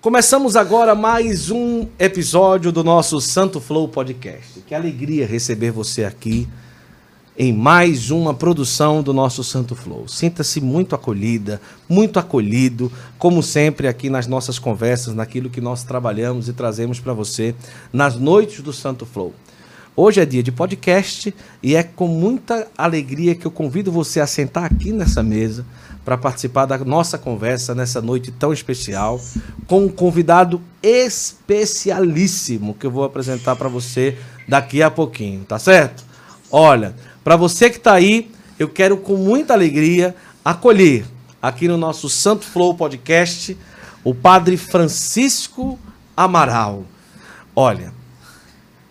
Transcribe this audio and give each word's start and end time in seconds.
Começamos 0.00 0.54
agora 0.54 0.94
mais 0.94 1.50
um 1.50 1.88
episódio 1.98 2.70
do 2.70 2.84
nosso 2.84 3.20
Santo 3.20 3.60
Flow 3.60 3.88
Podcast. 3.88 4.60
Que 4.60 4.72
alegria 4.72 5.26
receber 5.26 5.72
você 5.72 6.04
aqui 6.04 6.46
em 7.36 7.52
mais 7.52 8.08
uma 8.12 8.32
produção 8.32 9.02
do 9.02 9.12
nosso 9.12 9.42
Santo 9.42 9.74
Flow. 9.74 10.06
Sinta-se 10.06 10.60
muito 10.60 10.94
acolhida, 10.94 11.60
muito 11.88 12.20
acolhido, 12.20 12.92
como 13.18 13.42
sempre 13.42 13.88
aqui 13.88 14.08
nas 14.08 14.28
nossas 14.28 14.56
conversas, 14.56 15.16
naquilo 15.16 15.50
que 15.50 15.60
nós 15.60 15.82
trabalhamos 15.82 16.48
e 16.48 16.52
trazemos 16.52 17.00
para 17.00 17.12
você 17.12 17.52
nas 17.92 18.14
noites 18.14 18.60
do 18.60 18.72
Santo 18.72 19.04
Flow. 19.04 19.34
Hoje 19.96 20.20
é 20.20 20.24
dia 20.24 20.44
de 20.44 20.52
podcast 20.52 21.34
e 21.60 21.74
é 21.74 21.82
com 21.82 22.06
muita 22.06 22.68
alegria 22.78 23.34
que 23.34 23.44
eu 23.44 23.50
convido 23.50 23.90
você 23.90 24.20
a 24.20 24.28
sentar 24.28 24.62
aqui 24.62 24.92
nessa 24.92 25.24
mesa 25.24 25.66
para 26.08 26.16
participar 26.16 26.64
da 26.64 26.78
nossa 26.78 27.18
conversa 27.18 27.74
nessa 27.74 28.00
noite 28.00 28.30
tão 28.30 28.50
especial 28.50 29.20
com 29.66 29.84
um 29.84 29.88
convidado 29.90 30.58
especialíssimo 30.82 32.72
que 32.72 32.86
eu 32.86 32.90
vou 32.90 33.04
apresentar 33.04 33.56
para 33.56 33.68
você 33.68 34.16
daqui 34.48 34.82
a 34.82 34.90
pouquinho, 34.90 35.44
tá 35.44 35.58
certo? 35.58 36.02
Olha, 36.50 36.96
para 37.22 37.36
você 37.36 37.68
que 37.68 37.76
está 37.76 37.92
aí, 37.92 38.30
eu 38.58 38.70
quero 38.70 38.96
com 38.96 39.16
muita 39.16 39.52
alegria 39.52 40.16
acolher 40.42 41.04
aqui 41.42 41.68
no 41.68 41.76
nosso 41.76 42.08
Santo 42.08 42.46
Flow 42.46 42.74
Podcast 42.74 43.54
o 44.02 44.14
Padre 44.14 44.56
Francisco 44.56 45.78
Amaral. 46.16 46.84
Olha, 47.54 47.92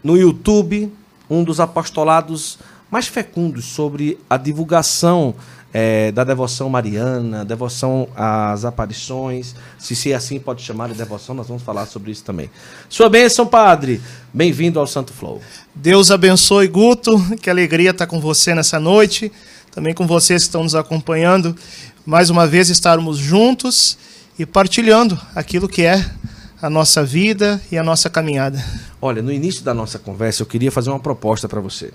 no 0.04 0.16
YouTube, 0.16 0.94
um 1.28 1.44
dos 1.44 1.60
apostolados 1.60 2.60
mais 2.92 3.08
fecundos 3.08 3.66
sobre 3.66 4.20
a 4.30 4.38
divulgação 4.38 5.34
é, 5.80 6.12
da 6.12 6.24
devoção 6.24 6.70
mariana, 6.70 7.46
devoção 7.46 8.10
às 8.16 8.66
aparições, 8.66 9.54
se, 9.78 9.96
se 9.96 10.12
assim 10.12 10.40
pode 10.40 10.64
chamar 10.64 10.88
de 10.88 10.96
devoção, 10.96 11.36
nós 11.36 11.48
vamos 11.48 11.62
falar 11.62 11.86
sobre 11.86 12.10
isso 12.10 12.24
também. 12.24 12.50
Sua 12.90 13.08
bênção, 13.08 13.46
Padre. 13.46 14.02
Bem-vindo 14.34 14.80
ao 14.80 14.88
Santo 14.88 15.14
Flow. 15.14 15.40
Deus 15.76 16.10
abençoe, 16.10 16.68
Guto. 16.68 17.16
Que 17.40 17.48
alegria 17.48 17.92
estar 17.92 18.08
com 18.08 18.20
você 18.20 18.56
nessa 18.56 18.80
noite. 18.80 19.32
Também 19.70 19.94
com 19.94 20.08
vocês 20.08 20.42
que 20.42 20.48
estão 20.48 20.64
nos 20.64 20.74
acompanhando. 20.74 21.56
Mais 22.04 22.32
uma 22.32 22.48
vez 22.48 22.70
estarmos 22.70 23.20
juntos 23.20 24.00
e 24.40 24.48
partilhando 24.48 25.16
aquilo 25.36 25.70
que 25.70 25.84
é 25.84 26.04
a 26.60 26.72
nossa 26.72 27.04
vida 27.04 27.62
e 27.72 27.78
a 27.78 27.84
nossa 27.84 28.10
caminhada. 28.10 28.66
Olha, 29.00 29.22
no 29.22 29.32
início 29.32 29.64
da 29.64 29.76
nossa 29.76 30.00
conversa, 30.00 30.42
eu 30.42 30.48
queria 30.48 30.72
fazer 30.72 30.90
uma 30.90 31.00
proposta 31.00 31.48
para 31.48 31.62
você. 31.62 31.94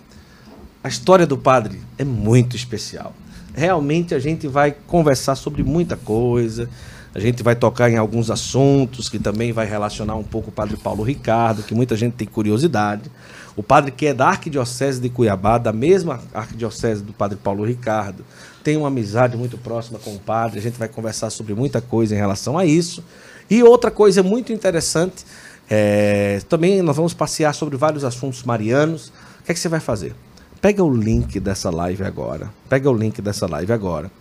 A 0.84 0.88
história 0.88 1.26
do 1.26 1.36
padre 1.36 1.82
é 1.98 2.04
muito 2.04 2.54
especial 2.54 3.12
realmente 3.54 4.14
a 4.14 4.18
gente 4.18 4.48
vai 4.48 4.74
conversar 4.86 5.34
sobre 5.34 5.62
muita 5.62 5.96
coisa. 5.96 6.68
A 7.14 7.20
gente 7.20 7.42
vai 7.42 7.54
tocar 7.54 7.90
em 7.90 7.96
alguns 7.98 8.30
assuntos 8.30 9.08
que 9.08 9.18
também 9.18 9.52
vai 9.52 9.66
relacionar 9.66 10.16
um 10.16 10.24
pouco 10.24 10.48
o 10.48 10.52
Padre 10.52 10.76
Paulo 10.78 11.02
Ricardo, 11.02 11.62
que 11.62 11.74
muita 11.74 11.94
gente 11.94 12.14
tem 12.14 12.26
curiosidade. 12.26 13.10
O 13.54 13.62
padre 13.62 13.90
que 13.90 14.06
é 14.06 14.14
da 14.14 14.28
Arquidiocese 14.28 14.98
de 14.98 15.10
Cuiabá, 15.10 15.58
da 15.58 15.72
mesma 15.72 16.20
Arquidiocese 16.32 17.02
do 17.02 17.12
Padre 17.12 17.36
Paulo 17.36 17.64
Ricardo, 17.64 18.24
tem 18.64 18.78
uma 18.78 18.88
amizade 18.88 19.36
muito 19.36 19.58
próxima 19.58 19.98
com 19.98 20.14
o 20.14 20.18
padre. 20.18 20.58
A 20.58 20.62
gente 20.62 20.78
vai 20.78 20.88
conversar 20.88 21.28
sobre 21.28 21.52
muita 21.52 21.82
coisa 21.82 22.14
em 22.14 22.18
relação 22.18 22.56
a 22.56 22.64
isso. 22.64 23.04
E 23.50 23.62
outra 23.62 23.90
coisa 23.90 24.22
muito 24.22 24.54
interessante, 24.54 25.26
é, 25.68 26.40
também 26.48 26.80
nós 26.80 26.96
vamos 26.96 27.12
passear 27.12 27.54
sobre 27.54 27.76
vários 27.76 28.04
assuntos 28.04 28.42
marianos. 28.42 29.08
O 29.40 29.44
que 29.44 29.52
é 29.52 29.54
que 29.54 29.60
você 29.60 29.68
vai 29.68 29.80
fazer? 29.80 30.14
Pega 30.62 30.84
o 30.84 30.96
link 30.96 31.40
dessa 31.40 31.70
live 31.70 32.04
agora. 32.04 32.54
Pega 32.68 32.88
o 32.88 32.94
link 32.94 33.20
dessa 33.20 33.48
live 33.48 33.72
agora. 33.72 34.12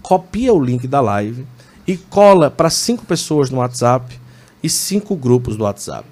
Copia 0.00 0.50
o 0.50 0.58
link 0.58 0.88
da 0.88 0.98
live 1.02 1.46
e 1.86 1.94
cola 1.94 2.50
para 2.50 2.70
cinco 2.70 3.04
pessoas 3.04 3.50
no 3.50 3.58
WhatsApp 3.58 4.18
e 4.62 4.70
cinco 4.70 5.14
grupos 5.14 5.58
do 5.58 5.64
WhatsApp. 5.64 6.08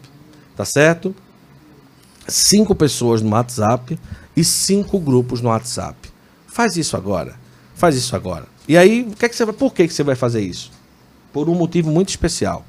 Tá 0.55 0.67
certo? 0.67 1.15
Cinco 2.29 2.75
pessoas 2.75 3.23
no 3.23 3.31
WhatsApp 3.31 3.99
e 4.37 4.45
cinco 4.45 5.01
grupos 5.01 5.41
no 5.41 5.49
WhatsApp. 5.49 5.97
Faz 6.47 6.77
isso 6.77 6.95
agora. 6.95 7.35
Faz 7.75 7.97
isso 7.97 8.15
agora. 8.15 8.45
E 8.69 8.77
aí, 8.77 9.09
o 9.11 9.17
que 9.17 9.25
é 9.25 9.29
que 9.31 9.35
você 9.35 9.47
vai, 9.47 9.55
por 9.55 9.73
que, 9.73 9.89
que 9.89 9.95
você 9.95 10.03
vai 10.03 10.15
fazer 10.15 10.43
isso? 10.43 10.71
Por 11.33 11.49
um 11.49 11.55
motivo 11.55 11.91
muito 11.91 12.11
especial. 12.11 12.63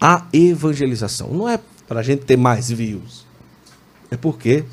A 0.00 0.24
evangelização. 0.32 1.30
Não 1.32 1.48
é 1.48 1.58
para 1.88 1.98
a 1.98 2.02
gente 2.04 2.24
ter 2.24 2.36
mais 2.36 2.70
views. 2.70 3.26
É 4.08 4.16
porque 4.16 4.64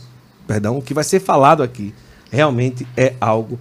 perdão, 0.47 0.77
o 0.77 0.81
que 0.81 0.93
vai 0.93 1.03
ser 1.03 1.19
falado 1.19 1.63
aqui 1.63 1.93
realmente 2.31 2.87
é 2.95 3.13
algo 3.19 3.59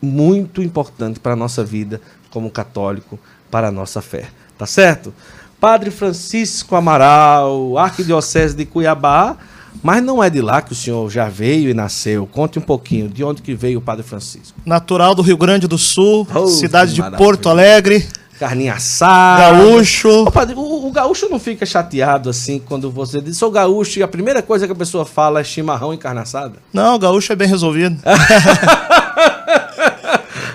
muito 0.00 0.62
importante 0.62 1.20
para 1.20 1.32
a 1.32 1.36
nossa 1.36 1.64
vida 1.64 2.00
como 2.30 2.50
católico, 2.50 3.18
para 3.50 3.68
a 3.68 3.72
nossa 3.72 4.02
fé. 4.02 4.28
Tá 4.58 4.66
certo? 4.66 5.12
Padre 5.60 5.90
Francisco 5.90 6.76
Amaral, 6.76 7.78
Arquidiocese 7.78 8.54
de 8.54 8.66
Cuiabá, 8.66 9.36
mas 9.82 10.02
não 10.02 10.22
é 10.22 10.30
de 10.30 10.40
lá 10.40 10.62
que 10.62 10.72
o 10.72 10.74
senhor 10.74 11.10
já 11.10 11.28
veio 11.28 11.70
e 11.70 11.74
nasceu. 11.74 12.26
Conte 12.26 12.58
um 12.58 12.62
pouquinho 12.62 13.08
de 13.08 13.22
onde 13.24 13.42
que 13.42 13.54
veio 13.54 13.78
o 13.78 13.82
Padre 13.82 14.02
Francisco. 14.02 14.58
Natural 14.64 15.14
do 15.14 15.22
Rio 15.22 15.36
Grande 15.36 15.66
do 15.66 15.78
Sul, 15.78 16.26
oh, 16.34 16.46
cidade 16.46 16.94
de. 16.94 17.02
Porto 17.16 17.48
Alegre 17.48 18.06
carninha 18.38 18.74
assada. 18.74 19.52
Gaúcho. 19.52 20.08
O, 20.08 20.88
o, 20.88 20.90
gaúcho 20.92 21.28
não 21.28 21.38
fica 21.38 21.64
chateado 21.64 22.30
assim 22.30 22.58
quando 22.58 22.90
você 22.90 23.20
diz 23.20 23.36
sou 23.36 23.50
gaúcho 23.50 23.98
e 23.98 24.02
a 24.02 24.08
primeira 24.08 24.42
coisa 24.42 24.66
que 24.66 24.72
a 24.72 24.76
pessoa 24.76 25.04
fala 25.04 25.40
é 25.40 25.44
chimarrão 25.44 25.92
e 25.92 25.98
carne 25.98 26.20
assada? 26.20 26.54
Não, 26.72 26.94
o 26.94 26.98
gaúcho 26.98 27.32
é 27.32 27.36
bem 27.36 27.48
resolvido. 27.48 27.96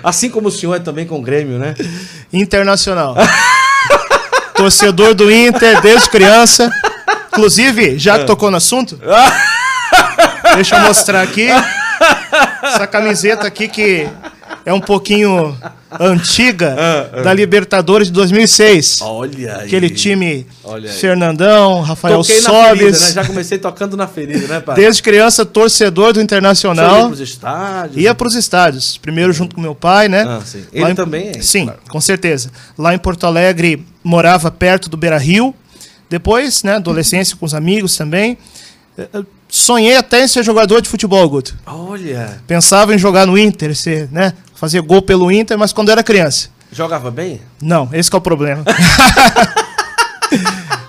assim 0.02 0.30
como 0.30 0.48
o 0.48 0.50
senhor 0.50 0.74
é 0.74 0.78
também 0.78 1.06
com 1.06 1.18
o 1.18 1.22
Grêmio, 1.22 1.58
né? 1.58 1.74
Internacional. 2.32 3.14
Torcedor 4.54 5.14
do 5.14 5.30
Inter 5.30 5.80
desde 5.80 6.08
criança. 6.08 6.70
Inclusive, 7.28 7.98
já 7.98 8.18
que 8.18 8.26
tocou 8.26 8.50
no 8.50 8.58
assunto, 8.58 9.00
deixa 10.54 10.76
eu 10.76 10.80
mostrar 10.80 11.22
aqui. 11.22 11.48
Essa 12.62 12.86
camiseta 12.86 13.46
aqui 13.46 13.68
que 13.68 14.08
é 14.64 14.72
um 14.72 14.80
pouquinho 14.80 15.56
antiga 15.98 16.76
ah, 16.78 17.10
ah. 17.12 17.22
da 17.22 17.34
Libertadores 17.34 18.08
de 18.08 18.12
2006. 18.12 19.00
Olha 19.02 19.56
aí. 19.56 19.66
Aquele 19.66 19.90
time 19.90 20.46
Olha 20.64 20.90
Fernandão, 20.90 21.80
Rafael 21.80 22.18
Toquei 22.18 22.40
Sobes. 22.40 23.00
né? 23.00 23.12
Já 23.12 23.24
comecei 23.24 23.58
tocando 23.58 23.96
na 23.96 24.06
ferida, 24.06 24.46
né, 24.46 24.60
pai? 24.60 24.76
Desde 24.76 25.02
criança, 25.02 25.44
torcedor 25.44 26.12
do 26.12 26.20
Internacional. 26.20 26.96
Ia 26.96 27.04
para 27.04 27.12
os 27.12 27.20
estádios? 27.20 27.96
Ia 28.02 28.14
para 28.14 28.28
os 28.28 28.34
estádios. 28.34 28.98
Primeiro 28.98 29.32
junto 29.32 29.54
com 29.54 29.60
meu 29.60 29.74
pai, 29.74 30.08
né? 30.08 30.24
Ah, 30.26 30.40
sim. 30.44 30.64
Ele 30.72 30.90
em... 30.90 30.94
também 30.94 31.28
é? 31.28 31.42
Sim, 31.42 31.66
claro. 31.66 31.80
com 31.88 32.00
certeza. 32.00 32.50
Lá 32.78 32.94
em 32.94 32.98
Porto 32.98 33.26
Alegre, 33.26 33.84
morava 34.02 34.50
perto 34.50 34.88
do 34.88 34.96
Beira-Rio. 34.96 35.54
Depois, 36.08 36.62
né, 36.62 36.74
adolescência 36.74 37.36
com 37.36 37.46
os 37.46 37.54
amigos 37.54 37.96
também. 37.96 38.36
Sonhei 39.54 39.94
até 39.98 40.24
em 40.24 40.28
ser 40.28 40.42
jogador 40.42 40.80
de 40.80 40.88
futebol, 40.88 41.28
Guto. 41.28 41.54
Olha. 41.66 42.40
Pensava 42.46 42.94
em 42.94 42.98
jogar 42.98 43.26
no 43.26 43.36
Inter, 43.36 43.76
ser, 43.76 44.08
né? 44.10 44.32
Fazer 44.54 44.80
gol 44.80 45.02
pelo 45.02 45.30
Inter, 45.30 45.58
mas 45.58 45.74
quando 45.74 45.90
era 45.90 46.02
criança. 46.02 46.48
Jogava 46.72 47.10
bem? 47.10 47.38
Não, 47.60 47.86
esse 47.92 48.10
é 48.10 48.16
o 48.16 48.20
problema. 48.20 48.64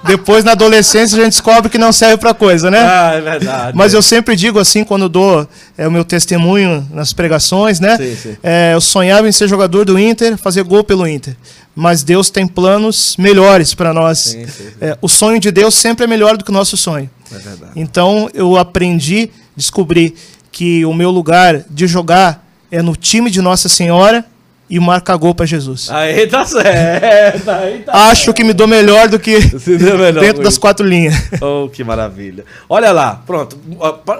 Depois, 0.06 0.46
na 0.46 0.54
adolescência, 0.54 1.18
a 1.18 1.24
gente 1.24 1.34
descobre 1.34 1.70
que 1.70 1.78
não 1.78 1.92
serve 1.92 2.16
para 2.16 2.34
coisa, 2.34 2.72
né? 2.72 2.80
Ah, 2.80 3.12
é 3.16 3.22
verdade. 3.22 3.78
Mas 3.78 3.94
eu 3.94 4.02
sempre 4.02 4.34
digo 4.34 4.58
assim, 4.60 4.86
quando 4.86 5.10
dou 5.10 5.46
é, 5.78 5.86
o 5.86 5.92
meu 5.92 6.06
testemunho 6.06 6.88
nas 6.90 7.12
pregações, 7.12 7.82
né? 7.82 7.98
Sim, 7.98 8.16
sim. 8.16 8.38
É, 8.42 8.74
eu 8.74 8.80
sonhava 8.80 9.28
em 9.28 9.32
ser 9.34 9.50
jogador 9.50 9.84
do 9.84 10.00
Inter, 10.00 10.38
fazer 10.38 10.64
gol 10.64 10.86
pelo 10.86 11.06
Inter. 11.06 11.36
Mas 11.76 12.04
Deus 12.04 12.30
tem 12.30 12.48
planos 12.48 13.16
melhores 13.18 13.74
para 13.74 13.94
nós. 13.94 14.20
Sim, 14.20 14.46
é, 14.80 14.98
o 15.02 15.08
sonho 15.10 15.40
de 15.40 15.52
Deus 15.52 15.74
sempre 15.74 16.04
é 16.04 16.08
melhor 16.08 16.38
do 16.38 16.44
que 16.44 16.52
o 16.52 16.54
nosso 16.54 16.78
sonho. 16.78 17.10
É 17.32 17.38
verdade. 17.38 17.72
Então 17.76 18.30
eu 18.34 18.56
aprendi, 18.58 19.32
descobri 19.56 20.16
que 20.52 20.86
o 20.86 20.94
meu 20.94 21.10
lugar 21.10 21.66
de 21.70 21.88
jogar 21.88 22.46
é 22.72 22.82
no 22.82 22.96
time 22.96 23.32
de 23.32 23.42
Nossa 23.42 23.68
Senhora 23.68 24.24
e 24.70 24.80
marca 24.80 25.16
gol 25.16 25.36
para 25.36 25.46
Jesus. 25.46 25.90
Aí 25.92 26.26
tá 26.28 26.46
certo. 26.46 27.50
Aí 27.50 27.80
tá 27.80 27.92
Acho 28.10 28.26
certo. 28.26 28.38
que 28.38 28.44
me 28.44 28.54
dou 28.54 28.68
melhor 28.68 29.08
do 29.10 29.20
que 29.20 29.38
melhor, 29.68 30.14
dentro 30.20 30.44
das 30.44 30.58
quatro 30.58 30.86
linhas. 30.88 31.16
Oh, 31.42 31.70
que 31.70 31.84
maravilha. 31.84 32.46
Olha 32.70 32.92
lá, 32.92 33.22
pronto. 33.26 33.58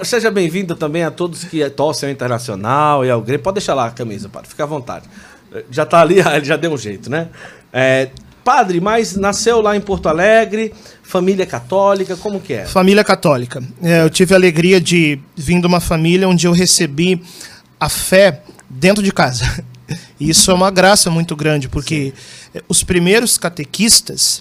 Seja 0.02 0.30
bem-vindo 0.30 0.76
também 0.76 1.02
a 1.02 1.10
todos 1.10 1.44
que 1.44 1.68
torcem 1.70 2.08
ao 2.08 2.12
Internacional 2.12 3.04
e 3.04 3.10
ao 3.10 3.20
Grêmio. 3.20 3.42
Pode 3.42 3.54
deixar 3.54 3.74
lá 3.74 3.86
a 3.86 3.90
camisa, 3.90 4.28
padre. 4.28 4.48
Fica 4.48 4.64
à 4.64 4.66
vontade. 4.66 5.06
Já 5.70 5.86
tá 5.86 6.00
ali, 6.00 6.16
ele 6.34 6.44
já 6.44 6.56
deu 6.56 6.72
um 6.72 6.78
jeito, 6.78 7.10
né? 7.10 7.28
É, 7.72 8.10
Padre, 8.44 8.78
mas 8.78 9.16
nasceu 9.16 9.62
lá 9.62 9.74
em 9.74 9.80
Porto 9.80 10.06
Alegre, 10.06 10.72
família 11.02 11.46
católica, 11.46 12.14
como 12.14 12.38
que 12.38 12.52
é? 12.52 12.66
Família 12.66 13.02
católica. 13.02 13.62
É, 13.82 14.02
eu 14.02 14.10
tive 14.10 14.34
a 14.34 14.36
alegria 14.36 14.78
de 14.78 15.18
vir 15.34 15.60
de 15.60 15.66
uma 15.66 15.80
família 15.80 16.28
onde 16.28 16.46
eu 16.46 16.52
recebi 16.52 17.22
a 17.80 17.88
fé 17.88 18.42
dentro 18.68 19.02
de 19.02 19.12
casa. 19.12 19.64
E 20.18 20.30
isso 20.30 20.50
é 20.50 20.54
uma 20.54 20.70
graça 20.70 21.10
muito 21.10 21.36
grande, 21.36 21.68
porque 21.68 22.14
Sim. 22.52 22.60
os 22.68 22.82
primeiros 22.82 23.36
catequistas, 23.36 24.40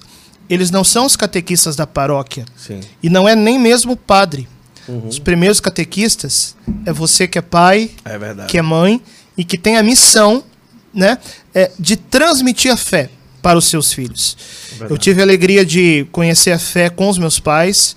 eles 0.50 0.72
não 0.72 0.84
são 0.84 1.06
os 1.06 1.18
catequistas 1.18 1.76
da 1.76 1.86
paróquia. 1.86 2.46
Sim. 2.56 2.80
E 3.02 3.10
não 3.10 3.28
é 3.28 3.36
nem 3.36 3.60
mesmo 3.60 3.92
o 3.92 3.98
padre. 3.98 4.48
Uhum. 4.88 5.08
Os 5.08 5.20
primeiros 5.20 5.60
catequistas 5.60 6.56
é 6.86 6.94
você 6.94 7.28
que 7.28 7.38
é 7.38 7.42
pai, 7.42 7.92
é 8.06 8.46
que 8.48 8.58
é 8.58 8.62
mãe 8.62 9.02
e 9.38 9.44
que 9.44 9.58
tem 9.58 9.76
a 9.76 9.84
missão 9.84 10.44
né, 10.94 11.18
é, 11.54 11.72
de 11.80 11.96
transmitir 11.96 12.72
a 12.72 12.78
fé. 12.78 13.10
para 13.42 13.58
os 13.58 13.66
seus 13.66 13.92
filhos. 13.92 14.38
Verdade. 14.70 14.94
Eu 14.94 14.98
tive 14.98 15.20
a 15.20 15.26
alegria 15.26 15.66
de 15.66 16.08
conhecer 16.14 16.52
a 16.52 16.60
fé 16.60 16.90
com 16.90 17.10
os 17.10 17.18
meus 17.18 17.40
pais. 17.40 17.94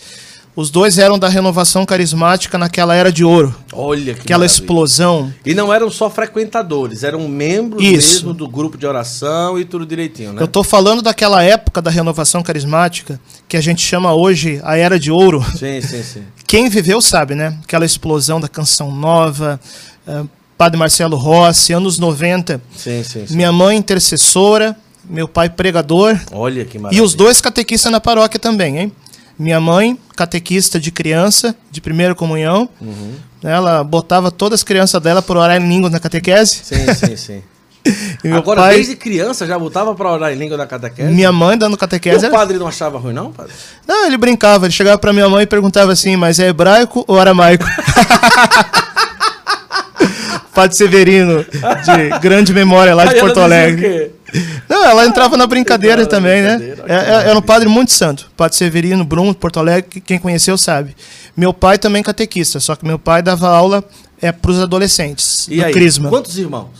Os 0.56 0.70
dois 0.70 0.98
eram 0.98 1.18
da 1.18 1.28
renovação 1.28 1.84
carismática 1.86 2.56
naquela 2.58 2.94
era 2.94 3.12
de 3.12 3.22
ouro. 3.22 3.54
Olha 3.72 4.14
que 4.14 4.22
Aquela 4.22 4.40
maravilha. 4.40 4.46
explosão. 4.46 5.32
E 5.44 5.54
não 5.54 5.72
eram 5.72 5.90
só 5.90 6.08
frequentadores, 6.08 7.04
eram 7.04 7.28
membros 7.28 7.80
Isso. 7.84 8.14
mesmo 8.24 8.32
do 8.34 8.48
grupo 8.48 8.76
de 8.78 8.86
oração 8.86 9.56
e 9.58 9.64
tudo 9.66 9.84
direitinho, 9.86 10.32
né? 10.32 10.40
Eu 10.40 10.46
estou 10.46 10.64
falando 10.64 11.02
daquela 11.02 11.42
época 11.44 11.80
da 11.82 11.90
renovação 11.90 12.42
carismática, 12.42 13.20
que 13.46 13.56
a 13.56 13.60
gente 13.60 13.82
chama 13.82 14.14
hoje 14.14 14.58
a 14.64 14.76
era 14.76 14.98
de 14.98 15.10
ouro. 15.12 15.44
Sim, 15.56 15.80
sim, 15.82 16.02
sim. 16.02 16.22
Quem 16.46 16.68
viveu 16.70 17.00
sabe, 17.02 17.34
né? 17.34 17.56
Aquela 17.62 17.84
explosão 17.84 18.40
da 18.40 18.48
canção 18.48 18.90
nova, 18.90 19.60
uh, 20.08 20.28
Padre 20.56 20.78
Marcelo 20.78 21.16
Rossi, 21.16 21.72
anos 21.72 21.98
90. 21.98 22.60
Sim, 22.74 23.02
sim, 23.02 23.26
sim. 23.26 23.36
Minha 23.36 23.52
mãe 23.52 23.76
intercessora, 23.76 24.74
meu 25.04 25.28
pai 25.28 25.50
pregador. 25.50 26.18
Olha 26.32 26.64
que 26.64 26.78
maravilha. 26.78 27.00
E 27.00 27.04
os 27.04 27.14
dois 27.14 27.40
catequistas 27.40 27.92
na 27.92 28.00
paróquia 28.00 28.40
também, 28.40 28.78
hein? 28.78 28.92
Minha 29.38 29.60
mãe, 29.60 29.98
catequista 30.16 30.80
de 30.80 30.90
criança, 30.90 31.54
de 31.70 31.80
primeira 31.80 32.14
comunhão. 32.14 32.68
Uhum. 32.80 33.14
Ela 33.42 33.84
botava 33.84 34.30
todas 34.30 34.60
as 34.60 34.64
crianças 34.64 35.00
dela 35.02 35.20
para 35.20 35.38
orar 35.38 35.60
em 35.60 35.68
língua 35.68 35.90
na 35.90 36.00
catequese. 36.00 36.60
Sim, 36.64 36.94
sim, 36.94 37.16
sim. 37.16 37.42
Agora, 38.32 38.62
pai... 38.62 38.76
desde 38.76 38.96
criança, 38.96 39.46
já 39.46 39.58
botava 39.58 39.94
para 39.94 40.10
orar 40.10 40.32
em 40.32 40.36
língua 40.36 40.56
na 40.56 40.66
catequese? 40.66 41.12
Minha 41.12 41.30
mãe 41.30 41.56
dando 41.56 41.76
catequese. 41.76 42.24
E 42.24 42.28
o 42.28 42.32
padre 42.32 42.58
não 42.58 42.66
achava 42.66 42.98
ruim, 42.98 43.12
não, 43.12 43.30
padre? 43.30 43.52
Não, 43.86 44.06
ele 44.06 44.16
brincava. 44.16 44.66
Ele 44.66 44.72
chegava 44.72 44.96
para 44.98 45.12
minha 45.12 45.28
mãe 45.28 45.42
e 45.42 45.46
perguntava 45.46 45.92
assim, 45.92 46.16
mas 46.16 46.40
é 46.40 46.48
hebraico 46.48 47.04
ou 47.06 47.20
aramaico? 47.20 47.64
Padre 50.56 50.74
Severino, 50.74 51.44
de 51.44 52.18
grande 52.18 52.54
memória 52.54 52.94
lá 52.94 53.04
de 53.04 53.20
Porto 53.20 53.40
Alegre. 53.40 54.10
Não, 54.66 54.82
ela 54.86 55.04
entrava 55.04 55.36
na 55.36 55.46
brincadeira 55.46 56.04
ah, 56.04 56.06
também, 56.06 56.40
né? 56.40 56.76
É, 56.88 56.94
é, 56.94 57.28
era 57.28 57.38
um 57.38 57.42
padre 57.42 57.68
muito 57.68 57.92
santo. 57.92 58.30
Padre 58.34 58.56
Severino, 58.56 59.04
Bruno, 59.04 59.34
Porto 59.34 59.60
Alegre, 59.60 60.00
quem 60.00 60.18
conheceu 60.18 60.56
sabe. 60.56 60.96
Meu 61.36 61.52
pai 61.52 61.78
também 61.78 62.02
catequista, 62.02 62.58
só 62.58 62.74
que 62.74 62.86
meu 62.86 62.98
pai 62.98 63.22
dava 63.22 63.48
aula 63.48 63.84
é, 64.20 64.32
para 64.32 64.50
os 64.50 64.58
adolescentes, 64.58 65.46
e 65.50 65.62
aí, 65.62 65.70
Crisma. 65.74 66.08
Quantos 66.08 66.38
irmãos? 66.38 66.70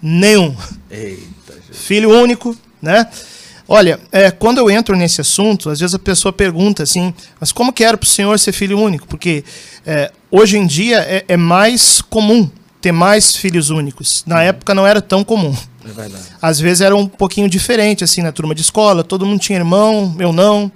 Nenhum. 0.00 0.54
Eita, 0.88 1.54
Filho 1.72 2.10
único, 2.10 2.56
né? 2.80 3.08
Olha, 3.66 3.98
é, 4.12 4.30
quando 4.30 4.58
eu 4.58 4.70
entro 4.70 4.94
nesse 4.94 5.20
assunto, 5.20 5.68
às 5.68 5.80
vezes 5.80 5.96
a 5.96 5.98
pessoa 5.98 6.32
pergunta 6.32 6.84
assim, 6.84 7.12
mas 7.40 7.50
como 7.50 7.72
que 7.72 7.82
era 7.82 7.96
para 7.96 8.06
o 8.06 8.08
senhor 8.08 8.38
ser 8.38 8.52
filho 8.52 8.78
único? 8.78 9.08
Porque 9.08 9.42
é, 9.84 10.12
hoje 10.30 10.56
em 10.56 10.64
dia 10.64 11.00
é, 11.00 11.24
é 11.26 11.36
mais 11.36 12.00
comum 12.00 12.48
ter 12.86 12.92
mais 12.92 13.34
filhos 13.34 13.68
únicos. 13.68 14.22
Na 14.24 14.36
uhum. 14.36 14.40
época 14.42 14.72
não 14.72 14.86
era 14.86 15.02
tão 15.02 15.24
comum. 15.24 15.52
É 15.84 15.88
verdade. 15.88 16.22
Às 16.40 16.60
vezes 16.60 16.82
era 16.82 16.94
um 16.94 17.08
pouquinho 17.08 17.48
diferente, 17.48 18.04
assim, 18.04 18.22
na 18.22 18.30
turma 18.30 18.54
de 18.54 18.60
escola, 18.60 19.02
todo 19.02 19.26
mundo 19.26 19.40
tinha 19.40 19.58
irmão, 19.58 20.14
eu 20.20 20.32
não. 20.32 20.70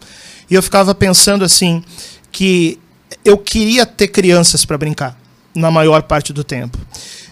E 0.51 0.55
eu 0.55 0.63
ficava 0.63 0.93
pensando 0.93 1.45
assim, 1.45 1.85
que 2.33 2.81
eu 3.25 3.39
queria 3.39 3.87
ter 3.87 4.09
crianças 4.09 4.65
para 4.65 4.77
brincar, 4.77 5.17
na 5.55 5.71
maior 5.71 6.03
parte 6.03 6.33
do 6.33 6.43
tempo. 6.43 6.77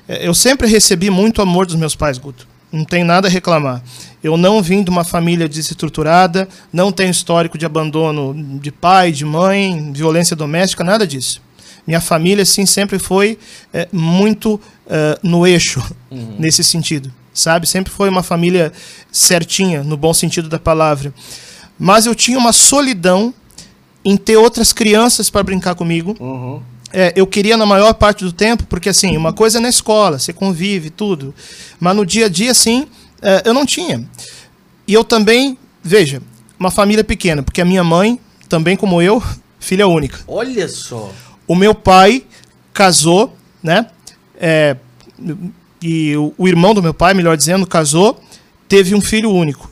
É, 0.07 0.25
eu 0.25 0.33
sempre 0.33 0.69
recebi 0.69 1.11
muito 1.11 1.43
amor 1.43 1.67
dos 1.67 1.75
meus 1.75 1.97
pais, 1.97 2.17
Guto. 2.17 2.47
Não 2.71 2.85
tem 2.85 3.03
nada 3.03 3.27
a 3.27 3.31
reclamar. 3.31 3.83
Eu 4.23 4.37
não 4.37 4.63
vim 4.63 4.85
de 4.85 4.91
uma 4.91 5.03
família 5.03 5.49
desestruturada, 5.49 6.49
não 6.73 6.93
tenho 6.93 7.11
histórico 7.11 7.59
de 7.59 7.67
abandono 7.67 8.61
de 8.61 8.71
pai, 8.71 9.11
de 9.11 9.25
mãe, 9.25 9.91
violência 9.93 10.37
doméstica, 10.37 10.85
nada 10.85 11.05
disso. 11.05 11.43
Minha 11.89 12.03
família, 12.03 12.43
assim, 12.43 12.67
sempre 12.67 12.99
foi 12.99 13.39
é, 13.73 13.89
muito 13.91 14.57
uh, 14.57 15.19
no 15.23 15.47
eixo, 15.47 15.83
uhum. 16.11 16.37
nesse 16.39 16.63
sentido, 16.63 17.11
sabe? 17.33 17.67
Sempre 17.67 17.91
foi 17.91 18.11
uma 18.11 18.23
família 18.23 18.71
certinha, 19.11 19.83
no 19.83 19.97
bom 19.97 20.13
sentido 20.13 20.51
da 20.51 20.59
palavra. 20.59 21.15
Mas 21.79 22.05
eu 22.05 22.15
tinha 22.15 22.37
uma 22.37 22.53
solidão 22.53 23.33
em 24.05 24.19
ter 24.19 24.37
outras 24.37 24.71
crianças 24.71 25.31
para 25.31 25.43
brincar 25.43 25.75
comigo. 25.75 26.15
Uhum. 26.21 26.61
É, 26.93 27.15
eu 27.17 27.27
queria 27.27 27.57
na 27.57 27.65
maior 27.65 27.95
parte 27.95 28.23
do 28.23 28.33
tempo, 28.35 28.65
porque 28.67 28.91
assim, 28.91 29.17
uma 29.17 29.33
coisa 29.33 29.57
é 29.57 29.61
na 29.63 29.71
escola, 29.71 30.19
você 30.19 30.31
convive, 30.31 30.91
tudo. 30.91 31.35
Mas 31.81 31.97
no 31.97 32.05
dia 32.05 32.27
a 32.27 32.29
dia, 32.29 32.51
assim, 32.51 32.87
é, 33.23 33.45
eu 33.47 33.55
não 33.55 33.65
tinha. 33.65 34.07
E 34.87 34.93
eu 34.93 35.03
também, 35.03 35.57
veja, 35.83 36.21
uma 36.61 36.71
família 36.71 37.03
pequena, 37.03 37.43
porque 37.43 37.63
a 37.63 37.65
minha 37.65 37.83
mãe, 37.83 38.21
também 38.47 38.77
como 38.77 39.01
eu, 39.01 39.23
filha 39.59 39.89
única. 39.89 40.19
Olha 40.29 40.69
só. 40.69 41.11
O 41.49 41.57
meu 41.57 41.75
pai 41.75 42.25
casou, 42.73 43.35
né? 43.63 43.87
É, 44.39 44.77
e 45.83 46.17
o, 46.17 46.33
o, 46.39 46.47
irmão 46.47 46.75
do 46.75 46.83
meu 46.83 46.95
pai, 46.95 47.15
melhor 47.15 47.37
dizendo, 47.37 47.67
casou, 47.67 48.21
teve 48.69 48.95
um 48.95 49.01
filho 49.01 49.31
único. 49.31 49.71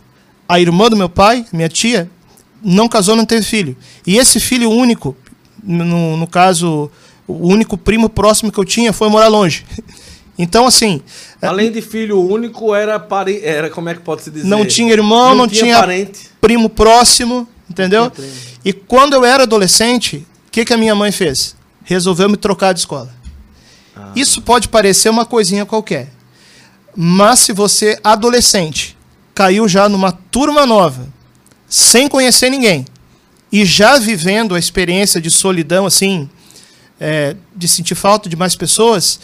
A 0.48 0.58
irmã 0.58 0.88
do 0.88 0.96
meu 0.96 1.08
pai, 1.08 1.46
minha 1.52 1.68
tia, 1.68 2.10
não 2.62 2.88
casou, 2.88 3.14
não 3.14 3.24
teve 3.24 3.44
filho. 3.44 3.76
E 4.06 4.16
esse 4.16 4.40
filho 4.40 4.70
único, 4.70 5.16
no, 5.62 6.16
no 6.16 6.26
caso, 6.26 6.90
o 7.28 7.46
único 7.46 7.76
primo 7.76 8.08
próximo 8.08 8.50
que 8.50 8.58
eu 8.58 8.64
tinha 8.64 8.92
foi 8.92 9.08
morar 9.08 9.28
longe. 9.28 9.64
Então, 10.38 10.66
assim. 10.66 11.00
É, 11.40 11.46
Além 11.46 11.72
de 11.72 11.80
filho 11.80 12.20
único, 12.20 12.74
era 12.74 13.00
parente. 13.00 13.42
Era, 13.42 13.70
como 13.70 13.88
é 13.88 13.94
que 13.94 14.00
pode 14.00 14.22
se 14.22 14.30
dizer? 14.30 14.46
Não 14.46 14.66
tinha 14.66 14.92
irmão, 14.92 15.30
não, 15.30 15.36
não 15.36 15.48
tinha, 15.48 15.62
tinha, 15.62 15.78
parente. 15.78 16.28
primo 16.42 16.68
próximo, 16.68 17.48
entendeu? 17.70 18.12
E 18.62 18.70
quando 18.70 19.14
eu 19.14 19.24
era 19.24 19.44
adolescente, 19.44 20.26
o 20.46 20.50
que, 20.50 20.64
que 20.64 20.74
a 20.74 20.76
minha 20.76 20.94
mãe 20.94 21.10
fez? 21.10 21.55
Resolveu 21.86 22.28
me 22.28 22.36
trocar 22.36 22.74
de 22.74 22.80
escola. 22.80 23.10
Ah. 23.96 24.12
Isso 24.14 24.42
pode 24.42 24.68
parecer 24.68 25.08
uma 25.08 25.24
coisinha 25.24 25.64
qualquer. 25.64 26.12
Mas 26.94 27.38
se 27.40 27.52
você, 27.52 27.98
adolescente, 28.02 28.96
caiu 29.34 29.68
já 29.68 29.88
numa 29.88 30.12
turma 30.12 30.66
nova, 30.66 31.06
sem 31.68 32.08
conhecer 32.08 32.50
ninguém, 32.50 32.84
e 33.50 33.64
já 33.64 33.98
vivendo 33.98 34.54
a 34.54 34.58
experiência 34.58 35.20
de 35.20 35.30
solidão, 35.30 35.86
assim, 35.86 36.28
é, 36.98 37.36
de 37.54 37.68
sentir 37.68 37.94
falta 37.94 38.28
de 38.28 38.34
mais 38.34 38.56
pessoas, 38.56 39.20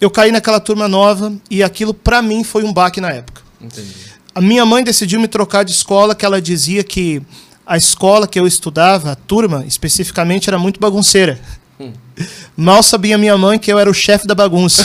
eu 0.00 0.10
caí 0.10 0.30
naquela 0.30 0.60
turma 0.60 0.86
nova 0.86 1.34
e 1.50 1.62
aquilo, 1.62 1.92
para 1.92 2.22
mim, 2.22 2.44
foi 2.44 2.62
um 2.62 2.72
baque 2.72 3.00
na 3.00 3.10
época. 3.10 3.42
Entendi. 3.60 3.92
A 4.32 4.40
minha 4.40 4.64
mãe 4.64 4.84
decidiu 4.84 5.18
me 5.18 5.26
trocar 5.26 5.64
de 5.64 5.72
escola, 5.72 6.14
que 6.14 6.24
ela 6.24 6.40
dizia 6.40 6.84
que 6.84 7.20
a 7.70 7.76
escola 7.76 8.26
que 8.26 8.36
eu 8.36 8.48
estudava, 8.48 9.12
a 9.12 9.14
turma 9.14 9.64
especificamente, 9.64 10.50
era 10.50 10.58
muito 10.58 10.80
bagunceira. 10.80 11.38
Hum. 11.78 11.92
Mal 12.56 12.82
sabia 12.82 13.16
minha 13.16 13.38
mãe 13.38 13.60
que 13.60 13.72
eu 13.72 13.78
era 13.78 13.88
o 13.88 13.94
chefe 13.94 14.26
da 14.26 14.34
bagunça. 14.34 14.84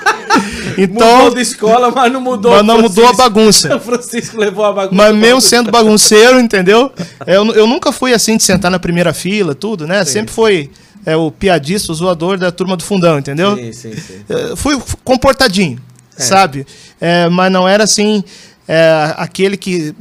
então, 0.78 1.24
mudou 1.24 1.34
de 1.34 1.42
escola, 1.42 1.90
mas 1.90 2.10
não 2.10 2.22
mudou. 2.22 2.52
Mas 2.52 2.64
não 2.64 2.80
mudou 2.80 3.06
a 3.06 3.12
bagunça. 3.12 3.76
O 3.76 3.80
Francisco 3.84 4.38
levou 4.38 4.64
a 4.64 4.72
bagunça. 4.72 4.94
Mas 4.94 5.14
mesmo 5.14 5.42
sendo 5.42 5.70
bagunceiro, 5.70 6.40
entendeu? 6.40 6.90
Eu, 7.26 7.52
eu 7.52 7.66
nunca 7.66 7.92
fui 7.92 8.14
assim 8.14 8.38
de 8.38 8.44
sentar 8.44 8.70
na 8.70 8.78
primeira 8.78 9.12
fila, 9.12 9.54
tudo, 9.54 9.86
né? 9.86 10.02
Sim. 10.02 10.12
Sempre 10.12 10.32
foi 10.32 10.70
é, 11.04 11.14
o 11.16 11.30
piadista, 11.30 11.92
o 11.92 11.94
zoador 11.94 12.38
da 12.38 12.50
turma 12.50 12.78
do 12.78 12.82
fundão, 12.82 13.18
entendeu? 13.18 13.56
Sim, 13.56 13.72
sim, 13.74 13.94
sim. 13.94 14.24
É, 14.26 14.56
fui 14.56 14.80
comportadinho, 15.04 15.78
é. 16.16 16.22
sabe? 16.22 16.66
É, 16.98 17.28
mas 17.28 17.52
não 17.52 17.68
era 17.68 17.84
assim 17.84 18.24
é, 18.72 19.14
aquele 19.16 19.56
que, 19.56 19.92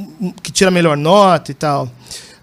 que 0.44 0.52
tira 0.52 0.70
melhor 0.70 0.96
nota 0.96 1.50
e 1.50 1.56
tal. 1.56 1.90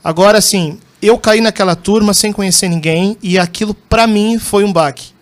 Agora, 0.03 0.39
assim, 0.39 0.77
eu 1.01 1.17
caí 1.17 1.41
naquela 1.41 1.77
turma 1.77 2.13
sem 2.13 2.33
conhecer 2.33 2.69
ninguém 2.69 3.17
e 3.23 3.39
aquilo, 3.39 3.73
para 3.73 4.09
mim, 4.09 4.37
foi 4.37 4.65
um 4.65 4.73
baque. 4.73 5.15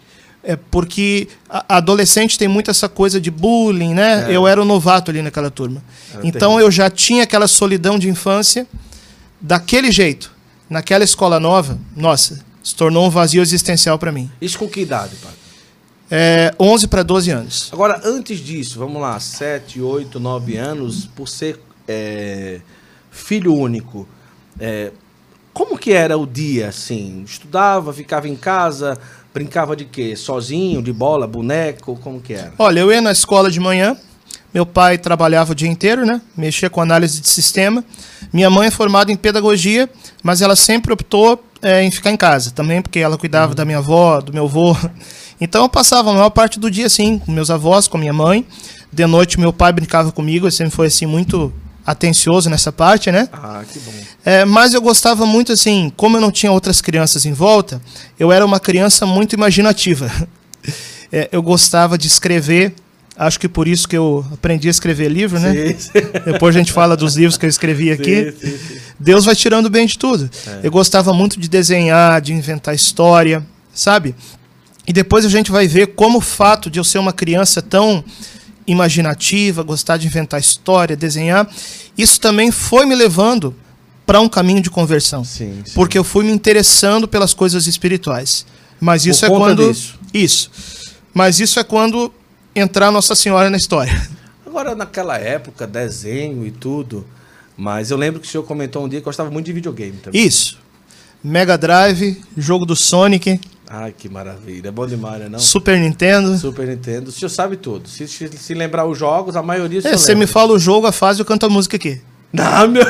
É 0.43 0.57
porque 0.57 1.29
a 1.49 1.77
adolescente 1.77 2.39
tem 2.39 2.49
muito 2.49 2.71
essa 2.71 2.89
coisa 2.89 3.21
de 3.21 3.31
bullying, 3.31 3.93
né? 3.93 4.31
É. 4.31 4.35
Eu 4.35 4.49
era 4.49 4.59
o 4.59 4.65
um 4.65 4.67
novato 4.67 5.11
ali 5.11 5.21
naquela 5.21 5.51
turma. 5.51 5.83
Então 6.23 6.59
eu 6.59 6.71
já 6.71 6.89
tinha 6.89 7.25
aquela 7.25 7.47
solidão 7.47 7.99
de 7.99 8.09
infância 8.09 8.67
daquele 9.39 9.93
jeito. 9.93 10.33
Naquela 10.71 11.05
escola 11.05 11.39
nova, 11.39 11.79
nossa, 11.95 12.41
se 12.63 12.75
tornou 12.75 13.07
um 13.07 13.11
vazio 13.11 13.43
existencial 13.43 13.99
para 13.99 14.11
mim. 14.11 14.31
Isso 14.41 14.59
com 14.59 14.67
que 14.67 14.81
idade, 14.81 15.17
pai? 15.17 15.33
É, 16.17 16.55
11 16.61 16.87
para 16.87 17.03
12 17.03 17.31
anos. 17.33 17.71
Agora, 17.73 18.01
antes 18.05 18.39
disso, 18.39 18.79
vamos 18.79 19.03
lá, 19.03 19.19
7, 19.19 19.81
8, 19.81 20.21
9 20.21 20.57
anos, 20.57 21.07
por 21.07 21.27
ser 21.27 21.59
é, 21.89 22.61
filho 23.11 23.53
único, 23.53 24.07
é, 24.61 24.93
como 25.53 25.77
que 25.77 25.93
era 25.93 26.17
o 26.17 26.25
dia, 26.25 26.69
assim? 26.69 27.25
Estudava, 27.27 27.93
ficava 27.93 28.29
em 28.29 28.37
casa, 28.37 28.97
brincava 29.35 29.75
de 29.75 29.87
quê? 29.87 30.15
Sozinho, 30.15 30.81
de 30.81 30.93
bola, 30.93 31.27
boneco, 31.27 31.99
como 32.01 32.21
que 32.21 32.35
era? 32.35 32.53
Olha, 32.61 32.79
eu 32.79 32.93
ia 32.93 33.01
na 33.01 33.11
escola 33.11 33.51
de 33.51 33.59
manhã, 33.59 33.97
meu 34.55 34.65
pai 34.65 34.97
trabalhava 34.97 35.51
o 35.51 35.55
dia 35.55 35.69
inteiro, 35.69 36.07
né? 36.07 36.21
Mexia 36.37 36.71
com 36.71 36.81
análise 36.81 37.21
de 37.21 37.29
sistema. 37.29 37.85
Minha 38.33 38.49
mãe 38.49 38.69
é 38.69 38.71
formada 38.71 39.11
em 39.11 39.17
pedagogia, 39.17 39.91
mas 40.23 40.43
ela 40.43 40.55
sempre 40.55 40.93
optou 40.93 41.45
é, 41.61 41.83
em 41.83 41.91
ficar 41.91 42.13
em 42.13 42.17
casa 42.17 42.53
também, 42.53 42.81
porque 42.81 43.01
ela 43.01 43.19
cuidava 43.19 43.49
uhum. 43.49 43.57
da 43.57 43.65
minha 43.65 43.79
avó, 43.79 44.21
do 44.21 44.33
meu 44.33 44.45
avô. 44.45 44.77
Então 45.41 45.63
eu 45.63 45.69
passava 45.69 46.11
a 46.11 46.15
maior 46.15 46.31
parte 46.31 46.59
do 46.59 46.71
dia 46.71 46.87
assim, 46.87 47.19
com 47.19 47.33
meus 47.33 47.51
avós, 47.51 47.89
com 47.89 47.99
minha 47.99 48.13
mãe. 48.13 48.47
De 48.93 49.07
noite 49.07 49.41
meu 49.41 49.53
pai 49.53 49.73
brincava 49.73 50.13
comigo, 50.13 50.47
ele 50.47 50.53
sempre 50.53 50.75
foi 50.75 50.87
assim 50.87 51.07
muito 51.07 51.53
atencioso 51.85 52.49
nessa 52.49 52.73
parte, 52.73 53.11
né? 53.11 53.29
Ah, 53.33 53.63
que 53.71 53.79
bom. 53.81 53.93
É, 54.25 54.45
mas 54.45 54.73
eu 54.73 54.81
gostava 54.81 55.27
muito 55.27 55.53
assim, 55.53 55.93
como 55.97 56.17
eu 56.17 56.21
não 56.21 56.31
tinha 56.31 56.51
outras 56.51 56.81
crianças 56.81 57.27
em 57.27 57.33
volta, 57.33 57.81
eu 58.19 58.33
era 58.33 58.45
uma 58.45 58.59
criança 58.61 59.07
muito 59.07 59.35
imaginativa. 59.35 60.11
É, 61.13 61.29
eu 61.31 61.41
gostava 61.43 61.97
de 61.97 62.09
escrever 62.09 62.75
Acho 63.17 63.39
que 63.39 63.49
por 63.49 63.69
isso 63.69 63.89
que 63.89 63.97
eu 63.97 64.27
aprendi 64.33 64.67
a 64.67 64.71
escrever 64.71 65.09
livro, 65.09 65.39
né? 65.39 65.53
Sim, 65.53 65.79
sim. 65.79 65.91
Depois 66.33 66.55
a 66.55 66.59
gente 66.59 66.73
fala 66.73 66.97
dos 66.97 67.15
livros 67.15 67.39
que 67.39 67.47
eu 67.47 67.49
escrevi 67.49 67.93
aqui. 67.93 68.35
Sim, 68.41 68.59
Deus 68.99 69.25
vai 69.25 69.37
tirando 69.37 69.71
bem 69.71 69.87
de 69.87 69.97
tudo. 69.97 70.29
É. 70.47 70.61
Eu 70.65 70.71
gostava 70.73 71.13
muito 71.13 71.39
de 71.39 71.49
desenhar, 71.49 72.21
de 72.21 72.33
inventar 72.33 72.75
história, 72.75 73.45
sabe? 73.73 74.17
E 74.87 74.93
depois 74.93 75.25
a 75.25 75.29
gente 75.29 75.51
vai 75.51 75.67
ver 75.67 75.89
como 75.95 76.19
o 76.19 76.21
fato 76.21 76.71
de 76.71 76.79
eu 76.79 76.85
ser 76.85 76.99
uma 76.99 77.13
criança 77.13 77.63
tão 77.63 78.05
imaginativa, 78.67 79.63
gostar 79.63 79.97
de 79.97 80.07
inventar 80.07 80.41
história, 80.41 80.97
desenhar, 80.97 81.49
isso 81.97 82.21
também 82.21 82.51
foi 82.51 82.87
me 82.87 82.95
levando 82.95 83.55
para 84.07 84.21
um 84.21 84.29
caminho 84.29 84.61
de 84.61 84.71
conversão. 84.71 85.25
Sim, 85.25 85.63
sim. 85.65 85.73
Porque 85.75 85.97
eu 85.97 86.05
fui 86.05 86.25
me 86.25 86.33
interessando 86.33 87.09
pelas 87.09 87.33
coisas 87.33 87.67
espirituais. 87.67 88.47
Mas 88.81 89.07
isso 89.07 89.27
Por 89.27 89.35
é 89.35 89.39
quando 89.39 89.73
disso. 89.73 89.99
isso. 90.13 90.51
Mas 91.13 91.41
isso 91.41 91.59
é 91.59 91.65
quando 91.65 92.13
entrar 92.55 92.91
Nossa 92.91 93.15
Senhora 93.15 93.49
na 93.49 93.57
história. 93.57 94.09
Agora, 94.47 94.75
naquela 94.75 95.17
época, 95.19 95.67
desenho 95.67 96.47
e 96.47 96.51
tudo, 96.51 97.07
mas 97.57 97.91
eu 97.91 97.97
lembro 97.97 98.21
que 98.21 98.29
o 98.29 98.31
senhor 98.31 98.45
comentou 98.45 98.85
um 98.85 98.89
dia 98.89 99.01
que 99.01 99.05
gostava 99.05 99.31
muito 99.31 99.47
de 99.47 99.53
videogame 99.53 99.97
também. 100.03 100.25
Isso. 100.25 100.59
Mega 101.23 101.57
Drive, 101.57 102.23
jogo 102.37 102.67
do 102.67 102.77
Sonic. 102.77 103.41
Ai, 103.77 103.93
que 103.97 104.09
maravilha. 104.09 104.69
É 104.69 104.71
bom 104.71 104.87
demais, 104.87 105.21
né? 105.21 105.29
Não? 105.29 105.39
Super 105.41 105.77
Nintendo. 105.77 106.39
Super 106.39 106.69
Nintendo. 106.69 107.09
O 107.09 107.13
senhor 107.13 107.29
sabe 107.29 107.57
tudo. 107.57 107.89
Se, 107.89 108.07
se, 108.07 108.29
se 108.29 108.55
lembrar 108.55 108.87
os 108.87 108.97
jogos, 108.97 109.35
a 109.35 109.43
maioria 109.43 109.81
é, 109.85 109.97
Você 109.97 110.15
me 110.15 110.29
fala 110.29 110.53
o 110.53 110.59
jogo, 110.61 110.87
a 110.87 110.93
fase, 110.93 111.19
eu 111.21 111.27
canto 111.27 111.45
a 111.45 111.49
música 111.49 111.75
aqui. 111.75 112.01
Não, 112.33 112.69
meu... 112.71 112.87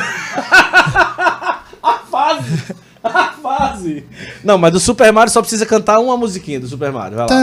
a 1.82 1.98
fase! 2.10 2.74
A 3.02 3.28
fase. 3.32 4.04
Não, 4.42 4.58
mas 4.58 4.72
do 4.72 4.80
Super 4.80 5.10
Mario 5.10 5.32
só 5.32 5.40
precisa 5.40 5.64
cantar 5.64 5.98
uma 6.00 6.18
musiquinha 6.18 6.60
do 6.60 6.66
Super 6.66 6.92
Mario. 6.92 7.16
Vai 7.16 7.26
lá. 7.28 7.34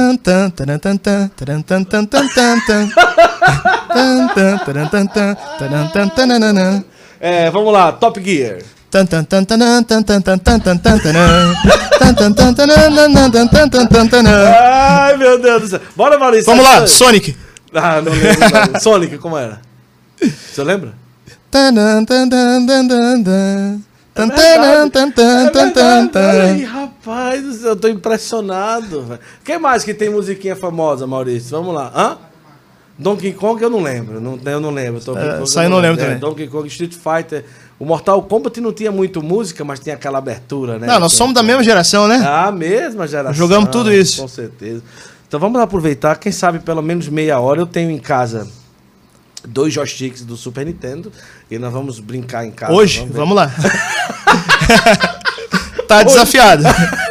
É, 7.19 7.49
vamos 7.49 7.73
lá, 7.73 7.91
Top 7.91 8.23
Gear. 8.23 8.59
Ai, 14.29 15.17
meu 15.17 15.41
Deus 15.41 15.61
do 15.61 15.67
céu. 15.69 15.79
Bora, 15.95 16.19
Maurício. 16.19 16.45
Vamos 16.45 16.63
lá, 16.63 16.85
Sonic. 16.85 17.35
Ah, 17.73 18.01
não 18.01 18.11
lembro. 18.11 18.81
Sonic, 18.81 19.17
como 19.17 19.37
era? 19.37 19.61
Você 20.21 20.63
lembra? 20.63 20.93
Ai, 26.19 26.63
rapaz, 26.63 27.63
eu 27.63 27.75
tô 27.75 27.87
impressionado. 27.87 29.19
Quem 29.43 29.57
mais 29.57 29.83
que 29.85 29.93
tem 29.93 30.09
musiquinha 30.09 30.55
famosa, 30.55 31.07
Maurício? 31.07 31.51
Vamos 31.51 31.73
lá. 31.73 31.91
Hã? 31.95 32.17
Donkey 32.99 33.33
Kong 33.33 33.61
eu 33.63 33.69
não 33.69 33.81
lembro. 33.81 34.19
Não, 34.19 34.37
eu 34.45 34.59
não 34.59 34.69
lembro. 34.69 34.99
Donkey 34.99 35.23
é, 35.23 35.37
Kong, 35.37 35.55
eu 35.55 35.69
não 35.69 35.79
lembro, 35.79 35.97
também. 35.97 36.19
Donkey 36.19 36.47
Kong, 36.47 36.67
Street 36.67 36.93
Fighter. 36.93 37.45
O 37.81 37.85
Mortal 37.85 38.21
Kombat 38.21 38.61
não 38.61 38.71
tinha 38.71 38.91
muito 38.91 39.23
música, 39.23 39.65
mas 39.65 39.79
tinha 39.79 39.95
aquela 39.95 40.19
abertura, 40.19 40.77
né? 40.77 40.85
Não, 40.85 40.99
nós 40.99 41.13
somos 41.13 41.33
da 41.33 41.41
mesma 41.41 41.63
geração, 41.63 42.07
né? 42.07 42.21
Ah, 42.23 42.51
mesma 42.51 43.07
geração. 43.07 43.33
Jogamos 43.33 43.71
tudo 43.71 43.91
isso. 43.91 44.21
Com 44.21 44.27
certeza. 44.27 44.83
Então 45.27 45.39
vamos 45.39 45.59
aproveitar, 45.59 46.15
quem 46.17 46.31
sabe 46.31 46.59
pelo 46.59 46.83
menos 46.83 47.09
meia 47.09 47.39
hora 47.39 47.59
eu 47.59 47.65
tenho 47.65 47.89
em 47.89 47.97
casa 47.97 48.47
dois 49.43 49.73
joysticks 49.73 50.23
do 50.23 50.37
Super 50.37 50.63
Nintendo 50.63 51.11
e 51.49 51.57
nós 51.57 51.73
vamos 51.73 51.99
brincar 51.99 52.45
em 52.45 52.51
casa. 52.51 52.71
Hoje? 52.71 52.99
Vamos, 52.99 53.15
vamos 53.15 53.35
lá. 53.35 53.49
tá 55.87 56.03
desafiado. 56.03 56.63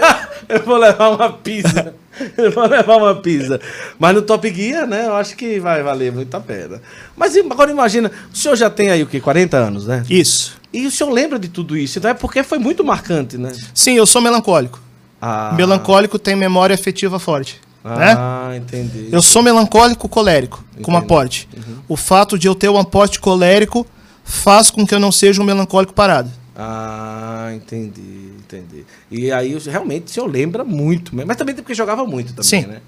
eu 0.48 0.62
vou 0.62 0.76
levar 0.76 1.08
uma 1.08 1.32
pizza. 1.32 1.96
Eu 2.38 2.52
vou 2.52 2.68
levar 2.68 2.96
uma 2.96 3.16
pizza. 3.16 3.60
Mas 3.98 4.14
no 4.14 4.22
Top 4.22 4.48
Gear, 4.54 4.86
né? 4.86 5.06
Eu 5.06 5.16
acho 5.16 5.34
que 5.34 5.58
vai 5.58 5.82
valer 5.82 6.12
muito 6.12 6.32
a 6.32 6.40
pena. 6.40 6.80
Mas 7.16 7.36
agora 7.36 7.72
imagina, 7.72 8.08
o 8.32 8.36
senhor 8.36 8.54
já 8.54 8.70
tem 8.70 8.92
aí 8.92 9.02
o 9.02 9.08
quê? 9.08 9.20
40 9.20 9.56
anos, 9.56 9.88
né? 9.88 10.04
Isso. 10.08 10.59
E 10.72 10.86
o 10.86 10.90
senhor 10.90 11.10
lembra 11.10 11.38
de 11.38 11.48
tudo 11.48 11.76
isso? 11.76 11.98
Então 11.98 12.10
é 12.10 12.14
porque 12.14 12.42
foi 12.42 12.58
muito 12.58 12.84
marcante, 12.84 13.36
né? 13.36 13.52
Sim, 13.74 13.94
eu 13.94 14.06
sou 14.06 14.22
melancólico. 14.22 14.80
Ah. 15.20 15.52
Melancólico 15.56 16.18
tem 16.18 16.36
memória 16.36 16.74
afetiva 16.74 17.18
forte. 17.18 17.60
Ah, 17.84 18.48
né? 18.50 18.56
entendi. 18.56 19.08
Eu 19.10 19.22
sou 19.22 19.42
melancólico 19.42 20.08
colérico, 20.08 20.62
entendi. 20.70 20.84
como 20.84 20.96
aporte. 20.96 21.48
Uhum. 21.56 21.76
O 21.88 21.96
fato 21.96 22.38
de 22.38 22.46
eu 22.46 22.54
ter 22.54 22.68
um 22.68 22.78
aporte 22.78 23.18
colérico 23.18 23.86
faz 24.22 24.70
com 24.70 24.86
que 24.86 24.94
eu 24.94 25.00
não 25.00 25.10
seja 25.10 25.40
um 25.40 25.44
melancólico 25.44 25.92
parado. 25.92 26.30
Ah, 26.54 27.50
entendi, 27.54 28.34
entendi. 28.38 28.84
E 29.10 29.32
aí 29.32 29.56
realmente 29.58 30.08
o 30.08 30.10
senhor 30.10 30.26
lembra 30.26 30.62
muito, 30.62 31.16
mas 31.16 31.36
também 31.36 31.54
porque 31.54 31.74
jogava 31.74 32.04
muito 32.04 32.34
também, 32.34 32.62
Sim. 32.62 32.66
né? 32.66 32.80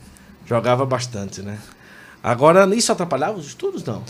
Jogava 0.46 0.84
bastante, 0.84 1.40
né? 1.40 1.58
Agora, 2.22 2.72
isso 2.76 2.92
atrapalhava 2.92 3.38
os 3.38 3.46
estudos, 3.46 3.82
não? 3.82 3.94
Não, 3.94 4.02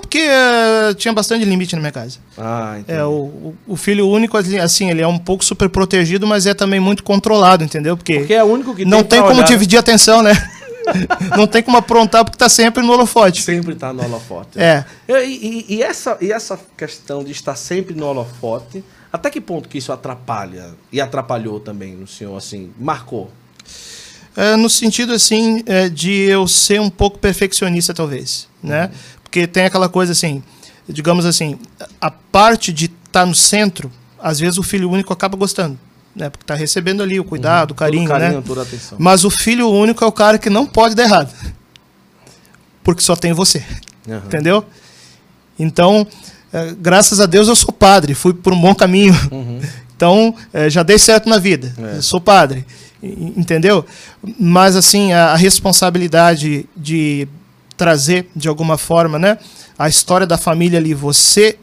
porque 0.00 0.26
uh, 0.26 0.94
tinha 0.94 1.12
bastante 1.12 1.44
limite 1.44 1.74
na 1.74 1.80
minha 1.80 1.92
casa. 1.92 2.18
Ah, 2.38 2.76
entendi. 2.78 2.98
É, 2.98 3.04
o, 3.04 3.54
o 3.66 3.76
filho 3.76 4.08
único, 4.08 4.36
assim, 4.36 4.90
ele 4.90 5.02
é 5.02 5.06
um 5.06 5.18
pouco 5.18 5.44
super 5.44 5.68
protegido, 5.68 6.26
mas 6.26 6.46
é 6.46 6.54
também 6.54 6.80
muito 6.80 7.02
controlado, 7.02 7.62
entendeu? 7.62 7.96
Porque, 7.96 8.20
porque 8.20 8.34
é 8.34 8.42
o 8.42 8.46
único 8.46 8.74
que 8.74 8.84
não 8.84 8.98
tem, 9.02 9.18
tem 9.18 9.20
como 9.20 9.40
olhar. 9.40 9.46
dividir 9.46 9.76
a 9.76 9.80
atenção, 9.80 10.22
né? 10.22 10.32
não 11.36 11.46
tem 11.46 11.62
como 11.62 11.76
aprontar 11.76 12.24
porque 12.24 12.36
está 12.36 12.48
sempre 12.48 12.82
no 12.82 12.92
holofote. 12.92 13.42
Sempre 13.42 13.74
está 13.74 13.92
no 13.92 14.04
holofote. 14.04 14.58
É. 14.58 14.84
E, 15.08 15.12
e, 15.12 15.74
e, 15.76 15.82
essa, 15.82 16.16
e 16.20 16.32
essa 16.32 16.58
questão 16.76 17.22
de 17.22 17.32
estar 17.32 17.56
sempre 17.56 17.94
no 17.94 18.06
holofote, 18.06 18.84
até 19.12 19.30
que 19.30 19.40
ponto 19.40 19.68
que 19.68 19.78
isso 19.78 19.92
atrapalha 19.92 20.74
e 20.92 21.00
atrapalhou 21.00 21.60
também 21.60 21.94
no 21.94 22.06
senhor, 22.06 22.36
assim, 22.36 22.70
marcou? 22.78 23.30
É, 24.36 24.54
no 24.54 24.68
sentido, 24.68 25.14
assim, 25.14 25.62
é, 25.64 25.88
de 25.88 26.12
eu 26.12 26.46
ser 26.46 26.78
um 26.78 26.90
pouco 26.90 27.18
perfeccionista, 27.18 27.94
talvez, 27.94 28.46
né? 28.62 28.84
Uhum. 28.84 29.15
Porque 29.26 29.46
tem 29.46 29.64
aquela 29.64 29.88
coisa, 29.88 30.12
assim, 30.12 30.42
digamos 30.88 31.26
assim, 31.26 31.58
a 32.00 32.10
parte 32.10 32.72
de 32.72 32.86
estar 32.86 33.20
tá 33.20 33.26
no 33.26 33.34
centro, 33.34 33.90
às 34.18 34.38
vezes 34.38 34.56
o 34.56 34.62
filho 34.62 34.88
único 34.88 35.12
acaba 35.12 35.36
gostando 35.36 35.78
né? 36.16 36.30
Porque 36.30 36.42
está 36.42 36.54
recebendo 36.54 37.02
ali 37.02 37.20
o 37.20 37.24
cuidado, 37.24 37.70
uhum. 37.70 37.74
o 37.74 37.76
carinho, 37.76 38.08
carinho 38.08 38.38
né? 38.38 38.42
Toda 38.44 38.62
atenção. 38.62 38.96
Mas 38.98 39.24
o 39.24 39.30
filho 39.30 39.68
único 39.68 40.02
é 40.02 40.06
o 40.06 40.12
cara 40.12 40.38
que 40.38 40.48
não 40.48 40.66
pode 40.66 40.94
dar 40.94 41.04
errado. 41.04 41.32
Porque 42.82 43.02
só 43.02 43.14
tem 43.14 43.34
você. 43.34 43.62
Uhum. 44.08 44.16
Entendeu? 44.16 44.64
Então, 45.58 46.06
é, 46.52 46.74
graças 46.80 47.20
a 47.20 47.26
Deus 47.26 47.48
eu 47.48 47.54
sou 47.54 47.72
padre, 47.72 48.14
fui 48.14 48.32
por 48.32 48.52
um 48.52 48.60
bom 48.60 48.74
caminho. 48.74 49.14
Uhum. 49.30 49.60
Então, 49.96 50.34
é, 50.52 50.68
já 50.68 50.82
dei 50.82 50.98
certo 50.98 51.26
na 51.26 51.38
vida. 51.38 51.74
É. 51.96 52.02
Sou 52.02 52.20
padre. 52.20 52.66
Entendeu? 53.02 53.82
Mas, 54.38 54.76
assim, 54.76 55.14
a 55.14 55.34
responsabilidade 55.34 56.68
de 56.76 57.26
trazer, 57.76 58.28
de 58.34 58.48
alguma 58.48 58.78
forma, 58.78 59.18
né? 59.18 59.38
A 59.78 59.88
história 59.88 60.26
da 60.26 60.38
família 60.38 60.78
ali, 60.78 60.94
você 60.94 61.58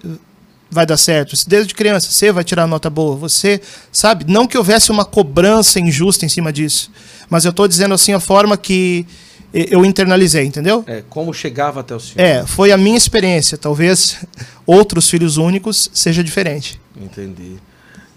vai 0.69 0.85
dar 0.85 0.97
certo. 0.97 1.35
Desde 1.47 1.73
criança 1.73 2.11
você 2.11 2.31
vai 2.31 2.43
tirar 2.43 2.67
nota 2.67 2.89
boa, 2.89 3.15
você, 3.15 3.61
sabe? 3.91 4.25
Não 4.27 4.47
que 4.47 4.57
houvesse 4.57 4.91
uma 4.91 5.05
cobrança 5.05 5.79
injusta 5.79 6.25
em 6.25 6.29
cima 6.29 6.51
disso, 6.51 6.91
mas 7.29 7.45
eu 7.45 7.51
estou 7.51 7.67
dizendo 7.67 7.93
assim 7.93 8.13
a 8.13 8.19
forma 8.19 8.57
que 8.57 9.05
eu 9.53 9.85
internalizei, 9.85 10.45
entendeu? 10.45 10.83
É, 10.87 11.03
como 11.07 11.31
chegava 11.31 11.81
até 11.81 11.95
o 11.95 11.99
senhor. 11.99 12.19
É, 12.19 12.45
foi 12.45 12.71
a 12.71 12.77
minha 12.77 12.97
experiência. 12.97 13.55
Talvez 13.55 14.25
outros 14.65 15.07
filhos 15.07 15.37
únicos 15.37 15.91
seja 15.93 16.23
diferente. 16.23 16.81
Entendi. 16.99 17.57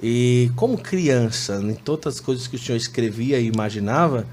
E 0.03 0.51
como 0.57 0.79
criança, 0.79 1.61
em 1.63 1.75
todas 1.75 2.15
as 2.15 2.21
coisas 2.21 2.47
que 2.47 2.57
o 2.57 2.59
senhor 2.59 2.77
escrevia 2.77 3.39
e 3.39 3.47
imaginava, 3.47 4.27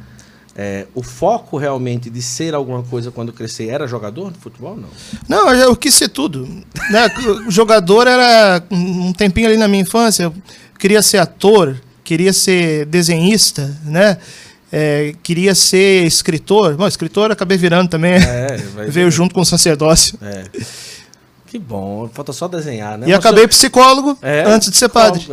é, 0.55 0.85
o 0.93 1.01
foco 1.01 1.57
realmente 1.57 2.09
de 2.09 2.21
ser 2.21 2.53
alguma 2.53 2.83
coisa 2.83 3.09
quando 3.09 3.33
crescer 3.33 3.69
era 3.69 3.87
jogador 3.87 4.31
de 4.31 4.39
futebol? 4.39 4.77
Não. 4.77 4.89
Não, 5.27 5.53
eu 5.53 5.75
quis 5.75 5.95
ser 5.95 6.09
tudo. 6.09 6.47
Né? 6.91 7.09
jogador 7.49 8.07
era 8.07 8.63
um 8.69 9.11
tempinho 9.13 9.47
ali 9.47 9.57
na 9.57 9.67
minha 9.67 9.81
infância. 9.81 10.23
Eu 10.23 10.33
queria 10.77 11.01
ser 11.01 11.17
ator, 11.17 11.81
queria 12.03 12.31
ser 12.31 12.85
desenhista, 12.85 13.75
né? 13.83 14.17
É, 14.71 15.13
queria 15.23 15.53
ser 15.55 16.05
escritor. 16.05 16.75
Bom, 16.75 16.87
escritor 16.87 17.31
acabei 17.31 17.57
virando 17.57 17.89
também. 17.89 18.13
É, 18.13 18.57
Veio 18.87 19.09
junto 19.09 19.33
com 19.33 19.41
o 19.41 19.45
sacerdócio. 19.45 20.17
É. 20.21 20.45
Que 21.47 21.59
bom. 21.59 22.09
Falta 22.11 22.33
só 22.33 22.47
desenhar, 22.47 22.97
né? 22.97 23.05
E 23.07 23.11
Mas 23.11 23.19
acabei 23.19 23.47
psicólogo 23.47 24.17
é, 24.21 24.43
antes 24.47 24.71
de 24.71 24.77
ser 24.77 24.89
padre. 24.89 25.23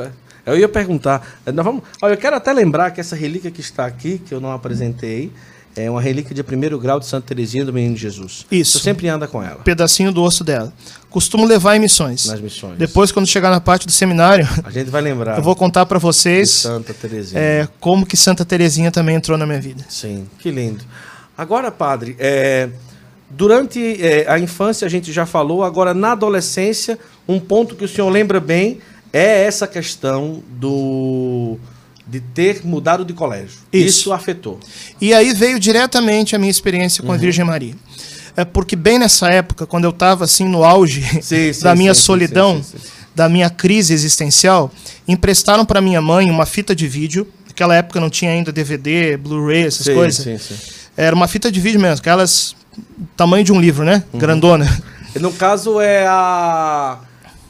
Eu 0.45 0.59
ia 0.59 0.69
perguntar. 0.69 1.41
Eh, 1.45 1.53
nós 1.53 1.65
vamos, 1.65 1.83
olha, 2.01 2.15
eu 2.15 2.19
quero 2.19 2.37
até 2.37 2.53
lembrar 2.53 2.91
que 2.91 3.01
essa 3.01 3.17
relíquia 3.17 3.51
que 3.51 3.61
está 3.61 3.87
aqui, 3.87 4.19
que 4.19 4.33
eu 4.35 4.41
não 4.41 4.53
apresentei, 4.53 5.33
é 5.77 5.89
uma 5.89 6.01
relíquia 6.01 6.35
de 6.35 6.43
primeiro 6.43 6.79
grau 6.79 6.99
de 6.99 7.07
Santa 7.07 7.29
Teresinha 7.29 7.65
do 7.65 7.73
Menino 7.73 7.97
Jesus. 7.97 8.45
Isso. 8.51 8.79
Você 8.79 8.85
sempre 8.85 9.09
anda 9.09 9.29
com 9.29 9.43
ela. 9.43 9.61
Pedacinho 9.61 10.11
do 10.11 10.23
osso 10.23 10.43
dela. 10.43 10.73
Costumo 11.09 11.47
levar 11.47 11.77
em 11.77 11.79
missões. 11.79 12.27
Nas 12.27 12.41
missões. 12.41 12.77
Depois, 12.77 13.13
quando 13.13 13.27
chegar 13.27 13.51
na 13.51 13.61
parte 13.61 13.87
do 13.87 13.93
seminário, 13.93 14.49
a 14.65 14.71
gente 14.71 14.91
vai 14.91 15.01
lembrar. 15.01 15.37
Eu 15.37 15.43
vou 15.43 15.55
contar 15.55 15.87
para 15.87 15.99
vocês. 15.99 16.51
Santa 16.51 16.93
Teresinha. 16.93 17.41
É, 17.41 17.69
como 17.79 18.05
que 18.05 18.17
Santa 18.17 18.45
Teresinha 18.45 18.91
também 18.91 19.15
entrou 19.15 19.39
na 19.39 19.47
minha 19.47 19.61
vida. 19.61 19.85
Sim, 19.89 20.27
que 20.39 20.51
lindo. 20.51 20.85
Agora, 21.39 21.71
padre, 21.71 22.17
é, 22.19 22.69
durante 23.31 24.05
é, 24.05 24.29
a 24.29 24.39
infância 24.39 24.87
a 24.87 24.91
gente 24.91 25.13
já 25.13 25.25
falou. 25.25 25.63
Agora, 25.63 25.95
na 25.95 26.13
adolescência, 26.13 26.99
um 27.29 27.39
ponto 27.39 27.77
que 27.77 27.85
o 27.85 27.89
senhor 27.89 28.11
lembra 28.11 28.41
bem 28.41 28.81
é 29.13 29.45
essa 29.45 29.67
questão 29.67 30.43
do 30.49 31.59
de 32.07 32.21
ter 32.21 32.63
mudado 32.65 33.05
de 33.05 33.13
colégio. 33.13 33.59
Isso. 33.73 34.01
Isso 34.01 34.13
afetou. 34.13 34.59
E 35.01 35.15
aí 35.15 35.33
veio 35.33 35.61
diretamente 35.61 36.35
a 36.35 36.39
minha 36.39 36.51
experiência 36.51 37.03
com 37.03 37.11
uhum. 37.11 37.15
a 37.15 37.19
Virgem 37.19 37.45
Maria. 37.45 37.75
É 38.37 38.45
porque 38.45 38.75
bem 38.75 38.99
nessa 38.99 39.29
época, 39.29 39.65
quando 39.65 39.85
eu 39.85 39.91
estava 39.91 40.25
assim 40.25 40.49
no 40.49 40.65
auge 40.65 41.03
sim, 41.23 41.53
sim, 41.53 41.63
da 41.63 41.75
minha 41.75 41.95
sim, 41.95 42.01
solidão, 42.01 42.61
da 43.15 43.29
minha 43.29 43.49
crise 43.49 43.95
existencial, 43.95 44.73
emprestaram 45.07 45.65
para 45.65 45.81
minha 45.81 46.01
mãe 46.01 46.29
uma 46.31 46.47
fita 46.47 46.75
de 46.75 46.89
vídeo. 46.89 47.29
Naquela 47.47 47.77
época 47.77 48.01
não 48.01 48.11
tinha 48.11 48.33
ainda 48.33 48.51
DVD, 48.51 49.17
Blu-ray, 49.17 49.67
essas 49.67 49.87
coisas. 49.89 50.27
Era 50.97 51.15
uma 51.15 51.29
fita 51.29 51.51
de 51.51 51.61
vídeo 51.61 51.81
mesmo, 51.81 51.99
aquelas 51.99 52.57
tamanho 53.17 53.45
de 53.45 53.53
um 53.53 53.61
livro, 53.61 53.85
né? 53.85 54.03
Uhum. 54.13 54.19
Grandona. 54.19 54.83
No 55.15 55.33
caso 55.33 55.81
é 55.81 56.07
a 56.07 56.99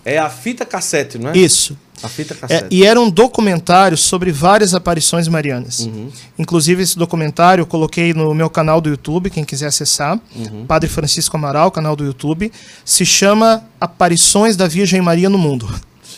é 0.04 0.18
a 0.18 0.30
fita 0.30 0.64
cassete, 0.64 1.18
não 1.18 1.30
é? 1.30 1.36
Isso. 1.36 1.76
A 2.02 2.08
fita 2.08 2.34
é, 2.34 2.36
cassete. 2.36 2.64
É, 2.64 2.68
e 2.70 2.84
era 2.84 3.00
um 3.00 3.10
documentário 3.10 3.96
sobre 3.96 4.32
várias 4.32 4.74
aparições 4.74 5.28
marianas. 5.28 5.80
Uhum. 5.80 6.10
Inclusive, 6.38 6.82
esse 6.82 6.98
documentário 6.98 7.62
eu 7.62 7.66
coloquei 7.66 8.14
no 8.14 8.34
meu 8.34 8.48
canal 8.48 8.80
do 8.80 8.88
YouTube, 8.88 9.30
quem 9.30 9.44
quiser 9.44 9.66
acessar. 9.66 10.18
Uhum. 10.34 10.64
Padre 10.66 10.88
Francisco 10.88 11.36
Amaral, 11.36 11.70
canal 11.70 11.94
do 11.94 12.04
YouTube. 12.04 12.50
Se 12.84 13.04
chama 13.04 13.64
Aparições 13.80 14.56
da 14.56 14.66
Virgem 14.66 15.02
Maria 15.02 15.28
no 15.28 15.38
Mundo. 15.38 15.68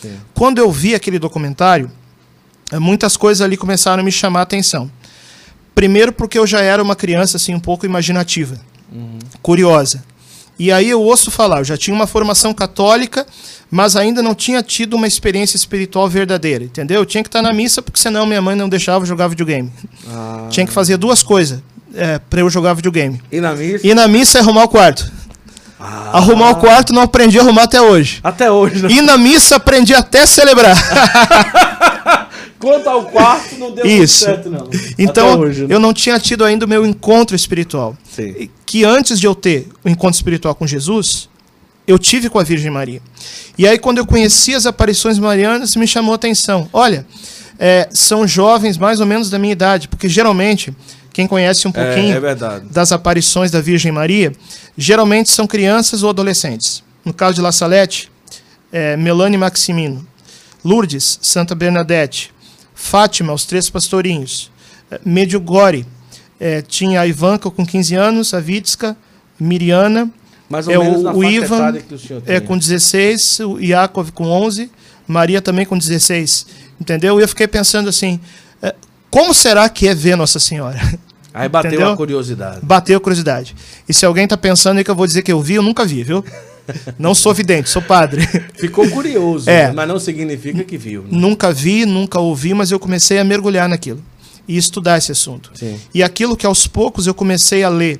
Sim. 0.01 0.15
Quando 0.33 0.59
eu 0.59 0.71
vi 0.71 0.95
aquele 0.95 1.19
documentário, 1.19 1.91
eh, 2.71 2.79
muitas 2.79 3.17
coisas 3.17 3.41
ali 3.41 3.57
começaram 3.57 4.01
a 4.01 4.03
me 4.03 4.11
chamar 4.11 4.39
a 4.39 4.43
atenção. 4.43 4.89
Primeiro 5.75 6.13
porque 6.13 6.37
eu 6.37 6.45
já 6.45 6.61
era 6.61 6.81
uma 6.81 6.95
criança 6.95 7.37
assim 7.37 7.53
um 7.53 7.59
pouco 7.59 7.85
imaginativa, 7.85 8.59
uhum. 8.91 9.19
curiosa. 9.41 10.03
E 10.57 10.71
aí 10.71 10.89
eu 10.89 11.01
ouço 11.01 11.31
falar, 11.31 11.59
eu 11.59 11.63
já 11.63 11.77
tinha 11.77 11.95
uma 11.95 12.05
formação 12.05 12.53
católica, 12.53 13.25
mas 13.71 13.95
ainda 13.95 14.21
não 14.21 14.35
tinha 14.35 14.61
tido 14.61 14.95
uma 14.95 15.07
experiência 15.07 15.57
espiritual 15.57 16.07
verdadeira, 16.07 16.63
entendeu? 16.63 17.01
Eu 17.01 17.05
tinha 17.05 17.23
que 17.23 17.27
estar 17.27 17.41
na 17.41 17.51
missa, 17.51 17.81
porque 17.81 17.99
senão 17.99 18.25
minha 18.25 18.41
mãe 18.41 18.55
não 18.55 18.69
deixava 18.69 19.05
jogar 19.05 19.27
videogame. 19.27 19.71
Ah. 20.07 20.47
Tinha 20.49 20.65
que 20.65 20.71
fazer 20.71 20.97
duas 20.97 21.23
coisas 21.23 21.59
é, 21.95 22.19
para 22.19 22.41
eu 22.41 22.49
jogar 22.49 22.73
videogame. 22.75 23.19
E 23.31 23.41
na 23.41 23.53
missa? 23.53 23.87
E 23.87 23.93
na 23.95 24.07
missa 24.07 24.37
é 24.37 24.41
arrumar 24.41 24.63
o 24.63 24.67
quarto. 24.67 25.11
Ah. 25.79 26.17
Arrumar 26.17 26.51
o 26.51 26.55
quarto 26.57 26.93
não 26.93 27.01
aprendi 27.01 27.39
a 27.39 27.41
arrumar 27.41 27.63
até 27.63 27.81
hoje. 27.81 28.19
Até 28.23 28.51
hoje, 28.51 28.83
né? 28.83 28.89
E 28.91 29.01
na 29.01 29.17
missa 29.17 29.55
aprendi 29.55 29.93
até 29.93 30.25
celebrar. 30.25 30.77
Quanto 32.63 32.87
ao 32.87 33.03
quarto, 33.07 33.57
não 33.57 33.71
deu 33.71 33.85
Isso. 33.85 34.23
certo, 34.23 34.49
não. 34.49 34.69
Então, 34.97 35.37
hoje, 35.37 35.67
né? 35.67 35.75
eu 35.75 35.81
não 35.81 35.93
tinha 35.93 36.17
tido 36.17 36.45
ainda 36.45 36.65
o 36.65 36.69
meu 36.69 36.85
encontro 36.85 37.35
espiritual. 37.35 37.93
Sim. 38.09 38.49
Que 38.65 38.85
antes 38.85 39.19
de 39.19 39.27
eu 39.27 39.35
ter 39.35 39.67
o 39.83 39.89
encontro 39.89 40.15
espiritual 40.15 40.55
com 40.55 40.65
Jesus, 40.65 41.27
eu 41.85 41.99
tive 41.99 42.29
com 42.29 42.39
a 42.39 42.43
Virgem 42.43 42.71
Maria. 42.71 43.01
E 43.57 43.67
aí, 43.67 43.77
quando 43.77 43.97
eu 43.97 44.05
conheci 44.05 44.55
as 44.55 44.65
aparições 44.65 45.19
marianas, 45.19 45.75
me 45.75 45.85
chamou 45.85 46.13
a 46.13 46.15
atenção. 46.15 46.69
Olha, 46.71 47.05
é, 47.59 47.89
são 47.91 48.25
jovens 48.25 48.77
mais 48.77 49.01
ou 49.01 49.05
menos 49.05 49.29
da 49.29 49.37
minha 49.37 49.51
idade, 49.51 49.89
porque 49.89 50.07
geralmente, 50.07 50.73
quem 51.11 51.27
conhece 51.27 51.67
um 51.67 51.71
é, 51.71 51.73
pouquinho 51.73 52.25
é, 52.25 52.31
é 52.31 52.59
das 52.71 52.93
aparições 52.93 53.51
da 53.51 53.59
Virgem 53.59 53.91
Maria, 53.91 54.31
geralmente 54.77 55.29
são 55.29 55.45
crianças 55.45 56.01
ou 56.01 56.09
adolescentes. 56.09 56.81
No 57.03 57.13
caso 57.13 57.35
de 57.35 57.41
La 57.41 57.51
Salete, 57.51 58.09
é, 58.71 58.95
Melanie 58.95 59.37
Maximino. 59.37 60.07
Lourdes, 60.63 61.19
Santa 61.21 61.53
Bernadette, 61.53 62.32
Fátima, 62.83 63.33
os 63.33 63.45
três 63.45 63.69
pastorinhos. 63.69 64.51
Eh, 64.91 64.99
Medjugorje, 65.05 65.85
é, 66.39 66.61
tinha 66.61 66.99
a 67.01 67.07
Ivanka 67.07 67.49
com 67.49 67.65
15 67.65 67.95
anos, 67.95 68.33
a 68.33 68.39
Vitska, 68.39 68.95
Miriana, 69.39 70.11
Mais 70.49 70.67
ou 70.67 70.73
é, 70.73 70.77
menos 70.77 71.03
o, 71.03 71.17
o 71.17 71.23
Ivan 71.23 71.73
é 72.25 72.39
com 72.41 72.57
16, 72.57 73.39
o 73.39 73.59
Yakov 73.59 74.11
com 74.11 74.25
11, 74.25 74.69
Maria 75.07 75.41
também 75.41 75.65
com 75.65 75.77
16. 75.77 76.45
Entendeu? 76.79 77.19
E 77.19 77.23
eu 77.23 77.27
fiquei 77.27 77.47
pensando 77.47 77.87
assim, 77.87 78.19
como 79.09 79.33
será 79.33 79.69
que 79.69 79.87
é 79.87 79.95
ver 79.95 80.17
Nossa 80.17 80.39
Senhora? 80.39 80.79
Aí 81.33 81.47
bateu 81.47 81.71
Entendeu? 81.71 81.91
a 81.91 81.95
curiosidade. 81.95 82.59
Bateu 82.63 82.97
a 82.97 82.99
curiosidade. 82.99 83.55
E 83.87 83.93
se 83.93 84.05
alguém 84.05 84.25
está 84.25 84.37
pensando 84.37 84.77
aí 84.77 84.83
que 84.83 84.91
eu 84.91 84.95
vou 84.95 85.07
dizer 85.07 85.23
que 85.23 85.31
eu 85.31 85.41
vi, 85.41 85.55
eu 85.55 85.63
nunca 85.63 85.83
vi, 85.83 86.03
viu? 86.03 86.23
Não 86.97 87.13
sou 87.13 87.33
vidente, 87.33 87.69
sou 87.69 87.81
padre. 87.81 88.27
Ficou 88.55 88.89
curioso, 88.89 89.49
é, 89.49 89.71
mas 89.71 89.87
não 89.87 89.99
significa 89.99 90.63
que 90.63 90.77
viu. 90.77 91.03
Né? 91.03 91.09
Nunca 91.11 91.51
vi, 91.51 91.85
nunca 91.85 92.19
ouvi, 92.19 92.53
mas 92.53 92.71
eu 92.71 92.79
comecei 92.79 93.19
a 93.19 93.23
mergulhar 93.23 93.67
naquilo 93.67 94.03
e 94.47 94.57
estudar 94.57 94.97
esse 94.97 95.11
assunto. 95.11 95.51
Sim. 95.55 95.79
E 95.93 96.03
aquilo 96.03 96.35
que 96.35 96.45
aos 96.45 96.67
poucos 96.67 97.07
eu 97.07 97.13
comecei 97.13 97.63
a 97.63 97.69
ler 97.69 97.99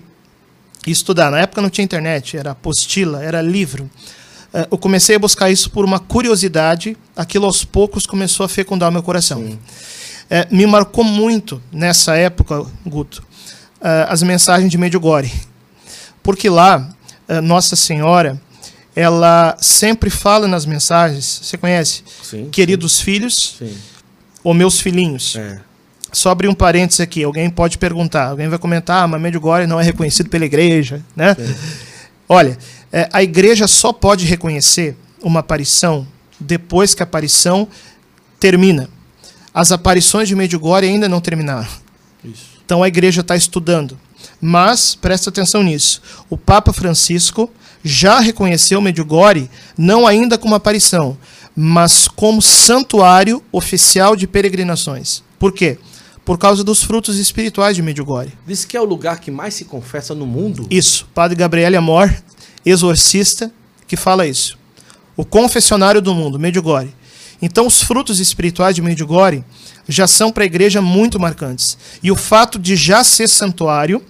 e 0.86 0.92
estudar. 0.92 1.32
Na 1.32 1.40
época 1.40 1.62
não 1.62 1.70
tinha 1.70 1.86
internet, 1.86 2.38
era 2.38 2.52
apostila, 2.52 3.24
era 3.24 3.42
livro. 3.42 3.90
É, 4.54 4.68
eu 4.70 4.78
comecei 4.78 5.16
a 5.16 5.20
buscar 5.20 5.50
isso 5.50 5.72
por 5.72 5.84
uma 5.84 6.00
curiosidade, 6.00 6.96
aquilo 7.16 7.46
aos 7.46 7.66
poucos 7.66 8.06
começou 8.06 8.46
a 8.46 8.50
fecundar 8.50 8.90
o 8.90 8.92
meu 8.92 9.02
coração. 9.02 9.58
É, 10.30 10.48
me 10.52 10.66
marcou 10.66 11.04
muito 11.04 11.62
nessa 11.72 12.16
época, 12.16 12.66
Guto, 12.86 13.24
é, 13.82 14.06
as 14.10 14.22
mensagens 14.22 14.70
de 14.70 14.78
Medjugorje. 14.78 15.34
Porque 16.22 16.50
lá, 16.50 16.90
Nossa 17.44 17.76
Senhora 17.76 18.40
ela 18.96 19.58
sempre 19.60 20.10
fala 20.10 20.48
nas 20.48 20.66
mensagens, 20.66 21.42
você 21.44 21.58
conhece? 21.58 22.04
Sim, 22.22 22.50
Queridos 22.50 22.94
sim. 22.94 23.04
filhos, 23.04 23.56
sim. 23.58 23.76
ou 24.44 24.54
meus 24.54 24.80
filhinhos. 24.80 25.36
É. 25.36 25.60
Só 26.12 26.30
abrir 26.30 26.48
um 26.48 26.54
parênteses 26.54 27.00
aqui, 27.00 27.24
alguém 27.24 27.50
pode 27.50 27.78
perguntar, 27.80 28.30
alguém 28.30 28.48
vai 28.48 28.60
comentar, 28.60 29.04
ah, 29.04 29.08
mas 29.08 29.20
Medjugorje 29.20 29.66
não 29.66 29.80
é 29.80 29.84
reconhecido 29.84 30.30
pela 30.30 30.46
igreja, 30.46 31.04
né? 31.16 31.36
Olha, 32.30 32.58
é, 32.92 33.10
a 33.12 33.24
igreja 33.24 33.68
só 33.68 33.92
pode 33.92 34.26
reconhecer 34.26 34.96
uma 35.24 35.40
aparição 35.40 36.08
depois 36.40 36.94
que 36.94 37.02
a 37.02 37.06
aparição 37.06 37.68
termina. 38.40 38.90
As 39.52 39.72
aparições 39.72 40.28
de 40.28 40.36
Medjugorje 40.36 40.88
ainda 40.88 41.10
não 41.10 41.20
terminaram. 41.20 41.68
Isso. 42.24 42.54
Então 42.64 42.84
a 42.84 42.88
igreja 42.88 43.22
está 43.22 43.36
estudando. 43.36 43.98
Mas, 44.40 44.94
presta 44.94 45.30
atenção 45.30 45.64
nisso, 45.64 46.02
o 46.30 46.38
Papa 46.38 46.72
Francisco 46.74 47.50
já 47.84 48.20
reconheceu 48.20 48.82
Medjugorje 48.82 49.50
não 49.78 50.08
ainda 50.08 50.38
como 50.38 50.56
aparição, 50.56 51.18
mas 51.56 52.08
como 52.08 52.42
santuário 52.42 53.44
oficial 53.52 54.16
de 54.16 54.26
peregrinações. 54.26 55.22
Por 55.38 55.52
quê? 55.52 55.78
Por 56.24 56.38
causa 56.38 56.64
dos 56.64 56.82
frutos 56.82 57.20
espirituais 57.20 57.76
de 57.76 57.82
Medjugorje. 57.82 58.34
Diz 58.48 58.64
que 58.64 58.78
é 58.78 58.82
o 58.82 58.86
lugar 58.86 59.20
que 59.20 59.30
mais 59.30 59.54
se 59.54 59.66
confessa 59.66 60.16
no 60.16 60.26
mundo. 60.26 60.66
Isso. 60.70 61.08
Padre 61.14 61.36
Gabriel 61.36 61.78
Amor, 61.78 62.14
exorcista, 62.66 63.52
que 63.86 63.98
fala 63.98 64.26
isso. 64.26 64.58
O 65.18 65.26
confessionário 65.26 66.02
do 66.02 66.16
mundo, 66.16 66.40
Medjugorje. 66.40 66.96
Então, 67.42 67.68
os 67.68 67.84
frutos 67.84 68.22
espirituais 68.22 68.74
de 68.74 68.82
Medjugorje 68.82 69.44
já 69.88 70.08
são 70.08 70.32
para 70.32 70.44
a 70.44 70.46
igreja 70.46 70.82
muito 70.82 71.20
marcantes. 71.20 71.78
E 72.02 72.10
o 72.10 72.16
fato 72.16 72.58
de 72.58 72.76
já 72.76 73.04
ser 73.04 73.28
santuário 73.28 74.02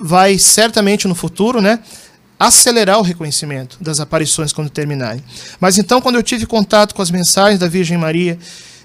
vai 0.00 0.38
certamente 0.38 1.06
no 1.06 1.14
futuro, 1.14 1.60
né, 1.60 1.80
acelerar 2.46 2.98
o 2.98 3.02
reconhecimento 3.02 3.78
das 3.80 4.00
aparições 4.00 4.52
quando 4.52 4.68
terminarem. 4.68 5.22
Mas 5.60 5.78
então, 5.78 6.00
quando 6.00 6.16
eu 6.16 6.22
tive 6.22 6.44
contato 6.44 6.92
com 6.92 7.00
as 7.00 7.10
mensagens 7.10 7.60
da 7.60 7.68
Virgem 7.68 7.96
Maria, 7.96 8.36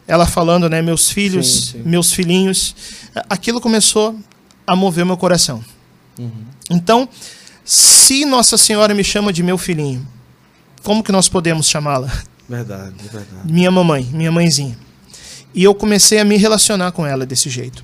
ela 0.07 0.27
falando, 0.27 0.69
né, 0.69 0.79
meus 0.79 1.09
filhos, 1.09 1.47
sim, 1.47 1.71
sim. 1.71 1.81
meus 1.83 2.13
filhinhos, 2.13 2.75
aquilo 3.27 3.59
começou 3.59 4.15
a 4.65 4.75
mover 4.75 5.05
meu 5.05 5.17
coração. 5.17 5.63
Uhum. 6.19 6.45
Então, 6.69 7.09
se 7.65 8.25
Nossa 8.25 8.57
Senhora 8.57 8.93
me 8.93 9.03
chama 9.03 9.33
de 9.33 9.41
meu 9.41 9.57
filhinho, 9.57 10.07
como 10.83 11.03
que 11.03 11.11
nós 11.11 11.27
podemos 11.27 11.67
chamá-la? 11.67 12.11
Verdade, 12.47 12.93
verdade. 13.11 13.51
Minha 13.51 13.71
mamãe, 13.71 14.03
minha 14.13 14.31
mãezinha. 14.31 14.77
E 15.53 15.63
eu 15.63 15.73
comecei 15.73 16.19
a 16.19 16.23
me 16.23 16.37
relacionar 16.37 16.91
com 16.91 17.05
ela 17.05 17.25
desse 17.25 17.49
jeito. 17.49 17.83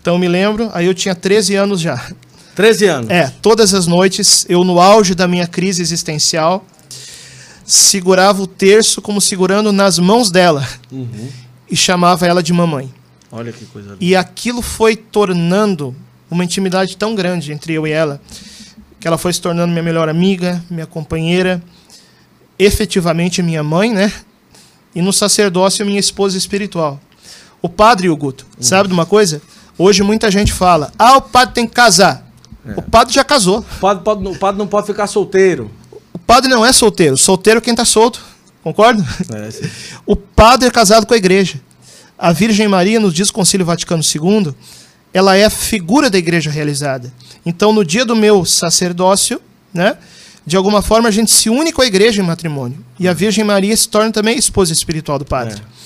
Então, 0.00 0.14
eu 0.14 0.18
me 0.18 0.28
lembro, 0.28 0.70
aí 0.72 0.86
eu 0.86 0.94
tinha 0.94 1.14
13 1.14 1.56
anos 1.56 1.80
já. 1.80 2.00
13 2.58 2.86
anos. 2.86 3.10
É, 3.10 3.32
todas 3.40 3.72
as 3.72 3.86
noites, 3.86 4.44
eu 4.48 4.64
no 4.64 4.80
auge 4.80 5.14
da 5.14 5.28
minha 5.28 5.46
crise 5.46 5.80
existencial, 5.80 6.66
segurava 7.64 8.42
o 8.42 8.48
terço 8.48 9.00
como 9.00 9.20
segurando 9.20 9.70
nas 9.70 9.96
mãos 9.96 10.28
dela 10.28 10.66
uhum. 10.90 11.28
e 11.70 11.76
chamava 11.76 12.26
ela 12.26 12.42
de 12.42 12.52
mamãe. 12.52 12.92
Olha 13.30 13.52
que 13.52 13.64
coisa 13.66 13.90
linda. 13.90 14.04
E 14.04 14.16
aquilo 14.16 14.60
foi 14.60 14.96
tornando 14.96 15.94
uma 16.28 16.42
intimidade 16.42 16.96
tão 16.96 17.14
grande 17.14 17.52
entre 17.52 17.74
eu 17.74 17.86
e 17.86 17.92
ela, 17.92 18.20
que 18.98 19.06
ela 19.06 19.16
foi 19.16 19.32
se 19.32 19.40
tornando 19.40 19.70
minha 19.70 19.84
melhor 19.84 20.08
amiga, 20.08 20.60
minha 20.68 20.86
companheira, 20.86 21.62
efetivamente 22.58 23.40
minha 23.40 23.62
mãe, 23.62 23.92
né? 23.92 24.12
E 24.96 25.00
no 25.00 25.12
sacerdócio, 25.12 25.86
minha 25.86 26.00
esposa 26.00 26.36
espiritual. 26.36 27.00
O 27.62 27.68
padre, 27.68 28.08
Huguto, 28.08 28.44
uhum. 28.56 28.62
sabe 28.64 28.88
de 28.88 28.94
uma 28.94 29.06
coisa? 29.06 29.40
Hoje 29.78 30.02
muita 30.02 30.28
gente 30.28 30.52
fala: 30.52 30.92
ah, 30.98 31.18
o 31.18 31.22
padre 31.22 31.54
tem 31.54 31.64
que 31.64 31.72
casar. 31.72 32.27
É. 32.68 32.78
O 32.78 32.82
padre 32.82 33.14
já 33.14 33.24
casou. 33.24 33.58
O 33.58 33.80
padre, 33.80 34.04
pode, 34.04 34.26
o 34.26 34.36
padre 34.36 34.58
não 34.58 34.66
pode 34.66 34.86
ficar 34.86 35.06
solteiro. 35.06 35.70
O 36.12 36.18
padre 36.18 36.50
não 36.50 36.64
é 36.64 36.72
solteiro. 36.72 37.16
Solteiro 37.16 37.58
é 37.58 37.60
quem 37.60 37.72
está 37.72 37.84
solto. 37.84 38.20
Concorda? 38.62 39.04
É, 39.32 39.48
o 40.04 40.14
padre 40.14 40.68
é 40.68 40.70
casado 40.70 41.06
com 41.06 41.14
a 41.14 41.16
igreja. 41.16 41.60
A 42.18 42.32
Virgem 42.32 42.66
Maria, 42.66 42.98
nos 42.98 43.14
diz 43.14 43.28
o 43.28 43.32
Concílio 43.32 43.64
Vaticano 43.64 44.02
II, 44.02 44.52
ela 45.14 45.36
é 45.36 45.44
a 45.44 45.50
figura 45.50 46.10
da 46.10 46.18
igreja 46.18 46.50
realizada. 46.50 47.12
Então, 47.46 47.72
no 47.72 47.84
dia 47.84 48.04
do 48.04 48.16
meu 48.16 48.44
sacerdócio, 48.44 49.40
né, 49.72 49.96
de 50.44 50.56
alguma 50.56 50.82
forma 50.82 51.08
a 51.08 51.12
gente 51.12 51.30
se 51.30 51.48
une 51.48 51.72
com 51.72 51.80
a 51.80 51.86
igreja 51.86 52.20
em 52.20 52.24
matrimônio. 52.24 52.84
E 52.98 53.06
a 53.06 53.12
Virgem 53.12 53.44
Maria 53.44 53.76
se 53.76 53.88
torna 53.88 54.10
também 54.10 54.36
esposa 54.36 54.72
espiritual 54.72 55.18
do 55.18 55.24
padre. 55.24 55.60
É. 55.60 55.78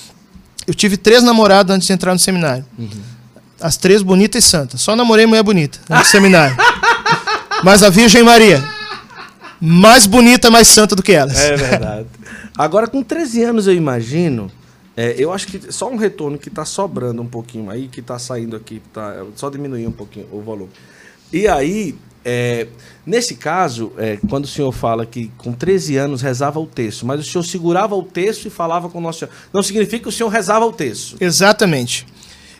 Eu 0.65 0.73
tive 0.73 0.97
três 0.97 1.21
namoradas 1.21 1.75
antes 1.75 1.87
de 1.87 1.93
entrar 1.93 2.13
no 2.13 2.19
seminário. 2.19 2.65
Uhum. 2.77 2.89
As 3.61 3.77
três 3.77 4.01
bonitas 4.01 4.43
e 4.43 4.47
santas. 4.47 4.81
Só 4.81 4.95
namorei 4.95 5.25
mulher 5.25 5.43
bonita 5.43 5.79
no 5.89 6.03
seminário. 6.03 6.55
Mas 7.63 7.81
a 7.81 7.89
Virgem 7.89 8.23
Maria. 8.23 8.63
mais 9.59 10.05
bonita, 10.05 10.51
mais 10.51 10.67
santa 10.67 10.95
do 10.95 11.01
que 11.01 11.13
elas. 11.13 11.39
É 11.39 11.55
verdade. 11.55 12.07
Agora, 12.57 12.87
com 12.87 13.01
13 13.01 13.43
anos, 13.43 13.67
eu 13.67 13.73
imagino. 13.73 14.51
É, 14.95 15.15
eu 15.17 15.31
acho 15.31 15.47
que 15.47 15.71
só 15.71 15.89
um 15.89 15.95
retorno 15.95 16.37
que 16.37 16.49
está 16.49 16.65
sobrando 16.65 17.21
um 17.21 17.25
pouquinho 17.25 17.69
aí, 17.71 17.87
que 17.87 17.99
está 17.99 18.19
saindo 18.19 18.55
aqui, 18.55 18.81
tá, 18.91 19.23
só 19.35 19.49
diminuir 19.49 19.87
um 19.87 19.91
pouquinho 19.91 20.27
o 20.31 20.39
volume. 20.41 20.69
E 21.31 21.47
aí, 21.47 21.95
é, 22.23 22.67
nesse 23.05 23.35
caso, 23.35 23.91
é, 23.97 24.19
quando 24.29 24.45
o 24.45 24.47
senhor 24.47 24.71
fala 24.71 25.05
que 25.05 25.31
com 25.37 25.51
13 25.51 25.97
anos 25.97 26.21
rezava 26.21 26.59
o 26.59 26.67
texto, 26.67 27.07
mas 27.07 27.19
o 27.19 27.23
senhor 27.23 27.43
segurava 27.43 27.95
o 27.95 28.03
texto 28.03 28.45
e 28.45 28.49
falava 28.51 28.87
com 28.87 28.99
o 28.99 29.01
Nosso 29.01 29.19
Senhor, 29.19 29.31
não 29.51 29.63
significa 29.63 30.03
que 30.03 30.09
o 30.09 30.11
senhor 30.11 30.29
rezava 30.29 30.65
o 30.65 30.71
texto. 30.71 31.17
Exatamente. 31.19 32.05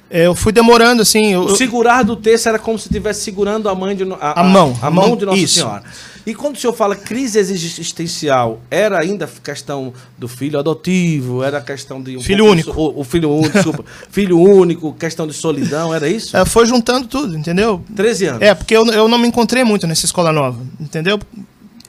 É, 0.09 0.27
eu 0.27 0.35
fui 0.35 0.51
demorando 0.51 1.01
assim. 1.01 1.33
Eu, 1.33 1.41
o 1.41 1.55
segurar 1.55 2.03
do 2.03 2.15
texto 2.15 2.47
era 2.47 2.59
como 2.59 2.77
se 2.77 2.87
estivesse 2.87 3.21
segurando 3.21 3.67
a 3.67 3.75
mãe 3.75 3.95
de 3.95 4.03
a, 4.19 4.41
a 4.41 4.43
mão, 4.43 4.77
a, 4.81 4.87
a 4.87 4.91
mão, 4.91 5.09
mão 5.09 5.17
de 5.17 5.25
Nossa 5.25 5.39
isso. 5.39 5.55
Senhora. 5.55 5.83
E 6.25 6.33
quando 6.33 6.55
o 6.55 6.59
senhor 6.59 6.71
fala 6.73 6.95
crise 6.95 7.37
existencial, 7.37 8.61
era 8.71 8.97
ainda 8.97 9.29
questão 9.43 9.93
do 10.17 10.27
filho 10.27 10.57
adotivo, 10.57 11.43
era 11.43 11.59
questão 11.59 12.01
de 12.01 12.15
um 12.15 12.21
filho 12.21 12.45
único, 12.45 12.71
de, 12.71 12.77
o, 12.77 12.99
o, 13.01 13.03
filho 13.03 13.29
único, 13.29 13.51
desculpa, 13.51 13.83
filho 14.09 14.39
único, 14.39 14.93
questão 14.93 15.27
de 15.27 15.33
solidão, 15.33 15.93
era 15.93 16.07
isso? 16.07 16.35
É, 16.37 16.45
foi 16.45 16.65
juntando 16.65 17.07
tudo, 17.07 17.37
entendeu? 17.37 17.83
13 17.93 18.25
anos. 18.25 18.41
É, 18.41 18.53
porque 18.53 18.73
eu, 18.73 18.85
eu 18.87 19.09
não 19.09 19.17
me 19.17 19.27
encontrei 19.27 19.65
muito 19.65 19.85
nessa 19.85 20.05
escola 20.05 20.31
nova, 20.31 20.61
entendeu? 20.79 21.19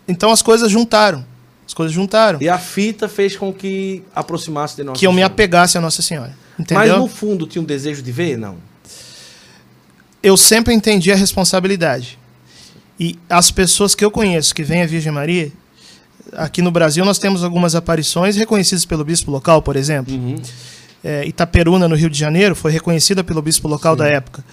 Então 0.09 0.33
as 0.33 0.43
coisas 0.43 0.69
juntaram. 0.71 1.25
As 1.67 1.73
coisas 1.73 1.95
juntaram. 1.95 2.41
E 2.43 2.49
a 2.49 2.59
fita 2.59 3.09
fez 3.09 3.37
com 3.37 3.53
que 3.53 4.03
aproximasse 4.15 4.77
de 4.77 4.85
Nossa 4.85 4.99
Que 4.99 5.07
eu 5.07 5.13
me 5.13 5.23
apegasse 5.23 5.79
a 5.79 5.81
Nossa 5.81 6.03
Senhora. 6.03 6.37
Entendeu? 6.59 6.89
Mas 6.89 6.99
no 6.99 7.09
fundo 7.09 7.47
tinha 7.47 7.63
um 7.63 7.65
desejo 7.65 8.03
de 8.03 8.13
ver, 8.13 8.37
não? 8.37 8.57
Eu 10.23 10.37
sempre 10.37 10.73
entendi 10.73 11.13
a 11.13 11.17
responsabilidade. 11.17 12.19
E 12.99 13.19
as 13.29 13.51
pessoas 13.51 13.95
que 13.95 14.05
eu 14.05 14.11
conheço 14.11 14.55
que 14.55 14.63
vêm 14.63 14.83
a 14.83 14.87
Virgem 14.87 15.13
Maria, 15.13 15.53
aqui 16.33 16.63
no 16.63 16.71
Brasil 16.71 17.05
nós 17.05 17.19
temos 17.19 17.43
algumas 17.43 17.75
aparições 17.75 18.37
reconhecidas 18.37 18.85
pelo 18.85 19.05
bispo 19.05 19.31
local, 19.31 19.61
por 19.63 19.77
exemplo. 19.77 20.15
Uhum. 20.15 20.37
É, 21.03 21.27
Itaperuna, 21.27 21.87
no 21.89 21.95
Rio 21.95 22.09
de 22.09 22.19
Janeiro, 22.19 22.55
foi 22.55 22.73
reconhecida 22.73 23.23
pelo 23.23 23.43
bispo 23.43 23.69
local 23.69 23.95
Sim. 23.95 23.99
da 23.99 24.09
época. 24.09 24.45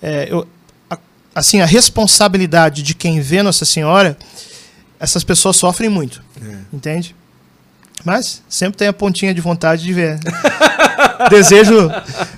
É, 0.00 0.28
eu, 0.30 0.46
a, 0.88 0.98
assim, 1.34 1.60
a 1.60 1.66
responsabilidade 1.66 2.82
de 2.82 2.94
quem 2.94 3.20
vê 3.20 3.42
Nossa 3.42 3.64
Senhora, 3.64 4.16
essas 4.98 5.24
pessoas 5.24 5.56
sofrem 5.56 5.90
muito. 5.90 6.22
É. 6.40 6.56
Entende? 6.72 7.14
Mas 8.04 8.42
sempre 8.48 8.78
tem 8.78 8.88
a 8.88 8.92
pontinha 8.92 9.34
de 9.34 9.40
vontade 9.40 9.82
de 9.82 9.92
ver. 9.92 10.18
Desejo 11.28 11.90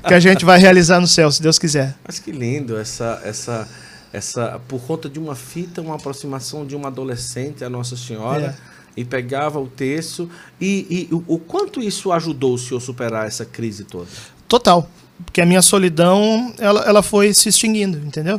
que 0.06 0.14
a 0.14 0.20
gente 0.20 0.44
vai 0.44 0.58
realizar 0.58 1.00
no 1.00 1.06
céu, 1.06 1.30
se 1.30 1.42
Deus 1.42 1.58
quiser. 1.58 1.94
Mas 2.06 2.18
que 2.18 2.32
lindo 2.32 2.76
essa 2.78 3.20
essa 3.24 3.68
essa 4.12 4.60
por 4.68 4.80
conta 4.82 5.08
de 5.08 5.18
uma 5.18 5.34
fita, 5.34 5.80
uma 5.80 5.94
aproximação 5.94 6.66
de 6.66 6.74
uma 6.74 6.88
adolescente 6.88 7.64
a 7.64 7.70
Nossa 7.70 7.96
Senhora. 7.96 8.56
É. 8.68 8.72
E 8.94 9.06
pegava 9.06 9.58
o 9.58 9.66
texto. 9.66 10.28
E, 10.60 11.08
e 11.10 11.14
o, 11.14 11.24
o 11.26 11.38
quanto 11.38 11.80
isso 11.80 12.12
ajudou 12.12 12.52
o 12.52 12.58
senhor 12.58 12.76
a 12.76 12.80
superar 12.80 13.26
essa 13.26 13.42
crise 13.42 13.84
toda? 13.84 14.06
Total. 14.46 14.86
Porque 15.24 15.40
a 15.40 15.46
minha 15.46 15.62
solidão, 15.62 16.52
ela, 16.58 16.82
ela 16.84 17.02
foi 17.02 17.32
se 17.32 17.48
extinguindo, 17.48 17.96
entendeu? 17.98 18.38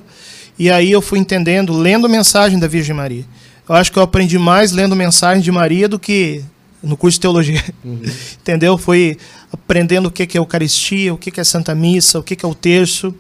E 0.58 0.70
aí 0.70 0.92
eu 0.92 1.02
fui 1.02 1.18
entendendo, 1.18 1.74
lendo 1.76 2.06
a 2.06 2.10
mensagem 2.10 2.60
da 2.60 2.68
Virgem 2.68 2.96
Maria. 2.96 3.26
Eu 3.68 3.76
acho 3.76 3.92
que 3.92 3.98
eu 3.98 4.04
aprendi 4.04 4.38
mais 4.38 4.72
lendo 4.72 4.96
mensagem 4.96 5.42
de 5.42 5.52
Maria 5.52 5.88
do 5.88 5.98
que 5.98 6.44
no 6.82 6.98
curso 6.98 7.16
de 7.16 7.22
teologia. 7.22 7.64
Uhum. 7.84 8.02
Entendeu? 8.40 8.78
Foi 8.78 9.18
aprendendo 9.54 10.08
o 10.08 10.12
que 10.12 10.24
é 10.24 10.40
Eucaristia, 10.40 11.14
o 11.14 11.18
que 11.18 11.40
é 11.40 11.44
Santa 11.44 11.76
Missa, 11.76 12.20
o 12.20 12.24
que 12.24 12.38
é 12.44 12.48
o 12.48 12.56
terço. 12.56 13.14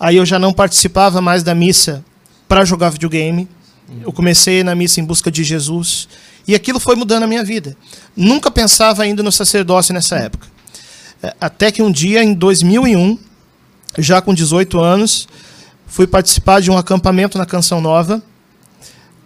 Aí 0.00 0.16
eu 0.16 0.26
já 0.26 0.38
não 0.38 0.52
participava 0.52 1.20
mais 1.20 1.42
da 1.42 1.54
missa 1.54 2.04
para 2.48 2.64
jogar 2.64 2.90
videogame. 2.90 3.48
Eu 4.02 4.12
comecei 4.12 4.64
na 4.64 4.74
missa 4.74 5.00
em 5.00 5.04
busca 5.04 5.30
de 5.30 5.44
Jesus. 5.44 6.08
E 6.48 6.54
aquilo 6.54 6.80
foi 6.80 6.96
mudando 6.96 7.24
a 7.24 7.26
minha 7.26 7.44
vida. 7.44 7.76
Nunca 8.16 8.50
pensava 8.50 9.02
ainda 9.02 9.22
no 9.22 9.30
sacerdócio 9.30 9.94
nessa 9.94 10.16
época. 10.16 10.46
É, 11.22 11.34
até 11.40 11.70
que 11.70 11.82
um 11.82 11.90
dia, 11.90 12.22
em 12.22 12.34
2001, 12.34 13.18
já 13.98 14.20
com 14.20 14.34
18 14.34 14.80
anos, 14.80 15.28
fui 15.86 16.06
participar 16.06 16.60
de 16.60 16.70
um 16.70 16.76
acampamento 16.76 17.38
na 17.38 17.46
Canção 17.46 17.80
Nova. 17.80 18.22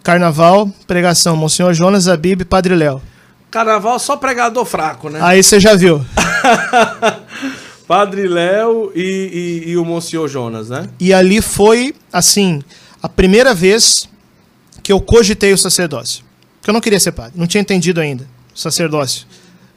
Carnaval, 0.03 0.71
pregação, 0.87 1.35
Monsenhor 1.35 1.73
Jonas 1.73 2.07
Abib 2.07 2.41
e 2.41 2.45
Padre 2.45 2.75
Léo. 2.75 3.01
Carnaval 3.51 3.97
só 3.99 4.15
pregador 4.15 4.63
fraco, 4.63 5.09
né? 5.09 5.19
Aí 5.21 5.41
você 5.41 5.59
já 5.59 5.75
viu. 5.75 6.05
Padre 7.87 8.27
Léo 8.27 8.91
e, 8.93 9.63
e, 9.65 9.69
e, 9.71 9.77
o 9.77 9.83
Monsenhor 9.83 10.27
Jonas, 10.27 10.69
né? 10.69 10.87
E 10.99 11.11
ali 11.11 11.41
foi, 11.41 11.95
assim, 12.13 12.61
a 13.01 13.09
primeira 13.09 13.53
vez 13.53 14.07
que 14.83 14.91
eu 14.91 15.01
cogitei 15.01 15.53
o 15.53 15.57
sacerdócio. 15.57 16.23
Porque 16.59 16.69
eu 16.69 16.73
não 16.73 16.81
queria 16.81 16.99
ser 16.99 17.13
padre, 17.13 17.33
não 17.35 17.47
tinha 17.47 17.61
entendido 17.61 17.99
ainda 17.99 18.27
o 18.53 18.59
sacerdócio. 18.59 19.25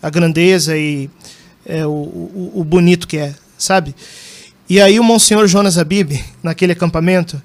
A 0.03 0.11
grandeza 0.11 0.77
e 0.77 1.09
é, 1.65 1.87
o, 1.87 1.91
o, 1.91 2.53
o 2.57 2.65
bonito 2.65 3.09
que 3.09 3.17
é, 3.17 3.35
sabe? 3.57 3.95
E 4.69 4.81
aí 4.81 4.99
o 4.99 5.05
Monsenhor 5.05 5.47
Jonas 5.47 5.79
Abib, 5.79 6.13
naquele 6.43 6.73
acampamento, 6.73 7.41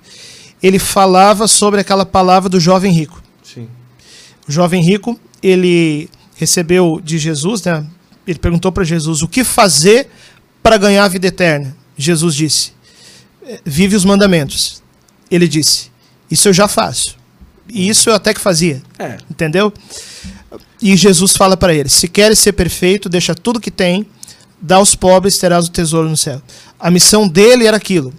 ele 0.61 0.79
falava 0.79 1.47
sobre 1.47 1.79
aquela 1.79 2.05
palavra 2.05 2.49
do 2.49 2.59
jovem 2.59 2.91
rico. 2.91 3.21
Sim. 3.43 3.69
O 4.47 4.51
jovem 4.51 4.81
rico, 4.81 5.19
ele 5.41 6.09
recebeu 6.35 6.99
de 7.03 7.17
Jesus, 7.17 7.63
né? 7.63 7.85
Ele 8.27 8.37
perguntou 8.37 8.71
para 8.71 8.83
Jesus 8.83 9.21
o 9.21 9.27
que 9.27 9.43
fazer 9.43 10.09
para 10.61 10.77
ganhar 10.77 11.05
a 11.05 11.07
vida 11.07 11.27
eterna. 11.27 11.75
Jesus 11.97 12.35
disse: 12.35 12.73
é, 13.43 13.59
vive 13.65 13.95
os 13.95 14.03
mandamentos. 14.03 14.83
Ele 15.31 15.47
disse: 15.47 15.89
isso 16.29 16.49
eu 16.49 16.53
já 16.53 16.67
faço. 16.67 17.15
E 17.69 17.87
isso 17.89 18.09
eu 18.09 18.13
até 18.13 18.33
que 18.33 18.41
fazia. 18.41 18.81
É. 18.99 19.17
Entendeu? 19.29 19.73
E 20.81 20.95
Jesus 20.95 21.35
fala 21.35 21.55
para 21.55 21.73
ele: 21.73 21.89
se 21.89 22.07
queres 22.07 22.39
ser 22.39 22.53
perfeito, 22.53 23.09
deixa 23.09 23.33
tudo 23.33 23.59
que 23.59 23.71
tem, 23.71 24.05
dá 24.61 24.75
aos 24.75 24.93
pobres, 24.93 25.37
terás 25.37 25.67
o 25.67 25.71
tesouro 25.71 26.09
no 26.09 26.17
céu. 26.17 26.41
A 26.79 26.91
missão 26.91 27.27
dele 27.27 27.65
era 27.65 27.77
aquilo. 27.77 28.13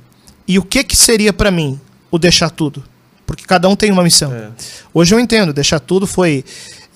E 0.47 0.59
o 0.59 0.63
que 0.63 0.83
que 0.83 0.97
seria 0.97 1.33
para 1.33 1.51
mim 1.51 1.79
o 2.11 2.19
deixar 2.19 2.51
tudo? 2.51 2.83
Porque 3.27 3.45
cada 3.45 3.69
um 3.69 3.77
tem 3.77 3.93
uma 3.93 4.03
missão. 4.03 4.33
É. 4.33 4.51
Hoje 4.95 5.15
eu 5.15 5.21
entendo, 5.21 5.53
deixar 5.53 5.79
tudo 5.79 6.07
foi 6.07 6.43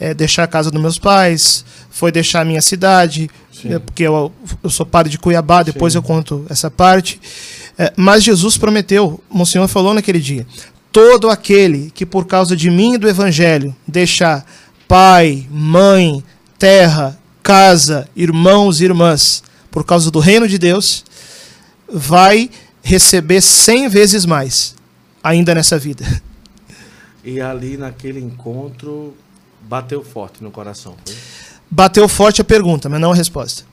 é, 0.01 0.15
deixar 0.15 0.45
a 0.45 0.47
casa 0.47 0.71
dos 0.71 0.81
meus 0.81 0.99
pais, 0.99 1.65
foi 1.93 2.11
deixar 2.11 2.41
a 2.41 2.45
minha 2.45 2.63
cidade, 2.63 3.31
é, 3.67 3.79
porque 3.79 4.03
eu, 4.03 4.33
eu, 4.65 4.71
sou 4.71 4.85
padre 4.85 5.13
de 5.13 5.19
Cuiabá, 5.19 5.63
depois 5.63 5.93
Sim. 5.93 5.99
eu 5.99 6.03
conto 6.03 6.47
essa 6.49 6.71
parte. 6.71 7.21
É, 7.79 7.93
mas 7.97 8.25
Jesus 8.25 8.57
prometeu, 8.57 9.23
o 9.31 9.47
Senhor 9.47 9.69
falou 9.69 9.93
naquele 9.93 10.19
dia: 10.19 10.47
todo 10.91 11.29
aquele 11.29 11.91
que 11.91 12.07
por 12.07 12.27
causa 12.27 12.57
de 12.57 12.71
mim 12.71 12.95
e 12.95 12.99
do 12.99 13.09
Evangelho 13.09 13.77
deixar 13.87 14.45
pai, 14.89 15.47
mãe, 15.51 16.25
terra, 16.59 17.19
casa, 17.43 18.09
irmãos 18.17 18.81
e 18.81 18.85
irmãs, 18.85 19.43
por 19.71 19.85
causa 19.85 20.11
do 20.11 20.19
reino 20.19 20.49
de 20.49 20.57
Deus, 20.57 21.05
vai 21.93 22.51
receber 22.83 23.43
cem 23.43 23.87
vezes 23.87 24.25
mais, 24.25 24.75
ainda 25.23 25.55
nessa 25.55 25.79
vida. 25.79 26.05
E 27.23 27.41
ali 27.41 27.77
naquele 27.77 28.19
encontro, 28.19 29.15
Bateu 29.69 30.03
forte 30.03 30.43
no 30.43 30.51
coração. 30.51 30.97
Foi? 31.05 31.15
Bateu 31.75 32.07
forte 32.07 32.43
a 32.43 32.45
pergunta, 32.45 32.87
mas 32.87 33.01
não 33.01 33.13
a 33.13 33.15
resposta. 33.15 33.65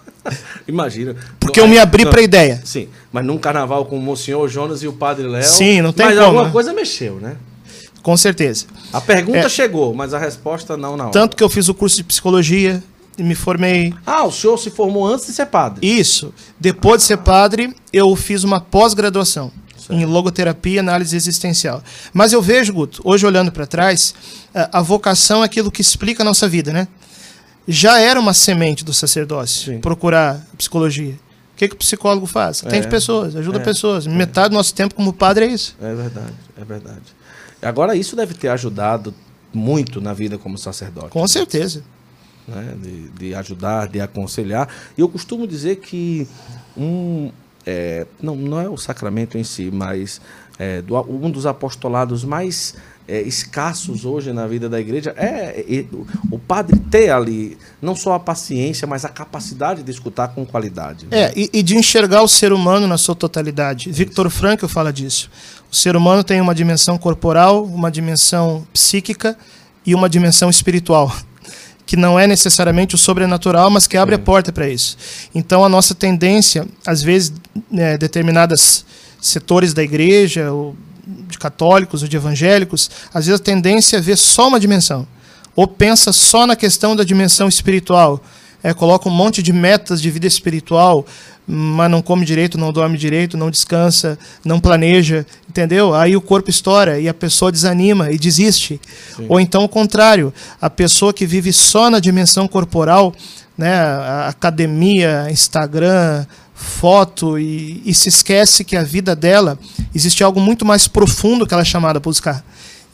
Imagina. 0.68 1.16
Porque 1.40 1.58
eu 1.58 1.66
me 1.66 1.78
abri 1.78 2.04
para 2.04 2.20
a 2.20 2.22
ideia. 2.22 2.60
Sim, 2.62 2.86
mas 3.10 3.24
num 3.24 3.38
carnaval 3.38 3.86
com 3.86 3.96
o 3.96 4.00
Monsenhor 4.00 4.46
Jonas 4.46 4.82
e 4.82 4.86
o 4.86 4.92
Padre 4.92 5.26
Léo. 5.26 5.42
Sim, 5.42 5.80
não 5.80 5.90
tem 5.90 6.04
mas 6.04 6.16
como. 6.16 6.26
alguma 6.26 6.44
né? 6.44 6.50
coisa 6.50 6.74
mexeu, 6.74 7.14
né? 7.14 7.36
Com 8.02 8.14
certeza. 8.14 8.66
A 8.92 9.00
pergunta 9.00 9.38
é, 9.38 9.48
chegou, 9.48 9.94
mas 9.94 10.12
a 10.12 10.18
resposta 10.18 10.76
não 10.76 10.98
na 10.98 11.04
hora. 11.04 11.12
Tanto 11.12 11.34
que 11.34 11.42
eu 11.42 11.48
fiz 11.48 11.70
o 11.70 11.74
curso 11.74 11.96
de 11.96 12.04
psicologia 12.04 12.82
e 13.16 13.22
me 13.22 13.34
formei. 13.34 13.94
Ah, 14.04 14.26
o 14.26 14.30
senhor 14.30 14.58
se 14.58 14.68
formou 14.70 15.06
antes 15.06 15.24
de 15.24 15.32
ser 15.32 15.46
padre? 15.46 15.80
Isso. 15.80 16.34
Depois 16.58 17.00
de 17.00 17.06
ser 17.06 17.16
padre, 17.16 17.74
eu 17.90 18.14
fiz 18.16 18.44
uma 18.44 18.60
pós-graduação 18.60 19.50
em 19.88 20.04
logoterapia 20.04 20.74
e 20.74 20.78
análise 20.78 21.16
existencial. 21.16 21.82
Mas 22.12 22.34
eu 22.34 22.42
vejo, 22.42 22.74
Guto, 22.74 23.00
hoje 23.02 23.24
olhando 23.26 23.50
para 23.50 23.66
trás, 23.66 24.14
a 24.54 24.82
vocação 24.82 25.42
é 25.42 25.46
aquilo 25.46 25.70
que 25.70 25.80
explica 25.80 26.22
a 26.22 26.24
nossa 26.24 26.46
vida, 26.46 26.70
né? 26.70 26.86
Já 27.70 28.00
era 28.00 28.18
uma 28.18 28.34
semente 28.34 28.84
do 28.84 28.92
sacerdócio 28.92 29.72
Sim. 29.72 29.80
procurar 29.80 30.44
psicologia. 30.58 31.14
O 31.54 31.56
que, 31.56 31.68
que 31.68 31.74
o 31.74 31.78
psicólogo 31.78 32.26
faz? 32.26 32.64
Atende 32.64 32.86
é, 32.86 32.90
pessoas, 32.90 33.36
ajuda 33.36 33.58
é, 33.58 33.62
pessoas. 33.62 34.06
É. 34.06 34.10
Metade 34.10 34.50
do 34.50 34.54
nosso 34.54 34.74
tempo 34.74 34.94
como 34.94 35.12
padre 35.12 35.44
é 35.44 35.48
isso. 35.48 35.76
É 35.80 35.94
verdade, 35.94 36.34
é 36.60 36.64
verdade. 36.64 37.02
Agora, 37.62 37.94
isso 37.94 38.16
deve 38.16 38.34
ter 38.34 38.48
ajudado 38.48 39.14
muito 39.52 40.00
na 40.00 40.12
vida 40.12 40.38
como 40.38 40.56
sacerdote. 40.56 41.10
Com 41.10 41.26
certeza. 41.28 41.84
Né? 42.48 42.74
De, 42.80 43.08
de, 43.10 43.34
ajudar, 43.34 43.88
de 43.88 44.00
aconselhar. 44.00 44.68
E 44.96 45.00
eu 45.00 45.08
costumo 45.08 45.46
dizer 45.46 45.76
que 45.76 46.26
um, 46.76 47.30
é, 47.66 48.06
não, 48.20 48.34
não 48.34 48.60
é 48.60 48.68
o 48.68 48.76
sacramento 48.76 49.36
em 49.36 49.44
si, 49.44 49.70
mas 49.70 50.20
é, 50.58 50.80
do, 50.82 50.98
um 51.00 51.30
dos 51.30 51.46
apostolados 51.46 52.24
mais 52.24 52.74
é, 53.10 53.20
escassos 53.22 54.04
hoje 54.04 54.32
na 54.32 54.46
vida 54.46 54.68
da 54.68 54.78
igreja 54.78 55.12
é, 55.16 55.64
é, 55.68 55.84
o 56.30 56.38
padre 56.38 56.78
ter 56.78 57.10
ali 57.10 57.58
não 57.82 57.96
só 57.96 58.14
a 58.14 58.20
paciência, 58.20 58.86
mas 58.86 59.04
a 59.04 59.08
capacidade 59.08 59.82
de 59.82 59.90
escutar 59.90 60.28
com 60.28 60.46
qualidade. 60.46 61.06
Né? 61.06 61.22
É, 61.22 61.32
e, 61.34 61.50
e, 61.54 61.62
de 61.62 61.76
enxergar 61.76 62.22
o 62.22 62.28
ser 62.28 62.52
humano 62.52 62.86
na 62.86 62.96
sua 62.96 63.16
totalidade. 63.16 63.90
Victor 63.90 64.30
Frankl 64.30 64.68
fala 64.68 64.92
disso. 64.92 65.28
O 65.70 65.74
ser 65.74 65.96
humano 65.96 66.22
tem 66.22 66.40
uma 66.40 66.54
dimensão 66.54 66.96
corporal, 66.96 67.64
uma 67.64 67.90
dimensão 67.90 68.64
psíquica 68.72 69.36
e 69.84 69.92
uma 69.92 70.08
dimensão 70.08 70.48
espiritual, 70.48 71.12
que 71.84 71.96
não 71.96 72.18
é 72.18 72.28
necessariamente 72.28 72.94
o 72.94 72.98
sobrenatural, 72.98 73.70
mas 73.70 73.88
que 73.88 73.96
abre 73.96 74.14
Sim. 74.14 74.22
a 74.22 74.24
porta 74.24 74.52
para 74.52 74.68
isso. 74.68 74.96
Então 75.34 75.64
a 75.64 75.68
nossa 75.68 75.96
tendência, 75.96 76.64
às 76.86 77.02
vezes, 77.02 77.32
né, 77.68 77.98
determinadas 77.98 78.84
setores 79.20 79.74
da 79.74 79.82
igreja, 79.82 80.52
ou 80.52 80.76
de 81.06 81.38
católicos 81.38 82.02
ou 82.02 82.08
de 82.08 82.16
evangélicos, 82.16 82.90
às 83.12 83.26
vezes 83.26 83.40
a 83.40 83.42
tendência 83.42 83.96
é 83.96 84.00
ver 84.00 84.16
só 84.16 84.48
uma 84.48 84.60
dimensão, 84.60 85.06
ou 85.54 85.66
pensa 85.66 86.12
só 86.12 86.46
na 86.46 86.56
questão 86.56 86.94
da 86.94 87.04
dimensão 87.04 87.48
espiritual. 87.48 88.22
É, 88.62 88.74
coloca 88.74 89.08
um 89.08 89.12
monte 89.12 89.42
de 89.42 89.54
metas 89.54 90.02
de 90.02 90.10
vida 90.10 90.26
espiritual, 90.26 91.06
mas 91.46 91.90
não 91.90 92.02
come 92.02 92.24
direito, 92.24 92.58
não 92.58 92.72
dorme 92.72 92.96
direito, 92.96 93.36
não 93.36 93.50
descansa, 93.50 94.18
não 94.44 94.60
planeja, 94.60 95.26
entendeu? 95.48 95.94
Aí 95.94 96.14
o 96.14 96.20
corpo 96.20 96.50
estoura 96.50 97.00
e 97.00 97.08
a 97.08 97.14
pessoa 97.14 97.50
desanima 97.50 98.12
e 98.12 98.18
desiste. 98.18 98.80
Sim. 99.16 99.26
Ou 99.28 99.40
então 99.40 99.64
o 99.64 99.68
contrário, 99.68 100.32
a 100.60 100.70
pessoa 100.70 101.12
que 101.12 101.26
vive 101.26 101.52
só 101.52 101.90
na 101.90 101.98
dimensão 101.98 102.46
corporal, 102.46 103.14
né, 103.58 103.74
academia, 104.28 105.26
Instagram, 105.30 106.24
foto 106.60 107.38
e, 107.38 107.82
e 107.86 107.94
se 107.94 108.10
esquece 108.10 108.64
que 108.64 108.76
a 108.76 108.82
vida 108.82 109.16
dela 109.16 109.58
existe 109.94 110.22
algo 110.22 110.38
muito 110.38 110.64
mais 110.64 110.86
profundo 110.86 111.46
que 111.46 111.54
ela 111.54 111.62
é 111.62 111.64
chamada 111.64 111.98
a 111.98 112.00
buscar. 112.00 112.44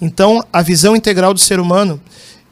Então, 0.00 0.44
a 0.52 0.62
visão 0.62 0.94
integral 0.94 1.34
do 1.34 1.40
ser 1.40 1.58
humano, 1.58 2.00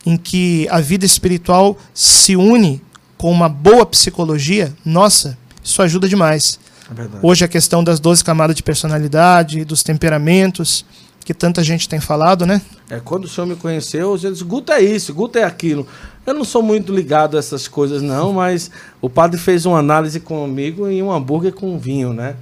em 0.04 0.16
que 0.16 0.66
a 0.70 0.80
vida 0.80 1.06
espiritual 1.06 1.78
se 1.94 2.34
une 2.34 2.82
com 3.16 3.30
uma 3.30 3.48
boa 3.48 3.86
psicologia, 3.86 4.74
nossa, 4.84 5.38
isso 5.62 5.80
ajuda 5.80 6.08
demais. 6.08 6.58
É 6.90 7.08
Hoje 7.22 7.44
a 7.44 7.48
questão 7.48 7.82
das 7.82 8.00
12 8.00 8.24
camadas 8.24 8.56
de 8.56 8.62
personalidade, 8.62 9.64
dos 9.64 9.82
temperamentos, 9.82 10.84
que 11.24 11.32
tanta 11.32 11.62
gente 11.62 11.88
tem 11.88 12.00
falado, 12.00 12.44
né? 12.44 12.60
É, 12.90 13.00
quando 13.00 13.24
o 13.24 13.28
senhor 13.28 13.46
me 13.46 13.56
conheceu, 13.56 14.10
eu 14.10 14.32
disse, 14.32 14.44
Guto 14.44 14.72
é 14.72 14.82
isso, 14.82 15.14
Guto 15.14 15.38
é 15.38 15.44
aquilo. 15.44 15.86
Eu 16.26 16.34
não 16.34 16.44
sou 16.44 16.62
muito 16.62 16.92
ligado 16.92 17.36
a 17.36 17.40
essas 17.40 17.66
coisas 17.66 18.02
não, 18.02 18.32
mas 18.34 18.70
o 19.00 19.08
padre 19.08 19.38
fez 19.40 19.64
uma 19.64 19.78
análise 19.78 20.20
comigo 20.20 20.86
em 20.88 21.02
um 21.02 21.10
hambúrguer 21.10 21.52
com 21.52 21.78
vinho, 21.78 22.12
né? 22.12 22.36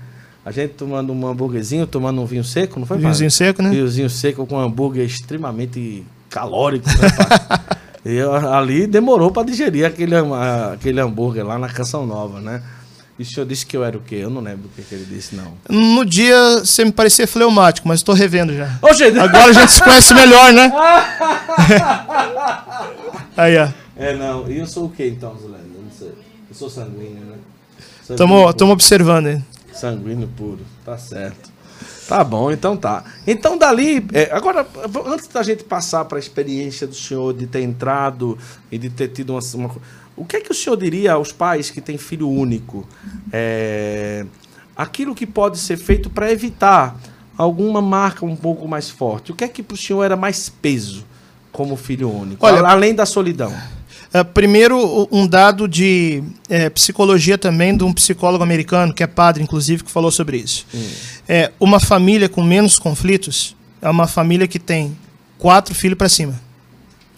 A 0.45 0.51
gente 0.51 0.75
tomando 0.75 1.13
um 1.13 1.27
hambúrguerzinho, 1.27 1.87
tomando 1.87 2.21
um 2.21 2.27
vinho 2.27 2.43
seco, 2.43 2.81
não 2.81 2.87
foi, 2.87 2.97
padre? 2.97 3.07
Vinhozinho 3.07 3.31
seco, 3.31 3.63
né? 3.63 3.71
Vinhozinho 3.71 4.11
seco 4.11 4.45
com 4.45 4.57
um 4.57 4.61
hambúrguer 4.61 5.07
extremamente 5.07 6.05
calórico, 6.29 6.89
né, 6.89 7.73
E 8.05 8.21
ali 8.21 8.89
demorou 8.89 9.31
para 9.31 9.47
digerir 9.47 9.87
aquele, 9.87 10.15
aquele 10.73 11.01
hambúrguer 11.01 11.47
lá 11.47 11.57
na 11.57 11.69
Canção 11.69 12.05
Nova, 12.05 12.41
né? 12.41 12.61
E 13.19 13.23
o 13.23 13.27
senhor 13.27 13.47
disse 13.47 13.67
que 13.67 13.77
eu 13.77 13.85
era 13.85 13.97
o 13.97 14.01
quê? 14.01 14.17
Eu 14.17 14.31
não 14.31 14.41
lembro 14.41 14.67
o 14.67 14.69
que, 14.71 14.83
que 14.83 14.95
ele 14.95 15.05
disse, 15.05 15.37
não. 15.37 15.53
No 15.69 16.05
dia 16.05 16.61
você 16.61 16.85
me 16.85 16.93
parecia 16.93 17.27
fleumático, 17.27 17.87
mas 17.87 18.01
estou 18.01 18.15
revendo 18.15 18.55
já. 18.55 18.79
Agora 19.23 19.47
a 19.47 19.53
gente 19.53 19.73
se 19.73 19.83
conhece 19.83 20.15
melhor, 20.15 20.53
né? 20.53 20.73
Aí, 23.37 23.59
ó. 23.59 23.69
É, 23.97 24.17
não. 24.17 24.51
E 24.51 24.59
eu 24.59 24.67
sou 24.67 24.87
o 24.87 24.91
quê, 24.91 25.09
então, 25.09 25.37
Zulene? 25.39 25.71
Eu 25.75 25.83
não 25.83 25.91
sei. 25.91 26.09
Eu 26.09 26.55
sou 26.55 26.71
sanguíneo, 26.71 27.25
né? 27.25 27.37
Estamos 28.01 28.63
observando, 28.63 29.29
hein? 29.29 29.45
Sanguíneo 29.73 30.29
puro. 30.29 30.61
Tá 30.85 30.99
certo. 30.99 31.53
Tá 32.09 32.25
bom, 32.25 32.51
então 32.51 32.77
tá. 32.77 33.05
Então 33.27 33.57
dali, 33.57 34.05
é, 34.13 34.29
agora, 34.33 34.67
antes 35.07 35.29
da 35.29 35.43
gente 35.43 35.65
passar 35.65 36.05
para 36.05 36.19
a 36.19 36.21
experiência 36.21 36.87
do 36.87 36.95
senhor 36.95 37.33
de 37.33 37.47
ter 37.47 37.63
entrado 37.63 38.37
e 38.71 38.77
de 38.77 38.91
ter 38.91 39.09
tido 39.09 39.31
uma, 39.31 39.41
uma 39.55 39.71
o 40.17 40.25
que 40.25 40.37
é 40.37 40.41
que 40.41 40.51
o 40.51 40.55
senhor 40.55 40.77
diria 40.77 41.13
aos 41.13 41.33
pais 41.33 41.71
que 41.71 41.81
têm 41.81 41.97
filho 41.97 42.29
único? 42.29 42.87
É, 43.33 44.27
aquilo 44.77 45.15
que 45.15 45.27
pode 45.27 45.59
ser 45.59 45.77
feito 45.77 46.11
para 46.11 46.31
evitar 46.31 46.99
alguma 47.37 47.81
marca 47.81 48.25
um 48.25 48.37
pouco 48.37 48.69
mais 48.69 48.91
forte. 48.91 49.33
O 49.33 49.35
que 49.35 49.45
é 49.45 49.49
que 49.49 49.63
para 49.63 49.75
o 49.75 49.79
senhor 49.79 50.03
era 50.03 50.17
mais 50.17 50.49
peso 50.49 51.05
como 51.51 51.77
filho 51.77 52.11
único? 52.11 52.45
Olha, 52.45 52.61
além 52.61 52.95
da 52.95 53.07
solidão. 53.07 53.53
É, 54.13 54.23
primeiro, 54.23 55.09
um 55.11 55.27
dado 55.27 55.67
de 55.67 56.23
é, 56.49 56.69
psicologia 56.69 57.39
também 57.39 57.75
de 57.75 57.83
um 57.83 57.93
psicólogo 57.95 58.45
americano, 58.45 58.93
que 58.93 59.03
é 59.03 59.07
padre, 59.07 59.43
inclusive, 59.43 59.83
que 59.83 59.91
falou 59.91 60.11
sobre 60.11 60.37
isso. 60.37 60.67
Hum. 60.75 60.91
É, 61.27 61.51
uma 61.59 61.81
família 61.81 62.29
com 62.29 62.43
menos 62.43 62.79
conflitos 62.79 63.57
é 63.81 63.89
uma 63.89 64.07
família 64.07 64.47
que 64.47 64.59
tem 64.59 64.97
quatro 65.39 65.75
filhos 65.75 65.97
para 65.97 66.11
cima. 66.11 66.39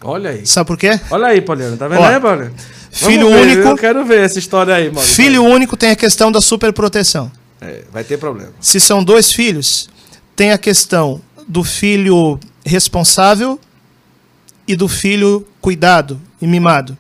Olha 0.03 0.31
aí. 0.31 0.47
Sabe 0.47 0.69
por 0.69 0.79
quê? 0.79 1.01
Olha 1.11 1.27
aí, 1.29 1.41
Poliano. 1.41 1.77
Tá 1.77 1.89
vendo 1.89 2.01
Ó, 2.01 2.05
aí, 2.05 2.21
Poliano? 2.21 2.55
Filho 2.95 3.29
ver, 3.29 3.41
único. 3.41 3.69
Eu 3.69 3.77
quero 3.77 4.05
ver 4.05 4.21
essa 4.21 4.39
história 4.39 4.73
aí, 4.73 4.89
mano. 4.89 5.05
Filho 5.05 5.43
único 5.43 5.77
tem 5.77 5.91
a 5.91 5.97
questão 5.97 6.31
da 6.31 6.41
superproteção. 6.41 7.31
É, 7.61 7.83
vai 7.93 8.05
ter 8.05 8.19
problema. 8.19 8.53
Se 8.61 8.79
são 8.79 9.03
dois 9.03 9.33
filhos, 9.33 9.89
tem 10.37 10.53
a 10.53 10.59
questão 10.59 11.21
do 11.49 11.65
filho 11.65 12.39
responsável 12.65 13.59
e 14.67 14.77
do 14.77 14.87
filho 14.87 15.45
cuidado 15.61 16.21
e 16.41 16.47
mimado. 16.47 16.97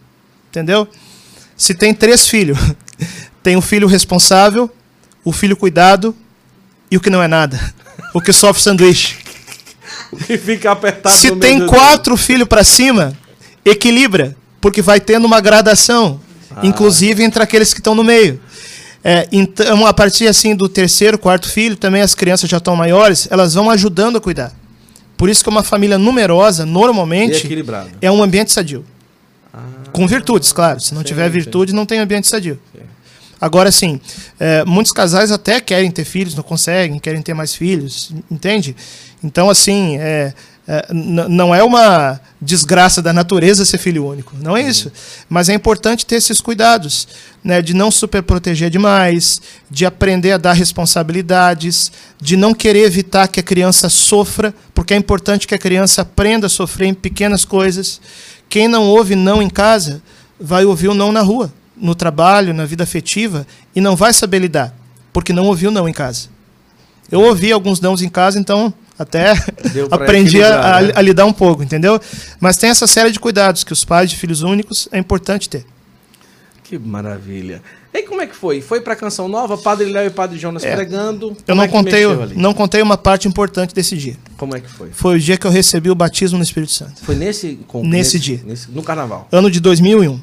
Entendeu? 0.50 0.88
Se 1.56 1.74
tem 1.74 1.94
três 1.94 2.26
filhos, 2.26 2.58
tem 3.40 3.56
o 3.56 3.60
filho 3.60 3.86
responsável, 3.86 4.68
o 5.24 5.30
filho 5.30 5.56
cuidado 5.56 6.14
e 6.90 6.96
o 6.96 7.00
que 7.00 7.08
não 7.08 7.22
é 7.22 7.28
nada. 7.28 7.72
O 8.12 8.20
que 8.20 8.32
sofre 8.32 8.60
sanduíche. 8.60 9.16
o 10.10 10.16
que 10.16 10.36
fica 10.36 10.72
apertado 10.72 11.14
Se 11.14 11.36
tem 11.36 11.64
quatro 11.66 12.16
filhos 12.16 12.48
para 12.48 12.64
cima, 12.64 13.16
equilibra 13.64 14.36
porque 14.64 14.80
vai 14.80 14.98
tendo 14.98 15.26
uma 15.26 15.42
gradação, 15.42 16.18
ah. 16.50 16.60
inclusive 16.62 17.22
entre 17.22 17.42
aqueles 17.42 17.74
que 17.74 17.80
estão 17.80 17.94
no 17.94 18.02
meio. 18.02 18.40
É, 19.04 19.28
então, 19.30 19.84
a 19.86 19.92
partir 19.92 20.26
assim 20.26 20.56
do 20.56 20.70
terceiro, 20.70 21.18
quarto 21.18 21.50
filho, 21.50 21.76
também 21.76 22.00
as 22.00 22.14
crianças 22.14 22.48
já 22.48 22.56
estão 22.56 22.74
maiores, 22.74 23.28
elas 23.30 23.52
vão 23.52 23.68
ajudando 23.68 24.16
a 24.16 24.20
cuidar. 24.22 24.54
Por 25.18 25.28
isso 25.28 25.44
que 25.44 25.50
uma 25.50 25.62
família 25.62 25.98
numerosa, 25.98 26.64
normalmente, 26.64 27.46
é 28.00 28.10
um 28.10 28.22
ambiente 28.22 28.52
sadio. 28.52 28.86
Ah, 29.52 29.60
Com 29.92 30.06
virtudes, 30.06 30.50
claro. 30.50 30.80
Se 30.80 30.94
não 30.94 31.02
sim, 31.02 31.08
tiver 31.08 31.28
virtude, 31.28 31.72
sim. 31.72 31.76
não 31.76 31.84
tem 31.84 31.98
ambiente 31.98 32.26
sadio. 32.26 32.58
Sim. 32.74 32.84
Agora, 33.38 33.70
sim, 33.70 34.00
é, 34.40 34.64
muitos 34.64 34.92
casais 34.92 35.30
até 35.30 35.60
querem 35.60 35.90
ter 35.90 36.06
filhos, 36.06 36.34
não 36.34 36.42
conseguem, 36.42 36.98
querem 36.98 37.20
ter 37.20 37.34
mais 37.34 37.54
filhos, 37.54 38.14
entende? 38.30 38.74
Então, 39.22 39.50
assim, 39.50 39.98
é, 39.98 40.00
é, 40.02 40.34
não 40.90 41.54
é 41.54 41.62
uma 41.62 42.18
desgraça 42.40 43.02
da 43.02 43.12
natureza 43.12 43.64
ser 43.64 43.78
filho 43.78 44.06
único, 44.06 44.34
não 44.40 44.56
é 44.56 44.62
isso. 44.62 44.90
Mas 45.28 45.48
é 45.48 45.54
importante 45.54 46.06
ter 46.06 46.16
esses 46.16 46.40
cuidados, 46.40 47.06
né, 47.42 47.60
de 47.60 47.74
não 47.74 47.90
superproteger 47.90 48.70
demais, 48.70 49.40
de 49.70 49.84
aprender 49.84 50.32
a 50.32 50.38
dar 50.38 50.54
responsabilidades, 50.54 51.92
de 52.20 52.36
não 52.36 52.54
querer 52.54 52.84
evitar 52.84 53.28
que 53.28 53.40
a 53.40 53.42
criança 53.42 53.88
sofra, 53.90 54.54
porque 54.74 54.94
é 54.94 54.96
importante 54.96 55.46
que 55.46 55.54
a 55.54 55.58
criança 55.58 56.02
aprenda 56.02 56.46
a 56.46 56.50
sofrer 56.50 56.86
em 56.86 56.94
pequenas 56.94 57.44
coisas. 57.44 58.00
Quem 58.48 58.66
não 58.66 58.84
ouve 58.84 59.14
não 59.14 59.42
em 59.42 59.50
casa, 59.50 60.02
vai 60.40 60.64
ouvir 60.64 60.88
o 60.88 60.94
não 60.94 61.12
na 61.12 61.20
rua, 61.20 61.52
no 61.76 61.94
trabalho, 61.94 62.54
na 62.54 62.64
vida 62.64 62.84
afetiva, 62.84 63.46
e 63.76 63.80
não 63.80 63.96
vai 63.96 64.12
saber 64.14 64.38
lidar, 64.38 64.74
porque 65.12 65.32
não 65.32 65.44
ouviu 65.44 65.70
não 65.70 65.88
em 65.88 65.92
casa. 65.92 66.28
Eu 67.10 67.20
ouvi 67.20 67.52
alguns 67.52 67.80
nãos 67.80 68.00
em 68.00 68.08
casa, 68.08 68.38
então 68.38 68.72
até 68.98 69.32
aprendi 69.90 70.42
a, 70.42 70.80
né? 70.80 70.92
a, 70.94 71.02
lidar 71.02 71.24
um 71.26 71.32
pouco, 71.32 71.62
entendeu? 71.62 72.00
Mas 72.40 72.56
tem 72.56 72.70
essa 72.70 72.86
série 72.86 73.10
de 73.10 73.18
cuidados 73.18 73.64
que 73.64 73.72
os 73.72 73.84
pais 73.84 74.10
de 74.10 74.16
filhos 74.16 74.42
únicos 74.42 74.88
é 74.92 74.98
importante 74.98 75.48
ter. 75.48 75.66
Que 76.62 76.78
maravilha. 76.78 77.60
E 77.92 78.02
como 78.02 78.20
é 78.22 78.26
que 78.26 78.34
foi? 78.34 78.60
Foi 78.60 78.80
para 78.80 78.96
Canção 78.96 79.28
Nova, 79.28 79.56
Padre 79.56 79.86
Léo 79.86 80.06
e 80.06 80.10
Padre 80.10 80.38
Jonas 80.38 80.64
é. 80.64 80.74
pregando? 80.74 81.36
Eu 81.46 81.54
não 81.54 81.64
é 81.64 81.68
contei, 81.68 82.04
não 82.34 82.54
contei 82.54 82.82
uma 82.82 82.96
parte 82.96 83.28
importante 83.28 83.74
desse 83.74 83.96
dia. 83.96 84.16
Como 84.36 84.56
é 84.56 84.60
que 84.60 84.68
foi? 84.68 84.90
Foi 84.90 85.16
o 85.16 85.20
dia 85.20 85.36
que 85.36 85.46
eu 85.46 85.50
recebi 85.50 85.90
o 85.90 85.94
batismo 85.94 86.38
no 86.38 86.44
Espírito 86.44 86.72
Santo. 86.72 87.02
Foi 87.04 87.14
nesse 87.14 87.58
nesse, 87.74 87.86
nesse 87.86 88.18
dia, 88.18 88.40
nesse, 88.44 88.70
no 88.70 88.82
Carnaval. 88.82 89.28
Ano 89.30 89.50
de 89.50 89.60
2001. 89.60 90.20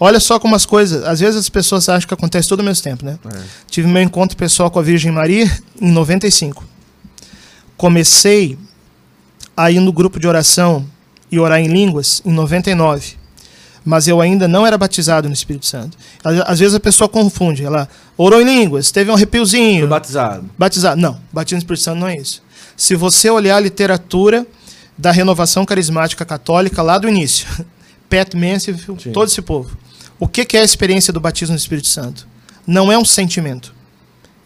Olha 0.00 0.18
só 0.18 0.38
como 0.38 0.56
as 0.56 0.66
coisas, 0.66 1.04
às 1.04 1.20
vezes 1.20 1.36
as 1.36 1.48
pessoas 1.48 1.88
acham 1.88 2.08
que 2.08 2.14
acontece 2.14 2.48
todo 2.48 2.60
ao 2.60 2.66
mesmo 2.66 2.82
tempo, 2.82 3.04
né? 3.04 3.18
É. 3.32 3.38
Tive 3.70 3.86
meu 3.88 4.02
encontro 4.02 4.36
pessoal 4.36 4.70
com 4.70 4.78
a 4.78 4.82
Virgem 4.82 5.12
Maria 5.12 5.50
em 5.80 5.90
95 5.90 6.75
comecei 7.76 8.58
a 9.56 9.70
ir 9.70 9.80
no 9.80 9.92
grupo 9.92 10.20
de 10.20 10.26
oração 10.26 10.86
e 11.30 11.38
orar 11.38 11.60
em 11.60 11.68
línguas 11.68 12.22
em 12.24 12.30
99. 12.30 13.14
Mas 13.84 14.08
eu 14.08 14.20
ainda 14.20 14.48
não 14.48 14.66
era 14.66 14.76
batizado 14.76 15.28
no 15.28 15.34
Espírito 15.34 15.64
Santo. 15.64 15.96
Às 16.44 16.58
vezes 16.58 16.74
a 16.74 16.80
pessoa 16.80 17.08
confunde. 17.08 17.64
Ela 17.64 17.88
orou 18.16 18.40
em 18.40 18.44
línguas, 18.44 18.90
teve 18.90 19.10
um 19.10 19.14
arrepiozinho. 19.14 19.80
Foi 19.80 19.88
batizado. 19.88 20.50
Batizado. 20.58 21.00
Não, 21.00 21.20
batismo 21.32 21.58
no 21.58 21.60
Espírito 21.60 21.82
Santo 21.82 22.00
não 22.00 22.08
é 22.08 22.16
isso. 22.16 22.42
Se 22.76 22.96
você 22.96 23.30
olhar 23.30 23.56
a 23.56 23.60
literatura 23.60 24.44
da 24.98 25.12
renovação 25.12 25.64
carismática 25.64 26.24
católica 26.24 26.82
lá 26.82 26.98
do 26.98 27.08
início, 27.08 27.46
Pat 28.10 28.34
Mansfield, 28.34 29.10
todo 29.12 29.28
esse 29.28 29.40
povo. 29.40 29.76
O 30.18 30.26
que 30.26 30.56
é 30.56 30.60
a 30.60 30.64
experiência 30.64 31.12
do 31.12 31.20
batismo 31.20 31.52
no 31.52 31.58
Espírito 31.58 31.88
Santo? 31.88 32.26
Não 32.66 32.90
é 32.90 32.98
um 32.98 33.04
sentimento. 33.04 33.72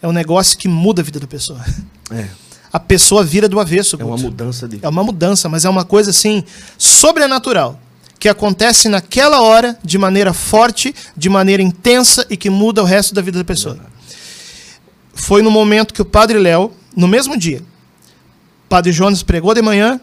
É 0.01 0.07
um 0.07 0.11
negócio 0.11 0.57
que 0.57 0.67
muda 0.67 1.01
a 1.01 1.05
vida 1.05 1.19
da 1.19 1.27
pessoa. 1.27 1.63
É 2.11 2.27
a 2.71 2.79
pessoa 2.79 3.23
vira 3.23 3.49
do 3.49 3.59
avesso. 3.59 3.97
É 3.99 4.03
uma 4.03 4.17
mudança 4.17 4.67
de. 4.67 4.79
É 4.81 4.87
uma 4.87 5.03
mudança, 5.03 5.49
mas 5.49 5.65
é 5.65 5.69
uma 5.69 5.83
coisa 5.83 6.11
assim 6.11 6.43
sobrenatural 6.77 7.79
que 8.19 8.29
acontece 8.29 8.87
naquela 8.87 9.41
hora 9.41 9.77
de 9.83 9.97
maneira 9.97 10.31
forte, 10.31 10.93
de 11.17 11.27
maneira 11.27 11.63
intensa 11.63 12.23
e 12.29 12.37
que 12.37 12.51
muda 12.51 12.83
o 12.83 12.85
resto 12.85 13.15
da 13.15 13.21
vida 13.21 13.39
da 13.39 13.43
pessoa. 13.43 13.79
Foi 15.11 15.41
no 15.41 15.49
momento 15.49 15.91
que 15.91 16.03
o 16.03 16.05
Padre 16.05 16.37
Léo, 16.37 16.71
no 16.95 17.07
mesmo 17.07 17.35
dia, 17.35 17.63
Padre 18.69 18.91
Jonas 18.91 19.23
pregou 19.23 19.55
de 19.55 19.61
manhã, 19.61 19.99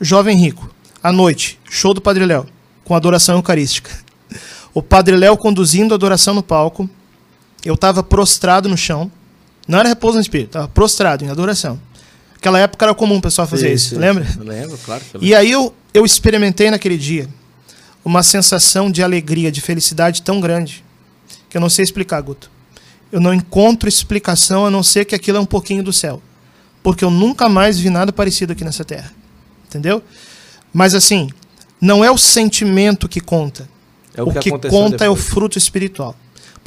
jovem 0.00 0.36
rico. 0.36 0.70
à 1.02 1.10
noite, 1.10 1.58
show 1.68 1.94
do 1.94 2.00
Padre 2.00 2.26
Léo, 2.26 2.46
com 2.84 2.94
adoração 2.94 3.36
eucarística. 3.36 3.90
O 4.74 4.82
Padre 4.82 5.16
Léo 5.16 5.36
conduzindo 5.36 5.94
a 5.94 5.96
adoração 5.96 6.34
no 6.34 6.42
palco. 6.42 6.88
Eu 7.64 7.74
estava 7.74 8.02
prostrado 8.02 8.68
no 8.68 8.76
chão. 8.76 9.10
Não 9.66 9.78
era 9.78 9.88
repouso 9.88 10.16
no 10.16 10.22
espírito, 10.22 10.48
estava 10.48 10.68
prostrado 10.68 11.24
em 11.24 11.30
adoração. 11.30 11.80
Naquela 12.46 12.60
época 12.60 12.84
era 12.84 12.94
comum 12.94 13.16
o 13.16 13.20
pessoal 13.20 13.48
fazer 13.48 13.72
isso, 13.72 13.96
sim, 13.96 13.96
lembra? 13.96 14.24
Lembro, 14.38 14.78
claro. 14.78 15.02
Que 15.02 15.16
eu 15.16 15.20
lembro. 15.20 15.26
E 15.28 15.34
aí 15.34 15.50
eu, 15.50 15.74
eu 15.92 16.04
experimentei 16.04 16.70
naquele 16.70 16.96
dia 16.96 17.28
uma 18.04 18.22
sensação 18.22 18.88
de 18.88 19.02
alegria, 19.02 19.50
de 19.50 19.60
felicidade 19.60 20.22
tão 20.22 20.40
grande, 20.40 20.84
que 21.50 21.56
eu 21.56 21.60
não 21.60 21.68
sei 21.68 21.82
explicar, 21.82 22.20
Guto. 22.20 22.48
Eu 23.10 23.20
não 23.20 23.34
encontro 23.34 23.88
explicação 23.88 24.64
a 24.64 24.70
não 24.70 24.84
ser 24.84 25.04
que 25.06 25.12
aquilo 25.12 25.38
é 25.38 25.40
um 25.40 25.46
pouquinho 25.46 25.82
do 25.82 25.92
céu. 25.92 26.22
Porque 26.84 27.04
eu 27.04 27.10
nunca 27.10 27.48
mais 27.48 27.80
vi 27.80 27.90
nada 27.90 28.12
parecido 28.12 28.52
aqui 28.52 28.62
nessa 28.62 28.84
terra. 28.84 29.12
Entendeu? 29.66 30.00
Mas 30.72 30.94
assim, 30.94 31.28
não 31.80 32.04
é 32.04 32.12
o 32.12 32.16
sentimento 32.16 33.08
que 33.08 33.20
conta. 33.20 33.68
É 34.14 34.22
o, 34.22 34.28
o, 34.28 34.32
que, 34.32 34.38
que 34.38 34.50
conta 34.50 34.90
depois. 34.90 35.02
é 35.02 35.10
o 35.10 35.16
fruto 35.16 35.58
espiritual. 35.58 36.14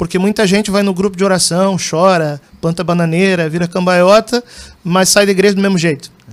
Porque 0.00 0.18
muita 0.18 0.46
gente 0.46 0.70
vai 0.70 0.82
no 0.82 0.94
grupo 0.94 1.14
de 1.14 1.22
oração, 1.22 1.76
chora, 1.76 2.40
planta 2.58 2.82
bananeira, 2.82 3.50
vira 3.50 3.68
cambaiota, 3.68 4.42
mas 4.82 5.10
sai 5.10 5.26
da 5.26 5.32
igreja 5.32 5.54
do 5.54 5.60
mesmo 5.60 5.76
jeito. 5.76 6.10
É. 6.26 6.32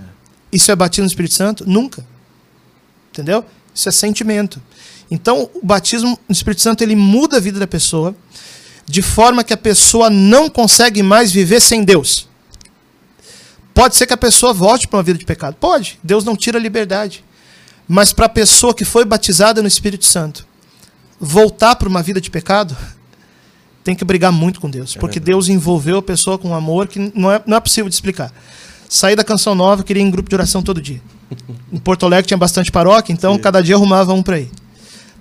Isso 0.54 0.72
é 0.72 0.76
batismo 0.78 1.04
no 1.04 1.10
Espírito 1.10 1.34
Santo? 1.34 1.70
Nunca. 1.70 2.08
Entendeu? 3.12 3.44
Isso 3.76 3.90
é 3.90 3.92
sentimento. 3.92 4.64
Então, 5.12 5.50
o 5.54 5.66
batismo 5.66 6.18
no 6.30 6.32
Espírito 6.32 6.62
Santo 6.62 6.82
ele 6.82 6.96
muda 6.96 7.36
a 7.36 7.40
vida 7.42 7.60
da 7.60 7.68
pessoa 7.68 8.16
de 8.86 9.02
forma 9.02 9.44
que 9.44 9.52
a 9.54 9.58
pessoa 9.58 10.10
não 10.10 10.50
consegue 10.50 11.04
mais 11.04 11.34
viver 11.34 11.60
sem 11.60 11.84
Deus. 11.84 12.30
Pode 13.74 13.98
ser 13.98 14.08
que 14.08 14.14
a 14.14 14.18
pessoa 14.18 14.54
volte 14.54 14.88
para 14.88 14.96
uma 14.96 15.04
vida 15.04 15.20
de 15.20 15.26
pecado. 15.26 15.58
Pode. 15.60 16.00
Deus 16.02 16.24
não 16.24 16.38
tira 16.38 16.58
a 16.58 16.62
liberdade. 16.62 17.22
Mas 17.86 18.14
para 18.14 18.28
a 18.28 18.30
pessoa 18.30 18.74
que 18.74 18.86
foi 18.86 19.04
batizada 19.04 19.62
no 19.62 19.68
Espírito 19.68 20.06
Santo, 20.06 20.48
voltar 21.20 21.76
para 21.76 21.90
uma 21.90 22.02
vida 22.02 22.22
de 22.22 22.32
pecado, 22.32 22.74
tem 23.88 23.96
que 23.96 24.04
brigar 24.04 24.34
muito 24.34 24.60
com 24.60 24.70
Deus. 24.70 24.98
É 24.98 25.00
porque. 25.00 25.18
Deus 25.18 25.48
envolveu 25.48 26.00
a 26.00 26.02
pessoa 26.02 26.38
com 26.38 26.50
um 26.50 26.54
amor 26.54 26.88
que 26.88 27.00
não 27.16 27.32
é, 27.32 27.42
não 27.48 27.56
é 27.56 27.60
possível 27.62 27.88
de 27.88 27.96
explicar. 27.96 28.34
Saí 28.90 29.16
da 29.16 29.24
Canção 29.24 29.56
Nova, 29.56 29.82
queria 29.82 30.04
ir 30.04 30.06
em 30.06 30.12
grupo 30.12 30.30
de 30.30 30.36
oração 30.36 30.62
todo 30.62 30.82
dia. 30.82 31.02
em 31.72 31.78
Porto 31.78 32.06
Alegre 32.06 32.28
tinha 32.28 32.38
bastante 32.38 32.70
paróquia, 32.70 33.14
então 33.14 33.36
Sim. 33.36 33.40
cada 33.40 33.62
dia 33.64 33.76
arrumava 33.76 34.14
um 34.14 34.22
para 34.22 34.42
ir. 34.42 34.50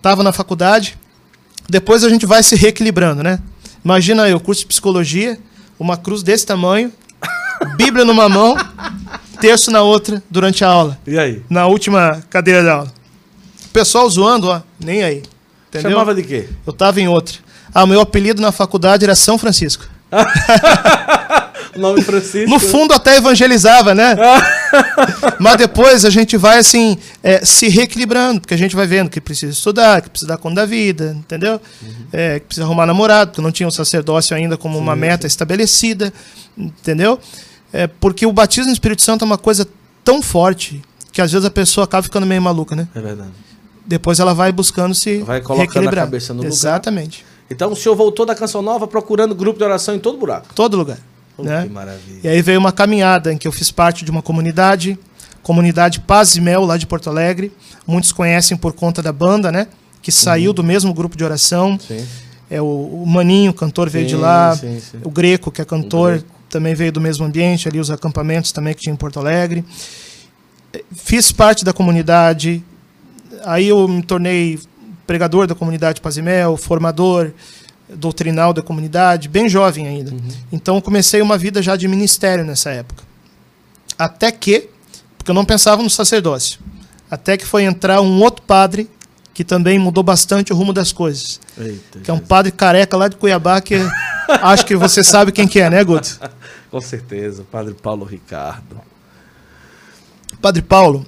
Tava 0.03 0.25
na 0.25 0.33
faculdade, 0.33 0.99
depois 1.69 2.03
a 2.03 2.09
gente 2.09 2.27
vai 2.27 2.43
se 2.43 2.57
reequilibrando, 2.57 3.23
né? 3.23 3.39
Imagina 3.85 4.29
eu, 4.29 4.41
curso 4.41 4.63
de 4.63 4.67
psicologia, 4.67 5.39
uma 5.79 5.97
cruz 5.97 6.25
desse 6.25 6.45
tamanho, 6.45 6.93
Bíblia 7.79 8.05
numa 8.05 8.29
mão, 8.29 8.57
terço 9.41 9.71
na 9.71 9.83
outra 9.83 10.21
durante 10.29 10.65
a 10.65 10.69
aula. 10.69 10.99
E 11.07 11.17
aí? 11.17 11.41
Na 11.49 11.67
última 11.67 12.21
cadeira 12.29 12.65
da 12.65 12.75
aula. 12.75 12.93
O 13.67 13.69
pessoal 13.69 14.11
zoando, 14.11 14.49
ó, 14.49 14.61
nem 14.81 15.05
aí. 15.05 15.23
Entendeu? 15.69 15.93
Chamava 15.93 16.15
de 16.15 16.25
quê? 16.25 16.49
Eu 16.67 16.73
tava 16.73 17.01
em 17.01 17.07
outra. 17.07 17.46
Ah, 17.75 17.87
meu 17.87 18.01
apelido 18.01 18.41
na 18.41 18.53
faculdade 18.53 19.05
era 19.05 19.15
São 19.15 19.39
Francisco. 19.39 19.85
nome 21.77 22.03
Francisco. 22.03 22.49
No 22.49 22.59
fundo 22.59 22.95
até 22.95 23.17
evangelizava, 23.17 23.95
né? 23.95 24.17
Mas 25.39 25.57
depois 25.57 26.05
a 26.05 26.11
gente 26.11 26.37
vai 26.37 26.59
assim 26.59 26.99
é, 27.23 27.45
se 27.45 27.69
reequilibrando, 27.69 28.41
porque 28.41 28.55
a 28.55 28.57
gente 28.57 28.75
vai 28.75 28.87
vendo 28.87 29.11
que 29.11 29.21
precisa 29.21 29.53
estudar, 29.53 30.03
que 30.03 30.11
precisa 30.11 30.29
dar 30.29 30.39
conta 30.39 30.57
da 30.57 30.67
vida, 30.67 31.17
entendeu? 31.19 31.61
Uhum. 31.83 31.95
É, 32.13 32.41
que 32.41 32.47
precisa 32.47 32.67
arrumar 32.67 32.87
namorado, 32.87 33.31
porque 33.31 33.43
não 33.43 33.53
tinha 33.53 33.69
o 33.69 33.73
sacerdócio 33.73 34.37
ainda 34.37 34.57
como 34.57 34.77
sim, 34.77 34.81
uma 34.81 34.97
meta 34.97 35.23
sim. 35.23 35.33
estabelecida, 35.33 36.13
entendeu? 36.57 37.19
É, 37.73 37.87
porque 37.87 38.27
o 38.27 38.33
batismo 38.33 38.67
no 38.67 38.73
Espírito 38.73 39.03
Santo 39.03 39.25
é 39.25 39.27
uma 39.27 39.39
coisa 39.39 39.67
tão 40.03 40.23
forte 40.23 40.83
que 41.13 41.21
às 41.21 41.33
vezes 41.33 41.47
a 41.47 41.51
pessoa 41.51 41.85
acaba 41.85 42.03
ficando 42.03 42.27
meio 42.27 42.41
maluca, 42.41 42.77
né? 42.77 42.89
É 42.95 43.01
verdade. 43.01 43.31
Depois 43.87 44.19
ela 44.19 44.35
vai 44.35 44.51
buscando 44.51 44.95
se 44.95 45.19
vai 45.19 45.41
colocando 45.41 45.89
a 45.89 45.93
cabeça 45.93 46.35
no 46.35 46.45
Exatamente. 46.45 46.45
lugar. 46.45 46.53
Exatamente. 46.53 47.36
Então 47.51 47.73
o 47.73 47.77
senhor 47.77 47.95
voltou 47.95 48.27
da 48.27 48.35
Canção 48.35 48.63
Nova 48.63 48.87
procurando 48.87 49.35
grupo 49.35 49.59
de 49.59 49.65
oração 49.65 49.95
em 49.95 49.99
todo 49.99 50.19
buraco. 50.19 50.49
Todo 50.55 50.77
lugar. 50.77 50.99
Oh, 51.39 51.43
né? 51.43 51.63
Que 51.63 51.69
maravilha. 51.69 52.21
E 52.25 52.29
aí 52.29 52.43
veio 52.43 52.59
uma 52.59 52.73
caminhada 52.73 53.33
em 53.33 53.39
que 53.39 53.47
eu 53.47 53.53
fiz 53.53 53.71
parte 53.71 54.05
de 54.05 54.11
uma 54.11 54.23
comunidade, 54.23 54.99
comunidade 55.43 56.01
Paz 56.01 56.35
e 56.37 56.41
Mel, 56.41 56.65
lá 56.65 56.77
de 56.77 56.87
Porto 56.87 57.09
Alegre. 57.09 57.53
Muitos 57.87 58.13
conhecem 58.13 58.57
por 58.57 58.73
conta 58.73 59.03
da 59.03 59.13
banda, 59.13 59.53
né? 59.53 59.69
Que 60.03 60.11
saiu 60.11 60.51
uhum. 60.51 60.55
do 60.55 60.65
mesmo 60.65 60.95
grupo 60.95 61.17
de 61.17 61.25
oração. 61.25 61.79
Sim. 61.79 62.05
É 62.49 62.61
o, 62.61 62.65
o 62.65 63.07
Maninho, 63.07 63.53
cantor, 63.53 63.91
veio 63.91 64.09
sim, 64.09 64.17
de 64.17 64.21
lá. 64.21 64.57
Sim, 64.57 64.81
sim. 64.81 64.99
O 65.05 65.11
Greco, 65.11 65.51
que 65.51 65.61
é 65.61 65.65
cantor, 65.65 66.25
também 66.49 66.75
veio 66.75 66.93
do 66.93 67.01
mesmo 67.01 67.25
ambiente, 67.25 67.69
ali 67.69 67.81
os 67.81 67.91
acampamentos 67.91 68.53
também 68.53 68.73
que 68.73 68.81
tinha 68.83 68.93
em 68.93 68.97
Porto 68.97 69.19
Alegre. 69.19 69.65
Fiz 70.95 71.33
parte 71.33 71.65
da 71.65 71.73
comunidade. 71.73 72.65
Aí 73.45 73.69
eu 73.69 73.87
me 73.89 74.03
tornei 74.03 74.59
pregador 75.07 75.47
da 75.47 75.55
comunidade 75.55 76.01
Pazimel, 76.01 76.57
formador 76.57 77.33
doutrinal 77.89 78.53
da 78.53 78.63
comunidade, 78.63 79.29
bem 79.29 79.49
jovem 79.49 79.87
ainda. 79.87 80.11
Uhum. 80.11 80.29
Então 80.53 80.81
comecei 80.81 81.23
uma 81.23 81.39
vida 81.39 81.63
já 81.63 81.77
de 81.77 81.87
ministério 81.87 82.45
nessa 82.45 82.71
época. 82.71 83.05
Até 83.99 84.31
que, 84.33 84.69
porque 85.17 85.31
eu 85.31 85.35
não 85.35 85.45
pensava 85.45 85.83
no 85.83 85.91
sacerdócio, 85.91 86.61
até 87.11 87.37
que 87.37 87.47
foi 87.47 87.63
entrar 87.63 88.01
um 88.01 88.21
outro 88.21 88.43
padre 88.43 88.91
que 89.33 89.45
também 89.45 89.79
mudou 89.79 90.03
bastante 90.03 90.53
o 90.53 90.57
rumo 90.57 90.73
das 90.73 90.93
coisas. 90.93 91.41
Eita, 91.59 92.01
que 92.01 92.11
é 92.11 92.15
um 92.15 92.19
padre 92.19 92.51
careca 92.51 92.97
lá 92.97 93.07
de 93.07 93.17
Cuiabá 93.17 93.61
que 93.61 93.77
acho 94.43 94.67
que 94.67 94.75
você 94.75 95.05
sabe 95.05 95.31
quem 95.31 95.47
que 95.47 95.61
é, 95.61 95.71
né, 95.71 95.85
Guto? 95.85 96.19
Com 96.71 96.81
certeza, 96.81 97.45
padre 97.51 97.75
Paulo 97.75 98.05
Ricardo. 98.05 98.81
Padre 100.41 100.63
Paulo 100.63 101.07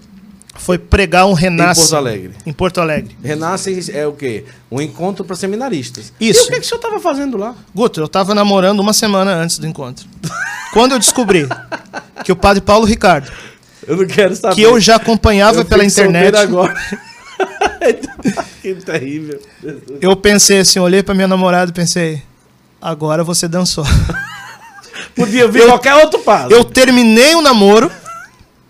foi 0.59 0.77
pregar 0.77 1.27
um 1.27 1.33
Renasce. 1.33 1.81
Em 1.81 1.85
Porto 1.85 1.97
Alegre. 1.97 2.33
Em 2.47 2.53
Porto 2.53 2.81
Alegre. 2.81 3.17
Renasce 3.23 3.91
é 3.93 4.07
o 4.07 4.13
quê? 4.13 4.45
Um 4.71 4.81
encontro 4.81 5.25
para 5.25 5.37
seminaristas. 5.37 6.13
Isso. 6.21 6.41
E 6.41 6.43
o 6.43 6.47
que, 6.49 6.61
que 6.61 6.61
o 6.61 6.65
senhor 6.65 6.79
estava 6.79 7.01
fazendo 7.01 7.37
lá? 7.39 7.55
Guto, 7.75 8.01
eu 8.01 8.07
estava 8.07 8.35
namorando 8.35 8.81
uma 8.81 8.93
semana 8.93 9.35
antes 9.35 9.59
do 9.59 9.67
encontro. 9.67 10.07
Quando 10.73 10.93
eu 10.93 10.99
descobri 10.99 11.49
que 12.25 12.33
o 12.33 12.37
padre 12.37 12.61
Paulo 12.61 12.85
Ricardo. 12.85 13.31
Eu 13.87 13.97
não 13.97 14.07
quero 14.07 14.37
saber. 14.37 14.55
Que 14.55 14.63
eu 14.63 14.79
já 14.79 14.97
acompanhava 14.97 15.61
eu 15.61 15.65
pela 15.65 15.85
internet. 15.85 16.37
agora. 16.37 16.75
que 18.61 18.75
terrível. 18.75 19.41
Eu 20.01 20.15
pensei 20.17 20.59
assim, 20.59 20.79
olhei 20.79 21.03
para 21.03 21.15
minha 21.15 21.29
namorada 21.29 21.71
e 21.71 21.75
pensei, 21.75 22.23
agora 22.83 23.25
você 23.25 23.49
dançou. 23.49 23.85
Podia 25.15 25.49
vir 25.49 25.63
eu, 25.63 25.69
qualquer 25.69 25.95
outro 25.95 26.19
padre. 26.21 26.55
Eu 26.55 26.65
terminei 26.65 27.35
o 27.35 27.41
namoro 27.41 27.91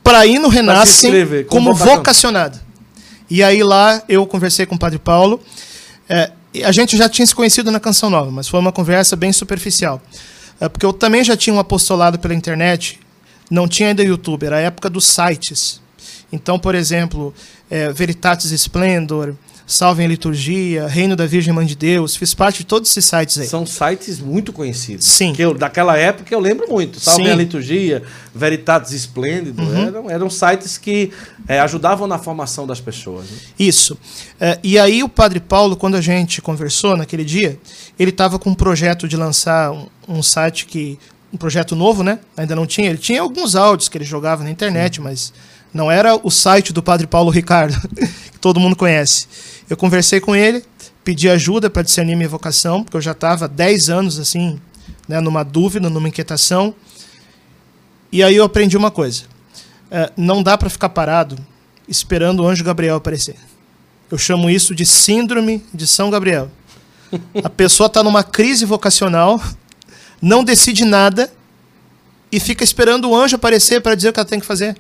para 0.09 0.27
ir 0.27 0.39
no 0.39 0.49
Renasce 0.49 1.07
como 1.49 1.75
vocacionado. 1.75 2.59
E 3.29 3.43
aí 3.43 3.63
lá 3.63 4.03
eu 4.09 4.27
conversei 4.27 4.65
com 4.65 4.75
o 4.75 4.79
Padre 4.79 4.99
Paulo. 4.99 5.39
É, 6.09 6.33
a 6.65 6.73
gente 6.73 6.97
já 6.97 7.11
tinha 7.11 7.27
se 7.27 7.35
conhecido 7.35 7.71
na 7.71 7.79
Canção 7.79 8.09
Nova, 8.09 8.31
mas 8.31 8.49
foi 8.49 8.59
uma 8.59 8.73
conversa 8.73 9.15
bem 9.15 9.35
superficial. 9.35 10.01
É, 10.59 10.67
porque 10.67 10.87
eu 10.87 10.95
também 10.95 11.23
já 11.23 11.37
tinha 11.37 11.55
um 11.55 11.59
apostolado 11.59 12.19
pela 12.19 12.35
internet, 12.35 12.99
não 13.51 13.69
tinha 13.69 13.91
ainda 13.91 14.03
YouTube, 14.03 14.47
era 14.47 14.57
a 14.57 14.61
época 14.61 14.89
dos 14.89 15.07
sites. 15.07 15.79
Então, 16.33 16.59
por 16.59 16.75
exemplo, 16.75 17.35
é, 17.71 17.93
Veritatis 17.93 18.51
Splendor, 18.51 19.35
Salve 19.69 20.03
em 20.03 20.07
Liturgia, 20.07 20.87
Reino 20.87 21.15
da 21.15 21.27
Virgem 21.27 21.53
Mãe 21.53 21.67
de 21.67 21.77
Deus, 21.77 22.17
fiz 22.17 22.33
parte 22.33 22.61
de 22.61 22.65
todos 22.65 22.89
esses 22.89 23.05
sites 23.05 23.37
aí. 23.37 23.47
São 23.47 23.67
sites 23.67 24.19
muito 24.19 24.51
conhecidos. 24.51 25.07
Sim. 25.07 25.35
Que 25.35 25.43
eu, 25.43 25.53
daquela 25.53 25.95
época 25.99 26.35
eu 26.35 26.41
lembro 26.41 26.67
muito. 26.71 26.99
Salve 26.99 27.25
Sim. 27.25 27.31
em 27.31 27.37
Liturgia, 27.37 28.03
Veritatis 28.35 28.93
Esplêndido, 28.93 29.63
uhum. 29.63 29.87
eram, 29.87 30.11
eram 30.11 30.31
sites 30.31 30.79
que 30.79 31.13
é, 31.47 31.61
ajudavam 31.61 32.09
na 32.09 32.19
formação 32.19 32.67
das 32.67 32.81
pessoas. 32.81 33.27
Né? 33.27 33.37
Isso. 33.59 33.99
É, 34.41 34.59
e 34.63 34.79
aí 34.79 35.03
o 35.03 35.09
Padre 35.09 35.39
Paulo, 35.39 35.77
quando 35.77 35.97
a 35.97 36.01
gente 36.01 36.41
conversou 36.41 36.97
naquele 36.97 37.23
dia, 37.23 37.61
ele 37.99 38.11
estava 38.11 38.39
com 38.39 38.49
um 38.49 38.55
projeto 38.55 39.07
de 39.07 39.19
lançar 39.19 39.71
um, 39.71 39.87
um 40.09 40.23
site 40.23 40.65
que 40.65 40.99
um 41.31 41.37
projeto 41.37 41.77
novo, 41.77 42.03
né? 42.03 42.21
Ainda 42.39 42.57
não 42.57 42.67
tinha. 42.67 42.89
Ele 42.89 42.99
tinha 42.99 43.21
alguns 43.21 43.55
áudios 43.55 43.91
que 43.91 43.99
ele 43.99 44.05
jogava 44.07 44.43
na 44.43 44.51
internet, 44.51 44.97
Sim. 44.97 45.03
mas 45.03 45.31
não 45.73 45.91
era 45.91 46.19
o 46.23 46.31
site 46.31 46.73
do 46.73 46.83
Padre 46.83 47.07
Paulo 47.07 47.31
Ricardo, 47.31 47.79
que 48.33 48.39
todo 48.41 48.59
mundo 48.59 48.75
conhece. 48.75 49.27
Eu 49.69 49.77
conversei 49.77 50.21
com 50.21 50.35
ele, 50.35 50.65
pedi 51.05 51.29
ajuda 51.29 51.69
para 51.69 51.83
discernir 51.83 52.17
minha 52.17 52.29
vocação, 52.29 52.83
porque 52.83 52.97
eu 52.97 53.01
já 53.01 53.13
estava 53.13 53.47
10 53.47 53.91
anos 53.91 54.19
assim, 54.19 54.61
né, 55.07 55.21
numa 55.21 55.43
dúvida, 55.43 55.91
numa 55.91 56.09
inquietação. 56.09 56.75
E 58.11 58.23
aí 58.23 58.37
eu 58.37 58.45
aprendi 58.45 58.77
uma 58.77 58.91
coisa: 58.91 59.25
é, 59.91 60.11
não 60.17 60.43
dá 60.43 60.57
para 60.57 60.71
ficar 60.71 60.89
parado 60.89 61.37
esperando 61.87 62.41
o 62.41 62.49
anjo 62.49 62.65
Gabriel 62.65 62.97
aparecer. 62.97 63.37
Eu 64.11 64.17
chamo 64.17 64.49
isso 64.49 64.75
de 64.75 64.87
síndrome 64.87 65.63
de 65.73 65.87
São 65.87 66.11
Gabriel. 66.11 66.51
A 67.45 67.51
pessoa 67.51 67.89
está 67.89 68.03
numa 68.03 68.23
crise 68.23 68.65
vocacional, 68.65 69.43
não 70.21 70.43
decide 70.43 70.85
nada 70.85 71.31
e 72.33 72.41
fica 72.41 72.65
esperando 72.65 73.09
o 73.09 73.17
anjo 73.17 73.37
aparecer 73.37 73.81
para 73.83 73.95
dizer 73.95 74.11
o 74.11 74.13
que 74.13 74.21
ela 74.21 74.29
tem 74.29 74.41
que 74.41 74.47
fazer. 74.47 74.77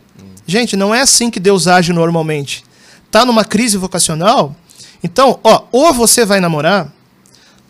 Gente, 0.47 0.76
não 0.76 0.95
é 0.95 1.03
assim 1.03 1.30
que 1.30 1.39
Deus 1.39 1.66
age 1.66 1.93
normalmente. 1.93 2.64
Tá 3.11 3.24
numa 3.24 3.45
crise 3.45 3.76
vocacional, 3.76 4.57
então, 5.03 5.38
ó, 5.44 5.64
ou 5.70 5.92
você 5.92 6.24
vai 6.24 6.40
namorar, 6.40 6.92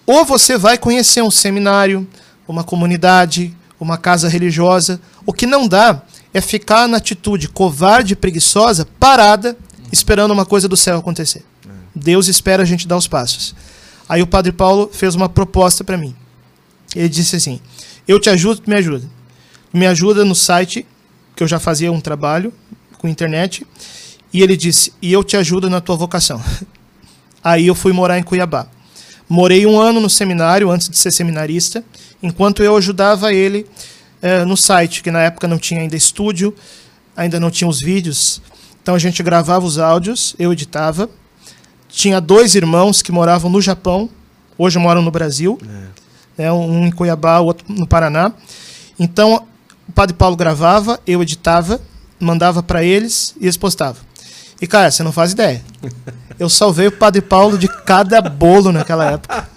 ou 0.07 0.25
você 0.25 0.57
vai 0.57 0.79
conhecer 0.79 1.23
um 1.23 1.31
seminário, 1.31 2.07
uma 2.47 2.65
comunidade, 2.65 3.55
uma 3.79 3.99
casa 3.99 4.29
religiosa. 4.29 5.01
O 5.27 5.33
que 5.33 5.47
não 5.47 5.69
dá 5.69 6.03
é 6.33 6.41
ficar 6.41 6.89
na 6.89 6.97
atitude 6.97 7.49
covarde 7.49 8.15
e 8.15 8.17
preguiçosa, 8.17 8.87
parada, 8.99 9.57
esperando 9.93 10.31
uma 10.31 10.47
coisa 10.47 10.67
do 10.67 10.77
céu 10.77 10.99
acontecer. 10.99 11.45
É. 11.67 11.71
Deus 11.95 12.29
espera 12.29 12.63
a 12.63 12.67
gente 12.67 12.89
dar 12.89 12.97
os 12.97 13.07
passos. 13.07 13.55
Aí 14.09 14.23
o 14.23 14.27
Padre 14.27 14.53
Paulo 14.53 14.91
fez 14.93 15.15
uma 15.15 15.29
proposta 15.29 15.85
para 15.85 15.99
mim. 15.99 16.17
Ele 16.97 17.09
disse 17.09 17.37
assim: 17.37 17.61
Eu 18.07 18.19
te 18.19 18.31
ajudo, 18.31 18.63
me 18.67 18.75
ajuda. 18.75 19.07
Me 19.73 19.87
ajuda 19.87 20.25
no 20.25 20.35
site, 20.35 20.87
que 21.37 21.43
eu 21.43 21.49
já 21.49 21.61
fazia 21.61 21.93
um 21.93 22.01
trabalho 22.01 22.53
com 22.97 23.07
internet. 23.07 23.67
E 24.33 24.43
ele 24.43 24.57
disse: 24.57 24.93
E 25.03 25.13
eu 25.13 25.23
te 25.23 25.37
ajudo 25.37 25.69
na 25.69 25.83
tua 25.83 25.97
vocação. 25.97 26.43
Aí 27.49 27.67
eu 27.67 27.75
fui 27.75 27.95
morar 27.95 28.19
em 28.19 28.23
Cuiabá. 28.23 28.67
Morei 29.27 29.65
um 29.65 29.81
ano 29.81 30.01
no 30.01 30.11
seminário 30.11 30.71
antes 30.71 30.87
de 30.87 30.99
ser 30.99 31.11
seminarista, 31.11 31.83
enquanto 32.23 32.63
eu 32.63 32.77
ajudava 32.77 33.33
ele 33.33 33.65
é, 34.21 34.45
no 34.45 34.55
site, 34.55 35.03
que 35.03 35.11
na 35.11 35.23
época 35.23 35.49
não 35.49 35.57
tinha 35.59 35.81
ainda 35.81 35.97
estúdio, 35.97 36.55
ainda 37.17 37.41
não 37.41 37.51
tinha 37.51 37.67
os 37.67 37.81
vídeos. 37.81 38.43
Então 38.83 38.95
a 38.95 38.99
gente 38.99 39.23
gravava 39.23 39.65
os 39.65 39.79
áudios, 39.79 40.37
eu 40.39 40.53
editava. 40.53 41.09
Tinha 41.89 42.21
dois 42.21 42.55
irmãos 42.55 43.01
que 43.01 43.11
moravam 43.11 43.51
no 43.51 43.63
Japão, 43.63 44.11
hoje 44.59 44.79
moram 44.79 45.01
no 45.01 45.11
Brasil, 45.11 45.59
é. 46.37 46.43
né, 46.43 46.53
um 46.53 46.87
em 46.87 46.91
Cuiabá, 46.91 47.39
o 47.39 47.47
outro 47.47 47.65
no 47.67 47.87
Paraná. 47.87 48.31
Então 48.99 49.47
o 49.89 49.93
Padre 49.93 50.15
Paulo 50.15 50.37
gravava, 50.37 51.01
eu 51.07 51.23
editava, 51.23 51.81
mandava 52.21 52.63
para 52.63 52.85
eles 52.85 53.35
e 53.41 53.47
eles 53.47 53.57
postavam. 53.57 54.08
E 54.61 54.67
cara, 54.67 54.91
você 54.91 55.03
não 55.03 55.13
faz 55.13 55.33
ideia. 55.33 55.63
Eu 56.39 56.49
salvei 56.49 56.87
o 56.87 56.93
Padre 56.93 57.21
Paulo 57.21 57.59
de 57.59 57.69
cada 57.69 58.21
bolo 58.21 58.73
naquela 58.73 59.13
época. 59.13 59.49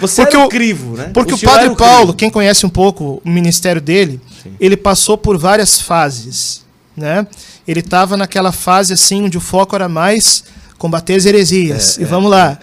Você 0.00 0.22
porque 0.22 0.36
o 0.36 0.48
crivo, 0.48 0.96
né? 0.96 1.10
Porque 1.12 1.32
o, 1.32 1.36
o 1.36 1.40
Padre 1.40 1.74
Paulo, 1.74 2.14
quem 2.14 2.30
conhece 2.30 2.66
um 2.66 2.68
pouco 2.68 3.22
o 3.24 3.28
ministério 3.28 3.80
dele, 3.80 4.20
Sim. 4.42 4.54
ele 4.58 4.76
passou 4.76 5.16
por 5.16 5.38
várias 5.38 5.80
fases, 5.80 6.64
né? 6.96 7.26
Ele 7.66 7.80
estava 7.80 8.16
naquela 8.16 8.52
fase 8.52 8.92
assim 8.92 9.24
onde 9.24 9.38
o 9.38 9.40
foco 9.40 9.74
era 9.74 9.88
mais 9.88 10.44
combater 10.78 11.14
as 11.14 11.26
heresias. 11.26 11.98
É, 11.98 12.02
e 12.02 12.04
é, 12.04 12.06
vamos 12.06 12.30
lá. 12.30 12.58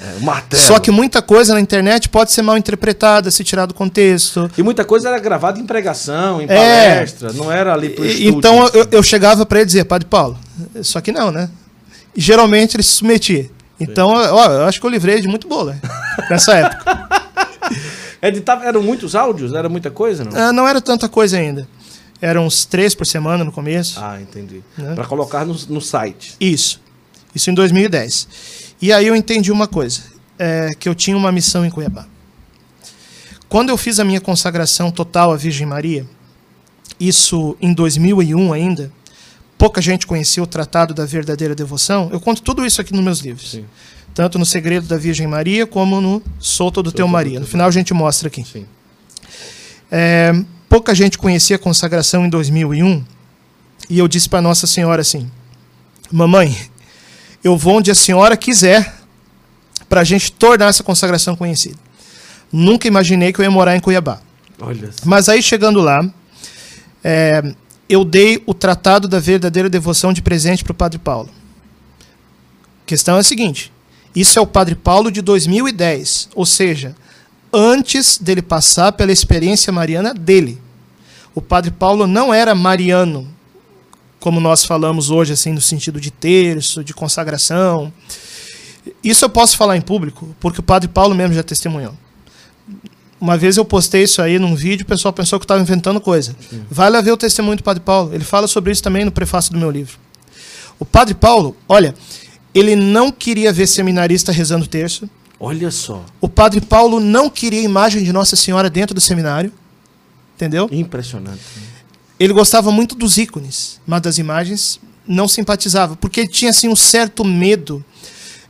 É, 0.51 0.55
Só 0.55 0.79
que 0.79 0.91
muita 0.91 1.21
coisa 1.21 1.53
na 1.53 1.59
internet 1.59 2.09
pode 2.09 2.31
ser 2.31 2.41
mal 2.41 2.57
interpretada, 2.57 3.31
se 3.31 3.43
tirar 3.43 3.65
do 3.65 3.73
contexto. 3.73 4.49
E 4.57 4.63
muita 4.63 4.85
coisa 4.85 5.09
era 5.09 5.19
gravada 5.19 5.59
em 5.59 5.65
pregação, 5.65 6.41
em 6.41 6.45
é. 6.45 6.95
palestra, 6.95 7.33
não 7.33 7.51
era 7.51 7.73
ali 7.73 7.89
pro 7.89 8.05
estúdio. 8.05 8.29
Então 8.29 8.67
eu, 8.73 8.87
eu 8.91 9.03
chegava 9.03 9.45
para 9.45 9.59
ele 9.59 9.65
dizer, 9.65 9.85
Padre 9.85 10.07
Paulo, 10.07 10.37
só 10.81 11.01
que 11.01 11.11
não, 11.11 11.31
né? 11.31 11.49
E 12.15 12.21
geralmente 12.21 12.75
ele 12.75 12.83
se 12.83 12.91
submetia. 12.91 13.49
Então, 13.79 14.09
ó, 14.09 14.45
eu 14.45 14.65
acho 14.65 14.79
que 14.79 14.85
eu 14.85 14.89
livrei 14.89 15.19
de 15.19 15.27
muito 15.27 15.47
bolo 15.47 15.71
né? 15.71 15.79
nessa 16.29 16.53
época. 16.53 17.09
Editava, 18.21 18.63
eram 18.65 18.81
muitos 18.81 19.15
áudios? 19.15 19.53
Era 19.53 19.67
muita 19.67 19.91
coisa? 19.91 20.23
Não, 20.23 20.37
ah, 20.39 20.53
não 20.53 20.67
era 20.67 20.79
tanta 20.79 21.09
coisa 21.09 21.37
ainda. 21.37 21.67
Eram 22.21 22.45
uns 22.45 22.63
três 22.63 22.95
por 22.95 23.05
semana 23.05 23.43
no 23.43 23.51
começo. 23.51 23.99
Ah, 24.01 24.21
entendi. 24.21 24.63
Né? 24.77 24.95
Para 24.95 25.03
colocar 25.05 25.45
no, 25.45 25.53
no 25.67 25.81
site. 25.81 26.35
Isso. 26.39 26.79
Isso 27.35 27.49
em 27.49 27.53
2010. 27.53 28.27
E 28.81 28.91
aí 28.91 29.07
eu 29.07 29.15
entendi 29.15 29.51
uma 29.51 29.67
coisa, 29.67 30.01
é, 30.37 30.71
que 30.77 30.87
eu 30.87 30.95
tinha 30.95 31.15
uma 31.15 31.31
missão 31.31 31.65
em 31.65 31.69
Cuiabá. 31.69 32.05
Quando 33.47 33.69
eu 33.69 33.77
fiz 33.77 33.99
a 33.99 34.03
minha 34.03 34.19
consagração 34.19 34.91
total 34.91 35.31
à 35.31 35.37
Virgem 35.37 35.67
Maria, 35.67 36.05
isso 36.99 37.55
em 37.61 37.73
2001 37.73 38.51
ainda, 38.51 38.91
pouca 39.57 39.81
gente 39.81 40.07
conhecia 40.07 40.41
o 40.41 40.47
Tratado 40.47 40.93
da 40.93 41.05
Verdadeira 41.05 41.53
Devoção. 41.53 42.09
Eu 42.11 42.19
conto 42.19 42.41
tudo 42.41 42.65
isso 42.65 42.81
aqui 42.81 42.93
nos 42.93 43.03
meus 43.03 43.19
livros. 43.19 43.51
Sim. 43.51 43.65
Tanto 44.13 44.37
no 44.37 44.45
Segredo 44.45 44.87
da 44.87 44.97
Virgem 44.97 45.27
Maria, 45.27 45.65
como 45.65 46.01
no 46.01 46.21
Solto 46.39 46.83
do 46.83 46.91
Teu 46.91 47.07
Maria. 47.07 47.39
No 47.39 47.47
final 47.47 47.67
a 47.67 47.71
gente 47.71 47.93
mostra 47.93 48.27
aqui. 48.27 48.45
É, 49.91 50.33
pouca 50.67 50.93
gente 50.93 51.17
conhecia 51.17 51.55
a 51.55 51.59
consagração 51.59 52.25
em 52.25 52.29
2001. 52.29 53.03
E 53.89 53.99
eu 53.99 54.07
disse 54.07 54.29
para 54.29 54.41
Nossa 54.41 54.67
Senhora 54.67 55.01
assim: 55.01 55.29
Mamãe, 56.11 56.55
eu 57.43 57.57
vou 57.57 57.77
onde 57.77 57.91
a 57.91 57.95
senhora 57.95 58.37
quiser 58.37 58.95
para 59.89 60.01
a 60.01 60.03
gente 60.03 60.31
tornar 60.31 60.67
essa 60.67 60.83
consagração 60.83 61.35
conhecida. 61.35 61.77
Nunca 62.51 62.87
imaginei 62.87 63.33
que 63.33 63.39
eu 63.39 63.43
ia 63.43 63.51
morar 63.51 63.75
em 63.75 63.79
Cuiabá. 63.79 64.21
Mas 65.05 65.27
aí 65.27 65.41
chegando 65.41 65.81
lá, 65.81 66.07
é, 67.03 67.53
eu 67.89 68.05
dei 68.05 68.41
o 68.45 68.53
tratado 68.53 69.07
da 69.07 69.19
verdadeira 69.19 69.69
devoção 69.69 70.13
de 70.13 70.21
presente 70.21 70.63
para 70.63 70.71
o 70.71 70.75
Padre 70.75 70.99
Paulo. 70.99 71.29
A 72.83 72.85
questão 72.85 73.17
é 73.17 73.19
a 73.19 73.23
seguinte: 73.23 73.71
isso 74.15 74.37
é 74.37 74.41
o 74.41 74.47
Padre 74.47 74.75
Paulo 74.75 75.11
de 75.11 75.21
2010, 75.21 76.29
ou 76.35 76.45
seja, 76.45 76.95
antes 77.51 78.17
dele 78.17 78.41
passar 78.41 78.91
pela 78.93 79.11
experiência 79.11 79.73
mariana 79.73 80.13
dele. 80.13 80.61
O 81.35 81.41
Padre 81.41 81.71
Paulo 81.71 82.05
não 82.05 82.33
era 82.33 82.53
mariano, 82.53 83.27
como 84.23 84.39
nós 84.39 84.63
falamos 84.63 85.09
hoje, 85.09 85.33
assim, 85.33 85.51
no 85.51 85.59
sentido 85.59 85.99
de 85.99 86.09
terço, 86.09 86.81
de 86.81 86.93
consagração. 86.93 87.91
Isso 89.03 89.25
eu 89.25 89.29
posso 89.29 89.57
falar 89.57 89.75
em 89.75 89.81
público, 89.81 90.33
porque 90.39 90.61
o 90.61 90.63
padre 90.63 90.87
Paulo 90.87 91.13
mesmo 91.13 91.35
já 91.35 91.43
testemunhou. 91.43 91.93
Uma 93.19 93.37
vez 93.37 93.57
eu 93.57 93.65
postei 93.65 94.03
isso 94.03 94.21
aí 94.21 94.39
num 94.39 94.55
vídeo, 94.55 94.85
o 94.85 94.87
pessoal 94.87 95.13
pensou 95.13 95.37
que 95.37 95.43
eu 95.43 95.45
estava 95.45 95.61
inventando 95.61 95.99
coisa. 95.99 96.33
Sim. 96.49 96.63
Vai 96.71 96.89
lá 96.89 97.01
ver 97.01 97.11
o 97.11 97.17
testemunho 97.17 97.57
do 97.57 97.63
padre 97.63 97.83
Paulo. 97.83 98.15
Ele 98.15 98.23
fala 98.23 98.47
sobre 98.47 98.71
isso 98.71 98.81
também 98.81 99.03
no 99.03 99.11
prefácio 99.11 99.51
do 99.51 99.59
meu 99.59 99.69
livro. 99.69 99.97
O 100.79 100.85
padre 100.85 101.13
Paulo, 101.13 101.53
olha, 101.67 101.93
ele 102.55 102.77
não 102.77 103.11
queria 103.11 103.51
ver 103.51 103.67
seminarista 103.67 104.31
rezando 104.31 104.65
terço. 104.65 105.09
Olha 105.37 105.69
só. 105.69 106.01
O 106.21 106.29
padre 106.29 106.61
Paulo 106.61 107.01
não 107.01 107.29
queria 107.29 107.61
imagem 107.61 108.05
de 108.05 108.13
Nossa 108.13 108.37
Senhora 108.37 108.69
dentro 108.69 108.95
do 108.95 109.01
seminário. 109.01 109.51
Entendeu? 110.37 110.69
Impressionante. 110.71 111.41
Ele 112.23 112.31
gostava 112.31 112.71
muito 112.71 112.95
dos 112.95 113.17
ícones, 113.17 113.81
mas 113.85 114.01
das 114.01 114.17
imagens 114.17 114.79
não 115.05 115.27
simpatizava, 115.27 115.97
porque 115.97 116.21
ele 116.21 116.29
tinha 116.29 116.51
assim 116.51 116.69
um 116.69 116.75
certo 116.75 117.25
medo, 117.25 117.83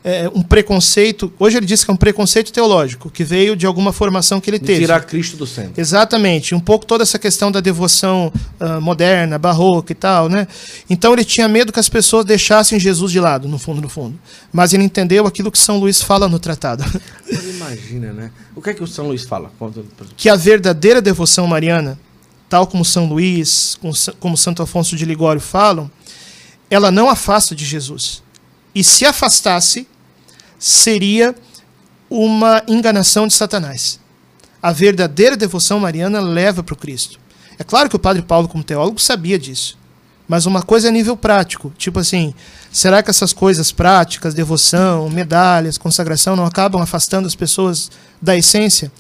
é, 0.04 0.30
um 0.36 0.44
preconceito. 0.44 1.34
Hoje 1.40 1.58
ele 1.58 1.66
diz 1.66 1.84
que 1.84 1.90
é 1.90 1.94
um 1.96 1.98
preconceito 1.98 2.54
teológico, 2.54 3.10
que 3.10 3.24
veio 3.24 3.56
de 3.56 3.66
alguma 3.66 3.92
formação 3.92 4.40
que 4.40 4.48
ele 4.48 4.60
de 4.60 4.66
teve. 4.66 4.82
Tirar 4.82 5.04
Cristo 5.08 5.38
do 5.38 5.48
centro. 5.48 5.82
Exatamente, 5.82 6.54
um 6.54 6.60
pouco 6.60 6.86
toda 6.86 7.02
essa 7.02 7.18
questão 7.18 7.52
da 7.52 7.60
devoção 7.60 8.32
uh, 8.60 8.80
moderna, 8.80 9.40
barroca 9.40 9.92
e 9.92 9.96
tal, 9.96 10.30
né? 10.30 10.48
Então 10.88 11.12
ele 11.12 11.26
tinha 11.26 11.48
medo 11.48 11.74
que 11.74 11.80
as 11.80 11.90
pessoas 11.90 12.24
deixassem 12.26 12.80
Jesus 12.80 13.12
de 13.12 13.20
lado, 13.20 13.48
no 13.48 13.58
fundo, 13.58 13.82
no 13.82 13.90
fundo. 13.90 14.20
Mas 14.52 14.72
ele 14.74 14.84
entendeu 14.84 15.26
aquilo 15.26 15.52
que 15.52 15.58
São 15.58 15.80
Luís 15.80 16.00
fala 16.00 16.30
no 16.30 16.38
tratado. 16.38 16.86
Imagina, 17.56 18.14
né? 18.14 18.32
O 18.56 18.62
que 18.62 18.70
é 18.70 18.74
que 18.76 18.84
o 18.84 18.88
São 18.88 19.08
Luís 19.08 19.24
fala? 19.24 19.52
Que 20.16 20.30
a 20.30 20.36
verdadeira 20.36 21.02
devoção 21.02 21.48
mariana 21.48 21.98
tal 22.54 22.68
como 22.68 22.86
São 22.86 23.08
Luís, 23.08 23.80
como 24.20 24.38
Santo 24.38 24.62
Afonso 24.62 24.96
de 24.96 25.06
Ligório 25.06 25.42
falam, 25.42 25.90
ela 26.70 26.92
não 26.92 27.10
afasta 27.10 27.56
de 27.56 27.66
Jesus. 27.66 28.22
E 28.76 28.84
se 28.84 29.08
afastasse, 29.08 29.88
seria 30.60 31.34
uma 32.08 32.62
enganação 32.68 33.26
de 33.26 33.34
Satanás. 33.34 34.00
A 34.62 34.72
verdadeira 34.72 35.36
devoção 35.36 35.80
mariana 35.80 36.22
leva 36.22 36.62
para 36.62 36.74
o 36.74 36.78
Cristo. 36.78 37.20
É 37.58 37.64
claro 37.64 37.90
que 37.90 37.96
o 37.96 38.00
padre 38.00 38.22
Paulo, 38.22 38.48
como 38.48 38.64
teólogo, 38.64 39.02
sabia 39.02 39.40
disso. 39.40 39.76
Mas 40.28 40.46
uma 40.46 40.62
coisa 40.62 40.90
é 40.90 40.90
a 40.90 40.94
nível 40.94 41.18
prático. 41.18 41.74
Tipo 41.76 41.98
assim, 41.98 42.36
será 42.72 43.02
que 43.02 43.10
essas 43.10 43.34
coisas 43.34 43.72
práticas, 43.72 44.36
devoção, 44.36 45.10
medalhas, 45.10 45.76
consagração, 45.76 46.36
não 46.36 46.46
acabam 46.46 46.84
afastando 46.84 47.26
as 47.28 47.34
pessoas 47.34 47.90
da 48.22 48.38
essência? 48.38 48.92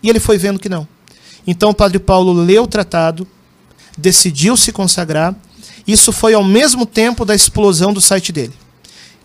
E 0.00 0.08
ele 0.08 0.20
foi 0.20 0.38
vendo 0.38 0.60
que 0.60 0.68
não. 0.68 0.86
Então 1.46 1.70
o 1.70 1.74
padre 1.74 1.98
Paulo 1.98 2.32
leu 2.32 2.64
o 2.64 2.66
tratado, 2.66 3.26
decidiu 3.96 4.56
se 4.56 4.72
consagrar. 4.72 5.34
Isso 5.86 6.12
foi 6.12 6.34
ao 6.34 6.44
mesmo 6.44 6.86
tempo 6.86 7.24
da 7.24 7.34
explosão 7.34 7.92
do 7.92 8.00
site 8.00 8.32
dele. 8.32 8.52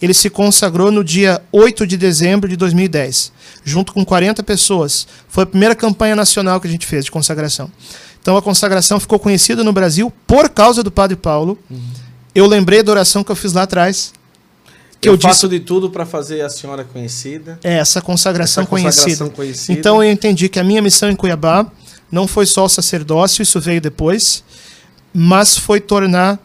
Ele 0.01 0.13
se 0.13 0.29
consagrou 0.29 0.91
no 0.91 1.03
dia 1.03 1.41
8 1.51 1.87
de 1.87 1.95
dezembro 1.95 2.49
de 2.49 2.55
2010, 2.55 3.31
junto 3.63 3.93
com 3.93 4.03
40 4.03 4.43
pessoas. 4.43 5.07
Foi 5.27 5.43
a 5.43 5.47
primeira 5.47 5.73
campanha 5.73 6.15
nacional 6.15 6.59
que 6.59 6.67
a 6.67 6.71
gente 6.71 6.85
fez 6.85 7.05
de 7.05 7.11
consagração. 7.11 7.71
Então 8.21 8.35
a 8.35 8.41
consagração 8.41 8.99
ficou 8.99 9.19
conhecida 9.19 9.63
no 9.63 9.71
Brasil 9.71 10.11
por 10.27 10.49
causa 10.49 10.83
do 10.83 10.91
Padre 10.91 11.15
Paulo. 11.15 11.57
Uhum. 11.69 11.79
Eu 12.33 12.45
lembrei 12.47 12.83
da 12.83 12.91
oração 12.91 13.23
que 13.23 13.31
eu 13.31 13.35
fiz 13.35 13.53
lá 13.53 13.63
atrás. 13.63 14.11
Que 14.99 15.07
eu, 15.07 15.13
eu 15.13 15.19
faço 15.19 15.47
disse... 15.47 15.59
de 15.59 15.65
tudo 15.65 15.89
para 15.89 16.05
fazer 16.05 16.41
a 16.41 16.49
senhora 16.49 16.83
conhecida. 16.83 17.59
É, 17.63 17.77
essa 17.77 18.01
consagração, 18.01 18.63
essa 18.63 18.69
consagração 18.69 19.03
conhecida. 19.03 19.29
conhecida. 19.29 19.79
Então 19.79 20.03
eu 20.03 20.11
entendi 20.11 20.49
que 20.49 20.59
a 20.59 20.63
minha 20.63 20.81
missão 20.81 21.09
em 21.09 21.15
Cuiabá 21.15 21.71
não 22.11 22.27
foi 22.27 22.45
só 22.45 22.65
o 22.65 22.69
sacerdócio, 22.69 23.41
isso 23.41 23.59
veio 23.59 23.81
depois, 23.81 24.43
mas 25.13 25.57
foi 25.57 25.79
tornar, 25.79 26.39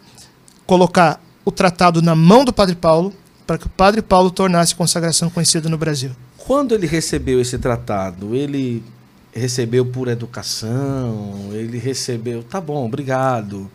colocar 0.67 1.21
o 1.45 1.51
tratado 1.51 2.01
na 2.01 2.15
mão 2.15 2.45
do 2.45 2.53
Padre 2.53 2.75
Paulo, 2.75 3.13
para 3.47 3.59
que 3.59 3.67
o 3.67 3.71
Padre 3.71 4.01
Paulo 4.01 4.31
tornasse 4.31 4.75
consagração 4.75 5.29
conhecida 5.29 5.69
no 5.69 5.77
Brasil. 5.77 6.13
Quando 6.39 6.75
ele 6.75 6.87
recebeu 6.87 7.41
esse 7.41 7.59
tratado, 7.59 8.35
ele 8.35 8.83
recebeu 9.33 9.87
por 9.87 10.09
educação, 10.09 11.51
ele 11.53 11.79
recebeu, 11.79 12.43
tá 12.43 12.61
bom, 12.61 12.87
obrigado. 12.87 13.71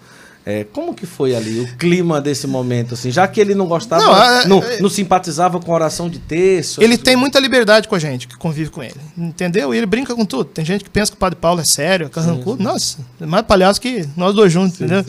É, 0.48 0.64
como 0.64 0.94
que 0.94 1.08
foi 1.08 1.36
ali 1.36 1.60
o 1.60 1.76
clima 1.76 2.22
desse 2.22 2.46
momento, 2.46 2.94
assim? 2.94 3.10
Já 3.10 3.28
que 3.28 3.42
ele 3.42 3.56
não 3.56 3.66
gostava, 3.66 4.04
não, 4.04 4.16
é, 4.16 4.48
não, 4.48 4.64
é, 4.64 4.80
não, 4.80 4.90
simpatizava 4.90 5.60
com 5.60 5.72
a 5.72 5.76
oração 5.76 6.08
de 6.08 6.20
texto. 6.20 6.84
Ele 6.84 7.00
tem 7.00 7.16
muita 7.16 7.40
liberdade 7.40 7.88
com 7.88 7.96
a 7.96 8.00
gente 8.00 8.28
que 8.28 8.38
convive 8.38 8.70
com 8.70 8.84
ele, 8.84 8.94
entendeu? 9.18 9.74
E 9.74 9.78
ele 9.78 9.88
brinca 9.88 10.14
com 10.14 10.24
tudo. 10.24 10.46
Tem 10.46 10.64
gente 10.64 10.84
que 10.84 10.90
pensa 10.90 11.12
que 11.12 11.16
o 11.16 11.20
Padre 11.20 11.40
Paulo 11.40 11.62
é 11.62 11.64
sério, 11.64 12.06
é 12.06 12.10
carrancudo. 12.10 12.62
Nossa, 12.62 13.00
é 13.20 13.26
mais 13.26 13.44
palhaço 13.44 13.82
que 13.82 14.08
nós 14.16 14.36
dois 14.36 14.54
juntos, 14.54 14.78
sim, 14.78 14.84
entendeu? 14.84 15.04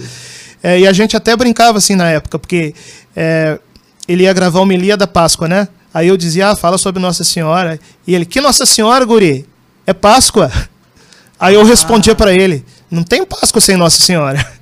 É, 0.63 0.81
e 0.81 0.87
a 0.87 0.93
gente 0.95 1.15
até 1.15 1.37
brincava 1.37 1.77
assim 1.77 1.95
na 1.95 2.09
época, 2.09 2.39
porque 2.39 2.75
é, 3.15 3.59
ele 4.09 4.23
ia 4.23 4.33
gravar 4.33 4.61
a 4.61 4.63
homilia 4.63 4.97
da 4.97 5.07
Páscoa, 5.07 5.47
né? 5.47 5.69
Aí 5.93 6.09
eu 6.09 6.17
dizia, 6.17 6.49
ah, 6.49 6.57
fala 6.57 6.79
sobre 6.79 7.01
Nossa 7.01 7.25
Senhora. 7.25 7.79
E 8.07 8.15
ele, 8.15 8.25
que 8.25 8.41
Nossa 8.41 8.65
Senhora, 8.65 9.05
guri? 9.05 9.47
É 9.87 9.93
Páscoa. 9.93 10.51
Aí 11.39 11.55
eu 11.55 11.65
respondia 11.65 12.15
ah. 12.15 12.17
para 12.17 12.33
ele, 12.33 12.65
não 12.91 13.03
tem 13.03 13.23
Páscoa 13.23 13.61
sem 13.61 13.77
Nossa 13.77 14.03
Senhora. 14.03 14.56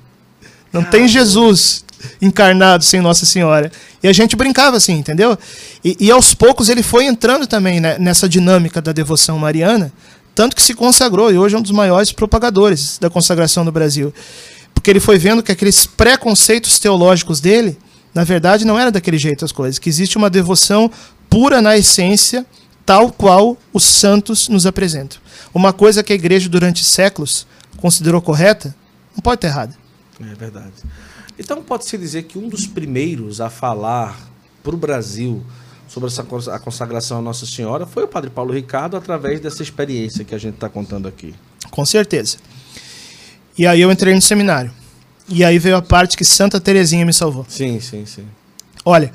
Não 0.75 0.83
tem 0.83 1.07
Jesus 1.07 1.85
encarnado 2.21 2.83
sem 2.83 2.99
Nossa 2.99 3.25
Senhora. 3.25 3.71
E 4.03 4.07
a 4.09 4.13
gente 4.13 4.35
brincava 4.35 4.75
assim, 4.75 4.93
entendeu? 4.93 5.37
E, 5.83 5.95
e 6.01 6.11
aos 6.11 6.33
poucos 6.33 6.67
ele 6.67 6.83
foi 6.83 7.05
entrando 7.05 7.47
também 7.47 7.79
né, 7.79 7.97
nessa 7.97 8.27
dinâmica 8.27 8.81
da 8.81 8.91
devoção 8.91 9.39
mariana, 9.39 9.91
tanto 10.35 10.53
que 10.53 10.61
se 10.61 10.73
consagrou 10.73 11.31
e 11.31 11.37
hoje 11.37 11.55
é 11.55 11.57
um 11.57 11.61
dos 11.61 11.71
maiores 11.71 12.11
propagadores 12.11 12.97
da 12.99 13.09
consagração 13.09 13.63
no 13.63 13.71
Brasil. 13.71 14.13
Porque 14.73 14.89
ele 14.89 14.99
foi 14.99 15.17
vendo 15.17 15.41
que 15.41 15.51
aqueles 15.51 15.85
preconceitos 15.85 16.77
teológicos 16.77 17.39
dele, 17.39 17.77
na 18.13 18.25
verdade, 18.25 18.65
não 18.65 18.77
era 18.77 18.91
daquele 18.91 19.17
jeito 19.17 19.45
as 19.45 19.53
coisas, 19.53 19.79
que 19.79 19.87
existe 19.87 20.17
uma 20.17 20.29
devoção 20.29 20.91
pura 21.29 21.61
na 21.61 21.77
essência, 21.77 22.45
tal 22.85 23.13
qual 23.13 23.57
os 23.71 23.85
santos 23.85 24.49
nos 24.49 24.65
apresentam. 24.65 25.19
Uma 25.53 25.71
coisa 25.71 26.03
que 26.03 26.11
a 26.11 26.15
igreja 26.15 26.49
durante 26.49 26.83
séculos 26.83 27.47
considerou 27.77 28.21
correta, 28.21 28.75
não 29.15 29.21
pode 29.21 29.37
estar 29.37 29.47
errada. 29.47 29.84
É 30.21 30.33
verdade. 30.35 30.73
Então 31.37 31.61
pode-se 31.61 31.97
dizer 31.97 32.23
que 32.23 32.37
um 32.37 32.47
dos 32.47 32.65
primeiros 32.65 33.41
a 33.41 33.49
falar 33.49 34.17
para 34.63 34.73
o 34.73 34.77
Brasil 34.77 35.43
sobre 35.87 36.07
essa, 36.09 36.25
a 36.53 36.59
consagração 36.59 37.19
à 37.19 37.21
Nossa 37.21 37.45
Senhora 37.45 37.85
foi 37.85 38.03
o 38.03 38.07
Padre 38.07 38.29
Paulo 38.29 38.53
Ricardo 38.53 38.97
através 38.97 39.39
dessa 39.39 39.61
experiência 39.61 40.23
que 40.23 40.33
a 40.33 40.37
gente 40.37 40.55
está 40.55 40.69
contando 40.69 41.07
aqui. 41.07 41.35
Com 41.69 41.85
certeza. 41.85 42.37
E 43.57 43.67
aí 43.67 43.81
eu 43.81 43.91
entrei 43.91 44.13
no 44.13 44.21
seminário. 44.21 44.71
E 45.27 45.43
aí 45.43 45.57
veio 45.57 45.75
a 45.75 45.81
parte 45.81 46.15
que 46.15 46.23
Santa 46.23 46.59
Terezinha 46.59 47.05
me 47.05 47.13
salvou. 47.13 47.45
Sim, 47.47 47.79
sim, 47.79 48.05
sim. 48.05 48.25
Olha, 48.83 49.11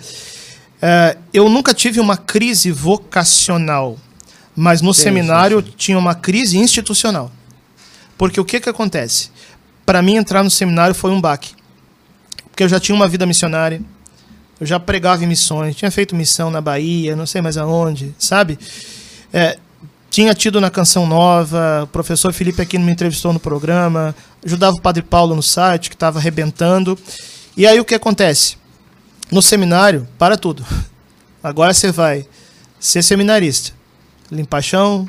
é, 0.83 1.17
eu 1.33 1.49
nunca 1.49 1.73
tive 1.73 2.01
uma 2.01 2.17
crise 2.17 2.71
vocacional, 2.73 3.97
mas 4.57 4.81
no 4.81 4.93
sim, 4.93 5.05
seminário 5.05 5.61
sim, 5.61 5.67
sim. 5.67 5.75
tinha 5.77 5.99
uma 5.99 6.15
crise 6.15 6.59
institucional. 6.59 7.31
Porque 8.19 8.41
o 8.41 8.45
que, 8.45 8.61
que 8.61 8.69
acontece? 8.69 9.31
Para 9.85 10.03
mim, 10.03 10.17
entrar 10.17 10.43
no 10.43 10.51
seminário 10.51 10.95
foi 10.95 11.11
um 11.11 11.21
baque 11.21 11.55
porque 12.61 12.65
eu 12.65 12.69
já 12.69 12.79
tinha 12.79 12.95
uma 12.95 13.09
vida 13.09 13.25
missionária, 13.25 13.81
eu 14.61 14.67
já 14.67 14.79
pregava 14.79 15.25
em 15.25 15.27
missões, 15.27 15.75
tinha 15.75 15.91
feito 15.91 16.15
missão 16.15 16.51
na 16.51 16.61
Bahia, 16.61 17.17
não 17.17 17.25
sei 17.25 17.41
mais 17.41 17.57
aonde, 17.57 18.15
sabe? 18.19 18.59
É, 19.33 19.57
tinha 20.11 20.35
tido 20.35 20.61
na 20.61 20.69
Canção 20.69 21.07
Nova, 21.07 21.85
o 21.85 21.87
professor 21.87 22.35
Felipe 22.35 22.61
aqui 22.61 22.77
me 22.77 22.93
entrevistou 22.93 23.33
no 23.33 23.41
programa, 23.41 24.15
ajudava 24.45 24.77
o 24.77 24.81
Padre 24.83 25.01
Paulo 25.01 25.35
no 25.35 25.43
site, 25.43 25.89
que 25.89 25.97
estava 25.97 26.19
arrebentando. 26.19 26.99
E 27.57 27.67
aí 27.67 27.81
o 27.81 27.85
que 27.85 27.95
acontece? 27.95 28.59
No 29.33 29.41
seminário, 29.41 30.07
para 30.19 30.37
tudo. 30.37 30.63
Agora 31.43 31.73
você 31.73 31.91
vai 31.91 32.27
ser 32.79 33.03
seminarista. 33.03 33.73
Limpar 34.31 34.61
chão, 34.61 35.09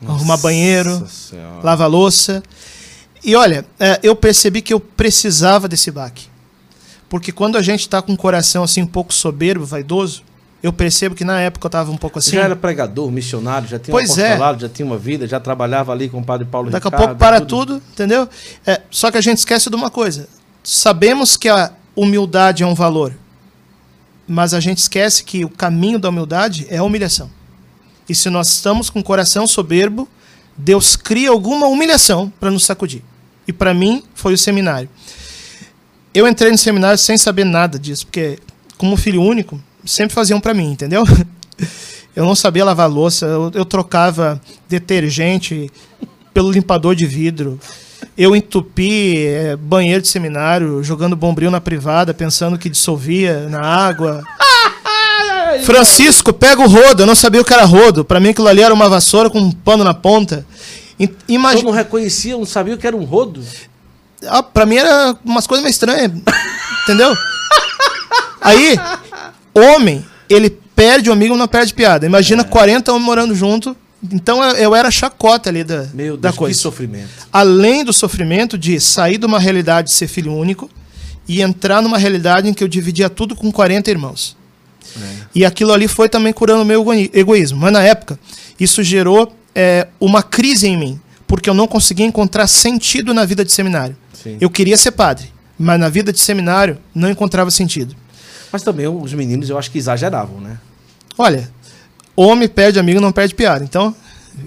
Nossa 0.00 0.14
arrumar 0.14 0.36
banheiro, 0.36 1.04
senhora. 1.08 1.64
lavar 1.64 1.90
louça. 1.90 2.44
E 3.26 3.34
olha, 3.34 3.66
é, 3.80 3.98
eu 4.04 4.14
percebi 4.14 4.62
que 4.62 4.72
eu 4.72 4.78
precisava 4.78 5.66
desse 5.66 5.90
baque. 5.90 6.28
Porque 7.08 7.32
quando 7.32 7.58
a 7.58 7.62
gente 7.62 7.80
está 7.80 8.00
com 8.00 8.12
o 8.12 8.16
coração 8.16 8.62
assim 8.62 8.80
um 8.80 8.86
pouco 8.86 9.12
soberbo, 9.12 9.66
vaidoso, 9.66 10.22
eu 10.62 10.72
percebo 10.72 11.12
que 11.12 11.24
na 11.24 11.40
época 11.40 11.66
eu 11.66 11.68
estava 11.68 11.90
um 11.90 11.96
pouco 11.96 12.20
assim. 12.20 12.36
Já 12.36 12.44
era 12.44 12.54
pregador, 12.54 13.10
missionário, 13.10 13.66
já 13.66 13.80
tinha 13.80 13.92
pois 13.92 14.10
um 14.10 14.12
apostolado, 14.12 14.58
é. 14.58 14.60
já 14.60 14.68
tinha 14.68 14.86
uma 14.86 14.96
vida, 14.96 15.26
já 15.26 15.40
trabalhava 15.40 15.90
ali 15.90 16.08
com 16.08 16.20
o 16.20 16.24
padre 16.24 16.46
Paulo 16.46 16.70
Daqui 16.70 16.86
Ricardo, 16.86 17.02
a 17.02 17.06
pouco 17.06 17.18
para 17.18 17.40
tudo, 17.40 17.80
tudo 17.80 17.82
entendeu? 17.92 18.28
É, 18.64 18.80
só 18.92 19.10
que 19.10 19.18
a 19.18 19.20
gente 19.20 19.38
esquece 19.38 19.68
de 19.68 19.74
uma 19.74 19.90
coisa. 19.90 20.28
Sabemos 20.62 21.36
que 21.36 21.48
a 21.48 21.72
humildade 21.96 22.62
é 22.62 22.66
um 22.66 22.74
valor, 22.76 23.12
mas 24.26 24.54
a 24.54 24.60
gente 24.60 24.78
esquece 24.78 25.24
que 25.24 25.44
o 25.44 25.48
caminho 25.48 25.98
da 25.98 26.10
humildade 26.10 26.64
é 26.70 26.76
a 26.76 26.84
humilhação. 26.84 27.28
E 28.08 28.14
se 28.14 28.30
nós 28.30 28.48
estamos 28.50 28.88
com 28.88 29.00
o 29.00 29.04
coração 29.04 29.48
soberbo, 29.48 30.08
Deus 30.56 30.94
cria 30.94 31.30
alguma 31.30 31.66
humilhação 31.66 32.32
para 32.38 32.52
nos 32.52 32.64
sacudir. 32.64 33.02
E 33.46 33.52
para 33.52 33.72
mim 33.72 34.02
foi 34.14 34.34
o 34.34 34.38
seminário. 34.38 34.88
Eu 36.12 36.26
entrei 36.26 36.50
no 36.50 36.58
seminário 36.58 36.98
sem 36.98 37.18
saber 37.18 37.44
nada 37.44 37.78
disso, 37.78 38.06
porque, 38.06 38.38
como 38.78 38.96
filho 38.96 39.22
único, 39.22 39.60
sempre 39.84 40.14
faziam 40.14 40.40
para 40.40 40.54
mim, 40.54 40.72
entendeu? 40.72 41.04
Eu 42.16 42.24
não 42.24 42.34
sabia 42.34 42.64
lavar 42.64 42.88
louça, 42.88 43.26
eu, 43.26 43.50
eu 43.52 43.64
trocava 43.66 44.40
detergente 44.66 45.70
pelo 46.32 46.50
limpador 46.50 46.94
de 46.94 47.04
vidro. 47.04 47.60
Eu 48.16 48.34
entupi 48.34 49.26
é, 49.26 49.54
banheiro 49.54 50.00
de 50.00 50.08
seminário, 50.08 50.82
jogando 50.82 51.14
bombril 51.14 51.50
na 51.50 51.60
privada, 51.60 52.14
pensando 52.14 52.56
que 52.56 52.70
dissolvia 52.70 53.46
na 53.50 53.60
água. 53.60 54.24
Francisco, 55.64 56.32
pega 56.32 56.62
o 56.62 56.68
rodo. 56.68 57.02
Eu 57.02 57.06
não 57.06 57.14
sabia 57.14 57.42
o 57.42 57.44
que 57.44 57.52
era 57.52 57.66
rodo. 57.66 58.02
Para 58.02 58.18
mim 58.18 58.30
aquilo 58.30 58.48
ali 58.48 58.62
era 58.62 58.72
uma 58.72 58.88
vassoura 58.88 59.28
com 59.28 59.38
um 59.38 59.52
pano 59.52 59.84
na 59.84 59.92
ponta. 59.92 60.46
Imagina... 61.28 61.60
Eu 61.60 61.64
não 61.64 61.72
reconhecia, 61.72 62.36
não 62.36 62.46
sabia 62.46 62.74
o 62.74 62.78
que 62.78 62.86
era 62.86 62.96
um 62.96 63.04
rodo? 63.04 63.42
Ah, 64.26 64.42
pra 64.42 64.64
mim 64.64 64.76
era 64.76 65.16
umas 65.24 65.46
coisas 65.46 65.62
meio 65.62 65.70
estranhas. 65.70 66.10
entendeu? 66.84 67.14
Aí, 68.40 68.76
homem, 69.54 70.04
ele 70.28 70.50
perde 70.74 71.10
o 71.10 71.12
amigo, 71.12 71.36
não 71.36 71.48
perde 71.48 71.74
piada. 71.74 72.06
Imagina 72.06 72.42
é. 72.42 72.44
40 72.44 72.92
homens 72.92 73.04
morando 73.04 73.34
junto. 73.34 73.76
Então 74.12 74.42
eu, 74.42 74.56
eu 74.56 74.74
era 74.74 74.90
chacota 74.90 75.50
ali 75.50 75.64
da, 75.64 75.84
Meu 75.94 76.16
Deus, 76.16 76.20
da 76.20 76.32
coisa. 76.32 76.54
Que 76.54 76.62
sofrimento. 76.62 77.08
Além 77.32 77.84
do 77.84 77.92
sofrimento 77.92 78.56
de 78.56 78.78
sair 78.80 79.18
de 79.18 79.26
uma 79.26 79.40
realidade 79.40 79.88
de 79.88 79.94
ser 79.94 80.06
filho 80.06 80.32
único 80.32 80.70
e 81.26 81.42
entrar 81.42 81.82
numa 81.82 81.98
realidade 81.98 82.48
em 82.48 82.54
que 82.54 82.62
eu 82.62 82.68
dividia 82.68 83.10
tudo 83.10 83.34
com 83.34 83.50
40 83.50 83.90
irmãos. 83.90 84.36
É. 84.96 85.26
E 85.34 85.44
aquilo 85.44 85.72
ali 85.72 85.88
foi 85.88 86.08
também 86.08 86.32
curando 86.32 86.62
o 86.62 86.64
meu 86.64 86.84
egoísmo. 87.12 87.58
Mas 87.58 87.72
na 87.72 87.82
época, 87.82 88.18
isso 88.60 88.82
gerou 88.82 89.34
é, 89.56 89.88
uma 89.98 90.22
crise 90.22 90.68
em 90.68 90.76
mim, 90.76 91.00
porque 91.26 91.48
eu 91.48 91.54
não 91.54 91.66
conseguia 91.66 92.04
encontrar 92.04 92.46
sentido 92.46 93.14
na 93.14 93.24
vida 93.24 93.42
de 93.42 93.50
seminário. 93.50 93.96
Sim. 94.12 94.36
Eu 94.38 94.50
queria 94.50 94.76
ser 94.76 94.90
padre, 94.90 95.32
mas 95.58 95.80
na 95.80 95.88
vida 95.88 96.12
de 96.12 96.20
seminário 96.20 96.76
não 96.94 97.10
encontrava 97.10 97.50
sentido. 97.50 97.96
Mas 98.52 98.62
também 98.62 98.86
os 98.86 99.14
meninos 99.14 99.48
eu 99.48 99.56
acho 99.56 99.70
que 99.70 99.78
exageravam, 99.78 100.40
né? 100.40 100.58
Olha, 101.16 101.50
homem 102.14 102.46
perde 102.46 102.78
amigo, 102.78 103.00
não 103.00 103.10
perde 103.10 103.34
piada. 103.34 103.64
Então, 103.64 103.94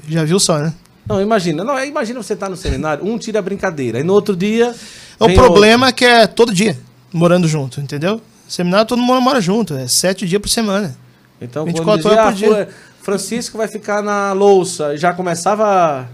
já 0.08 0.24
viu 0.24 0.40
só, 0.40 0.60
né? 0.60 0.74
Não, 1.08 1.20
imagina. 1.20 1.64
Não, 1.64 1.84
imagina 1.84 2.22
você 2.22 2.34
estar 2.34 2.46
tá 2.46 2.50
no 2.52 2.56
seminário, 2.56 3.04
um 3.04 3.18
tira 3.18 3.40
a 3.40 3.42
brincadeira, 3.42 4.00
e 4.00 4.04
no 4.04 4.14
outro 4.14 4.36
dia. 4.36 4.76
O 5.20 5.28
problema 5.34 5.88
outro. 5.88 5.90
é 5.90 5.92
que 5.92 6.06
é 6.06 6.28
todo 6.28 6.54
dia 6.54 6.78
morando 7.12 7.48
junto, 7.48 7.82
entendeu? 7.82 8.22
Seminário 8.48 8.88
todo 8.88 9.02
mundo 9.02 9.20
mora 9.22 9.42
junto, 9.42 9.76
é 9.76 9.88
sete 9.88 10.28
dias 10.28 10.40
por 10.40 10.50
semana. 10.50 10.96
Então, 11.42 11.66
24 11.66 12.02
dizia, 12.02 12.12
horas 12.12 12.40
por 12.40 12.54
ah, 12.54 12.64
dia. 12.64 12.70
Francisco 13.02 13.58
vai 13.58 13.68
ficar 13.68 14.02
na 14.02 14.34
louça, 14.34 14.98
já 14.98 15.14
começava. 15.14 16.08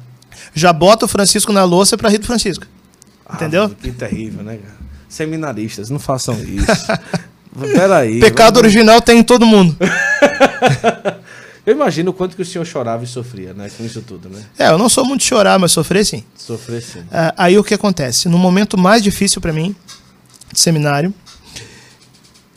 Já 0.53 0.71
bota 0.71 1.05
o 1.05 1.07
Francisco 1.07 1.51
na 1.51 1.63
louça 1.63 1.97
para 1.97 2.09
rir 2.09 2.17
do 2.17 2.25
Francisco. 2.25 2.65
Entendeu? 3.33 3.65
Ah, 3.65 3.71
que 3.81 3.91
terrível, 3.91 4.43
né, 4.43 4.57
cara? 4.57 4.75
Seminaristas, 5.09 5.89
não 5.89 5.99
façam 5.99 6.35
isso. 6.43 6.65
Peraí. 7.73 8.19
Pecado 8.19 8.55
vamos... 8.55 8.67
original 8.67 9.01
tem 9.01 9.19
em 9.19 9.23
todo 9.23 9.45
mundo. 9.45 9.75
eu 11.65 11.73
imagino 11.73 12.11
o 12.11 12.13
quanto 12.13 12.35
que 12.35 12.41
o 12.41 12.45
senhor 12.45 12.65
chorava 12.65 13.03
e 13.03 13.07
sofria, 13.07 13.53
né? 13.53 13.69
Com 13.75 13.85
isso 13.85 14.01
tudo, 14.01 14.29
né? 14.29 14.43
É, 14.59 14.69
eu 14.69 14.77
não 14.77 14.89
sou 14.89 15.05
muito 15.05 15.21
de 15.21 15.27
chorar, 15.27 15.57
mas 15.57 15.71
sofrer 15.71 16.05
sim. 16.05 16.23
Sofrer 16.35 16.81
sim. 16.81 17.03
É, 17.11 17.33
aí 17.37 17.57
o 17.57 17.63
que 17.63 17.73
acontece? 17.73 18.27
No 18.27 18.37
momento 18.37 18.77
mais 18.77 19.01
difícil 19.01 19.39
para 19.39 19.53
mim, 19.53 19.73
de 20.51 20.59
seminário, 20.59 21.13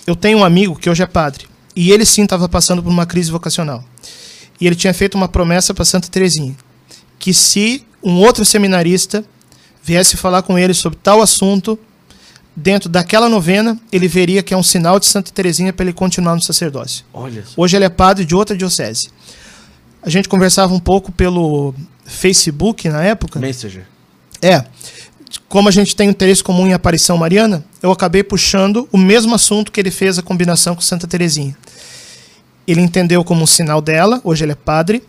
eu 0.07 0.16
tenho 0.16 0.39
um 0.39 0.45
amigo 0.45 0.76
que 0.76 0.91
hoje 0.91 1.03
é 1.03 1.07
padre. 1.07 1.47
E 1.76 1.93
ele 1.93 2.05
sim 2.05 2.24
estava 2.24 2.49
passando 2.49 2.83
por 2.83 2.91
uma 2.91 3.07
crise 3.07 3.31
vocacional. 3.31 3.85
E 4.61 4.66
ele 4.66 4.76
tinha 4.76 4.92
feito 4.94 5.14
uma 5.14 5.28
promessa 5.28 5.72
para 5.72 5.84
Santa 5.84 6.09
Teresinha. 6.09 6.56
Que 7.18 7.32
se 7.32 7.84
um 8.02 8.16
outro 8.18 8.44
seminarista 8.44 9.24
viesse 9.82 10.16
falar 10.16 10.42
com 10.42 10.59
ele 10.59 10.74
sobre 10.74 10.98
tal 11.02 11.22
assunto, 11.22 11.78
dentro 12.54 12.88
daquela 12.88 13.28
novena, 13.28 13.78
ele 13.92 14.09
veria 14.09 14.42
que 14.42 14.52
é 14.52 14.56
um 14.56 14.62
sinal 14.62 14.98
de 14.98 15.06
Santa 15.06 15.30
Teresinha 15.30 15.72
para 15.72 15.84
ele 15.84 15.92
continuar 15.92 16.34
no 16.34 16.42
sacerdócio. 16.42 17.04
Hoje 17.56 17.76
ele 17.76 17.84
é 17.84 17.88
padre 17.88 18.24
de 18.24 18.34
outra 18.34 18.56
diocese. 18.56 19.11
A 20.02 20.11
gente 20.11 20.28
conversava 20.28 20.74
um 20.74 20.80
pouco 20.80 21.12
pelo 21.12 21.74
Facebook 22.04 22.88
na 22.88 23.02
época. 23.02 23.38
Messenger. 23.38 23.86
É. 24.42 24.64
Como 25.48 25.68
a 25.68 25.72
gente 25.72 25.94
tem 25.94 26.09
interesse 26.09 26.42
comum 26.42 26.66
em 26.66 26.72
aparição 26.72 27.16
mariana, 27.16 27.64
eu 27.82 27.90
acabei 27.92 28.22
puxando 28.22 28.88
o 28.90 28.98
mesmo 28.98 29.34
assunto 29.34 29.70
que 29.70 29.78
ele 29.78 29.90
fez 29.90 30.18
a 30.18 30.22
combinação 30.22 30.74
com 30.74 30.80
Santa 30.80 31.06
Teresinha. 31.06 31.56
Ele 32.68 32.82
entendeu 32.82 33.24
como 33.24 33.42
um 33.42 33.46
sinal 33.46 33.80
dela, 33.80 34.20
hoje 34.22 34.44
ele 34.44 34.52
é 34.52 34.54
padre, 34.54 35.02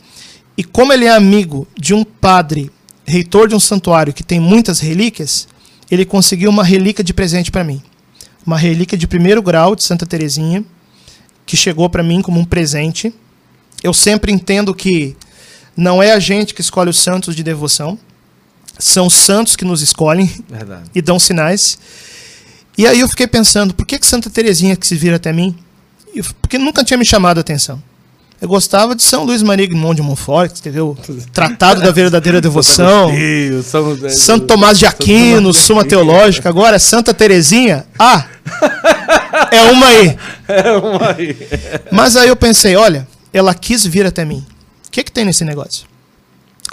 e 0.58 0.64
como 0.64 0.94
ele 0.94 1.04
é 1.04 1.12
amigo 1.12 1.68
de 1.78 1.94
um 1.94 2.06
padre 2.06 2.72
reitor 3.06 3.50
de 3.50 3.56
um 3.56 3.60
santuário 3.60 4.14
que 4.14 4.24
tem 4.24 4.40
muitas 4.40 4.80
relíquias, 4.80 5.46
ele 5.92 6.06
conseguiu 6.06 6.50
uma 6.50 6.64
relíquia 6.64 7.04
de 7.04 7.14
presente 7.14 7.52
para 7.52 7.66
mim. 7.66 7.82
Uma 8.46 8.58
relíquia 8.58 8.98
de 8.98 9.06
primeiro 9.06 9.42
grau 9.42 9.76
de 9.76 9.84
Santa 9.84 10.06
Teresinha, 10.06 10.64
que 11.46 11.58
chegou 11.58 11.90
para 11.90 12.02
mim 12.02 12.22
como 12.22 12.40
um 12.40 12.46
presente. 12.46 13.14
Eu 13.84 13.94
sempre 13.94 14.32
entendo 14.32 14.74
que 14.74 15.18
não 15.76 16.02
é 16.02 16.14
a 16.14 16.20
gente 16.20 16.54
que 16.54 16.62
escolhe 16.62 16.90
os 16.90 17.00
santos 17.00 17.36
de 17.36 17.44
devoção, 17.44 18.00
são 18.78 19.08
os 19.08 19.14
santos 19.14 19.58
que 19.58 19.66
nos 19.66 19.82
escolhem 19.82 20.32
Verdade. 20.48 20.90
e 20.96 21.02
dão 21.02 21.20
sinais. 21.20 21.78
E 22.78 22.88
aí 22.88 23.02
eu 23.02 23.10
fiquei 23.10 23.28
pensando, 23.28 23.74
por 23.74 23.86
que, 23.86 24.00
que 24.00 24.08
Santa 24.08 24.30
Teresinha 24.30 24.78
que 24.78 24.88
se 24.88 24.96
vira 24.96 25.18
até 25.18 25.34
mim? 25.34 25.58
Porque 26.42 26.58
nunca 26.58 26.84
tinha 26.84 26.98
me 26.98 27.06
chamado 27.06 27.38
a 27.38 27.42
atenção. 27.42 27.82
Eu 28.42 28.48
gostava 28.48 28.96
de 28.96 29.04
São 29.04 29.26
Luís 29.26 29.44
Maria 29.44 29.68
Grimond 29.68 29.98
de 29.98 30.02
Montfort, 30.02 30.62
o 30.66 30.98
Tratado 31.34 31.82
da 31.82 31.92
Verdadeira 31.92 32.40
Devoção, 32.40 33.12
São, 33.64 34.10
Santo 34.10 34.48
Tomás 34.48 34.80
de 34.80 34.86
Aquino, 34.86 35.54
Suma 35.54 35.84
Teológica, 35.84 36.48
agora 36.48 36.80
Santa 36.80 37.14
Terezinha. 37.14 37.86
Ah, 37.98 38.26
é 39.52 39.62
uma 39.72 39.88
aí. 39.88 40.18
É 40.50 40.72
uma 40.72 41.12
aí. 41.12 41.38
Mas 41.92 42.18
aí 42.18 42.28
eu 42.28 42.36
pensei, 42.36 42.76
olha, 42.76 43.08
ela 43.32 43.54
quis 43.54 43.86
vir 43.86 44.04
até 44.04 44.26
mim. 44.26 44.44
O 44.88 44.90
que, 44.90 45.04
que 45.04 45.12
tem 45.12 45.24
nesse 45.24 45.46
negócio? 45.46 45.86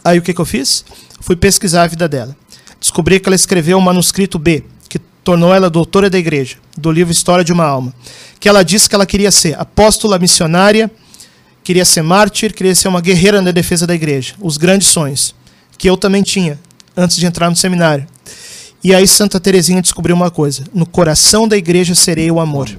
Aí 0.03 0.19
o 0.19 0.23
que, 0.23 0.33
que 0.33 0.41
eu 0.41 0.47
fiz? 0.47 0.83
Fui 1.21 1.37
pesquisar 1.37 1.83
a 1.83 1.87
vida 1.87 2.09
dela. 2.09 2.35
Descobri 2.81 3.21
que 3.21 3.29
ela 3.29 3.37
escreveu 3.37 3.77
o 3.77 3.83
manuscrito 3.83 4.39
B, 4.39 4.65
que 4.89 4.99
tornou 4.99 5.55
ela 5.55 5.69
doutora 5.69 6.09
da 6.09 6.17
igreja, 6.17 6.57
do 6.75 6.91
livro 6.91 7.13
História 7.13 7.45
de 7.45 7.53
uma 7.53 7.67
Alma. 7.67 7.93
Que 8.39 8.49
ela 8.49 8.63
disse 8.63 8.89
que 8.89 8.95
ela 8.95 9.07
queria 9.07 9.31
ser 9.31 9.59
apóstola 9.59 10.19
missionária 10.19 10.91
queria 11.67 11.85
ser 11.85 12.01
mártir, 12.01 12.55
queria 12.55 12.77
ser 12.77 12.87
uma 12.87 13.01
guerreira 13.01 13.43
na 13.43 13.51
defesa 13.51 13.89
da 13.89 13.93
igreja. 13.93 14.37
Os 14.41 14.57
grandes 14.57 14.87
sonhos, 14.87 15.35
que 15.77 15.91
eu 15.91 15.97
também 15.97 16.23
tinha 16.23 16.61
antes 16.97 17.17
de 17.17 17.27
entrar 17.27 17.51
no 17.51 17.57
seminário. 17.57 18.07
E 18.85 18.95
aí 18.95 19.05
Santa 19.05 19.41
Teresinha 19.41 19.83
descobriu 19.83 20.15
uma 20.15 20.31
coisa: 20.31 20.63
no 20.73 20.87
coração 20.87 21.49
da 21.49 21.57
igreja 21.57 21.93
serei 21.93 22.31
o 22.31 22.39
amor. 22.39 22.71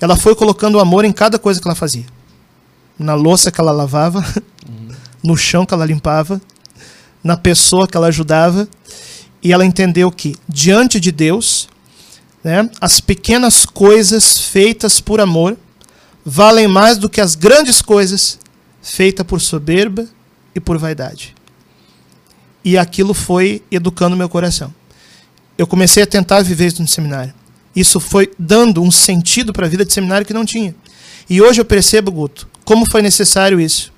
Ela 0.00 0.16
foi 0.16 0.34
colocando 0.34 0.76
o 0.76 0.80
amor 0.80 1.04
em 1.04 1.12
cada 1.12 1.38
coisa 1.38 1.60
que 1.60 1.68
ela 1.68 1.74
fazia. 1.74 2.06
Na 2.98 3.12
louça 3.12 3.50
que 3.50 3.60
ela 3.60 3.72
lavava, 3.72 4.24
no 5.22 5.36
chão 5.36 5.66
que 5.66 5.74
ela 5.74 5.84
limpava, 5.84 6.40
na 7.22 7.36
pessoa 7.36 7.86
que 7.86 7.94
ela 7.94 8.06
ajudava, 8.06 8.66
e 9.42 9.52
ela 9.52 9.66
entendeu 9.66 10.10
que 10.10 10.34
diante 10.48 10.98
de 10.98 11.12
Deus, 11.12 11.68
né, 12.42 12.68
as 12.80 13.00
pequenas 13.00 13.66
coisas 13.66 14.38
feitas 14.38 15.00
por 15.00 15.20
amor 15.20 15.56
valem 16.24 16.66
mais 16.66 16.98
do 16.98 17.08
que 17.08 17.20
as 17.20 17.34
grandes 17.34 17.82
coisas 17.82 18.38
feitas 18.82 19.26
por 19.26 19.40
soberba 19.40 20.06
e 20.54 20.60
por 20.60 20.78
vaidade. 20.78 21.34
E 22.64 22.76
aquilo 22.76 23.14
foi 23.14 23.62
educando 23.70 24.16
meu 24.16 24.28
coração. 24.28 24.72
Eu 25.56 25.66
comecei 25.66 26.02
a 26.02 26.06
tentar 26.06 26.42
viver 26.42 26.66
isso 26.66 26.82
no 26.82 26.88
seminário. 26.88 27.34
Isso 27.74 28.00
foi 28.00 28.30
dando 28.38 28.82
um 28.82 28.90
sentido 28.90 29.52
para 29.52 29.66
a 29.66 29.68
vida 29.68 29.84
de 29.84 29.92
seminário 29.92 30.26
que 30.26 30.34
não 30.34 30.44
tinha. 30.44 30.74
E 31.28 31.40
hoje 31.40 31.60
eu 31.60 31.64
percebo, 31.64 32.10
Guto, 32.10 32.48
como 32.64 32.90
foi 32.90 33.02
necessário 33.02 33.60
isso. 33.60 33.92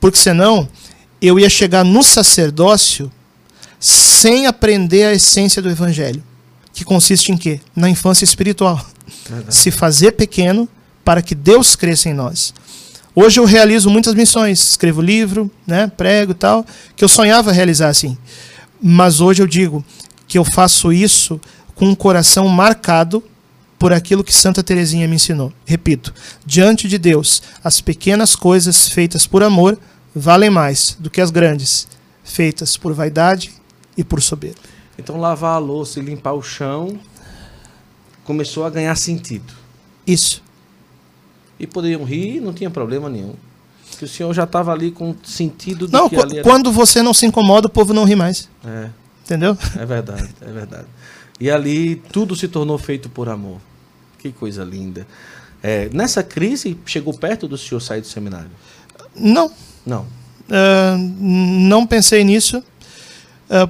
Porque 0.00 0.18
senão 0.18 0.68
eu 1.20 1.38
ia 1.38 1.48
chegar 1.48 1.84
no 1.84 2.02
sacerdócio 2.02 3.10
sem 3.78 4.46
aprender 4.46 5.04
a 5.04 5.12
essência 5.12 5.62
do 5.62 5.70
evangelho, 5.70 6.22
que 6.78 6.84
consiste 6.84 7.32
em 7.32 7.36
quê? 7.36 7.60
Na 7.74 7.90
infância 7.90 8.24
espiritual. 8.24 8.84
Verdade. 9.28 9.54
Se 9.54 9.70
fazer 9.70 10.12
pequeno 10.12 10.68
para 11.04 11.20
que 11.20 11.34
Deus 11.34 11.74
cresça 11.74 12.08
em 12.08 12.14
nós. 12.14 12.54
Hoje 13.14 13.40
eu 13.40 13.44
realizo 13.44 13.90
muitas 13.90 14.14
missões, 14.14 14.60
escrevo 14.60 15.02
livro, 15.02 15.50
né, 15.66 15.90
prego 15.96 16.30
e 16.30 16.34
tal, 16.34 16.64
que 16.94 17.02
eu 17.02 17.08
sonhava 17.08 17.50
realizar 17.50 17.88
assim. 17.88 18.16
Mas 18.80 19.20
hoje 19.20 19.42
eu 19.42 19.46
digo 19.46 19.84
que 20.28 20.38
eu 20.38 20.44
faço 20.44 20.92
isso 20.92 21.40
com 21.74 21.86
um 21.86 21.96
coração 21.96 22.46
marcado 22.46 23.24
por 23.76 23.92
aquilo 23.92 24.22
que 24.22 24.32
Santa 24.32 24.62
Teresinha 24.62 25.08
me 25.08 25.16
ensinou. 25.16 25.52
Repito, 25.66 26.14
diante 26.46 26.86
de 26.86 26.96
Deus, 26.96 27.42
as 27.64 27.80
pequenas 27.80 28.36
coisas 28.36 28.88
feitas 28.88 29.26
por 29.26 29.42
amor 29.42 29.76
valem 30.14 30.50
mais 30.50 30.96
do 31.00 31.10
que 31.10 31.20
as 31.20 31.30
grandes, 31.30 31.88
feitas 32.22 32.76
por 32.76 32.94
vaidade 32.94 33.52
e 33.96 34.04
por 34.04 34.22
soberba. 34.22 34.58
Então 34.98 35.16
lavar 35.16 35.54
a 35.54 35.58
louça 35.58 36.00
e 36.00 36.02
limpar 36.02 36.32
o 36.32 36.42
chão 36.42 36.98
começou 38.24 38.64
a 38.64 38.70
ganhar 38.70 38.94
sentido. 38.96 39.54
Isso 40.06 40.42
e 41.58 41.66
poderiam 41.66 42.04
rir, 42.04 42.40
não 42.40 42.52
tinha 42.52 42.70
problema 42.70 43.08
nenhum. 43.08 43.34
Que 43.98 44.04
o 44.04 44.08
senhor 44.08 44.32
já 44.32 44.44
estava 44.44 44.72
ali 44.72 44.90
com 44.90 45.14
sentido 45.24 45.86
de 45.86 45.92
não, 45.92 46.08
que 46.08 46.16
ali 46.16 46.38
era... 46.38 46.42
quando 46.42 46.70
você 46.70 47.02
não 47.02 47.12
se 47.12 47.26
incomoda, 47.26 47.66
o 47.66 47.70
povo 47.70 47.92
não 47.92 48.04
ri 48.04 48.14
mais. 48.14 48.48
É. 48.64 48.90
Entendeu? 49.24 49.58
É 49.76 49.84
verdade, 49.84 50.28
é 50.40 50.52
verdade. 50.52 50.86
E 51.40 51.50
ali 51.50 51.96
tudo 51.96 52.36
se 52.36 52.48
tornou 52.48 52.78
feito 52.78 53.08
por 53.08 53.28
amor. 53.28 53.60
Que 54.18 54.30
coisa 54.30 54.64
linda. 54.64 55.06
É, 55.62 55.88
nessa 55.92 56.22
crise, 56.22 56.78
chegou 56.86 57.12
perto 57.12 57.48
do 57.48 57.58
senhor 57.58 57.80
sair 57.80 58.00
do 58.00 58.06
seminário? 58.06 58.50
Não. 59.16 59.50
Não. 59.84 60.02
Uh, 60.48 60.96
não 61.20 61.86
pensei 61.86 62.24
nisso, 62.24 62.62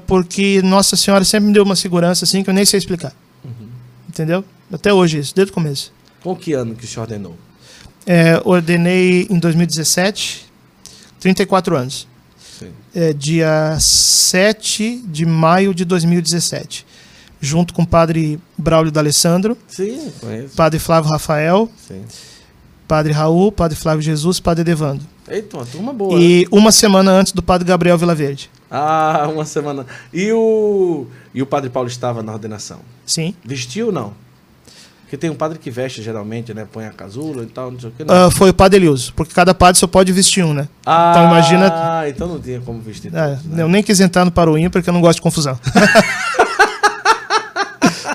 porque 0.06 0.60
Nossa 0.62 0.96
Senhora 0.96 1.24
sempre 1.24 1.48
me 1.48 1.52
deu 1.52 1.62
uma 1.62 1.76
segurança 1.76 2.24
assim 2.24 2.42
que 2.42 2.50
eu 2.50 2.54
nem 2.54 2.64
sei 2.64 2.78
explicar. 2.78 3.12
Uhum. 3.44 3.68
Entendeu? 4.08 4.44
Até 4.72 4.92
hoje, 4.92 5.18
isso, 5.18 5.34
desde 5.34 5.50
o 5.50 5.54
começo. 5.54 5.92
Com 6.22 6.34
que 6.34 6.52
ano 6.52 6.74
que 6.74 6.84
o 6.84 6.88
senhor 6.88 7.02
ordenou? 7.02 7.36
É, 8.06 8.40
ordenei 8.44 9.26
em 9.30 9.38
2017, 9.38 10.46
34 11.20 11.76
anos. 11.76 12.08
É, 12.94 13.12
dia 13.12 13.76
7 13.78 15.04
de 15.06 15.24
maio 15.24 15.72
de 15.74 15.84
2017. 15.84 16.86
Junto 17.40 17.72
com 17.72 17.82
o 17.82 17.86
padre 17.86 18.40
Braulio 18.56 18.90
D'Alessandro. 18.90 19.56
Sim, 19.68 20.10
conheço. 20.20 20.56
Padre 20.56 20.80
Flávio 20.80 21.10
Rafael. 21.10 21.70
Sim. 21.86 22.02
Padre 22.88 23.12
Raul, 23.12 23.52
Padre 23.52 23.76
Flávio 23.76 24.02
Jesus, 24.02 24.40
Padre 24.40 24.64
Devando. 24.64 25.04
Eita, 25.28 25.58
uma 25.58 25.66
turma 25.66 25.92
boa. 25.92 26.18
E 26.18 26.40
né? 26.40 26.48
uma 26.50 26.72
semana 26.72 27.12
antes 27.12 27.32
do 27.32 27.42
Padre 27.42 27.68
Gabriel 27.68 27.98
Vilaverde. 27.98 28.50
Ah, 28.70 29.28
uma 29.32 29.44
semana. 29.44 29.86
E 30.12 30.30
o, 30.32 31.06
e 31.34 31.40
o 31.42 31.46
Padre 31.46 31.70
Paulo 31.70 31.88
estava 31.88 32.22
na 32.22 32.32
ordenação? 32.32 32.80
Sim. 33.06 33.34
Vestiu 33.44 33.86
ou 33.86 33.92
não? 33.92 34.12
Porque 35.08 35.16
tem 35.16 35.30
um 35.30 35.34
padre 35.34 35.58
que 35.58 35.70
veste 35.70 36.02
geralmente, 36.02 36.52
né? 36.52 36.68
Põe 36.70 36.84
a 36.84 36.90
casula 36.90 37.42
e 37.42 37.46
tal, 37.46 37.70
não 37.70 37.80
sei 37.80 37.88
o 37.88 37.92
que. 37.92 38.02
Uh, 38.02 38.30
foi 38.30 38.50
o 38.50 38.54
padre 38.54 38.78
Eliuso, 38.78 39.14
porque 39.14 39.32
cada 39.32 39.54
padre 39.54 39.78
só 39.78 39.86
pode 39.86 40.12
vestir 40.12 40.44
um, 40.44 40.52
né? 40.52 40.68
Ah, 40.84 41.12
então 41.12 41.24
imagina. 41.30 41.72
Ah, 41.72 42.06
então 42.06 42.28
não 42.28 42.38
tinha 42.38 42.60
como 42.60 42.78
vestir. 42.82 43.10
É, 43.14 43.28
todos, 43.28 43.44
né? 43.46 43.62
Eu 43.62 43.68
nem 43.70 43.82
quis 43.82 44.00
entrar 44.00 44.26
no 44.26 44.30
paroinho 44.30 44.70
porque 44.70 44.90
eu 44.90 44.92
não 44.92 45.00
gosto 45.00 45.16
de 45.16 45.22
confusão. 45.22 45.58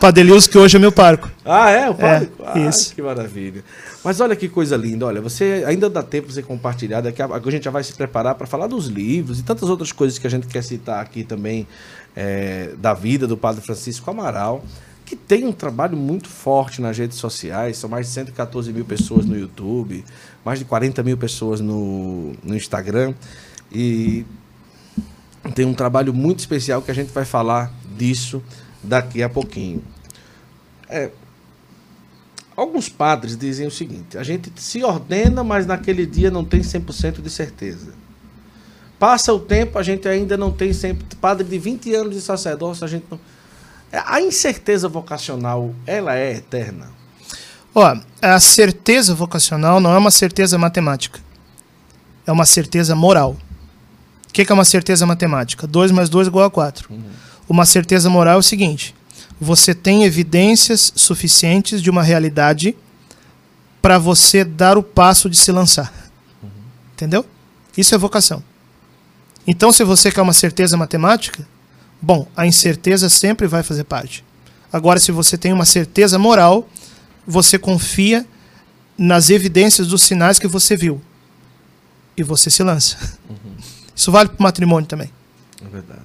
padre 0.04 0.20
Eliuso, 0.20 0.50
que 0.50 0.58
hoje 0.58 0.76
é 0.76 0.80
meu 0.82 0.92
parco. 0.92 1.32
Ah, 1.46 1.70
é? 1.70 1.90
O 1.90 1.96
padre? 1.96 2.30
É, 2.38 2.44
ah, 2.46 2.60
isso. 2.60 2.94
Que 2.94 3.02
maravilha. 3.02 3.64
Mas 4.04 4.20
olha 4.20 4.36
que 4.36 4.50
coisa 4.50 4.76
linda, 4.76 5.06
olha, 5.06 5.22
você 5.22 5.64
ainda 5.66 5.90
dá 5.90 6.04
tempo 6.04 6.28
de 6.28 6.34
você 6.34 6.44
compartilhar, 6.44 7.00
daqui 7.00 7.22
a, 7.22 7.26
a 7.26 7.40
gente 7.50 7.64
já 7.64 7.72
vai 7.72 7.86
se 7.86 7.94
preparar 7.94 8.36
para 8.36 8.46
falar 8.46 8.68
dos 8.68 8.88
livros 8.88 9.40
e 9.40 9.44
tantas 9.44 9.70
outras 9.70 9.94
coisas 9.94 10.20
que 10.20 10.28
a 10.28 10.30
gente 10.30 10.46
quer 10.48 10.62
citar 10.62 11.02
aqui 11.02 11.24
também 11.24 11.66
é, 12.14 12.74
da 12.78 12.94
vida 12.94 13.26
do 13.26 13.38
Padre 13.38 13.62
Francisco 13.62 14.12
Amaral 14.12 14.66
que 15.06 15.16
tem 15.16 15.46
um 15.46 15.54
trabalho 15.54 15.96
muito 15.96 16.28
forte 16.28 16.82
nas 16.82 16.98
redes 16.98 17.18
sociais. 17.18 17.78
São 17.78 17.90
mais 17.90 18.08
de 18.08 18.14
114 18.14 18.74
mil 18.74 18.84
pessoas 18.84 19.26
no 19.26 19.38
YouTube, 19.38 20.04
mais 20.44 20.60
de 20.60 20.66
40 20.66 21.02
mil 21.04 21.18
pessoas 21.18 21.62
no, 21.62 22.34
no 22.44 22.56
Instagram. 22.56 23.14
E 23.72 24.26
tem 25.56 25.66
um 25.66 25.74
trabalho 25.74 26.14
muito 26.14 26.40
especial 26.40 26.82
que 26.82 26.90
a 26.92 26.94
gente 26.94 27.12
vai 27.14 27.26
falar 27.26 27.72
disso 27.98 28.42
daqui 28.84 29.24
a 29.24 29.30
pouquinho. 29.30 29.84
É, 30.90 31.10
alguns 32.56 32.90
padres 32.90 33.38
dizem 33.38 33.66
o 33.66 33.72
seguinte: 33.72 34.18
a 34.18 34.24
gente 34.24 34.52
se 34.58 34.84
ordena, 34.84 35.44
mas 35.44 35.66
naquele 35.66 36.06
dia 36.06 36.30
não 36.30 36.44
tem 36.44 36.62
100% 36.62 37.22
de 37.22 37.30
certeza. 37.30 37.94
Passa 39.00 39.34
o 39.34 39.40
tempo, 39.40 39.78
a 39.78 39.84
gente 39.84 40.08
ainda 40.08 40.38
não 40.38 40.52
tem 40.52 40.74
sempre. 40.74 41.04
Padre 41.18 41.46
de 41.46 41.58
20 41.58 41.94
anos 41.94 42.16
de 42.16 42.22
sacerdócio, 42.22 42.86
a 42.86 42.88
gente 42.88 43.06
não 43.10 43.20
a 44.06 44.20
incerteza 44.22 44.90
vocacional, 44.90 45.74
ela 45.86 46.16
é 46.16 46.34
eterna? 46.34 46.88
Ó, 47.76 47.96
a 48.22 48.40
certeza 48.40 49.14
vocacional 49.14 49.80
não 49.80 49.94
é 49.94 49.98
uma 49.98 50.12
certeza 50.12 50.58
matemática. 50.58 51.20
É 52.26 52.32
uma 52.32 52.46
certeza 52.46 52.96
moral. 52.96 53.38
O 54.30 54.34
que 54.34 54.46
é 54.50 54.54
uma 54.54 54.66
certeza 54.66 55.06
matemática? 55.06 55.68
2 55.68 55.92
mais 55.92 56.10
2 56.10 56.28
é 56.28 56.30
igual 56.30 56.46
a 56.46 56.50
4. 56.50 56.92
Uhum. 56.92 57.04
Uma 57.48 57.66
certeza 57.66 58.10
moral 58.10 58.36
é 58.36 58.40
o 58.40 58.44
seguinte: 58.44 58.96
você 59.40 59.74
tem 59.74 60.04
evidências 60.04 60.94
suficientes 60.96 61.82
de 61.82 61.90
uma 61.90 62.04
realidade 62.04 62.76
para 63.82 63.98
você 63.98 64.44
dar 64.44 64.78
o 64.78 64.84
passo 64.84 65.30
de 65.30 65.38
se 65.38 65.52
lançar. 65.52 65.94
Uhum. 66.42 66.50
Entendeu? 66.94 67.26
Isso 67.78 67.94
é 67.94 67.98
vocação. 67.98 68.44
Então, 69.46 69.74
se 69.74 69.84
você 69.84 70.12
quer 70.12 70.22
uma 70.22 70.32
certeza 70.32 70.78
matemática, 70.78 71.46
Bom, 72.06 72.28
a 72.36 72.46
incerteza 72.46 73.08
sempre 73.08 73.48
vai 73.48 73.64
fazer 73.64 73.86
parte. 73.86 74.26
Agora, 74.74 75.00
se 75.00 75.10
você 75.10 75.38
tem 75.38 75.54
uma 75.54 75.64
certeza 75.64 76.20
moral, 76.20 76.68
você 77.26 77.58
confia 77.58 78.28
nas 78.98 79.30
evidências 79.30 79.88
dos 79.88 80.04
sinais 80.04 80.38
que 80.38 80.46
você 80.46 80.76
viu. 80.76 81.02
E 82.18 82.22
você 82.22 82.50
se 82.50 82.62
lança. 82.62 82.98
Uhum. 83.30 83.56
Isso 83.96 84.12
vale 84.12 84.28
para 84.28 84.38
o 84.38 84.44
matrimônio 84.44 84.86
também. 84.86 85.10
É 85.66 85.70
verdade. 85.70 86.02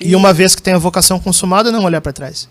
E, 0.00 0.10
e 0.10 0.16
uma 0.16 0.32
vez 0.32 0.54
que 0.54 0.62
tem 0.62 0.74
a 0.74 0.78
vocação 0.78 1.18
consumada, 1.20 1.70
não 1.70 1.84
olhar 1.84 2.00
para 2.00 2.12
trás. 2.12 2.48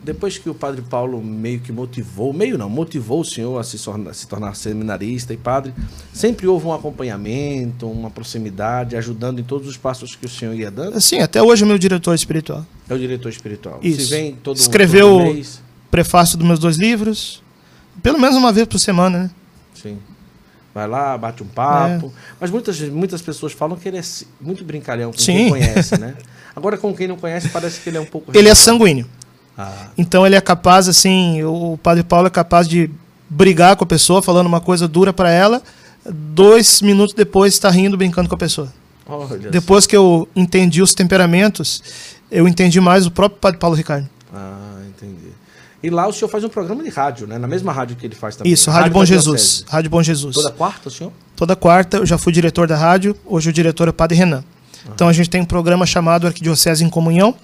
Depois 0.00 0.38
que 0.38 0.48
o 0.48 0.54
padre 0.54 0.80
Paulo 0.82 1.20
meio 1.20 1.58
que 1.58 1.72
motivou, 1.72 2.32
meio 2.32 2.56
não, 2.56 2.70
motivou 2.70 3.20
o 3.20 3.24
senhor 3.24 3.58
a 3.58 3.64
se 3.64 3.76
tornar, 3.78 4.14
se 4.14 4.28
tornar 4.28 4.54
seminarista 4.54 5.34
e 5.34 5.36
padre, 5.36 5.74
sempre 6.12 6.46
houve 6.46 6.66
um 6.66 6.72
acompanhamento, 6.72 7.90
uma 7.90 8.08
proximidade, 8.08 8.96
ajudando 8.96 9.40
em 9.40 9.42
todos 9.42 9.66
os 9.66 9.76
passos 9.76 10.14
que 10.14 10.26
o 10.26 10.28
senhor 10.28 10.54
ia 10.54 10.70
dando? 10.70 11.00
Sim, 11.00 11.18
até 11.18 11.42
hoje 11.42 11.62
é 11.62 11.64
o 11.64 11.68
meu 11.68 11.78
diretor 11.78 12.14
espiritual. 12.14 12.64
É 12.88 12.94
o 12.94 12.98
diretor 12.98 13.28
espiritual. 13.28 13.80
Isso. 13.82 14.02
Se 14.02 14.10
vem 14.10 14.36
todo 14.36 14.56
Escreveu 14.56 15.18
todo 15.18 15.46
prefácio 15.90 16.38
dos 16.38 16.46
meus 16.46 16.60
dois 16.60 16.76
livros, 16.76 17.42
Pelo 18.02 18.18
menos 18.18 18.36
uma 18.36 18.52
vez 18.52 18.66
por 18.66 18.78
semana, 18.78 19.24
né? 19.24 19.30
Sim. 19.74 19.98
Vai 20.78 20.86
lá, 20.86 21.18
bate 21.18 21.42
um 21.42 21.46
papo. 21.46 22.06
É. 22.06 22.34
Mas 22.40 22.52
muitas, 22.52 22.78
muitas 22.82 23.20
pessoas 23.20 23.52
falam 23.52 23.76
que 23.76 23.88
ele 23.88 23.98
é 23.98 24.02
muito 24.40 24.62
brincalhão 24.62 25.10
com 25.10 25.18
Sim. 25.18 25.32
quem 25.32 25.48
conhece, 25.48 25.98
né? 25.98 26.14
Agora, 26.54 26.78
com 26.78 26.94
quem 26.94 27.08
não 27.08 27.16
conhece, 27.16 27.48
parece 27.48 27.80
que 27.80 27.90
ele 27.90 27.96
é 27.96 28.00
um 28.00 28.06
pouco. 28.06 28.30
Ele 28.32 28.48
é 28.48 28.54
sanguíneo. 28.54 29.04
Ah. 29.58 29.88
Então 29.98 30.24
ele 30.24 30.36
é 30.36 30.40
capaz, 30.40 30.88
assim, 30.88 31.42
o 31.42 31.76
Padre 31.82 32.04
Paulo 32.04 32.28
é 32.28 32.30
capaz 32.30 32.68
de 32.68 32.88
brigar 33.28 33.74
com 33.74 33.82
a 33.82 33.86
pessoa, 33.88 34.22
falando 34.22 34.46
uma 34.46 34.60
coisa 34.60 34.86
dura 34.86 35.12
para 35.12 35.32
ela, 35.32 35.60
dois 36.08 36.80
minutos 36.80 37.12
depois 37.12 37.54
está 37.54 37.68
rindo, 37.70 37.96
brincando 37.96 38.28
com 38.28 38.36
a 38.36 38.38
pessoa. 38.38 38.72
Olha 39.04 39.50
depois 39.50 39.84
que 39.84 39.96
eu 39.96 40.28
entendi 40.36 40.80
os 40.80 40.94
temperamentos, 40.94 41.82
eu 42.30 42.46
entendi 42.46 42.80
mais 42.80 43.04
o 43.04 43.10
próprio 43.10 43.40
Padre 43.40 43.58
Paulo 43.58 43.74
Ricardo. 43.74 44.08
Ah. 44.32 44.77
E 45.82 45.90
lá 45.90 46.08
o 46.08 46.12
senhor 46.12 46.28
faz 46.28 46.42
um 46.42 46.48
programa 46.48 46.82
de 46.82 46.90
rádio, 46.90 47.26
né? 47.26 47.38
Na 47.38 47.46
mesma 47.46 47.72
rádio 47.72 47.96
que 47.96 48.04
ele 48.04 48.14
faz 48.14 48.34
também. 48.34 48.52
Isso, 48.52 48.68
Rádio, 48.68 48.82
rádio 48.84 48.94
Bom 48.94 49.04
Jesus. 49.04 49.64
Rádio 49.68 49.90
Bom 49.90 50.02
Jesus. 50.02 50.34
Toda 50.34 50.50
quarta, 50.50 50.88
o 50.88 50.90
senhor? 50.90 51.12
Toda 51.36 51.54
quarta, 51.54 51.98
eu 51.98 52.06
já 52.06 52.18
fui 52.18 52.32
diretor 52.32 52.66
da 52.66 52.76
rádio, 52.76 53.16
hoje 53.24 53.50
o 53.50 53.52
diretor 53.52 53.86
é 53.86 53.90
o 53.90 53.94
Padre 53.94 54.16
Renan. 54.16 54.42
Ah. 54.84 54.90
Então 54.92 55.08
a 55.08 55.12
gente 55.12 55.30
tem 55.30 55.40
um 55.40 55.44
programa 55.44 55.86
chamado 55.86 56.26
Arquidiocese 56.26 56.82
em 56.82 56.88
Comunhão. 56.88 57.34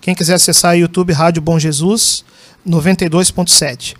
Quem 0.00 0.14
quiser 0.14 0.34
acessar 0.34 0.74
o 0.74 0.78
YouTube 0.78 1.12
Rádio 1.12 1.40
Bom 1.40 1.56
Jesus 1.56 2.24
92.7. 2.66 3.94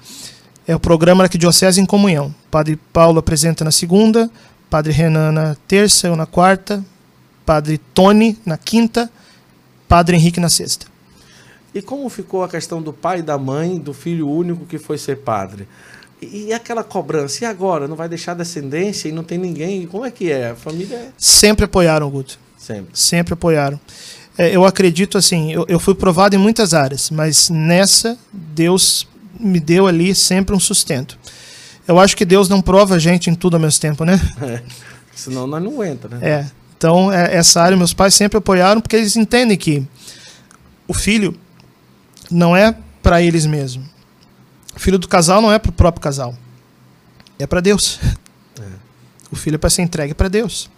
É 0.67 0.75
o 0.75 0.81
programa 0.81 1.23
Arquidiocese 1.23 1.81
em 1.81 1.87
Comunhão. 1.87 2.35
Padre 2.51 2.77
Paulo 2.93 3.21
apresenta 3.21 3.65
na 3.65 3.71
segunda, 3.71 4.29
Padre 4.69 4.93
Renan 4.93 5.31
na 5.31 5.57
terça, 5.69 6.09
eu 6.09 6.17
na 6.17 6.27
quarta, 6.27 6.85
Padre 7.47 7.79
Tony 7.79 8.37
na 8.45 8.57
quinta, 8.59 9.09
Padre 9.87 10.17
Henrique 10.17 10.41
na 10.41 10.49
sexta. 10.49 10.87
E 11.75 11.83
como 11.83 12.09
ficou 12.09 12.45
a 12.45 12.49
questão 12.49 12.81
do 12.81 12.93
pai 12.93 13.19
e 13.19 13.23
da 13.23 13.37
mãe, 13.37 13.79
do 13.79 13.93
filho 13.93 14.29
único 14.29 14.65
que 14.65 14.79
foi 14.79 14.97
ser 14.97 15.17
padre? 15.17 15.67
E, 16.23 16.53
aquela 16.53 16.85
cobrança, 16.85 17.45
e 17.45 17.47
agora? 17.47 17.89
Não 17.89 17.97
vai 17.97 18.09
deixar 18.09 18.35
descendência 18.35 19.09
e 19.09 19.13
não 19.13 19.25
tem 19.25 19.37
ninguém? 19.37 19.87
Como 19.87 20.05
é 20.05 20.11
que 20.11 20.31
é? 20.31 20.51
A 20.51 20.55
família. 20.55 20.97
É 20.97 21.09
Sempre 21.19 21.65
apoiaram, 21.65 22.09
Guto. 22.09 22.39
Sempre. 22.57 22.99
Sempre 22.99 23.35
apoiaram. 23.35 23.79
É, 24.39 24.55
eu 24.55 24.65
acredito 24.65 25.19
assim, 25.19 25.53
eu, 25.53 25.65
eu 25.69 25.79
fui 25.79 25.95
provado 25.95 26.35
em 26.35 26.39
muitas 26.39 26.75
áreas, 26.75 27.11
mas 27.11 27.51
nessa, 27.51 28.17
Deus 28.33 29.07
me 29.39 29.61
deu 29.61 29.87
ali 29.87 30.15
sempre 30.15 30.55
um 30.55 30.61
sustento. 30.61 31.19
Eu 31.87 31.99
acho 31.99 32.17
que 32.17 32.25
Deus 32.25 32.49
não 32.49 32.63
prova 32.63 32.95
a 32.95 32.99
gente 32.99 33.29
em 33.29 33.35
tudo 33.35 33.55
ao 33.55 33.61
mesmo 33.61 33.81
tempo, 33.81 34.05
né? 34.05 34.19
É, 34.43 34.63
senão 35.15 35.47
nós 35.47 35.63
não 35.63 35.85
entra, 35.85 36.17
né? 36.17 36.29
É. 36.29 36.47
Então, 36.77 37.13
é, 37.13 37.37
essa 37.37 37.63
área 37.63 37.77
meus 37.77 37.95
pais 37.95 38.15
sempre 38.15 38.39
apoiaram 38.39 38.81
porque 38.81 38.97
eles 38.97 39.17
entendem 39.17 39.57
que 39.57 39.87
o 40.89 40.95
filho 40.95 41.37
não 42.35 42.57
é 42.57 42.77
para 43.03 43.23
eles 43.23 43.47
mesmos. 43.47 43.87
O 44.75 44.81
filho 44.81 44.99
do 44.99 45.09
casal 45.09 45.41
não 45.41 45.53
é 45.53 45.59
para 45.59 45.71
o 45.71 45.73
próprio 45.73 46.03
casal. 46.03 46.37
É 47.39 47.47
para 47.47 47.61
Deus. 47.61 48.01
É. 48.57 48.63
O 49.33 49.35
filho 49.35 49.57
é 49.57 49.59
para 49.59 49.69
ser 49.69 49.83
entregue 49.83 50.15
para 50.15 50.29
Deus. 50.29 50.71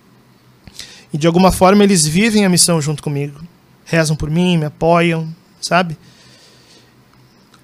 E 1.13 1.19
de 1.19 1.27
alguma 1.27 1.53
forma 1.53 1.85
eles 1.85 2.07
vivem 2.07 2.47
a 2.47 2.49
missão 2.49 2.81
junto 2.81 3.03
comigo. 3.03 3.39
Rezam 3.85 4.17
por 4.17 4.31
mim, 4.31 4.57
me 4.57 4.65
apoiam, 4.65 5.29
sabe? 5.61 5.99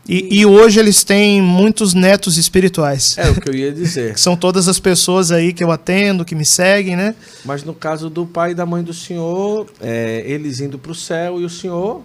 E, 0.06 0.40
e, 0.40 0.44
hoje 0.44 0.78
eles 0.78 1.02
têm 1.02 1.40
muitos 1.40 1.94
netos 1.94 2.36
espirituais. 2.36 3.16
É 3.16 3.30
o 3.30 3.40
que 3.40 3.48
eu 3.48 3.54
ia 3.54 3.72
dizer. 3.72 4.18
São 4.20 4.36
todas 4.36 4.68
as 4.68 4.78
pessoas 4.78 5.32
aí 5.32 5.54
que 5.54 5.64
eu 5.64 5.70
atendo, 5.70 6.26
que 6.26 6.34
me 6.34 6.44
seguem, 6.44 6.94
né? 6.94 7.14
Mas 7.42 7.64
no 7.64 7.72
caso 7.72 8.10
do 8.10 8.26
pai 8.26 8.50
e 8.50 8.54
da 8.54 8.66
mãe 8.66 8.82
do 8.82 8.92
senhor, 8.92 9.66
é, 9.80 10.22
eles 10.26 10.60
indo 10.60 10.78
para 10.78 10.92
o 10.92 10.94
céu 10.94 11.40
e 11.40 11.44
o 11.46 11.48
senhor 11.48 12.02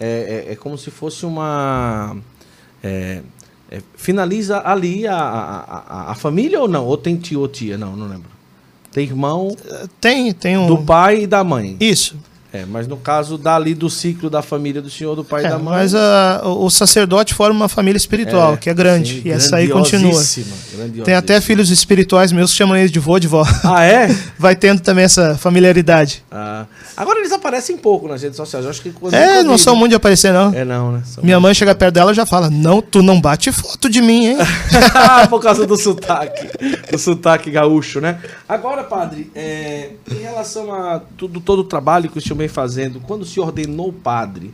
é, 0.00 0.46
é, 0.48 0.52
é 0.52 0.56
como 0.56 0.78
se 0.78 0.90
fosse 0.90 1.26
uma. 1.26 2.16
É, 2.82 3.20
é, 3.70 3.80
finaliza 3.94 4.62
ali 4.64 5.06
a, 5.06 5.14
a, 5.14 5.84
a, 5.88 6.10
a, 6.12 6.14
família 6.14 6.58
ou 6.58 6.66
não? 6.66 6.86
Ou 6.86 6.96
tem 6.96 7.16
tio 7.16 7.40
ou 7.40 7.48
tia? 7.48 7.76
Não, 7.76 7.94
não 7.94 8.08
lembro. 8.08 8.30
Tem 8.90 9.04
irmão? 9.04 9.54
Tem, 10.00 10.32
tem 10.32 10.56
um. 10.56 10.66
Do 10.66 10.78
pai 10.78 11.22
e 11.22 11.26
da 11.26 11.44
mãe. 11.44 11.76
Isso. 11.78 12.16
É, 12.52 12.64
mas 12.66 12.88
no 12.88 12.96
caso 12.96 13.38
dali 13.38 13.74
do 13.74 13.88
ciclo 13.88 14.28
da 14.28 14.42
família 14.42 14.82
do 14.82 14.90
senhor, 14.90 15.14
do 15.14 15.24
pai 15.24 15.44
é, 15.44 15.46
e 15.46 15.50
da 15.50 15.58
mãe. 15.58 15.74
Mas 15.74 15.94
a, 15.94 16.42
o 16.44 16.68
sacerdote 16.68 17.32
forma 17.32 17.54
uma 17.54 17.68
família 17.68 17.96
espiritual, 17.96 18.54
é, 18.54 18.56
que 18.56 18.68
é 18.68 18.74
grande. 18.74 19.22
Sim, 19.22 19.22
e 19.26 19.30
essa 19.30 19.56
aí 19.56 19.68
continua. 19.68 20.20
Tem 21.04 21.14
até 21.14 21.40
filhos 21.40 21.70
espirituais 21.70 22.32
meus 22.32 22.50
que 22.50 22.56
chamam 22.56 22.76
eles 22.76 22.90
de 22.90 22.98
vô 22.98 23.20
de 23.20 23.28
vó. 23.28 23.46
Ah, 23.62 23.84
é? 23.84 24.08
Vai 24.36 24.56
tendo 24.56 24.80
também 24.80 25.04
essa 25.04 25.38
familiaridade. 25.38 26.24
Ah. 26.28 26.66
Agora 27.00 27.18
eles 27.18 27.32
aparecem 27.32 27.78
pouco 27.78 28.06
nas 28.06 28.22
redes 28.22 28.36
sociais. 28.36 28.62
Eu 28.62 28.70
acho 28.70 28.82
que 28.82 28.92
É, 29.10 29.42
não 29.42 29.56
são 29.56 29.74
muito 29.74 29.92
de 29.92 29.96
aparecer, 29.96 30.34
não. 30.34 30.52
É, 30.52 30.66
não, 30.66 30.92
né? 30.92 31.02
São 31.06 31.24
Minha 31.24 31.40
mãe 31.40 31.54
chega 31.54 31.74
perto 31.74 31.94
dela 31.94 32.12
e 32.12 32.14
já 32.14 32.26
fala: 32.26 32.50
Não, 32.50 32.82
tu 32.82 33.02
não 33.02 33.18
bate 33.18 33.50
foto 33.50 33.88
de 33.88 34.02
mim, 34.02 34.26
hein? 34.26 34.36
Por 35.30 35.40
causa 35.40 35.66
do 35.66 35.78
sotaque. 35.78 36.50
Do 36.92 36.98
sotaque 36.98 37.50
gaúcho, 37.50 38.02
né? 38.02 38.20
Agora, 38.46 38.84
padre, 38.84 39.32
é, 39.34 39.92
em 40.10 40.18
relação 40.20 40.74
a 40.74 41.00
tudo, 41.16 41.40
todo 41.40 41.60
o 41.60 41.64
trabalho 41.64 42.10
que 42.10 42.18
o 42.18 42.20
senhor 42.20 42.36
vem 42.36 42.48
fazendo, 42.48 43.00
quando 43.00 43.24
se 43.24 43.40
ordenou 43.40 43.90
padre, 43.90 44.52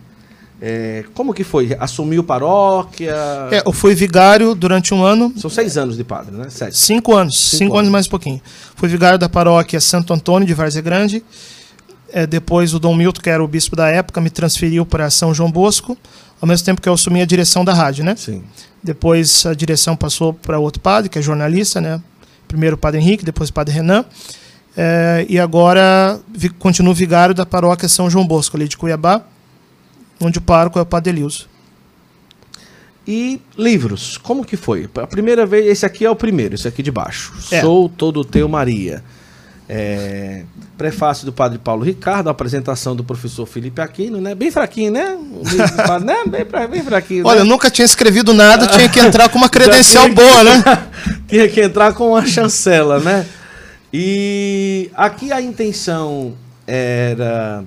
é, 0.62 1.04
como 1.14 1.34
que 1.34 1.42
foi? 1.42 1.76
Assumiu 1.80 2.22
paróquia? 2.22 3.16
É, 3.50 3.62
eu 3.66 3.72
fui 3.72 3.92
vigário 3.92 4.54
durante 4.54 4.94
um 4.94 5.04
ano. 5.04 5.32
São 5.36 5.50
seis 5.50 5.76
anos 5.76 5.96
de 5.96 6.04
padre, 6.04 6.36
né? 6.36 6.46
Sete. 6.48 6.78
Cinco 6.78 7.12
anos. 7.12 7.36
Cinco, 7.36 7.56
cinco 7.58 7.72
anos. 7.72 7.80
anos 7.80 7.90
mais 7.90 8.06
um 8.06 8.10
pouquinho. 8.10 8.40
Fui 8.76 8.88
vigário 8.88 9.18
da 9.18 9.28
paróquia 9.28 9.80
Santo 9.80 10.14
Antônio 10.14 10.46
de 10.46 10.54
Várzea 10.54 10.80
Grande. 10.80 11.24
É, 12.12 12.26
depois 12.26 12.72
o 12.72 12.78
Dom 12.78 12.94
Milton, 12.94 13.20
que 13.20 13.30
era 13.30 13.42
o 13.42 13.48
bispo 13.48 13.74
da 13.74 13.88
época, 13.88 14.20
me 14.20 14.30
transferiu 14.30 14.86
para 14.86 15.10
São 15.10 15.34
João 15.34 15.50
Bosco, 15.50 15.98
ao 16.40 16.48
mesmo 16.48 16.64
tempo 16.64 16.80
que 16.80 16.88
eu 16.88 16.92
assumi 16.92 17.20
a 17.20 17.26
direção 17.26 17.64
da 17.64 17.74
rádio, 17.74 18.04
né? 18.04 18.14
Sim. 18.16 18.42
Depois 18.82 19.44
a 19.44 19.54
direção 19.54 19.96
passou 19.96 20.32
para 20.32 20.58
outro 20.58 20.80
padre, 20.80 21.08
que 21.10 21.18
é 21.18 21.22
jornalista, 21.22 21.80
né? 21.80 22.00
Primeiro 22.46 22.76
o 22.76 22.78
padre 22.78 23.00
Henrique, 23.00 23.24
depois 23.24 23.50
o 23.50 23.52
padre 23.52 23.74
Renan. 23.74 24.04
É, 24.76 25.26
e 25.28 25.38
agora 25.38 26.20
vi, 26.32 26.48
continuo 26.50 26.94
vigário 26.94 27.34
da 27.34 27.46
paróquia 27.46 27.88
São 27.88 28.08
João 28.10 28.26
Bosco, 28.26 28.56
ali 28.56 28.68
de 28.68 28.76
Cuiabá, 28.76 29.22
onde 30.20 30.38
o 30.38 30.42
pároco 30.42 30.78
é 30.78 30.82
o 30.82 30.86
Padre 30.86 31.10
Elilson. 31.10 31.46
E 33.08 33.40
livros, 33.56 34.18
como 34.18 34.44
que 34.44 34.56
foi? 34.56 34.88
A 34.96 35.06
primeira 35.06 35.46
vez, 35.46 35.66
esse 35.66 35.86
aqui 35.86 36.04
é 36.04 36.10
o 36.10 36.16
primeiro, 36.16 36.56
esse 36.56 36.66
aqui 36.66 36.82
de 36.82 36.90
baixo. 36.90 37.32
É. 37.50 37.60
Sou 37.60 37.88
todo 37.88 38.24
teu 38.24 38.48
Maria. 38.48 39.02
É, 39.68 40.44
prefácio 40.78 41.26
do 41.26 41.32
Padre 41.32 41.58
Paulo 41.58 41.82
Ricardo, 41.82 42.28
apresentação 42.28 42.94
do 42.94 43.02
professor 43.02 43.46
Felipe 43.46 43.80
Aquino, 43.80 44.20
né? 44.20 44.34
Bem 44.34 44.50
fraquinho, 44.50 44.92
né? 44.92 45.18
né? 46.04 46.16
Bem, 46.26 46.68
bem 46.68 46.82
fraquinho. 46.82 47.26
Olha, 47.26 47.36
né? 47.36 47.42
eu 47.42 47.46
nunca 47.46 47.68
tinha 47.68 47.84
escrevido 47.84 48.32
nada, 48.32 48.66
tinha 48.68 48.88
que 48.88 49.00
entrar 49.00 49.28
com 49.28 49.38
uma 49.38 49.48
credencial 49.50 50.08
boa, 50.10 50.44
né? 50.44 50.62
tinha 51.26 51.48
que 51.48 51.60
entrar 51.60 51.92
com 51.94 52.10
uma 52.10 52.24
chancela, 52.24 53.00
né? 53.00 53.26
E 53.92 54.90
aqui 54.94 55.32
a 55.32 55.40
intenção 55.40 56.34
era 56.66 57.64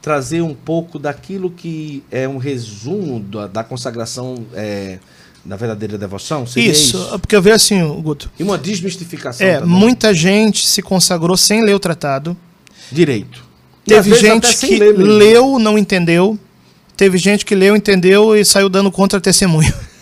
trazer 0.00 0.42
um 0.42 0.54
pouco 0.54 0.98
daquilo 0.98 1.50
que 1.50 2.02
é 2.10 2.28
um 2.28 2.36
resumo 2.36 3.20
da, 3.20 3.46
da 3.46 3.64
consagração 3.64 4.44
é, 4.52 4.98
da 5.44 5.56
verdadeira 5.56 5.98
devoção? 5.98 6.44
Isso, 6.44 6.58
isso, 6.58 7.18
porque 7.20 7.34
eu 7.34 7.42
vejo 7.42 7.56
assim, 7.56 7.86
Guto. 8.02 8.30
E 8.38 8.42
uma 8.42 8.58
desmistificação. 8.58 9.46
É, 9.46 9.58
também. 9.58 9.74
muita 9.74 10.14
gente 10.14 10.66
se 10.66 10.82
consagrou 10.82 11.36
sem 11.36 11.64
ler 11.64 11.74
o 11.74 11.80
tratado. 11.80 12.36
Direito. 12.90 13.44
Teve 13.84 14.14
gente 14.14 14.56
que 14.58 14.78
leu, 14.78 15.58
não 15.58 15.76
entendeu. 15.76 16.38
Teve 16.96 17.18
gente 17.18 17.44
que 17.44 17.54
leu, 17.54 17.74
entendeu 17.74 18.36
e 18.36 18.44
saiu 18.44 18.68
dando 18.68 18.90
contra-testemunho. 18.90 19.72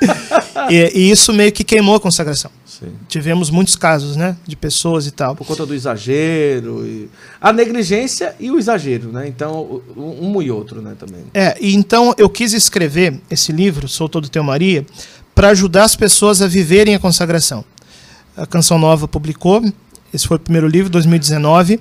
e, 0.70 0.92
e, 0.94 1.10
isso 1.10 1.32
meio 1.32 1.52
que 1.52 1.64
queimou 1.64 1.96
a 1.96 2.00
consagração. 2.00 2.50
Sim. 2.78 2.92
Tivemos 3.08 3.48
muitos 3.48 3.74
casos, 3.74 4.16
né, 4.16 4.36
de 4.46 4.54
pessoas 4.54 5.06
e 5.06 5.10
tal. 5.10 5.34
Por 5.34 5.46
conta 5.46 5.64
do 5.64 5.74
exagero, 5.74 6.86
e... 6.86 7.08
a 7.40 7.52
negligência 7.52 8.34
e 8.38 8.50
o 8.50 8.58
exagero, 8.58 9.10
né? 9.10 9.26
Então, 9.26 9.80
um 9.96 10.42
e 10.42 10.50
outro, 10.50 10.82
né, 10.82 10.94
também. 10.98 11.24
É, 11.32 11.56
e 11.60 11.74
então 11.74 12.14
eu 12.18 12.28
quis 12.28 12.52
escrever 12.52 13.18
esse 13.30 13.50
livro, 13.50 13.88
Sou 13.88 14.08
Todo 14.08 14.28
Teu 14.28 14.44
Maria, 14.44 14.84
para 15.34 15.48
ajudar 15.48 15.84
as 15.84 15.96
pessoas 15.96 16.42
a 16.42 16.46
viverem 16.46 16.94
a 16.94 16.98
consagração. 16.98 17.64
A 18.36 18.46
Canção 18.46 18.78
Nova 18.78 19.08
publicou, 19.08 19.62
esse 20.12 20.26
foi 20.26 20.36
o 20.36 20.40
primeiro 20.40 20.68
livro, 20.68 20.90
2019. 20.90 21.80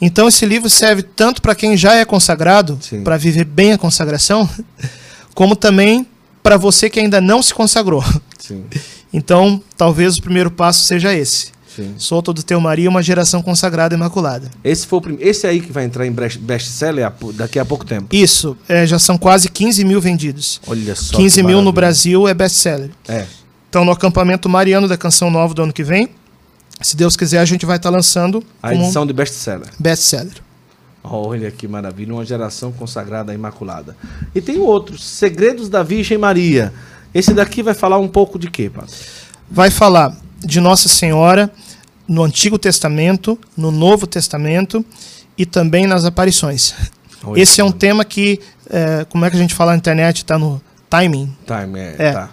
Então 0.00 0.28
esse 0.28 0.44
livro 0.44 0.68
serve 0.68 1.02
tanto 1.02 1.40
para 1.40 1.54
quem 1.54 1.76
já 1.76 1.94
é 1.94 2.04
consagrado, 2.04 2.78
para 3.02 3.16
viver 3.16 3.44
bem 3.44 3.72
a 3.72 3.78
consagração, 3.78 4.48
como 5.34 5.56
também 5.56 6.06
para 6.42 6.58
você 6.58 6.90
que 6.90 7.00
ainda 7.00 7.20
não 7.20 7.42
se 7.42 7.54
consagrou. 7.54 8.04
Sim. 8.38 8.64
Então, 9.14 9.62
talvez 9.76 10.18
o 10.18 10.22
primeiro 10.22 10.50
passo 10.50 10.84
seja 10.86 11.14
esse. 11.14 11.52
Sim. 11.74 11.94
Sou 11.96 12.20
todo 12.20 12.42
teu 12.42 12.60
Maria, 12.60 12.90
uma 12.90 13.00
geração 13.00 13.40
consagrada 13.40 13.94
e 13.94 13.96
imaculada. 13.96 14.50
Esse 14.64 14.88
foi 14.88 14.98
o 14.98 15.02
prim... 15.02 15.18
esse 15.20 15.46
aí 15.46 15.60
que 15.60 15.70
vai 15.70 15.84
entrar 15.84 16.04
em 16.04 16.10
best-seller 16.12 17.12
daqui 17.34 17.60
a 17.60 17.64
pouco 17.64 17.84
tempo. 17.84 18.08
Isso, 18.10 18.56
é, 18.68 18.84
já 18.84 18.98
são 18.98 19.16
quase 19.16 19.48
15 19.48 19.84
mil 19.84 20.00
vendidos. 20.00 20.60
Olha 20.66 20.96
só. 20.96 21.16
15 21.16 21.44
mil 21.44 21.62
no 21.62 21.72
Brasil 21.72 22.26
é 22.26 22.34
best-seller. 22.34 22.90
É. 23.08 23.24
Então, 23.68 23.84
no 23.84 23.92
acampamento 23.92 24.48
mariano 24.48 24.88
da 24.88 24.96
Canção 24.96 25.30
Nova 25.30 25.54
do 25.54 25.62
ano 25.62 25.72
que 25.72 25.84
vem, 25.84 26.08
se 26.80 26.96
Deus 26.96 27.16
quiser, 27.16 27.38
a 27.38 27.44
gente 27.44 27.64
vai 27.64 27.76
estar 27.76 27.90
tá 27.90 27.96
lançando 27.96 28.42
a 28.60 28.74
edição 28.74 29.06
de 29.06 29.12
best-seller. 29.12 29.68
Best-seller. 29.78 30.42
Olha 31.04 31.50
que 31.52 31.68
maravilha, 31.68 32.14
uma 32.14 32.24
geração 32.24 32.72
consagrada 32.72 33.30
à 33.30 33.34
Imaculada. 33.34 33.96
E 34.34 34.40
tem 34.40 34.58
outros, 34.58 35.04
Segredos 35.04 35.68
da 35.68 35.84
Virgem 35.84 36.18
Maria 36.18 36.72
Esse 37.14 37.32
daqui 37.32 37.62
vai 37.62 37.74
falar 37.74 37.98
um 37.98 38.08
pouco 38.08 38.38
de 38.38 38.50
quê, 38.50 38.68
padre? 38.68 38.92
Vai 39.48 39.70
falar 39.70 40.16
de 40.40 40.60
Nossa 40.60 40.88
Senhora 40.88 41.50
no 42.08 42.22
Antigo 42.22 42.58
Testamento, 42.58 43.38
no 43.56 43.70
Novo 43.70 44.06
Testamento 44.06 44.84
e 45.38 45.46
também 45.46 45.86
nas 45.86 46.04
aparições. 46.04 46.74
Oi, 47.24 47.40
Esse 47.40 47.60
é 47.60 47.64
um 47.64 47.72
tema 47.72 48.04
que, 48.04 48.40
é, 48.68 49.06
como 49.08 49.24
é 49.24 49.30
que 49.30 49.36
a 49.36 49.38
gente 49.38 49.54
fala 49.54 49.72
na 49.72 49.78
internet, 49.78 50.18
está 50.18 50.38
no 50.38 50.60
timing. 50.90 51.34
Timing, 51.46 51.78
é, 51.78 51.96
é. 51.98 52.12
Tá. 52.12 52.30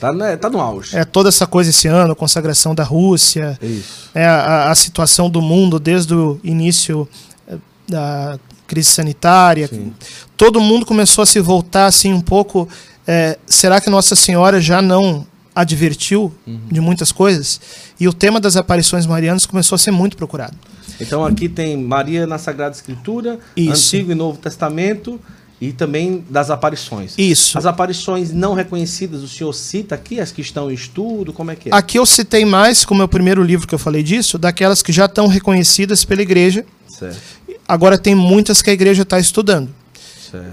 Tá, 0.00 0.12
né, 0.12 0.36
tá 0.36 0.50
no 0.50 0.60
auge. 0.60 0.94
É 0.94 1.04
toda 1.04 1.30
essa 1.30 1.46
coisa 1.46 1.70
esse 1.70 1.88
ano, 1.88 2.12
a 2.12 2.16
consagração 2.16 2.74
da 2.74 2.82
Rússia, 2.82 3.58
Isso. 3.62 4.10
É, 4.14 4.26
a, 4.26 4.70
a 4.70 4.74
situação 4.74 5.30
do 5.30 5.40
mundo 5.40 5.78
desde 5.78 6.12
o 6.12 6.38
início 6.44 7.08
é, 7.48 7.56
da 7.88 8.38
crise 8.66 8.90
sanitária. 8.90 9.66
Sim. 9.66 9.94
Todo 10.36 10.60
mundo 10.60 10.84
começou 10.84 11.22
a 11.22 11.26
se 11.26 11.40
voltar 11.40 11.86
assim 11.86 12.12
um 12.12 12.20
pouco. 12.20 12.68
É, 13.06 13.38
será 13.46 13.80
que 13.80 13.90
Nossa 13.90 14.14
Senhora 14.16 14.60
já 14.60 14.80
não 14.80 15.26
advertiu 15.54 16.32
uhum. 16.46 16.60
de 16.70 16.80
muitas 16.80 17.12
coisas? 17.12 17.60
E 17.98 18.08
o 18.08 18.12
tema 18.12 18.40
das 18.40 18.56
aparições 18.56 19.06
marianas 19.06 19.46
começou 19.46 19.76
a 19.76 19.78
ser 19.78 19.90
muito 19.90 20.16
procurado. 20.16 20.56
Então 21.00 21.24
aqui 21.24 21.48
tem 21.48 21.76
Maria 21.76 22.26
na 22.26 22.38
Sagrada 22.38 22.74
Escritura, 22.74 23.38
Isso. 23.56 23.96
Antigo 23.96 24.12
e 24.12 24.14
Novo 24.14 24.38
Testamento 24.38 25.20
e 25.60 25.72
também 25.72 26.24
das 26.28 26.50
aparições. 26.50 27.14
Isso. 27.16 27.56
As 27.56 27.66
aparições 27.66 28.32
não 28.32 28.54
reconhecidas, 28.54 29.22
o 29.22 29.28
senhor 29.28 29.52
cita 29.52 29.94
aqui 29.94 30.20
as 30.20 30.30
que 30.30 30.40
estão 30.40 30.70
em 30.70 30.74
estudo, 30.74 31.32
como 31.32 31.50
é 31.50 31.56
que 31.56 31.68
é? 31.68 31.74
Aqui 31.74 31.98
eu 31.98 32.06
citei 32.06 32.44
mais, 32.44 32.84
como 32.84 33.02
é 33.02 33.04
o 33.04 33.08
primeiro 33.08 33.42
livro 33.42 33.66
que 33.66 33.74
eu 33.74 33.78
falei 33.78 34.02
disso, 34.02 34.38
daquelas 34.38 34.82
que 34.82 34.92
já 34.92 35.06
estão 35.06 35.26
reconhecidas 35.26 36.04
pela 36.04 36.22
igreja. 36.22 36.64
Certo. 36.88 37.18
Agora 37.66 37.96
tem 37.96 38.14
muitas 38.14 38.60
que 38.60 38.70
a 38.70 38.72
igreja 38.72 39.02
está 39.02 39.18
estudando. 39.18 39.74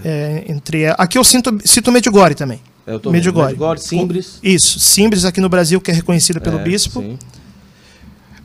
É, 0.04 0.44
entre 0.48 0.86
aqui 0.98 1.18
eu 1.18 1.24
sinto, 1.24 1.58
cito 1.64 1.90
Medjugorje 1.90 2.34
também. 2.34 2.60
Eu 2.86 2.98
tô 2.98 3.10
Medjugorje. 3.10 3.50
Medjugorje, 3.50 3.84
Simbres. 3.84 4.38
Isso, 4.42 4.80
Simbres 4.80 5.24
aqui 5.24 5.40
no 5.40 5.48
Brasil 5.48 5.80
que 5.80 5.90
é 5.90 5.94
reconhecida 5.94 6.40
pelo 6.40 6.58
é, 6.58 6.62
bispo. 6.62 7.00
Sim. 7.00 7.18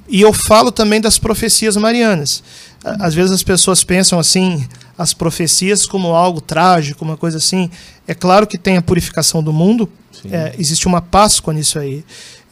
E 0.09 0.21
eu 0.21 0.31
falo 0.31 0.71
também 0.71 1.01
das 1.01 1.17
profecias 1.17 1.75
marianas. 1.75 2.41
Às 2.83 3.13
vezes 3.13 3.31
as 3.31 3.43
pessoas 3.43 3.83
pensam 3.83 4.17
assim, 4.17 4.65
as 4.97 5.13
profecias 5.13 5.85
como 5.85 6.13
algo 6.13 6.39
trágico, 6.39 7.03
uma 7.03 7.17
coisa 7.17 7.37
assim. 7.37 7.69
É 8.07 8.13
claro 8.13 8.47
que 8.47 8.57
tem 8.57 8.77
a 8.77 8.81
purificação 8.81 9.43
do 9.43 9.51
mundo, 9.51 9.89
é, 10.31 10.55
existe 10.57 10.87
uma 10.87 11.01
Páscoa 11.01 11.53
nisso 11.53 11.77
aí. 11.77 12.03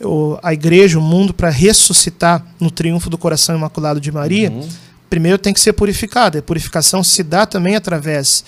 O, 0.01 0.37
a 0.43 0.53
igreja, 0.53 0.99
o 0.99 1.01
mundo, 1.01 1.33
para 1.33 1.49
ressuscitar 1.49 2.45
no 2.59 2.69
triunfo 2.69 3.09
do 3.09 3.17
coração 3.17 3.55
imaculado 3.55 3.99
de 3.99 4.11
Maria, 4.11 4.51
uhum. 4.51 4.67
primeiro 5.09 5.37
tem 5.37 5.53
que 5.53 5.59
ser 5.59 5.73
purificado. 5.73 6.37
A 6.37 6.41
purificação 6.41 7.03
se 7.03 7.23
dá 7.23 7.45
também 7.45 7.75
através 7.75 8.43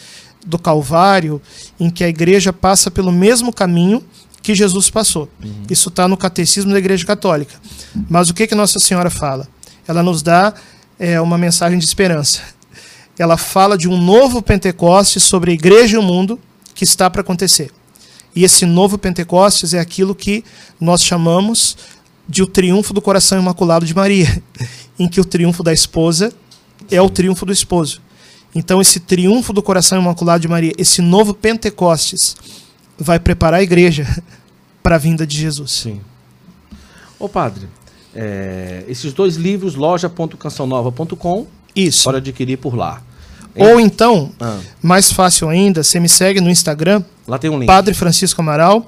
do 0.47 0.57
Calvário, 0.57 1.41
em 1.79 1.89
que 1.89 2.03
a 2.03 2.07
igreja 2.07 2.53
passa 2.53 2.89
pelo 2.89 3.11
mesmo 3.11 3.51
caminho 3.51 4.03
que 4.41 4.55
Jesus 4.55 4.89
passou. 4.89 5.29
Uhum. 5.43 5.63
Isso 5.69 5.89
está 5.89 6.07
no 6.07 6.15
catecismo 6.15 6.71
da 6.71 6.79
Igreja 6.79 7.05
Católica. 7.05 7.55
Mas 8.09 8.29
o 8.29 8.33
que, 8.33 8.47
que 8.47 8.55
Nossa 8.55 8.79
Senhora 8.79 9.09
fala? 9.09 9.47
Ela 9.87 10.01
nos 10.01 10.21
dá 10.21 10.53
é, 10.97 11.19
uma 11.19 11.37
mensagem 11.37 11.77
de 11.77 11.85
esperança. 11.85 12.41
Ela 13.19 13.35
fala 13.35 13.77
de 13.77 13.89
um 13.89 13.97
novo 13.99 14.41
Pentecostes 14.41 15.23
sobre 15.23 15.51
a 15.51 15.53
igreja 15.53 15.95
e 15.95 15.99
o 15.99 16.03
mundo 16.03 16.39
que 16.73 16.83
está 16.83 17.09
para 17.09 17.21
acontecer. 17.21 17.71
E 18.35 18.43
esse 18.43 18.65
novo 18.65 18.97
Pentecostes 18.97 19.73
é 19.73 19.79
aquilo 19.79 20.15
que 20.15 20.45
nós 20.79 21.03
chamamos 21.03 21.75
de 22.29 22.43
o 22.43 22.47
triunfo 22.47 22.93
do 22.93 23.01
coração 23.01 23.39
imaculado 23.39 23.85
de 23.85 23.95
Maria, 23.95 24.41
em 24.97 25.07
que 25.07 25.19
o 25.19 25.25
triunfo 25.25 25.63
da 25.63 25.73
esposa 25.73 26.31
é 26.89 27.01
o 27.01 27.09
triunfo 27.09 27.45
do 27.45 27.51
esposo. 27.51 28.01
Então, 28.55 28.81
esse 28.81 28.99
triunfo 28.99 29.53
do 29.53 29.61
coração 29.61 29.99
imaculado 29.99 30.41
de 30.41 30.47
Maria, 30.47 30.73
esse 30.77 31.01
novo 31.01 31.33
Pentecostes, 31.33 32.35
vai 32.97 33.19
preparar 33.19 33.59
a 33.59 33.63
igreja 33.63 34.07
para 34.81 34.95
a 34.95 34.99
vinda 34.99 35.25
de 35.25 35.37
Jesus. 35.37 35.71
Sim. 35.71 36.01
Ô 37.19 37.27
padre, 37.27 37.67
é, 38.15 38.83
esses 38.87 39.13
dois 39.13 39.35
livros, 39.35 39.75
loja.cançãonova.com, 39.75 41.47
isso. 41.75 42.05
Pode 42.05 42.17
adquirir 42.17 42.57
por 42.57 42.75
lá. 42.75 43.01
Ou 43.55 43.79
então, 43.79 44.31
ah. 44.39 44.59
mais 44.81 45.11
fácil 45.11 45.49
ainda, 45.49 45.83
você 45.83 45.99
me 45.99 46.07
segue 46.07 46.39
no 46.39 46.49
Instagram. 46.49 47.03
Lá 47.27 47.37
tem 47.37 47.49
um 47.49 47.57
link. 47.57 47.67
Padre 47.67 47.93
Francisco 47.93 48.41
Amaral. 48.41 48.85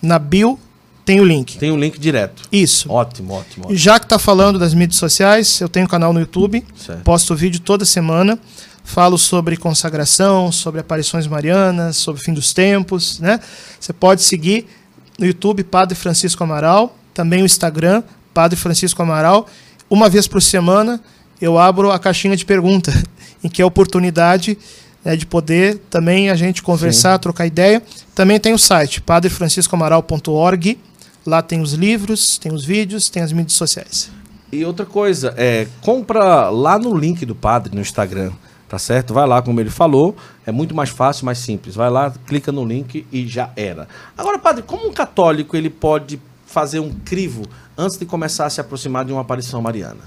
Na 0.00 0.18
bio 0.18 0.58
tem 1.04 1.20
o 1.20 1.24
link. 1.24 1.58
Tem 1.58 1.70
o 1.70 1.76
link 1.76 1.98
direto. 1.98 2.42
Isso. 2.50 2.90
Ótimo, 2.90 3.34
ótimo. 3.34 3.66
ótimo. 3.66 3.78
Já 3.78 3.98
que 3.98 4.06
está 4.06 4.18
falando 4.18 4.58
das 4.58 4.74
mídias 4.74 4.98
sociais, 4.98 5.60
eu 5.60 5.68
tenho 5.68 5.84
um 5.84 5.88
canal 5.88 6.12
no 6.12 6.20
YouTube. 6.20 6.64
Certo. 6.76 7.02
Posto 7.02 7.34
vídeo 7.34 7.60
toda 7.60 7.84
semana. 7.84 8.38
Falo 8.86 9.18
sobre 9.18 9.56
consagração, 9.56 10.52
sobre 10.52 10.80
aparições 10.80 11.26
marianas, 11.26 11.96
sobre 11.96 12.22
fim 12.22 12.32
dos 12.32 12.54
tempos, 12.54 13.18
né? 13.18 13.40
Você 13.80 13.92
pode 13.92 14.22
seguir 14.22 14.68
no 15.18 15.26
YouTube 15.26 15.64
Padre 15.64 15.96
Francisco 15.96 16.42
Amaral, 16.44 16.96
também 17.12 17.42
o 17.42 17.44
Instagram 17.44 18.04
Padre 18.32 18.56
Francisco 18.56 19.02
Amaral. 19.02 19.48
Uma 19.90 20.08
vez 20.08 20.28
por 20.28 20.40
semana 20.40 21.00
eu 21.40 21.58
abro 21.58 21.90
a 21.90 21.98
caixinha 21.98 22.36
de 22.36 22.44
pergunta, 22.44 22.92
em 23.42 23.48
que 23.48 23.60
é 23.60 23.64
a 23.64 23.66
oportunidade 23.66 24.56
né, 25.04 25.16
de 25.16 25.26
poder 25.26 25.78
também 25.90 26.30
a 26.30 26.36
gente 26.36 26.62
conversar, 26.62 27.14
Sim. 27.14 27.20
trocar 27.22 27.44
ideia. 27.44 27.82
Também 28.14 28.38
tem 28.38 28.54
o 28.54 28.58
site 28.58 29.00
padrefranciscoamaral.org. 29.00 30.78
Lá 31.26 31.42
tem 31.42 31.60
os 31.60 31.72
livros, 31.72 32.38
tem 32.38 32.52
os 32.52 32.64
vídeos, 32.64 33.10
tem 33.10 33.20
as 33.20 33.32
mídias 33.32 33.54
sociais. 33.54 34.10
E 34.52 34.64
outra 34.64 34.86
coisa, 34.86 35.34
é, 35.36 35.66
compra 35.82 36.48
lá 36.50 36.78
no 36.78 36.96
link 36.96 37.26
do 37.26 37.34
padre 37.34 37.74
no 37.74 37.80
Instagram 37.80 38.30
tá 38.68 38.78
certo? 38.78 39.14
Vai 39.14 39.26
lá, 39.26 39.40
como 39.42 39.60
ele 39.60 39.70
falou, 39.70 40.16
é 40.44 40.52
muito 40.52 40.74
mais 40.74 40.90
fácil, 40.90 41.24
mais 41.24 41.38
simples. 41.38 41.74
Vai 41.74 41.90
lá, 41.90 42.12
clica 42.26 42.50
no 42.50 42.64
link 42.64 43.06
e 43.12 43.26
já 43.26 43.50
era. 43.56 43.88
Agora, 44.16 44.38
padre, 44.38 44.62
como 44.62 44.88
um 44.88 44.92
católico 44.92 45.56
ele 45.56 45.70
pode 45.70 46.20
fazer 46.46 46.80
um 46.80 46.92
crivo 47.04 47.42
antes 47.76 47.96
de 47.96 48.06
começar 48.06 48.46
a 48.46 48.50
se 48.50 48.60
aproximar 48.60 49.04
de 49.04 49.12
uma 49.12 49.20
aparição 49.20 49.60
mariana? 49.60 50.00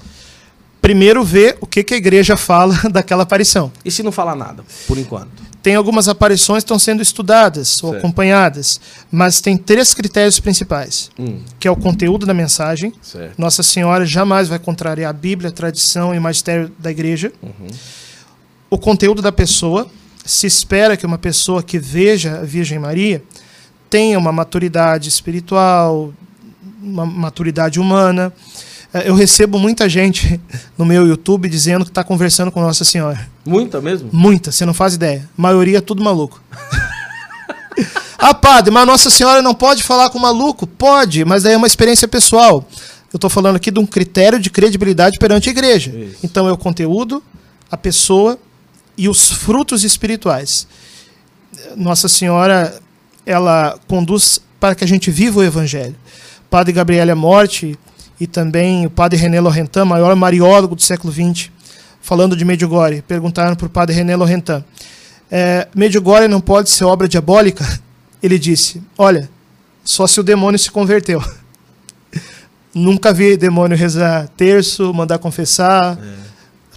Primeiro 0.81 1.23
ver 1.23 1.57
o 1.59 1.67
que, 1.67 1.83
que 1.83 1.93
a 1.93 1.97
igreja 1.97 2.37
fala 2.37 2.73
daquela 2.89 3.23
aparição. 3.23 3.71
E 3.83 3.91
se 3.91 4.01
não 4.01 4.11
falar 4.11 4.35
nada, 4.35 4.63
por 4.87 4.97
enquanto? 4.97 5.49
Tem 5.61 5.75
algumas 5.75 6.07
aparições 6.07 6.63
que 6.63 6.67
estão 6.67 6.79
sendo 6.79 7.01
estudadas 7.01 7.67
certo. 7.67 7.87
ou 7.87 7.97
acompanhadas, 7.97 8.79
mas 9.11 9.41
tem 9.41 9.57
três 9.57 9.93
critérios 9.93 10.39
principais, 10.39 11.11
hum. 11.19 11.41
que 11.59 11.67
é 11.67 11.71
o 11.71 11.75
conteúdo 11.75 12.25
da 12.25 12.33
mensagem. 12.33 12.93
Certo. 13.01 13.33
Nossa 13.37 13.61
Senhora 13.61 14.05
jamais 14.05 14.47
vai 14.47 14.57
contrariar 14.57 15.09
a 15.09 15.13
Bíblia, 15.13 15.49
a 15.49 15.51
tradição 15.51 16.15
e 16.15 16.17
o 16.17 16.21
magistério 16.21 16.71
da 16.79 16.89
igreja. 16.89 17.33
Uhum 17.43 17.67
o 18.69 18.77
conteúdo 18.77 19.21
da 19.21 19.31
pessoa. 19.31 19.87
Se 20.25 20.45
espera 20.45 20.95
que 20.95 21.05
uma 21.05 21.17
pessoa 21.17 21.63
que 21.63 21.79
veja 21.79 22.39
a 22.39 22.43
Virgem 22.43 22.77
Maria 22.77 23.23
tenha 23.89 24.19
uma 24.19 24.31
maturidade 24.31 25.09
espiritual, 25.09 26.13
uma 26.81 27.05
maturidade 27.05 27.79
humana. 27.79 28.31
É, 28.93 29.09
eu 29.09 29.15
recebo 29.15 29.57
muita 29.57 29.89
gente 29.89 30.39
no 30.77 30.85
meu 30.85 31.07
YouTube 31.07 31.49
dizendo 31.49 31.83
que 31.83 31.91
está 31.91 32.03
conversando 32.03 32.51
com 32.51 32.61
Nossa 32.61 32.85
Senhora. 32.85 33.27
Muita 33.45 33.81
mesmo? 33.81 34.09
Muita, 34.11 34.51
você 34.51 34.65
não 34.65 34.73
faz 34.73 34.93
ideia. 34.93 35.27
A 35.37 35.41
maioria 35.41 35.79
é 35.79 35.81
tudo 35.81 36.03
maluco. 36.03 36.41
ah, 38.17 38.33
padre, 38.33 38.71
mas 38.71 38.85
Nossa 38.85 39.09
Senhora 39.09 39.41
não 39.41 39.55
pode 39.55 39.83
falar 39.83 40.09
com 40.09 40.19
maluco? 40.19 40.67
Pode, 40.67 41.25
mas 41.25 41.43
daí 41.43 41.53
é 41.53 41.57
uma 41.57 41.67
experiência 41.67 42.07
pessoal. 42.07 42.67
Eu 43.11 43.17
estou 43.17 43.29
falando 43.29 43.55
aqui 43.55 43.71
de 43.71 43.79
um 43.79 43.85
critério 43.85 44.39
de 44.39 44.51
credibilidade 44.51 45.17
perante 45.17 45.49
a 45.49 45.51
igreja. 45.51 45.91
Isso. 45.91 46.17
Então 46.21 46.47
é 46.47 46.51
o 46.51 46.57
conteúdo, 46.57 47.23
a 47.71 47.77
pessoa 47.77 48.37
e 48.99 49.07
os 49.07 49.31
frutos 49.31 49.85
espirituais. 49.85 50.67
Nossa 51.77 52.09
Senhora, 52.09 52.77
ela 53.25 53.79
conduz 53.87 54.41
para 54.59 54.75
que 54.75 54.83
a 54.83 54.87
gente 54.87 55.09
viva 55.09 55.39
o 55.39 55.43
Evangelho. 55.43 55.95
Padre 56.49 56.73
Gabriel 56.73 57.15
Morte 57.15 57.79
e 58.19 58.27
também 58.27 58.85
o 58.85 58.89
padre 58.89 59.17
René 59.17 59.39
Laurentin, 59.39 59.85
maior 59.85 60.13
mariólogo 60.17 60.75
do 60.75 60.81
século 60.81 61.13
XX, 61.13 61.49
falando 62.01 62.35
de 62.35 62.43
Medjugorje, 62.43 63.01
perguntaram 63.01 63.55
para 63.55 63.67
o 63.67 63.69
padre 63.69 63.95
René 63.95 64.17
Laurentin, 64.17 64.61
é, 65.31 65.69
Medjugorje 65.73 66.27
não 66.27 66.41
pode 66.41 66.69
ser 66.69 66.83
obra 66.83 67.07
diabólica? 67.07 67.65
Ele 68.21 68.37
disse, 68.37 68.83
olha, 68.97 69.29
só 69.81 70.05
se 70.07 70.19
o 70.19 70.23
demônio 70.23 70.59
se 70.59 70.69
converteu. 70.69 71.23
Nunca 72.75 73.13
vi 73.13 73.37
demônio 73.37 73.77
rezar 73.77 74.27
terço, 74.35 74.93
mandar 74.93 75.19
confessar, 75.19 75.97
é 75.97 76.28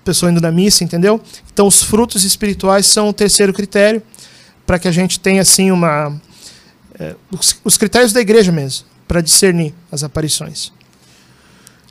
pessoa 0.05 0.31
indo 0.31 0.41
na 0.41 0.51
missa, 0.51 0.85
entendeu? 0.85 1.21
Então, 1.53 1.67
os 1.67 1.83
frutos 1.83 2.25
espirituais 2.25 2.87
são 2.87 3.09
o 3.09 3.13
terceiro 3.13 3.53
critério 3.53 4.03
para 4.67 4.79
que 4.79 4.89
a 4.89 4.93
gente 4.93 5.19
tenha 5.19 5.43
assim 5.43 5.71
uma 5.71 6.21
é, 6.99 7.17
os, 7.31 7.57
os, 7.65 7.77
critérios 7.77 8.13
da 8.13 8.21
igreja 8.21 8.53
mesmo 8.53 8.87
para 9.09 9.21
discernir 9.21 9.75
as 9.91 10.05
aparições. 10.05 10.73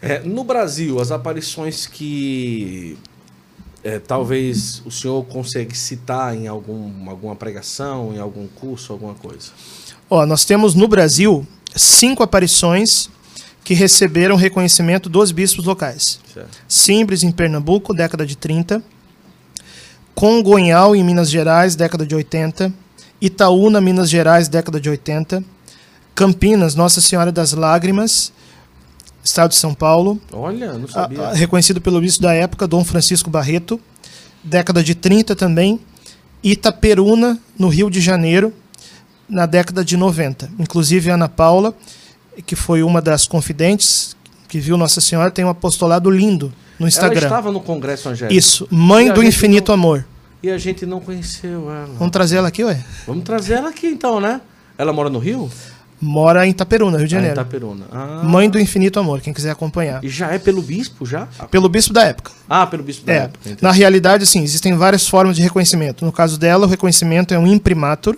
É, 0.01 0.19
no 0.19 0.43
Brasil, 0.43 0.99
as 0.99 1.11
aparições 1.11 1.85
que 1.85 2.97
é, 3.83 3.99
talvez 3.99 4.81
o 4.85 4.91
senhor 4.91 5.23
consegue 5.25 5.77
citar 5.77 6.35
em 6.35 6.47
algum, 6.47 7.09
alguma 7.09 7.35
pregação, 7.35 8.13
em 8.13 8.19
algum 8.19 8.47
curso, 8.47 8.93
alguma 8.93 9.13
coisa. 9.13 9.51
Ó, 10.09 10.25
nós 10.25 10.45
temos 10.45 10.75
no 10.75 10.87
Brasil 10.87 11.45
cinco 11.75 12.23
aparições 12.23 13.09
que 13.63 13.73
receberam 13.73 14.35
reconhecimento 14.35 15.09
dos 15.09 15.31
bispos 15.31 15.65
locais. 15.65 16.19
Certo. 16.33 16.57
Simbres, 16.67 17.23
em 17.23 17.31
Pernambuco, 17.31 17.93
década 17.93 18.25
de 18.25 18.35
30. 18.35 18.81
Congonhal, 20.15 20.95
em 20.95 21.03
Minas 21.03 21.29
Gerais, 21.29 21.75
década 21.75 22.05
de 22.05 22.15
80. 22.15 22.73
Itaúna, 23.21 23.79
Minas 23.79 24.09
Gerais, 24.09 24.47
década 24.47 24.79
de 24.79 24.89
80. 24.89 25.43
Campinas, 26.15 26.75
Nossa 26.75 26.99
Senhora 27.01 27.31
das 27.31 27.53
Lágrimas, 27.53 28.33
Estado 29.23 29.51
de 29.51 29.55
São 29.55 29.73
Paulo. 29.73 30.19
Olha, 30.31 30.73
não 30.73 30.87
sabia. 30.87 31.21
A, 31.21 31.29
a, 31.29 31.33
reconhecido 31.33 31.79
pelo 31.79 32.01
bispo 32.01 32.23
da 32.23 32.33
época, 32.33 32.67
Dom 32.67 32.83
Francisco 32.83 33.29
Barreto. 33.29 33.79
Década 34.43 34.83
de 34.83 34.95
30 34.95 35.35
também. 35.35 35.79
Itaperuna, 36.43 37.39
no 37.57 37.69
Rio 37.69 37.89
de 37.89 38.01
Janeiro, 38.01 38.51
na 39.29 39.45
década 39.45 39.85
de 39.85 39.95
90. 39.95 40.49
Inclusive, 40.59 41.11
Ana 41.11 41.29
Paula, 41.29 41.75
que 42.41 42.55
foi 42.55 42.83
uma 42.83 43.01
das 43.01 43.27
confidentes 43.27 44.15
que 44.47 44.59
viu 44.59 44.77
Nossa 44.77 44.99
Senhora, 44.99 45.31
tem 45.31 45.45
um 45.45 45.49
apostolado 45.49 46.09
lindo 46.09 46.51
no 46.77 46.87
Instagram. 46.87 47.19
Ela 47.19 47.27
estava 47.27 47.51
no 47.51 47.61
Congresso 47.61 48.09
Angélico. 48.09 48.37
Isso, 48.37 48.67
Mãe 48.69 49.11
do 49.11 49.23
Infinito 49.23 49.69
não... 49.69 49.75
Amor. 49.75 50.05
E 50.43 50.49
a 50.49 50.57
gente 50.57 50.85
não 50.85 50.99
conheceu 50.99 51.71
ela. 51.71 51.89
Vamos 51.97 52.11
trazer 52.11 52.37
ela 52.37 52.47
aqui, 52.47 52.63
ué? 52.63 52.83
Vamos 53.05 53.23
trazer 53.23 53.53
ela 53.53 53.69
aqui 53.69 53.87
então, 53.87 54.19
né? 54.19 54.41
Ela 54.77 54.91
mora 54.91 55.09
no 55.09 55.19
Rio? 55.19 55.49
Mora 56.01 56.47
em 56.47 56.49
Itaperuna, 56.49 56.97
Rio 56.97 57.05
de 57.05 57.11
Janeiro. 57.11 57.39
Ah, 57.39 57.43
Itaperuna. 57.43 57.85
Ah. 57.91 58.23
Mãe 58.23 58.49
do 58.49 58.59
Infinito 58.59 58.99
Amor, 58.99 59.21
quem 59.21 59.31
quiser 59.31 59.51
acompanhar. 59.51 60.03
E 60.03 60.09
já 60.09 60.31
é 60.31 60.39
pelo 60.39 60.59
bispo, 60.59 61.05
já? 61.05 61.27
Pelo 61.51 61.69
bispo 61.69 61.93
da 61.93 62.05
época. 62.05 62.31
Ah, 62.49 62.65
pelo 62.65 62.81
bispo 62.81 63.05
da 63.05 63.13
é. 63.13 63.17
época. 63.17 63.39
Entendi. 63.45 63.63
Na 63.63 63.71
realidade, 63.71 64.25
sim, 64.25 64.41
existem 64.41 64.75
várias 64.75 65.07
formas 65.07 65.35
de 65.35 65.43
reconhecimento. 65.43 66.03
No 66.03 66.11
caso 66.11 66.39
dela, 66.39 66.65
o 66.65 66.69
reconhecimento 66.69 67.35
é 67.35 67.37
um 67.37 67.45
imprimatur. 67.45 68.17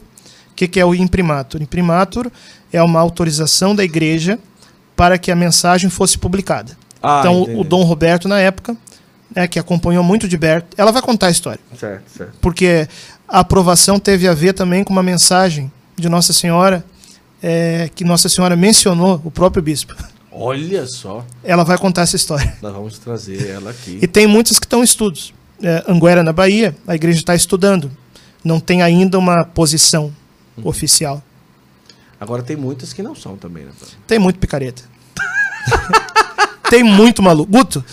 O 0.53 0.55
que, 0.55 0.67
que 0.67 0.79
é 0.79 0.85
o 0.85 0.93
imprimatur? 0.93 1.61
Imprimatur 1.61 2.31
é 2.71 2.81
uma 2.81 2.99
autorização 2.99 3.75
da 3.75 3.83
igreja 3.83 4.37
para 4.95 5.17
que 5.17 5.31
a 5.31 5.35
mensagem 5.35 5.89
fosse 5.89 6.15
publicada. 6.15 6.77
Ah, 7.01 7.21
então, 7.21 7.41
entendi. 7.41 7.59
o 7.59 7.63
Dom 7.63 7.83
Roberto, 7.83 8.27
na 8.27 8.39
época, 8.39 8.77
né, 9.35 9.47
que 9.47 9.57
acompanhou 9.57 10.03
muito 10.03 10.27
de 10.27 10.37
Berto, 10.37 10.67
ela 10.77 10.91
vai 10.91 11.01
contar 11.01 11.27
a 11.27 11.31
história. 11.31 11.59
Certo, 11.75 12.03
certo. 12.15 12.33
Porque 12.39 12.87
a 13.27 13.39
aprovação 13.39 13.97
teve 13.99 14.27
a 14.27 14.33
ver 14.35 14.53
também 14.53 14.83
com 14.83 14.93
uma 14.93 15.01
mensagem 15.01 15.71
de 15.97 16.07
Nossa 16.07 16.31
Senhora, 16.31 16.85
é, 17.41 17.89
que 17.95 18.03
Nossa 18.03 18.29
Senhora 18.29 18.55
mencionou, 18.55 19.19
o 19.25 19.31
próprio 19.31 19.63
bispo. 19.63 19.95
Olha 20.31 20.85
só. 20.85 21.25
Ela 21.43 21.63
vai 21.63 21.79
contar 21.79 22.03
essa 22.03 22.15
história. 22.15 22.55
Nós 22.61 22.73
vamos 22.73 22.99
trazer 22.99 23.49
ela 23.49 23.71
aqui. 23.71 23.97
E 24.01 24.07
tem 24.07 24.27
muitas 24.27 24.59
que 24.59 24.65
estão 24.65 24.81
em 24.81 24.83
estudos. 24.83 25.33
É, 25.61 25.83
Anguera, 25.87 26.21
na 26.21 26.31
Bahia, 26.31 26.75
a 26.87 26.93
igreja 26.93 27.19
está 27.19 27.33
estudando. 27.33 27.91
Não 28.43 28.59
tem 28.59 28.83
ainda 28.83 29.17
uma 29.17 29.43
posição 29.43 30.11
uhum. 30.57 30.67
oficial. 30.67 31.23
Agora 32.19 32.41
tem 32.41 32.55
muitas 32.55 32.93
que 32.93 33.03
não 33.03 33.15
são 33.15 33.35
também, 33.35 33.65
né? 33.65 33.71
Tem 34.07 34.17
muito 34.17 34.39
picareta. 34.39 34.83
tem 36.69 36.83
muito 36.83 37.21
maluco. 37.21 37.51
Guto, 37.51 37.83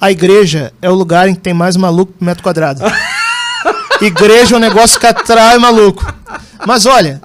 a 0.00 0.10
igreja 0.10 0.72
é 0.80 0.90
o 0.90 0.94
lugar 0.94 1.28
em 1.28 1.34
que 1.34 1.40
tem 1.40 1.54
mais 1.54 1.76
maluco 1.76 2.12
por 2.12 2.24
metro 2.24 2.42
quadrado. 2.42 2.82
igreja 4.00 4.54
é 4.54 4.58
um 4.58 4.60
negócio 4.60 5.00
que 5.00 5.06
atrai 5.06 5.58
maluco. 5.58 6.04
Mas 6.66 6.86
olha, 6.86 7.20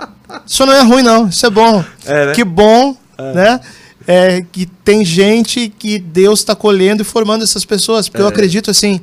isso 0.45 0.65
não 0.65 0.73
é 0.73 0.81
ruim, 0.81 1.03
não. 1.03 1.27
Isso 1.27 1.45
é 1.45 1.49
bom. 1.49 1.83
É, 2.05 2.27
né? 2.27 2.33
Que 2.33 2.43
bom, 2.43 2.95
é. 3.17 3.33
né? 3.33 3.59
É, 4.05 4.45
que 4.51 4.65
tem 4.65 5.05
gente 5.05 5.69
que 5.69 5.97
Deus 5.97 6.39
está 6.39 6.55
colhendo 6.55 7.01
e 7.01 7.05
formando 7.05 7.43
essas 7.43 7.65
pessoas. 7.65 8.09
Porque 8.09 8.21
eu 8.21 8.27
é. 8.27 8.29
acredito 8.29 8.71
assim, 8.71 8.99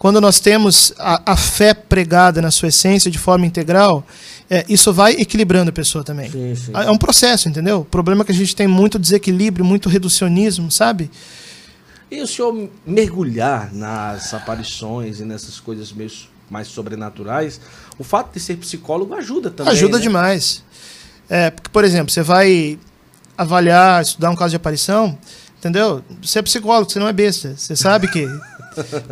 quando 0.00 0.18
nós 0.18 0.40
temos 0.40 0.94
a, 0.98 1.32
a, 1.32 1.36
fé 1.36 1.74
pregada 1.74 2.40
na 2.40 2.50
sua 2.50 2.68
essência 2.68 3.10
de 3.10 3.18
forma 3.18 3.44
integral, 3.44 4.02
é, 4.48 4.64
isso 4.66 4.94
vai 4.94 5.12
equilibrando 5.12 5.68
a 5.68 5.72
pessoa 5.74 6.02
também. 6.02 6.30
Sim, 6.30 6.54
sim. 6.54 6.72
É 6.72 6.90
um 6.90 6.96
processo, 6.96 7.50
entendeu? 7.50 7.80
O 7.80 7.84
problema 7.84 8.22
é 8.22 8.24
que 8.24 8.32
a 8.32 8.34
gente 8.34 8.56
tem 8.56 8.66
muito 8.66 8.98
desequilíbrio, 8.98 9.62
muito 9.62 9.90
reducionismo, 9.90 10.70
sabe? 10.70 11.10
E 12.10 12.18
o 12.22 12.26
senhor 12.26 12.70
mergulhar 12.86 13.74
nas 13.74 14.32
aparições 14.32 15.20
e 15.20 15.24
nessas 15.26 15.60
coisas 15.60 15.92
meio 15.92 16.10
mais 16.48 16.68
sobrenaturais, 16.68 17.60
o 17.98 18.02
fato 18.02 18.32
de 18.32 18.40
ser 18.40 18.56
psicólogo 18.56 19.12
ajuda 19.12 19.50
também. 19.50 19.70
Ajuda 19.70 19.98
né? 19.98 20.02
demais. 20.02 20.64
É, 21.28 21.50
porque, 21.50 21.68
por 21.68 21.84
exemplo, 21.84 22.10
você 22.10 22.22
vai 22.22 22.78
avaliar, 23.36 24.00
estudar 24.00 24.30
um 24.30 24.34
caso 24.34 24.48
de 24.48 24.56
aparição, 24.56 25.18
entendeu? 25.58 26.02
Você 26.22 26.38
é 26.38 26.42
psicólogo, 26.42 26.90
você 26.90 26.98
não 26.98 27.06
é 27.06 27.12
besta. 27.12 27.54
Você 27.54 27.76
sabe 27.76 28.08
que 28.08 28.26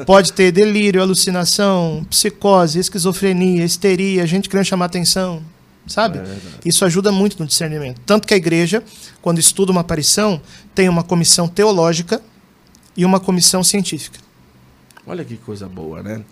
pode 0.06 0.32
ter 0.32 0.52
delírio, 0.52 1.00
alucinação, 1.00 2.06
psicose, 2.09 2.78
esquizofrenia, 2.78 3.64
histeria, 3.64 4.26
gente 4.26 4.48
querendo 4.48 4.66
chamar 4.66 4.86
atenção, 4.86 5.42
sabe? 5.86 6.18
É 6.18 6.24
Isso 6.64 6.84
ajuda 6.84 7.11
muito 7.11 7.38
no 7.38 7.46
discernimento. 7.46 8.00
Tanto 8.06 8.26
que 8.26 8.34
a 8.34 8.36
igreja, 8.36 8.82
quando 9.20 9.38
estuda 9.38 9.72
uma 9.72 9.82
aparição, 9.82 10.40
tem 10.74 10.88
uma 10.88 11.02
comissão 11.02 11.48
teológica 11.48 12.22
e 12.96 13.04
uma 13.04 13.20
comissão 13.20 13.62
científica. 13.62 14.18
Olha 15.06 15.24
que 15.24 15.36
coisa 15.36 15.68
boa, 15.68 16.02
né? 16.02 16.22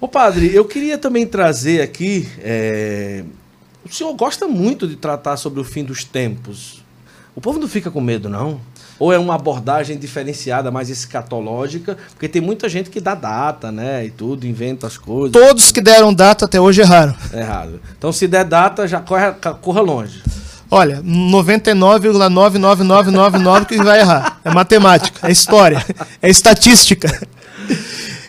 Ô 0.00 0.08
padre, 0.08 0.54
eu 0.54 0.64
queria 0.64 0.98
também 0.98 1.26
trazer 1.26 1.80
aqui. 1.80 2.28
É... 2.38 3.24
O 3.84 3.92
senhor 3.92 4.12
gosta 4.14 4.46
muito 4.46 4.86
de 4.86 4.96
tratar 4.96 5.36
sobre 5.36 5.60
o 5.60 5.64
fim 5.64 5.84
dos 5.84 6.04
tempos. 6.04 6.82
O 7.34 7.40
povo 7.40 7.58
não 7.58 7.66
fica 7.66 7.90
com 7.90 7.98
medo, 8.00 8.28
não? 8.28 8.60
Ou 8.98 9.10
é 9.12 9.18
uma 9.18 9.34
abordagem 9.34 9.98
diferenciada, 9.98 10.70
mais 10.70 10.90
escatológica? 10.90 11.96
Porque 12.10 12.28
tem 12.28 12.42
muita 12.42 12.68
gente 12.68 12.90
que 12.90 13.00
dá 13.00 13.14
data, 13.14 13.72
né? 13.72 14.04
E 14.04 14.10
tudo, 14.10 14.46
inventa 14.46 14.86
as 14.86 14.98
coisas. 14.98 15.32
Todos 15.32 15.72
que 15.72 15.80
deram 15.80 16.12
data 16.12 16.44
até 16.44 16.60
hoje 16.60 16.82
erraram. 16.82 17.14
Errado. 17.32 17.80
Então, 17.96 18.12
se 18.12 18.28
der 18.28 18.44
data, 18.44 18.86
já 18.86 19.00
corre, 19.00 19.32
corra 19.60 19.80
longe. 19.80 20.22
Olha, 20.70 21.02
99,99999 21.02 23.66
que 23.66 23.76
vai 23.76 24.00
errar. 24.00 24.38
É 24.44 24.50
matemática, 24.50 25.26
é 25.26 25.32
história, 25.32 25.82
é 26.20 26.28
estatística. 26.30 27.08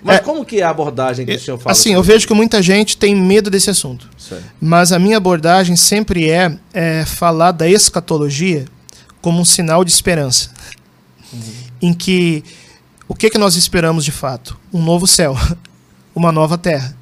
Mas 0.03 0.17
é, 0.17 0.19
como 0.19 0.43
que 0.43 0.59
é 0.59 0.63
a 0.63 0.69
abordagem 0.69 1.25
que 1.25 1.33
o 1.33 1.39
senhor 1.39 1.57
fala? 1.57 1.71
Assim, 1.71 1.93
eu 1.93 2.03
vejo 2.03 2.27
que 2.27 2.33
muita 2.33 2.61
gente 2.61 2.97
tem 2.97 3.15
medo 3.15 3.49
desse 3.49 3.69
assunto. 3.69 4.09
Certo. 4.17 4.43
Mas 4.59 4.91
a 4.91 4.99
minha 4.99 5.15
abordagem 5.15 5.77
sempre 5.77 6.29
é, 6.29 6.53
é, 6.73 7.05
falar 7.05 7.51
da 7.51 7.67
escatologia 7.67 8.65
como 9.23 9.39
um 9.39 9.45
sinal 9.45 9.85
de 9.85 9.91
esperança. 9.91 10.51
Uhum. 11.31 11.53
Em 11.81 11.93
que 11.93 12.43
o 13.07 13.15
que, 13.15 13.29
que 13.29 13.37
nós 13.37 13.55
esperamos 13.55 14.03
de 14.03 14.11
fato? 14.11 14.59
Um 14.71 14.83
novo 14.83 15.07
céu, 15.07 15.35
uma 16.13 16.31
nova 16.31 16.57
terra. 16.57 16.95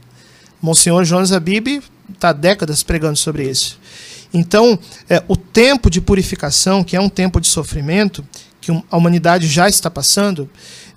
Monsenhor 0.62 1.04
Jonas 1.04 1.32
Abib 1.32 1.82
está 2.14 2.32
décadas 2.32 2.84
pregando 2.84 3.18
sobre 3.18 3.50
isso. 3.50 3.80
Então, 4.32 4.78
é, 5.10 5.22
o 5.28 5.36
tempo 5.36 5.90
de 5.90 6.00
purificação, 6.00 6.84
que 6.84 6.96
é 6.96 7.02
um 7.02 7.10
tempo 7.10 7.42
de 7.42 7.48
sofrimento, 7.48 8.24
que 8.62 8.72
a 8.90 8.96
humanidade 8.96 9.48
já 9.48 9.68
está 9.68 9.90
passando, 9.90 10.48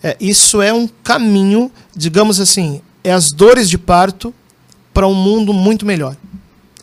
é, 0.02 0.16
isso 0.20 0.60
é 0.60 0.74
um 0.74 0.86
caminho, 0.86 1.72
digamos 1.96 2.38
assim, 2.38 2.82
é 3.02 3.12
as 3.12 3.32
dores 3.32 3.70
de 3.70 3.78
parto 3.78 4.32
para 4.92 5.06
um 5.06 5.14
mundo 5.14 5.54
muito 5.54 5.86
melhor, 5.86 6.16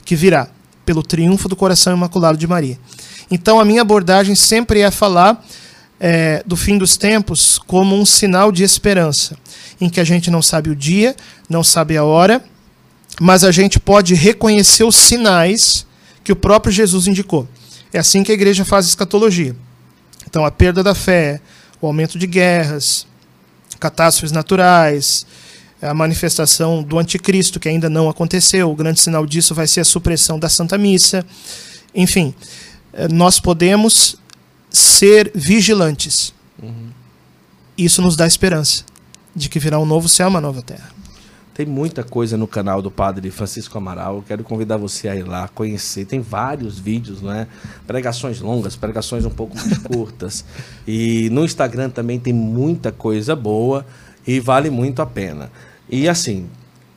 que 0.04 0.16
virá 0.16 0.50
pelo 0.84 1.04
triunfo 1.04 1.48
do 1.48 1.56
coração 1.56 1.94
imaculado 1.94 2.40
de 2.40 2.48
Maria. 2.48 2.80
Então, 3.32 3.60
a 3.60 3.66
minha 3.66 3.82
abordagem 3.82 4.36
sempre 4.36 4.82
é 4.82 4.92
falar 4.92 5.44
é, 6.00 6.44
do 6.46 6.58
fim 6.58 6.78
dos 6.78 6.98
tempos 6.98 7.58
como 7.58 7.96
um 7.96 8.06
sinal 8.06 8.52
de 8.52 8.64
esperança, 8.64 9.38
em 9.80 9.90
que 9.90 10.02
a 10.02 10.04
gente 10.04 10.30
não 10.30 10.42
sabe 10.42 10.70
o 10.70 10.76
dia, 10.76 11.16
não 11.50 11.64
sabe 11.64 11.96
a 11.96 12.04
hora, 12.04 12.44
mas 13.20 13.44
a 13.44 13.52
gente 13.52 13.80
pode 13.80 14.14
reconhecer 14.16 14.84
os 14.84 14.96
sinais 14.96 15.86
que 16.24 16.32
o 16.32 16.36
próprio 16.36 16.74
Jesus 16.74 17.08
indicou. 17.08 17.48
É 17.94 18.00
assim 18.00 18.24
que 18.24 18.32
a 18.32 18.36
igreja 18.36 18.66
faz 18.66 18.86
escatologia. 18.86 19.56
Então, 20.28 20.46
a 20.46 20.52
perda 20.52 20.84
da 20.84 20.94
fé, 20.94 21.40
o 21.80 21.88
aumento 21.88 22.20
de 22.20 22.28
guerras, 22.28 23.06
catástrofes 23.80 24.32
naturais, 24.32 25.26
a 25.82 25.94
manifestação 25.94 26.84
do 26.84 27.00
anticristo, 27.00 27.60
que 27.60 27.68
ainda 27.68 27.90
não 27.90 28.10
aconteceu. 28.10 28.70
O 28.70 28.76
grande 28.76 29.00
sinal 29.00 29.26
disso 29.26 29.56
vai 29.56 29.68
ser 29.68 29.82
a 29.82 29.86
supressão 29.86 30.38
da 30.38 30.48
Santa 30.48 30.78
Missa. 30.78 31.26
Enfim, 31.94 32.34
nós 33.12 33.40
podemos 33.40 34.18
ser 34.70 35.32
vigilantes. 35.34 36.34
Uhum. 36.62 36.90
Isso 37.78 38.02
nos 38.02 38.16
dá 38.16 38.28
esperança 38.28 38.84
de 39.36 39.50
que 39.50 39.60
virá 39.60 39.80
um 39.80 39.86
novo 39.86 40.08
céu, 40.10 40.28
uma 40.28 40.42
nova 40.42 40.62
terra. 40.62 40.90
Tem 41.54 41.66
muita 41.66 42.04
coisa 42.04 42.38
no 42.38 42.48
canal 42.48 42.82
do 42.82 42.90
Padre 42.90 43.30
Francisco 43.30 43.78
Amaral. 43.78 44.18
Eu 44.18 44.24
quero 44.24 44.44
convidar 44.44 44.78
você 44.78 45.10
a 45.10 45.16
ir 45.16 45.24
lá 45.24 45.48
conhecer. 45.50 46.06
Tem 46.06 46.20
vários 46.22 46.80
vídeos, 46.80 47.22
não 47.22 47.32
é? 47.32 47.46
Pregações 47.86 48.40
longas, 48.40 48.76
pregações 48.76 49.26
um 49.26 49.30
pouco 49.30 49.56
mais 49.58 49.78
curtas. 49.84 50.46
E 50.88 51.30
no 51.30 51.44
Instagram 51.44 51.90
também 51.90 52.20
tem 52.20 52.34
muita 52.34 52.92
coisa 52.92 53.36
boa 53.36 53.86
e 54.26 54.40
vale 54.40 54.70
muito 54.70 55.02
a 55.02 55.06
pena. 55.06 55.52
E 55.90 56.08
assim, 56.08 56.48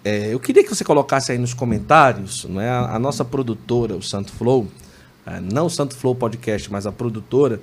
é, 0.05 0.33
eu 0.33 0.39
queria 0.39 0.63
que 0.63 0.73
você 0.73 0.85
colocasse 0.85 1.33
aí 1.33 1.39
nos 1.39 1.53
comentários, 1.53 2.47
não 2.49 2.61
é? 2.61 2.71
A, 2.71 2.95
a 2.95 2.99
nossa 2.99 3.25
produtora, 3.25 3.97
o 3.97 4.03
Santo 4.03 4.31
Flow, 4.33 4.69
não 5.51 5.67
o 5.67 5.71
Santo 5.71 5.97
Flow 5.97 6.15
Podcast, 6.15 6.71
mas 6.71 6.87
a 6.87 6.93
produtora, 6.93 7.61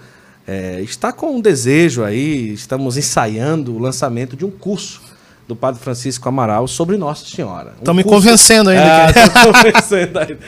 é, 0.47 0.82
está 0.82 1.12
com 1.12 1.36
um 1.36 1.41
desejo 1.41 2.03
aí, 2.03 2.53
estamos 2.53 2.97
ensaiando 2.97 3.76
o 3.76 3.80
lançamento 3.80 4.36
de 4.36 4.45
um 4.45 4.51
curso 4.51 5.01
do 5.47 5.55
Padre 5.55 5.82
Francisco 5.82 6.28
Amaral 6.28 6.68
sobre 6.68 6.97
Nossa 6.97 7.26
Senhora. 7.26 7.74
Estão 7.78 7.93
um 7.93 7.97
me 7.97 8.03
curso... 8.03 8.22
convencendo 8.22 8.70
ainda. 8.70 9.07
Ah, 9.07 9.12
convencendo 9.53 10.20
ainda. 10.20 10.39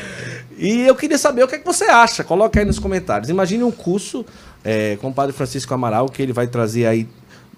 E 0.58 0.82
eu 0.88 0.96
queria 0.96 1.18
saber 1.18 1.44
o 1.44 1.48
que, 1.48 1.56
é 1.56 1.60
que 1.60 1.66
você 1.66 1.86
acha. 1.86 2.24
Coloca 2.24 2.60
aí 2.60 2.66
nos 2.66 2.80
comentários. 2.80 3.30
Imagine 3.30 3.64
um 3.64 3.72
curso 3.72 4.26
é, 4.64 4.98
com 5.02 5.10
o 5.10 5.14
Padre 5.14 5.36
Francisco 5.36 5.74
Amaral, 5.74 6.08
que 6.08 6.22
ele 6.22 6.32
vai 6.32 6.48
trazer 6.48 6.86
aí, 6.86 7.08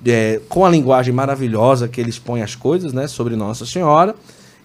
é, 0.05 0.41
com 0.49 0.65
a 0.65 0.69
linguagem 0.69 1.13
maravilhosa 1.13 1.87
que 1.87 2.01
ele 2.01 2.09
expõe 2.09 2.41
as 2.41 2.55
coisas, 2.55 2.93
né, 2.93 3.07
sobre 3.07 3.35
Nossa 3.35 3.65
Senhora. 3.65 4.15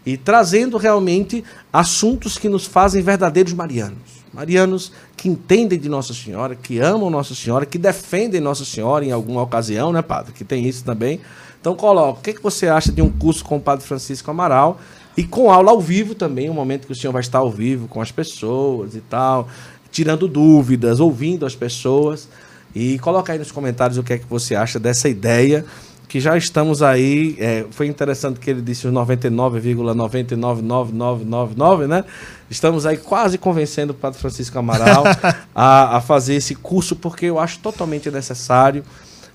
e 0.07 0.17
trazendo 0.17 0.79
realmente 0.79 1.45
assuntos 1.71 2.39
que 2.39 2.49
nos 2.49 2.65
fazem 2.65 3.03
verdadeiros 3.03 3.53
marianos. 3.53 4.20
Marianos 4.33 4.93
que 5.17 5.29
entendem 5.29 5.79
de 5.79 5.89
Nossa 5.89 6.15
Senhora, 6.15 6.55
que 6.55 6.79
amam 6.79 7.11
Nossa 7.11 7.35
Senhora, 7.35 7.67
que 7.67 7.79
defendem 7.79 8.41
Nossa 8.41 8.65
Senhora 8.65 9.05
em 9.05 9.11
alguma 9.11 9.43
ocasião, 9.43 9.93
né, 9.93 10.03
padre? 10.03 10.33
Que 10.33 10.45
tem 10.45 10.67
isso 10.67 10.85
também. 10.85 11.21
Então, 11.61 11.75
coloca, 11.75 12.21
o 12.21 12.23
que, 12.23 12.33
que 12.35 12.43
você 12.43 12.69
acha 12.69 12.91
de 12.91 13.03
um 13.03 13.11
curso 13.11 13.45
com 13.45 13.57
o 13.57 13.61
padre 13.61 13.85
Francisco 13.85 14.31
Amaral 14.31 14.81
e 15.17 15.25
com 15.25 15.51
aula 15.51 15.73
ao 15.73 15.81
vivo 15.81 16.15
também, 16.15 16.49
um 16.49 16.55
momento 16.55 16.87
que 16.87 16.93
o 16.93 16.97
senhor 16.97 17.13
vai 17.13 17.21
estar 17.21 17.39
ao 17.39 17.51
vivo 17.51 17.87
com 17.89 18.01
as 18.01 18.11
pessoas 18.11 18.95
e 18.95 19.01
tal, 19.01 19.49
tirando 19.91 20.27
dúvidas, 20.27 21.01
ouvindo 21.01 21.45
as 21.45 21.55
pessoas. 21.55 22.29
E 22.75 22.99
coloca 23.01 23.33
aí 23.33 23.39
nos 23.39 23.53
comentários 23.53 23.99
o 23.99 24.03
que 24.03 24.13
é 24.13 24.19
que 24.19 24.27
você 24.27 24.55
acha 24.55 24.79
dessa 24.79 25.09
ideia 25.09 25.67
que 26.11 26.19
já 26.19 26.37
estamos 26.37 26.83
aí. 26.83 27.37
É, 27.39 27.65
foi 27.71 27.87
interessante 27.87 28.41
que 28.41 28.51
ele 28.51 28.61
disse 28.61 28.89
os 28.89 28.93
99,999999, 28.93 31.87
né? 31.87 32.05
Estamos 32.51 32.85
aí 32.85 32.97
quase 32.97 33.39
convencendo 33.39 33.93
o 33.93 33.95
Padre 33.95 34.19
Francisco 34.19 34.59
Amaral 34.59 35.05
a, 35.55 35.99
a 35.99 36.01
fazer 36.01 36.35
esse 36.35 36.57
curso, 36.57 36.97
porque 36.97 37.27
eu 37.27 37.39
acho 37.39 37.61
totalmente 37.61 38.11
necessário. 38.11 38.83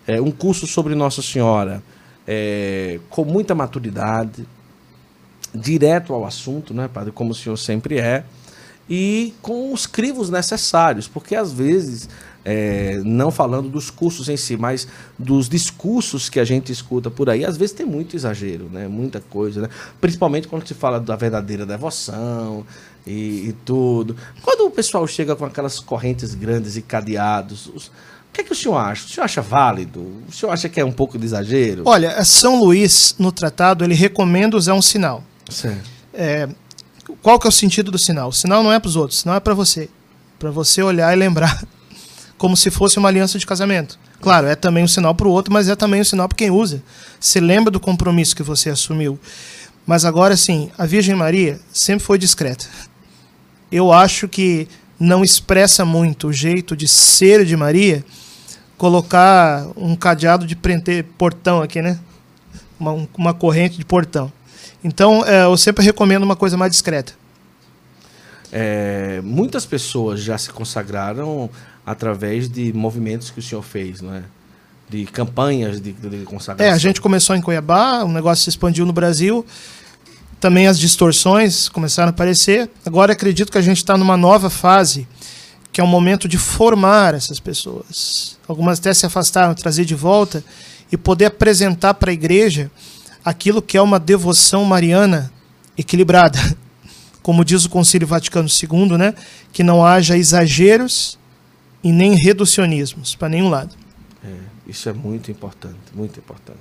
É, 0.06 0.22
um 0.22 0.32
curso 0.32 0.68
sobre 0.68 0.94
Nossa 0.96 1.22
Senhora 1.22 1.82
é, 2.28 3.00
com 3.10 3.24
muita 3.24 3.56
maturidade, 3.56 4.46
direto 5.54 6.14
ao 6.14 6.26
assunto, 6.26 6.74
né, 6.74 6.90
Padre? 6.94 7.14
Como 7.14 7.32
o 7.32 7.36
senhor 7.36 7.56
sempre 7.56 8.00
é, 8.00 8.26
e 8.90 9.34
com 9.42 9.72
os 9.72 9.88
crivos 9.88 10.30
necessários, 10.30 11.08
porque 11.08 11.38
às 11.38 11.54
vezes 11.54 12.10
é, 12.46 13.02
não 13.04 13.32
falando 13.32 13.68
dos 13.68 13.90
cursos 13.90 14.30
em 14.30 14.38
si, 14.38 14.56
mas 14.56 14.88
dos 15.18 15.50
discursos 15.50 16.30
que 16.30 16.40
a 16.40 16.46
gente 16.46 16.72
escuta 16.72 17.10
por 17.10 17.28
aí, 17.28 17.44
às 17.44 17.58
vezes 17.58 17.76
tem 17.76 17.86
muito 17.86 18.16
exagero, 18.16 18.70
né? 18.72 18.88
Muita 18.88 19.20
coisa, 19.20 19.62
né? 19.62 19.70
Principalmente 20.00 20.48
quando 20.48 20.68
se 20.68 20.76
fala 20.76 21.00
da 21.00 21.16
verdadeira 21.16 21.66
devoção 21.66 22.64
e, 23.06 23.50
e 23.50 23.56
tudo. 23.66 24.16
Quando 24.44 24.68
o 24.68 24.70
pessoal 24.70 25.08
chega 25.08 25.36
com 25.36 25.44
aquelas 25.44 25.80
correntes 25.80 26.36
grandes 26.36 26.78
e 26.78 26.84
cadeados, 26.84 27.66
os, 27.74 27.88
o 27.88 27.92
que, 28.32 28.42
é 28.42 28.44
que 28.44 28.52
o 28.52 28.56
senhor 28.56 28.78
acha? 28.78 29.08
O 29.08 29.10
senhor 29.10 29.26
acha 29.26 29.42
válido? 29.42 30.02
O 30.30 30.32
senhor 30.32 30.52
acha 30.52 30.70
que 30.70 30.80
é 30.80 30.86
um 30.86 30.92
pouco 30.92 31.18
de 31.18 31.26
exagero? 31.26 31.82
Olha, 31.86 32.24
São 32.24 32.60
Luís, 32.60 33.16
no 33.18 33.32
tratado, 33.32 33.84
ele 33.84 33.96
recomenda 33.96 34.56
usar 34.56 34.76
um 34.76 34.82
sinal. 34.84 35.24
Certo. 35.50 35.90
É, 36.14 36.48
qual 37.24 37.40
que 37.40 37.48
é 37.48 37.50
o 37.50 37.52
sentido 37.52 37.90
do 37.90 37.98
sinal? 37.98 38.30
O 38.30 38.34
sinal 38.34 38.62
não 38.62 38.72
é 38.72 38.80
para 38.80 38.90
os 38.90 38.96
outros, 38.96 39.18
o 39.18 39.22
sinal 39.24 39.38
é 39.38 39.40
para 39.40 39.56
você. 39.56 39.90
Para 40.38 40.52
você 40.52 40.84
olhar 40.84 41.12
e 41.12 41.16
lembrar 41.16 41.66
como 42.38 42.56
se 42.56 42.70
fosse 42.70 42.98
uma 42.98 43.10
aliança 43.10 43.40
de 43.40 43.46
casamento. 43.46 43.98
Claro, 44.22 44.48
é 44.48 44.56
também 44.56 44.84
um 44.84 44.88
sinal 44.88 45.16
para 45.16 45.28
o 45.28 45.32
outro, 45.32 45.54
mas 45.54 45.70
é 45.70 45.76
também 45.76 46.02
um 46.02 46.06
sinal 46.06 46.28
para 46.28 46.38
quem 46.38 46.52
usa. 46.52 46.82
Você 47.20 47.40
lembra 47.40 47.72
do 47.72 47.80
compromisso 47.80 48.36
que 48.36 48.44
você 48.44 48.70
assumiu. 48.70 49.20
Mas 49.86 50.04
agora 50.04 50.36
sim, 50.36 50.72
a 50.78 50.86
Virgem 50.86 51.16
Maria 51.16 51.60
sempre 51.72 52.04
foi 52.04 52.18
discreta. 52.18 52.66
Eu 53.72 53.94
acho 53.94 54.28
que 54.28 54.68
não 55.00 55.24
expressa 55.24 55.86
muito 55.86 56.30
o 56.30 56.34
jeito 56.34 56.76
de 56.76 56.88
ser 56.88 57.46
de 57.46 57.56
Maria 57.56 58.04
colocar 58.78 59.68
um 59.76 59.96
cadeado 59.96 60.46
de 60.46 60.56
prender 60.56 61.06
portão 61.18 61.62
aqui, 61.62 61.82
né? 61.82 62.00
Uma, 62.80 63.08
uma 63.18 63.34
corrente 63.34 63.78
de 63.78 63.86
portão. 63.86 64.32
Então, 64.84 65.24
é, 65.26 65.46
eu 65.46 65.58
sempre 65.58 65.84
recomendo 65.84 66.24
uma 66.24 66.36
coisa 66.36 66.58
mais 66.58 66.72
discreta. 66.72 67.14
É, 68.52 69.22
muitas 69.24 69.66
pessoas 69.66 70.22
já 70.22 70.38
se 70.38 70.50
consagraram 70.50 71.50
através 71.86 72.50
de 72.50 72.74
movimentos 72.74 73.30
que 73.30 73.40
o 73.40 73.42
senhor 73.42 73.62
fez, 73.62 74.02
não 74.02 74.14
é? 74.14 74.24
De 74.90 75.06
campanhas 75.06 75.80
de, 75.80 75.92
de 75.92 76.24
consagração. 76.26 76.72
É, 76.72 76.76
a 76.76 76.78
gente 76.78 77.00
começou 77.00 77.36
em 77.36 77.42
Cuiabá, 77.42 78.04
o 78.04 78.12
negócio 78.12 78.44
se 78.44 78.50
expandiu 78.50 78.86
no 78.86 78.94
Brasil. 78.94 79.46
Também 80.40 80.68
as 80.68 80.78
distorções 80.78 81.70
começaram 81.70 82.10
a 82.10 82.12
aparecer. 82.12 82.70
Agora 82.86 83.14
acredito 83.14 83.52
que 83.52 83.58
a 83.58 83.62
gente 83.62 83.78
está 83.78 83.98
numa 83.98 84.18
nova 84.18 84.50
fase, 84.50 85.08
que 85.72 85.82
é 85.82 85.84
o 85.84 85.88
momento 85.88 86.28
de 86.28 86.38
formar 86.38 87.14
essas 87.14 87.40
pessoas. 87.40 88.38
Algumas 88.48 88.80
até 88.80 88.94
se 88.94 89.06
afastaram, 89.06 89.54
trazer 89.56 89.86
de 89.86 89.96
volta 89.96 90.44
e 90.92 90.98
poder 90.98 91.26
apresentar 91.26 91.96
para 91.96 92.12
a 92.12 92.14
igreja 92.14 92.70
aquilo 93.24 93.62
que 93.62 93.76
é 93.76 93.82
uma 93.82 94.00
devoção 94.00 94.64
mariana 94.66 95.32
equilibrada. 95.76 96.40
Como 97.24 97.44
diz 97.44 97.66
o 97.66 97.70
Concílio 97.70 98.08
Vaticano 98.08 98.48
II, 98.48 98.98
né? 98.98 99.16
que 99.52 99.64
não 99.64 99.84
haja 99.84 100.16
exageros 100.16 101.18
e 101.86 101.92
nem 101.92 102.16
reducionismos 102.16 103.16
para 103.16 103.30
nenhum 103.30 103.48
lado. 103.48 103.76
É, 104.24 104.34
isso 104.66 104.90
é 104.90 104.94
muito 104.94 105.30
importante, 105.30 105.78
muito 105.94 106.20
importante. 106.20 106.58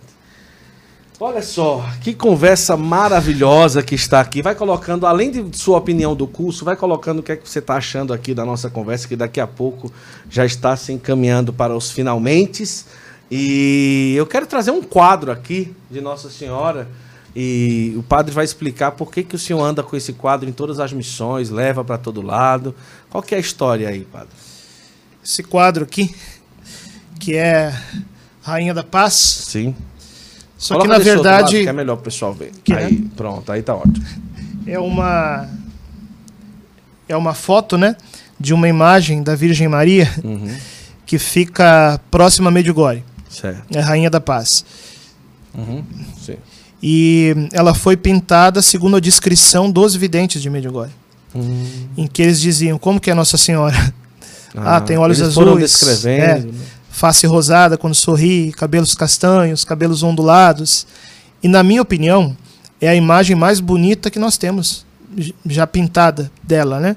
Olha 1.19 1.41
só, 1.41 1.83
que 2.03 2.13
conversa 2.13 2.77
maravilhosa 2.77 3.83
que 3.83 3.95
está 3.95 4.21
aqui. 4.21 4.43
Vai 4.43 4.55
colocando, 4.55 5.07
além 5.07 5.31
de 5.31 5.57
sua 5.57 5.79
opinião 5.79 6.15
do 6.15 6.27
curso, 6.27 6.63
vai 6.63 6.77
colocando 6.77 7.21
o 7.21 7.23
que 7.23 7.33
é 7.33 7.37
que 7.37 7.49
você 7.49 7.61
está 7.61 7.77
achando 7.77 8.13
aqui 8.13 8.35
da 8.35 8.45
nossa 8.45 8.69
conversa, 8.69 9.09
que 9.09 9.17
daqui 9.17 9.41
a 9.41 9.47
pouco 9.47 9.91
já 10.29 10.45
está 10.45 10.77
se 10.77 10.93
encaminhando 10.93 11.55
para 11.55 11.75
os 11.75 11.91
finalmente. 11.91 12.85
E 13.31 14.13
eu 14.19 14.27
quero 14.27 14.47
trazer 14.47 14.73
um 14.73 14.83
quadro 14.83 15.33
aqui 15.33 15.75
de 15.91 16.03
Nossa 16.03 16.29
Senhora. 16.29 16.87
E 17.35 17.95
o 17.97 18.03
padre 18.03 18.35
vai 18.35 18.45
explicar 18.45 18.93
por 18.93 19.11
que, 19.11 19.23
que 19.23 19.37
o 19.37 19.39
senhor 19.39 19.63
anda 19.63 19.83
com 19.83 19.97
esse 19.97 20.13
quadro 20.13 20.47
em 20.49 20.53
todas 20.53 20.79
as 20.79 20.93
missões, 20.93 21.49
leva 21.49 21.83
para 21.83 21.97
todo 21.97 22.21
lado. 22.21 22.75
Qual 23.09 23.23
que 23.23 23.35
é 23.35 23.39
a 23.39 23.41
história 23.41 23.89
aí, 23.89 24.01
padre? 24.01 24.44
Esse 25.25 25.43
quadro 25.43 25.85
aqui, 25.85 26.15
que 27.19 27.35
é 27.35 27.75
Rainha 28.43 28.75
da 28.75 28.85
Paz. 28.85 29.15
Sim. 29.15 29.75
Só 30.57 30.75
Coloca 30.75 30.93
que 30.93 30.99
na 30.99 31.05
verdade. 31.05 31.55
Lado, 31.55 31.65
que 31.65 31.69
é 31.69 31.73
melhor 31.73 31.95
o 31.95 32.01
pessoal 32.03 32.35
ver. 32.35 32.53
Que 32.63 32.75
aí, 32.75 33.03
é? 33.05 33.17
pronto, 33.17 33.51
aí 33.51 33.63
tá 33.63 33.75
ótimo. 33.75 34.05
É 34.67 34.79
uma. 34.79 35.49
É 37.09 37.17
uma 37.17 37.35
foto, 37.35 37.77
né? 37.79 37.97
De 38.39 38.53
uma 38.53 38.69
imagem 38.69 39.23
da 39.23 39.35
Virgem 39.35 39.69
Maria 39.69 40.11
uhum. 40.23 40.55
que 41.07 41.19
fica 41.19 42.01
próxima 42.11 42.49
a 42.49 42.53
Medjugorje. 42.53 43.03
Certo. 43.29 43.77
É 43.77 43.81
Rainha 43.81 44.11
da 44.11 44.21
Paz. 44.21 44.65
Uhum. 45.55 45.85
Sim. 46.21 46.37
E 46.83 47.35
ela 47.53 47.75
foi 47.75 47.97
pintada 47.97 48.61
segundo 48.61 48.97
a 48.97 49.01
descrição 49.01 49.71
dos 49.71 49.95
videntes 49.95 50.43
de 50.43 50.51
Medjugorje. 50.51 50.93
Uhum. 51.35 51.67
Em 51.97 52.07
que 52.07 52.23
eles 52.23 52.41
diziam 52.41 52.79
como 52.79 53.01
que 53.01 53.11
é 53.11 53.15
Nossa 53.15 53.37
Senhora 53.37 53.95
ah, 54.55 54.77
ah 54.77 54.81
tem 54.81 54.97
olhos 54.97 55.21
azuis. 55.21 56.05
É, 56.07 56.39
né? 56.39 56.53
face 56.95 57.27
rosada 57.27 57.77
quando 57.77 57.95
sorri, 57.95 58.53
cabelos 58.53 58.95
castanhos, 58.95 59.65
cabelos 59.65 60.03
ondulados. 60.03 60.87
E 61.43 61.49
na 61.49 61.63
minha 61.63 61.83
opinião, 61.83 62.37
é 62.81 62.89
a 62.89 62.95
imagem 62.95 63.35
mais 63.37 63.61
bonita 63.61 64.11
que 64.11 64.19
nós 64.19 64.39
temos 64.39 64.87
já 65.47 65.67
pintada 65.67 66.31
dela, 66.43 66.81
né? 66.81 66.97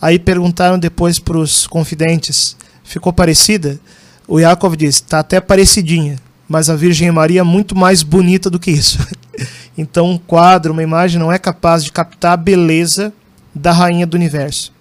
Aí 0.00 0.18
perguntaram 0.18 0.78
depois 0.78 1.18
para 1.18 1.38
os 1.38 1.66
confidentes, 1.66 2.56
ficou 2.82 3.12
parecida? 3.12 3.78
O 4.26 4.38
Yakov 4.38 4.76
disse, 4.76 5.02
está 5.02 5.20
até 5.20 5.40
parecidinha, 5.40 6.18
mas 6.48 6.68
a 6.68 6.76
Virgem 6.76 7.10
Maria 7.10 7.40
é 7.40 7.44
muito 7.44 7.76
mais 7.76 8.02
bonita 8.02 8.50
do 8.50 8.58
que 8.58 8.70
isso. 8.70 8.98
então 9.76 10.10
um 10.10 10.18
quadro, 10.18 10.72
uma 10.72 10.82
imagem 10.82 11.18
não 11.18 11.32
é 11.32 11.38
capaz 11.38 11.84
de 11.84 11.92
captar 11.92 12.32
a 12.32 12.36
beleza 12.36 13.12
da 13.54 13.72
rainha 13.72 14.06
do 14.06 14.14
universo 14.14 14.73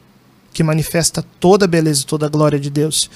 que 0.54 0.64
manifesta 0.64 1.26
toda 1.40 1.66
a 1.66 1.68
beleza, 1.68 2.06
toda 2.06 2.26
a 2.26 2.30
glória 2.30 2.60
de 2.60 2.70
Deus. 2.70 3.10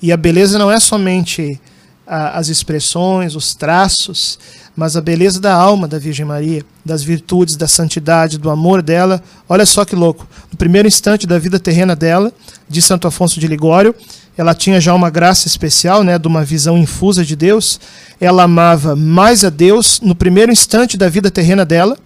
E 0.00 0.10
a 0.10 0.16
beleza 0.16 0.58
não 0.58 0.70
é 0.70 0.80
somente 0.80 1.60
a, 2.06 2.38
as 2.38 2.48
expressões, 2.48 3.36
os 3.36 3.54
traços, 3.54 4.38
mas 4.74 4.96
a 4.96 5.00
beleza 5.00 5.40
da 5.40 5.52
alma 5.52 5.86
da 5.86 5.98
Virgem 5.98 6.24
Maria, 6.24 6.64
das 6.84 7.02
virtudes, 7.02 7.56
da 7.56 7.68
santidade, 7.68 8.38
do 8.38 8.48
amor 8.48 8.80
dela. 8.80 9.22
Olha 9.48 9.66
só 9.66 9.84
que 9.84 9.94
louco. 9.94 10.26
No 10.50 10.56
primeiro 10.56 10.88
instante 10.88 11.26
da 11.26 11.38
vida 11.38 11.58
terrena 11.58 11.94
dela, 11.94 12.32
de 12.68 12.80
Santo 12.80 13.06
Afonso 13.06 13.38
de 13.38 13.46
Ligório, 13.46 13.94
ela 14.36 14.54
tinha 14.54 14.80
já 14.80 14.94
uma 14.94 15.10
graça 15.10 15.48
especial, 15.48 16.04
né, 16.04 16.16
de 16.16 16.28
uma 16.28 16.44
visão 16.44 16.78
infusa 16.78 17.24
de 17.24 17.34
Deus. 17.34 17.80
Ela 18.20 18.44
amava 18.44 18.94
mais 18.94 19.44
a 19.44 19.50
Deus 19.50 20.00
no 20.00 20.14
primeiro 20.14 20.52
instante 20.52 20.96
da 20.96 21.08
vida 21.08 21.30
terrena 21.30 21.64
dela 21.64 21.98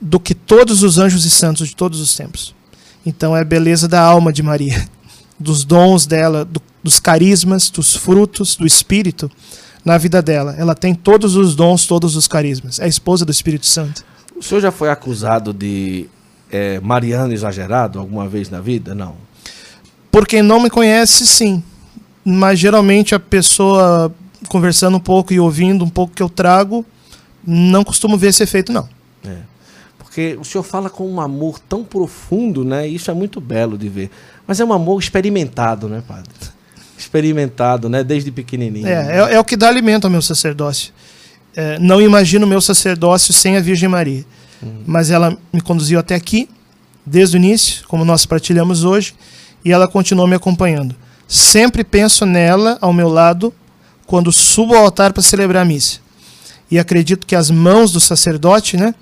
do 0.00 0.20
que 0.20 0.34
todos 0.34 0.82
os 0.82 0.98
anjos 0.98 1.24
e 1.24 1.30
santos 1.30 1.68
de 1.68 1.74
todos 1.74 2.00
os 2.00 2.14
tempos. 2.14 2.54
Então 3.06 3.36
é 3.36 3.40
a 3.40 3.44
beleza 3.44 3.86
da 3.86 4.00
alma 4.00 4.32
de 4.32 4.42
Maria, 4.42 4.84
dos 5.38 5.64
dons 5.64 6.06
dela, 6.06 6.44
do, 6.44 6.60
dos 6.82 6.98
carismas, 6.98 7.70
dos 7.70 7.94
frutos 7.94 8.56
do 8.56 8.66
Espírito 8.66 9.30
na 9.84 9.96
vida 9.96 10.20
dela. 10.20 10.56
Ela 10.58 10.74
tem 10.74 10.92
todos 10.92 11.36
os 11.36 11.54
dons, 11.54 11.86
todos 11.86 12.16
os 12.16 12.26
carismas. 12.26 12.80
É 12.80 12.84
a 12.84 12.88
esposa 12.88 13.24
do 13.24 13.30
Espírito 13.30 13.64
Santo. 13.64 14.04
O 14.36 14.42
senhor 14.42 14.60
já 14.60 14.72
foi 14.72 14.90
acusado 14.90 15.54
de 15.54 16.08
é, 16.50 16.80
mariano 16.80 17.32
exagerado 17.32 18.00
alguma 18.00 18.28
vez 18.28 18.50
na 18.50 18.60
vida? 18.60 18.92
Não. 18.92 19.14
Por 20.10 20.26
quem 20.26 20.42
não 20.42 20.60
me 20.60 20.68
conhece, 20.68 21.24
sim. 21.26 21.62
Mas 22.24 22.58
geralmente 22.58 23.14
a 23.14 23.20
pessoa 23.20 24.12
conversando 24.48 24.96
um 24.96 25.00
pouco 25.00 25.32
e 25.32 25.38
ouvindo 25.38 25.84
um 25.84 25.88
pouco 25.88 26.12
que 26.12 26.22
eu 26.22 26.28
trago, 26.28 26.84
não 27.46 27.84
costumo 27.84 28.18
ver 28.18 28.28
esse 28.28 28.42
efeito, 28.42 28.72
não. 28.72 28.88
É 29.24 29.55
porque 30.16 30.38
o 30.40 30.44
senhor 30.46 30.64
fala 30.64 30.88
com 30.88 31.06
um 31.06 31.20
amor 31.20 31.58
tão 31.58 31.84
profundo, 31.84 32.64
né? 32.64 32.88
E 32.88 32.94
isso 32.94 33.10
é 33.10 33.14
muito 33.14 33.38
belo 33.38 33.76
de 33.76 33.86
ver. 33.86 34.10
Mas 34.46 34.58
é 34.58 34.64
um 34.64 34.72
amor 34.72 34.98
experimentado, 34.98 35.90
né, 35.90 36.02
padre? 36.08 36.30
Experimentado, 36.96 37.90
né? 37.90 38.02
Desde 38.02 38.32
pequenininho. 38.32 38.86
É, 38.86 39.18
é, 39.18 39.34
é 39.34 39.38
o 39.38 39.44
que 39.44 39.58
dá 39.58 39.68
alimento 39.68 40.06
ao 40.06 40.10
meu 40.10 40.22
sacerdócio. 40.22 40.90
É, 41.54 41.78
não 41.78 42.00
imagino 42.00 42.46
o 42.46 42.48
meu 42.48 42.62
sacerdócio 42.62 43.34
sem 43.34 43.58
a 43.58 43.60
Virgem 43.60 43.90
Maria. 43.90 44.24
uhum. 44.62 44.84
mas 44.86 45.10
ela 45.10 45.36
me 45.52 45.60
conduziu 45.60 45.98
até 45.98 46.14
aqui, 46.14 46.48
desde 47.04 47.36
o 47.36 47.38
início, 47.38 47.86
como 47.86 48.02
nós 48.02 48.24
partilhamos 48.24 48.84
hoje, 48.84 49.14
e 49.62 49.70
ela 49.70 49.86
continuou 49.86 50.26
me 50.26 50.34
acompanhando. 50.34 50.96
Sempre 51.28 51.84
penso 51.84 52.24
nela 52.24 52.78
ao 52.80 52.90
meu 52.94 53.10
lado 53.10 53.52
quando 54.06 54.32
subo 54.32 54.74
ao 54.74 54.84
altar 54.84 55.12
para 55.12 55.22
celebrar 55.22 55.62
a 55.62 55.66
missa. 55.66 55.98
E 56.70 56.78
acredito 56.78 57.26
que 57.26 57.36
as 57.36 57.50
mãos 57.50 57.92
do 57.92 58.00
sacerdote, 58.00 58.78
né, 58.78 58.94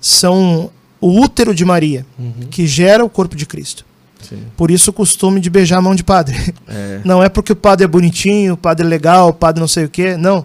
são 0.00 0.70
o 1.00 1.20
útero 1.20 1.54
de 1.54 1.64
Maria, 1.64 2.06
uhum. 2.18 2.48
que 2.50 2.66
gera 2.66 3.04
o 3.04 3.08
corpo 3.08 3.36
de 3.36 3.46
Cristo. 3.46 3.84
Sim. 4.22 4.42
Por 4.56 4.70
isso 4.70 4.90
o 4.90 4.92
costume 4.92 5.40
de 5.40 5.50
beijar 5.50 5.78
a 5.78 5.82
mão 5.82 5.94
de 5.94 6.02
padre. 6.02 6.54
É. 6.66 7.00
Não 7.04 7.22
é 7.22 7.28
porque 7.28 7.52
o 7.52 7.56
padre 7.56 7.84
é 7.84 7.88
bonitinho, 7.88 8.54
o 8.54 8.56
padre 8.56 8.86
é 8.86 8.88
legal, 8.88 9.28
o 9.28 9.32
padre 9.32 9.60
não 9.60 9.68
sei 9.68 9.84
o 9.84 9.88
quê. 9.88 10.16
Não. 10.16 10.44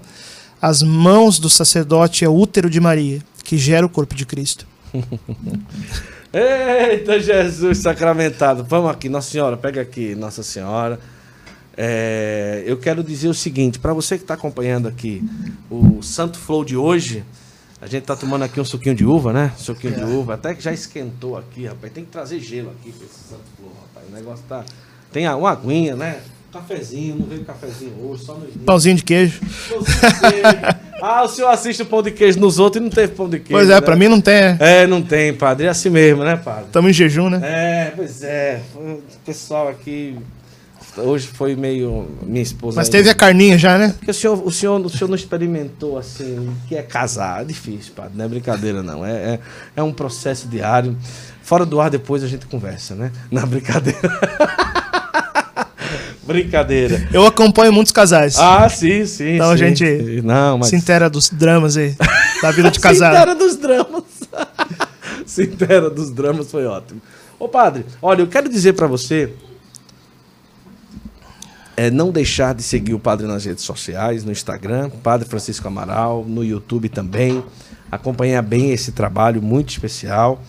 As 0.62 0.84
mãos 0.84 1.40
do 1.40 1.50
sacerdote 1.50 2.24
é 2.24 2.30
o 2.30 2.36
útero 2.36 2.70
de 2.70 2.80
Maria, 2.80 3.20
que 3.44 3.58
gera 3.58 3.86
o 3.86 3.90
corpo 3.90 4.14
de 4.14 4.26
Cristo. 4.26 4.68
Eita 6.34 7.20
Jesus 7.20 7.80
sacramentado. 7.80 8.64
Vamos 8.64 8.92
aqui, 8.92 9.10
Nossa 9.10 9.32
Senhora, 9.32 9.58
pega 9.58 9.82
aqui, 9.82 10.14
Nossa 10.16 10.44
Senhora. 10.44 11.00
É, 11.76 12.64
eu 12.66 12.78
quero 12.78 13.04
dizer 13.04 13.28
o 13.28 13.34
seguinte, 13.34 13.80
para 13.80 13.94
você 13.94 14.18
que 14.18 14.24
está 14.24 14.36
acompanhando 14.36 14.88
aqui 14.88 15.24
o 15.70 16.02
Santo 16.04 16.38
Flow 16.38 16.64
de 16.64 16.78
hoje, 16.78 17.24
a 17.82 17.88
gente 17.88 18.04
tá 18.04 18.16
tomando 18.16 18.44
aqui 18.44 18.62
um 18.62 18.66
suquinho 18.66 18.94
de 18.94 19.04
uva, 19.04 19.34
né? 19.34 19.52
Suquinho 19.58 19.96
é. 19.96 19.98
de 19.98 20.04
uva, 20.04 20.36
até 20.36 20.54
que 20.54 20.62
já 20.62 20.72
esquentou 20.72 21.36
aqui, 21.36 21.66
rapaz. 21.66 21.92
Tem 21.92 22.06
que 22.06 22.12
trazer 22.12 22.40
gelo 22.40 22.70
aqui 22.70 22.92
para 22.92 23.06
esse 23.08 23.28
Santo 23.28 23.42
Flow, 23.58 23.74
rapaz. 23.82 24.08
O 24.08 24.14
negócio 24.14 24.46
tá. 24.48 24.64
Tem 25.12 25.28
uma 25.28 25.50
aguinha, 25.50 25.96
né? 25.96 26.20
Cafezinho, 26.54 27.16
não 27.16 27.26
veio 27.26 27.44
cafezinho 27.44 27.94
hoje, 28.04 28.24
só 28.24 28.36
no. 28.36 28.46
Pãozinho 28.46 28.98
de 28.98 29.04
queijo. 29.04 29.40
Pãozinho 29.68 30.00
de 30.00 30.20
queijo. 30.20 30.80
ah, 31.02 31.24
o 31.24 31.28
senhor 31.28 31.50
assiste 31.50 31.82
o 31.82 31.86
pão 31.88 32.04
de 32.04 32.12
queijo 32.12 32.40
nos 32.40 32.60
outros 32.60 32.80
e 32.80 32.84
não 32.84 32.92
teve 32.92 33.14
pão 33.16 33.28
de 33.28 33.40
queijo. 33.40 33.54
Pois 33.54 33.70
é, 33.70 33.74
né? 33.74 33.82
pra 33.82 33.96
mim 33.96 34.08
não 34.08 34.22
tem. 34.22 34.36
É. 34.36 34.58
é, 34.60 34.88
não 34.88 35.02
tem, 35.02 35.34
padre. 35.34 35.66
É 35.66 35.70
assim 35.70 35.90
mesmo, 35.90 36.24
né, 36.24 36.36
padre? 36.36 36.66
Estamos 36.66 36.92
em 36.92 36.94
jejum, 36.94 37.32
né? 37.32 37.40
É, 37.42 37.94
pois 37.96 38.22
é. 38.22 38.62
O 38.76 39.02
pessoal 39.26 39.68
aqui 39.68 40.16
Hoje 40.98 41.28
foi 41.28 41.56
meio 41.56 42.08
minha 42.22 42.42
esposa. 42.42 42.76
Mas 42.76 42.90
teve 42.90 43.10
a 43.10 43.16
carninha 43.16 43.58
já, 43.58 43.78
né? 43.78 43.96
Porque 43.98 44.12
o 44.12 44.14
senhor, 44.14 44.46
o 44.46 44.52
senhor, 44.52 44.86
o 44.86 44.90
senhor 44.90 45.08
não 45.08 45.16
experimentou 45.16 45.98
assim, 45.98 46.54
que 46.68 46.76
é 46.76 46.82
casar. 46.82 47.42
É 47.42 47.46
difícil, 47.46 47.94
padre. 47.96 48.12
Não 48.16 48.26
é 48.26 48.28
brincadeira, 48.28 48.84
não. 48.84 49.06
É, 49.06 49.12
é, 49.12 49.40
é 49.78 49.84
um 49.84 49.94
processo 49.94 50.48
diário. 50.48 50.98
Fora 51.42 51.66
do 51.66 51.80
ar, 51.80 51.90
depois 51.90 52.24
a 52.24 52.28
gente 52.28 52.46
conversa, 52.46 52.94
né? 52.94 53.12
Na 53.32 53.46
brincadeira. 53.46 54.00
brincadeira. 56.24 57.08
Eu 57.14 57.26
acompanho 57.26 57.72
muitos 57.72 57.94
casais. 57.94 58.38
Ah, 58.38 58.68
sim, 58.68 59.06
sim. 59.06 59.36
Então 59.36 59.48
sim, 59.48 59.54
a 59.54 59.56
gente 59.56 60.22
não, 60.24 60.58
mas... 60.58 60.68
se 60.68 60.76
intera 60.76 61.10
dos 61.10 61.30
dramas 61.30 61.78
aí, 61.78 61.96
da 62.42 62.52
vida 62.52 62.70
de 62.70 62.80
casal. 62.80 63.12
se 63.12 63.20
intera 63.20 63.36
dos 63.36 63.56
dramas. 63.56 64.04
se 65.26 65.44
intera 65.44 65.90
dos 65.90 66.12
dramas 66.12 66.52
foi 66.52 66.66
ótimo. 66.66 67.02
Ô, 67.40 67.48
padre, 67.48 67.86
olha, 68.02 68.22
eu 68.22 68.28
quero 68.28 68.50
dizer 68.50 68.74
para 68.74 68.88
você 68.88 69.34
é 71.82 71.90
não 71.90 72.12
deixar 72.12 72.54
de 72.54 72.62
seguir 72.62 72.94
o 72.94 73.00
Padre 73.00 73.26
nas 73.26 73.46
redes 73.46 73.64
sociais, 73.64 74.24
no 74.24 74.32
Instagram, 74.32 74.92
Padre 75.02 75.28
Francisco 75.28 75.68
Amaral, 75.68 76.24
no 76.28 76.44
YouTube 76.44 76.88
também. 76.90 77.44
Acompanhar 77.92 78.44
bem 78.44 78.72
esse 78.72 78.92
trabalho 78.92 79.42
muito 79.42 79.70
especial. 79.70 80.42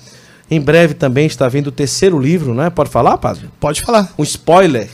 Em 0.51 0.61
breve 0.61 0.93
também 0.93 1.27
está 1.27 1.49
vindo 1.49 1.69
o 1.69 1.73
terceiro 1.73 2.19
livro, 2.19 2.53
né? 2.53 2.69
Pode 2.69 2.91
falar, 2.91 3.17
padre? 3.17 3.49
Pode 3.59 3.81
falar. 3.81 4.13
Um 4.19 4.23
spoiler. 4.23 4.91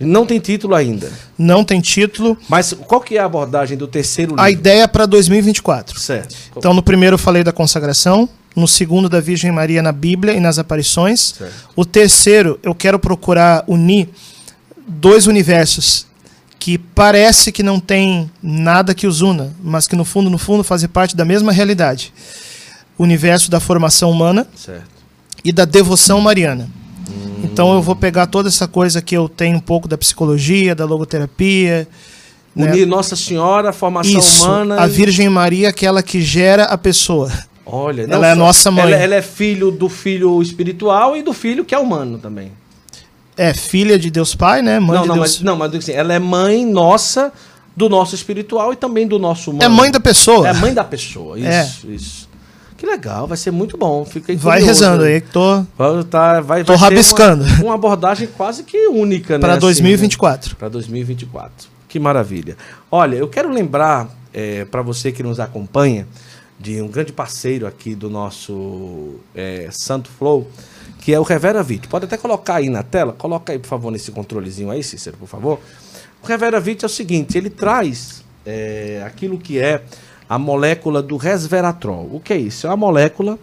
Não 0.00 0.24
tem 0.24 0.40
título 0.40 0.74
ainda. 0.74 1.12
Não 1.36 1.62
tem 1.62 1.78
título. 1.78 2.38
Mas 2.48 2.72
qual 2.72 3.00
que 3.02 3.18
é 3.18 3.20
a 3.20 3.26
abordagem 3.26 3.76
do 3.76 3.86
terceiro 3.86 4.30
livro? 4.30 4.42
A 4.42 4.50
ideia 4.50 4.84
é 4.84 4.86
para 4.86 5.04
2024. 5.04 6.00
Certo. 6.00 6.34
Então, 6.56 6.72
no 6.72 6.82
primeiro 6.82 7.14
eu 7.14 7.18
falei 7.18 7.44
da 7.44 7.52
consagração, 7.52 8.26
no 8.56 8.66
segundo 8.66 9.10
da 9.10 9.20
Virgem 9.20 9.52
Maria 9.52 9.82
na 9.82 9.92
Bíblia 9.92 10.32
e 10.32 10.40
nas 10.40 10.58
aparições. 10.58 11.34
Certo. 11.36 11.52
O 11.76 11.84
terceiro 11.84 12.58
eu 12.62 12.74
quero 12.74 12.98
procurar 12.98 13.64
unir 13.68 14.08
dois 14.92 15.26
universos 15.26 16.06
que 16.58 16.78
parece 16.78 17.50
que 17.50 17.62
não 17.62 17.80
tem 17.80 18.30
nada 18.40 18.94
que 18.94 19.04
os 19.06 19.20
una, 19.20 19.52
mas 19.60 19.88
que 19.88 19.96
no 19.96 20.04
fundo, 20.04 20.30
no 20.30 20.38
fundo, 20.38 20.62
fazem 20.62 20.88
parte 20.88 21.16
da 21.16 21.24
mesma 21.24 21.50
realidade. 21.50 22.12
O 22.96 23.02
universo 23.02 23.50
da 23.50 23.58
formação 23.58 24.12
humana 24.12 24.46
certo. 24.54 24.86
e 25.44 25.50
da 25.50 25.64
devoção 25.64 26.20
mariana. 26.20 26.70
Hum. 27.10 27.40
Então 27.42 27.74
eu 27.74 27.82
vou 27.82 27.96
pegar 27.96 28.26
toda 28.26 28.48
essa 28.48 28.68
coisa 28.68 29.02
que 29.02 29.16
eu 29.16 29.28
tenho 29.28 29.56
um 29.56 29.60
pouco 29.60 29.88
da 29.88 29.98
psicologia, 29.98 30.72
da 30.72 30.84
logoterapia. 30.84 31.88
Né? 32.54 32.70
Unir 32.70 32.86
né? 32.86 32.86
Nossa 32.86 33.16
Senhora, 33.16 33.70
a 33.70 33.72
formação 33.72 34.20
Isso, 34.20 34.44
humana. 34.44 34.80
A 34.80 34.86
Virgem 34.86 35.28
Maria, 35.28 35.70
aquela 35.70 36.00
que 36.00 36.20
gera 36.20 36.66
a 36.66 36.78
pessoa. 36.78 37.28
Olha, 37.66 38.06
ela 38.08 38.28
é 38.28 38.30
a 38.30 38.36
nossa 38.36 38.70
mãe. 38.70 38.84
Ela, 38.84 38.96
ela, 38.96 39.14
é 39.16 39.22
filho 39.22 39.72
do 39.72 39.88
filho 39.88 40.40
espiritual 40.40 41.16
e 41.16 41.22
do 41.22 41.32
filho 41.32 41.64
que 41.64 41.74
é 41.74 41.78
humano 41.78 42.18
também. 42.18 42.52
É 43.36 43.54
filha 43.54 43.98
de 43.98 44.10
Deus 44.10 44.34
Pai, 44.34 44.62
né? 44.62 44.78
Mãe 44.78 44.96
não, 44.96 45.02
de 45.02 45.08
não, 45.08 45.14
Deus... 45.16 45.36
mas, 45.36 45.40
não, 45.42 45.56
mas 45.56 45.74
assim, 45.74 45.92
ela 45.92 46.12
é 46.12 46.18
mãe 46.18 46.66
nossa 46.66 47.32
do 47.74 47.88
nosso 47.88 48.14
espiritual 48.14 48.72
e 48.72 48.76
também 48.76 49.06
do 49.06 49.18
nosso 49.18 49.50
humano. 49.50 49.64
É 49.64 49.68
mãe 49.68 49.90
da 49.90 50.00
pessoa. 50.00 50.48
É 50.48 50.52
mãe 50.52 50.74
da 50.74 50.84
pessoa, 50.84 51.38
é. 51.38 51.64
isso, 51.64 51.86
é. 51.86 51.90
isso. 51.90 52.32
Que 52.76 52.86
legal, 52.86 53.28
vai 53.28 53.36
ser 53.36 53.52
muito 53.52 53.78
bom. 53.78 54.04
Fica 54.04 54.34
vai 54.36 54.60
rezando 54.60 55.04
aí, 55.04 55.20
que 55.20 55.30
tô. 55.30 55.64
Vai, 55.78 56.04
tá, 56.04 56.40
vai, 56.40 56.64
tô 56.64 56.76
vai 56.76 56.90
rabiscando. 56.90 57.44
Uma, 57.44 57.62
uma, 57.62 57.74
abordagem 57.74 58.28
quase 58.36 58.64
que 58.64 58.88
única, 58.88 59.34
né? 59.34 59.40
Para 59.40 59.56
2024. 59.56 60.48
Assim, 60.48 60.56
Para 60.56 60.68
2024. 60.68 61.68
Que 61.88 62.00
maravilha. 62.00 62.56
Olha, 62.90 63.14
eu 63.14 63.28
quero 63.28 63.52
lembrar 63.52 64.08
é, 64.34 64.64
para 64.64 64.82
você 64.82 65.12
que 65.12 65.22
nos 65.22 65.38
acompanha 65.38 66.08
de 66.58 66.82
um 66.82 66.88
grande 66.88 67.12
parceiro 67.12 67.68
aqui 67.68 67.94
do 67.94 68.10
nosso 68.10 69.16
é, 69.32 69.68
Santo 69.70 70.10
Flow 70.18 70.48
que 71.02 71.12
é 71.12 71.18
o 71.18 71.24
Revera 71.24 71.64
Vit. 71.64 71.88
Pode 71.88 72.04
até 72.04 72.16
colocar 72.16 72.56
aí 72.56 72.70
na 72.70 72.84
tela, 72.84 73.12
coloca 73.12 73.52
aí, 73.52 73.58
por 73.58 73.66
favor, 73.66 73.90
nesse 73.90 74.12
controlezinho 74.12 74.70
aí, 74.70 74.84
Cícero, 74.84 75.16
por 75.16 75.26
favor. 75.26 75.58
O 76.22 76.26
Revera 76.26 76.60
Vit 76.60 76.84
é 76.84 76.86
o 76.86 76.88
seguinte, 76.88 77.36
ele 77.36 77.50
traz 77.50 78.24
é, 78.46 79.02
aquilo 79.04 79.36
que 79.36 79.58
é 79.58 79.82
a 80.28 80.38
molécula 80.38 81.02
do 81.02 81.16
resveratrol. 81.16 82.08
O 82.12 82.20
que 82.20 82.32
é 82.32 82.36
isso? 82.36 82.68
É 82.68 82.70
uma 82.70 82.76
molécula 82.76 83.36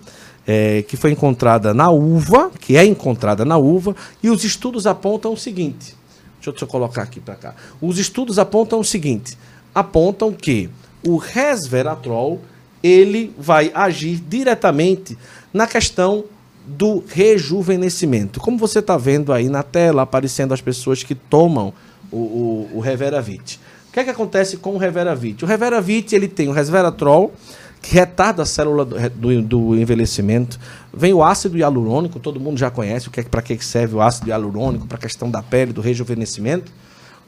é, 0.48 0.84
que 0.84 0.96
foi 0.96 1.12
encontrada 1.12 1.74
na 1.74 1.90
uva, 1.92 2.50
que 2.62 2.78
é 2.78 2.86
encontrada 2.86 3.44
na 3.44 3.58
uva, 3.58 3.94
e 4.24 4.30
os 4.30 4.46
estudos 4.46 4.88
apontam 4.88 5.34
o 5.34 5.38
seguinte. 5.38 5.98
Deixa 6.36 6.50
eu, 6.50 6.54
deixa 6.54 6.64
eu 6.64 6.70
colocar 6.70 7.02
aqui 7.02 7.20
para 7.20 7.36
cá. 7.36 7.56
Os 7.82 8.00
estudos 8.00 8.40
apontam 8.40 8.80
o 8.80 8.86
seguinte: 8.86 9.38
apontam 9.76 10.32
que 10.32 10.70
o 11.06 11.18
resveratrol 11.18 12.40
ele 12.82 13.36
vai 13.38 13.70
agir 13.76 14.24
diretamente 14.26 15.18
na 15.54 15.68
questão 15.68 16.24
do 16.70 17.04
rejuvenescimento. 17.08 18.40
Como 18.40 18.58
você 18.58 18.80
está 18.80 18.96
vendo 18.96 19.34
aí 19.34 19.50
na 19.50 19.64
tela, 19.64 20.04
aparecendo 20.04 20.54
as 20.54 20.62
pessoas 20.62 21.04
que 21.04 21.16
tomam 21.16 21.74
o, 22.12 22.18
o, 22.18 22.70
o 22.76 22.80
Reveravit. 22.80 23.60
O 23.90 23.92
que 23.92 24.00
é 24.00 24.04
que 24.04 24.10
acontece 24.10 24.58
com 24.58 24.76
o 24.76 24.78
Reveravit? 24.78 25.44
O 25.44 25.48
Reveravit 25.48 26.16
ele 26.16 26.28
tem 26.28 26.48
o 26.48 26.52
resveratrol, 26.52 27.34
que 27.82 27.96
retarda 27.96 28.44
a 28.44 28.46
célula 28.46 28.86
do, 28.86 29.42
do, 29.42 29.76
envelhecimento. 29.76 30.60
Vem 30.94 31.14
o 31.14 31.24
ácido 31.24 31.58
hialurônico, 31.58 32.20
todo 32.20 32.40
mundo 32.40 32.58
já 32.58 32.70
conhece 32.70 33.08
o 33.08 33.12
que 33.12 33.22
é, 33.22 33.24
para 33.24 33.42
que 33.42 33.64
serve 33.64 33.96
o 33.96 34.02
ácido 34.02 34.30
hialurônico, 34.30 34.86
para 34.86 34.98
a 34.98 35.02
questão 35.02 35.32
da 35.32 35.42
pele, 35.42 35.74
do 35.74 35.82
rejuvenescimento. 35.82 36.72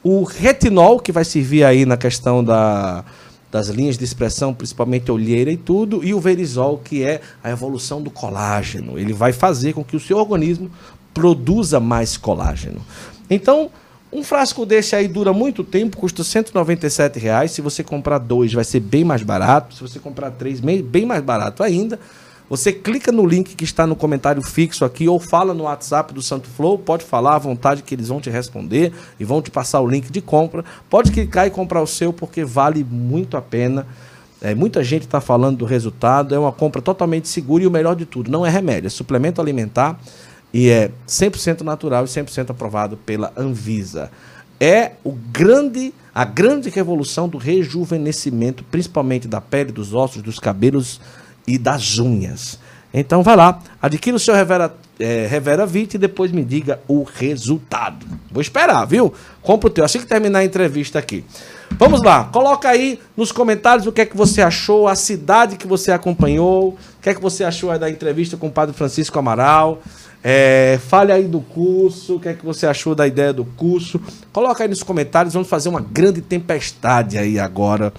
O 0.04 0.24
retinol, 0.24 1.00
que 1.00 1.10
vai 1.10 1.24
servir 1.24 1.64
aí 1.64 1.86
na 1.86 1.96
questão 1.96 2.44
da, 2.44 3.04
das 3.52 3.68
linhas 3.68 3.98
de 3.98 4.04
expressão, 4.04 4.54
principalmente 4.54 5.12
olheira 5.12 5.52
e 5.52 5.58
tudo, 5.58 6.02
e 6.02 6.14
o 6.14 6.18
verisol, 6.18 6.78
que 6.78 7.04
é 7.04 7.20
a 7.44 7.50
evolução 7.50 8.02
do 8.02 8.10
colágeno. 8.10 8.98
Ele 8.98 9.12
vai 9.12 9.30
fazer 9.30 9.74
com 9.74 9.84
que 9.84 9.94
o 9.94 10.00
seu 10.00 10.16
organismo 10.16 10.70
produza 11.12 11.78
mais 11.78 12.16
colágeno. 12.16 12.80
Então, 13.28 13.70
um 14.10 14.24
frasco 14.24 14.64
desse 14.64 14.96
aí 14.96 15.06
dura 15.06 15.34
muito 15.34 15.62
tempo, 15.62 15.98
custa 15.98 16.24
197 16.24 17.18
reais. 17.18 17.50
Se 17.50 17.60
você 17.60 17.84
comprar 17.84 18.16
dois, 18.16 18.54
vai 18.54 18.64
ser 18.64 18.80
bem 18.80 19.04
mais 19.04 19.22
barato. 19.22 19.74
Se 19.74 19.82
você 19.82 19.98
comprar 19.98 20.30
três, 20.30 20.58
bem 20.58 21.04
mais 21.04 21.22
barato 21.22 21.62
ainda. 21.62 22.00
Você 22.52 22.70
clica 22.70 23.10
no 23.10 23.24
link 23.24 23.56
que 23.56 23.64
está 23.64 23.86
no 23.86 23.96
comentário 23.96 24.42
fixo 24.42 24.84
aqui 24.84 25.08
ou 25.08 25.18
fala 25.18 25.54
no 25.54 25.62
WhatsApp 25.62 26.12
do 26.12 26.20
Santo 26.20 26.50
Flow, 26.50 26.78
pode 26.78 27.02
falar 27.02 27.36
à 27.36 27.38
vontade 27.38 27.82
que 27.82 27.94
eles 27.94 28.08
vão 28.08 28.20
te 28.20 28.28
responder 28.28 28.92
e 29.18 29.24
vão 29.24 29.40
te 29.40 29.50
passar 29.50 29.80
o 29.80 29.88
link 29.88 30.12
de 30.12 30.20
compra. 30.20 30.62
Pode 30.90 31.10
clicar 31.10 31.46
e 31.46 31.50
comprar 31.50 31.80
o 31.80 31.86
seu 31.86 32.12
porque 32.12 32.44
vale 32.44 32.84
muito 32.84 33.38
a 33.38 33.40
pena. 33.40 33.86
É, 34.38 34.54
muita 34.54 34.84
gente 34.84 35.06
está 35.06 35.18
falando 35.18 35.56
do 35.56 35.64
resultado, 35.64 36.34
é 36.34 36.38
uma 36.38 36.52
compra 36.52 36.82
totalmente 36.82 37.26
segura 37.26 37.64
e 37.64 37.66
o 37.66 37.70
melhor 37.70 37.96
de 37.96 38.04
tudo, 38.04 38.30
não 38.30 38.44
é 38.44 38.50
remédio, 38.50 38.86
é 38.86 38.90
suplemento 38.90 39.40
alimentar 39.40 39.98
e 40.52 40.68
é 40.68 40.90
100% 41.08 41.62
natural 41.62 42.04
e 42.04 42.06
100% 42.06 42.50
aprovado 42.50 42.98
pela 42.98 43.32
Anvisa. 43.34 44.10
É 44.60 44.92
o 45.02 45.12
grande, 45.12 45.94
a 46.14 46.26
grande 46.26 46.68
revolução 46.68 47.30
do 47.30 47.38
rejuvenescimento, 47.38 48.62
principalmente 48.64 49.26
da 49.26 49.40
pele, 49.40 49.72
dos 49.72 49.94
ossos, 49.94 50.20
dos 50.20 50.38
cabelos, 50.38 51.00
e 51.46 51.58
das 51.58 51.98
unhas. 51.98 52.58
Então 52.94 53.22
vai 53.22 53.36
lá, 53.36 53.58
adquira 53.80 54.16
o 54.16 54.20
seu 54.20 54.34
Revera, 54.34 54.74
é, 55.00 55.26
Revera 55.26 55.64
20 55.64 55.94
e 55.94 55.98
depois 55.98 56.30
me 56.30 56.44
diga 56.44 56.80
o 56.86 57.02
resultado. 57.02 58.06
Vou 58.30 58.42
esperar, 58.42 58.84
viu? 58.84 59.12
Compra 59.40 59.68
o 59.68 59.70
teu 59.70 59.84
assim 59.84 59.98
que 59.98 60.06
terminar 60.06 60.40
a 60.40 60.44
entrevista 60.44 60.98
aqui. 60.98 61.24
Vamos 61.78 62.02
lá, 62.02 62.24
coloca 62.24 62.68
aí 62.68 63.00
nos 63.16 63.32
comentários 63.32 63.86
o 63.86 63.92
que 63.92 64.02
é 64.02 64.06
que 64.06 64.16
você 64.16 64.42
achou, 64.42 64.86
a 64.86 64.94
cidade 64.94 65.56
que 65.56 65.66
você 65.66 65.90
acompanhou, 65.90 66.70
o 66.70 66.78
que 67.00 67.08
é 67.08 67.14
que 67.14 67.20
você 67.20 67.44
achou 67.44 67.76
da 67.78 67.88
entrevista 67.88 68.36
com 68.36 68.48
o 68.48 68.52
Padre 68.52 68.74
Francisco 68.74 69.18
Amaral. 69.18 69.82
É, 70.24 70.78
fale 70.86 71.10
aí 71.10 71.24
do 71.24 71.40
curso, 71.40 72.16
o 72.16 72.20
que 72.20 72.28
é 72.28 72.34
que 72.34 72.44
você 72.44 72.66
achou 72.66 72.94
da 72.94 73.06
ideia 73.06 73.32
do 73.32 73.44
curso. 73.44 74.00
Coloca 74.32 74.62
aí 74.62 74.68
nos 74.68 74.82
comentários, 74.82 75.34
vamos 75.34 75.48
fazer 75.48 75.68
uma 75.68 75.80
grande 75.80 76.20
tempestade 76.20 77.18
aí 77.18 77.40
agora 77.40 77.92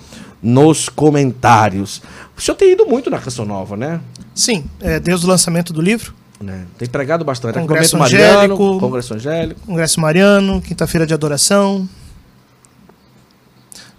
nos 0.44 0.90
comentários. 0.90 2.02
O 2.38 2.42
senhor 2.42 2.56
tem 2.56 2.74
ido 2.74 2.86
muito 2.86 3.10
na 3.10 3.18
Canção 3.18 3.46
Nova, 3.46 3.78
né? 3.78 4.02
Sim, 4.36 4.66
é, 4.82 5.00
desde 5.00 5.26
o 5.26 5.30
lançamento 5.30 5.72
do 5.72 5.82
livro. 5.82 6.14
É, 6.46 6.64
tem 6.78 6.90
pregado 6.90 7.24
bastante. 7.24 7.58
Congresso 7.58 8.02
Angélico, 8.02 8.80
Congresso 8.80 9.14
Angélico. 9.14 9.62
Congresso 9.62 10.02
Mariano, 10.02 10.62
quinta-feira 10.62 11.08
de 11.08 11.14
adoração. 11.14 11.88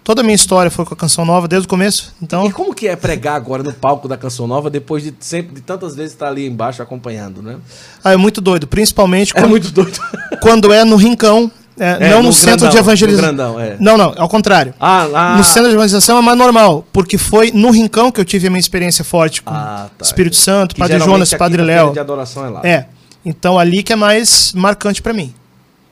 Toda 0.03 0.21
a 0.21 0.23
minha 0.23 0.35
história 0.35 0.69
foi 0.69 0.85
com 0.85 0.93
a 0.93 0.97
Canção 0.97 1.25
Nova 1.25 1.47
desde 1.47 1.65
o 1.65 1.69
começo. 1.69 2.13
Então... 2.21 2.45
E 2.45 2.51
como 2.51 2.75
que 2.75 2.87
é 2.87 2.95
pregar 2.95 3.35
agora 3.35 3.63
no 3.63 3.73
palco 3.73 4.07
da 4.07 4.15
Canção 4.15 4.45
Nova 4.45 4.69
depois 4.69 5.01
de 5.01 5.11
sempre 5.19 5.55
de 5.55 5.61
tantas 5.61 5.95
vezes 5.95 6.11
estar 6.11 6.27
ali 6.27 6.45
embaixo 6.45 6.79
acompanhando, 6.83 7.41
né? 7.41 7.57
Ah, 8.03 8.13
é 8.13 8.17
muito 8.17 8.39
doido, 8.39 8.67
principalmente 8.67 9.31
é 9.35 9.39
quando, 9.41 9.49
muito 9.49 9.71
doido. 9.71 9.99
quando 10.43 10.71
é 10.71 10.85
no 10.85 10.95
Rincão, 10.95 11.51
é, 11.77 12.07
é, 12.07 12.09
não 12.09 12.21
no, 12.21 12.29
no 12.29 12.33
centro 12.33 12.59
grandão, 12.59 12.69
de 12.69 12.77
evangelização. 12.77 13.59
É. 13.59 13.75
Não, 13.79 13.97
não, 13.97 14.13
ao 14.17 14.29
contrário. 14.29 14.73
Ah, 14.79 15.07
ah, 15.13 15.37
no 15.37 15.43
centro 15.43 15.69
de 15.69 15.75
evangelização 15.75 16.17
é 16.17 16.21
mais 16.21 16.37
normal, 16.37 16.85
porque 16.93 17.17
foi 17.17 17.51
no 17.51 17.69
Rincão 17.71 18.11
que 18.11 18.19
eu 18.19 18.25
tive 18.25 18.47
a 18.47 18.49
minha 18.49 18.59
experiência 18.59 19.03
forte 19.03 19.41
com 19.41 19.53
ah, 19.53 19.89
tá. 19.97 20.05
Espírito 20.05 20.35
Santo, 20.37 20.73
que 20.73 20.81
Padre 20.81 20.99
Jonas, 20.99 21.33
Padre 21.33 21.61
Léo. 21.61 21.91
de 21.91 21.99
adoração 21.99 22.45
é 22.45 22.49
lá. 22.49 22.61
É. 22.63 22.85
Então 23.25 23.59
ali 23.59 23.83
que 23.83 23.91
é 23.91 23.95
mais 23.95 24.53
marcante 24.53 25.01
para 25.01 25.13
mim. 25.13 25.33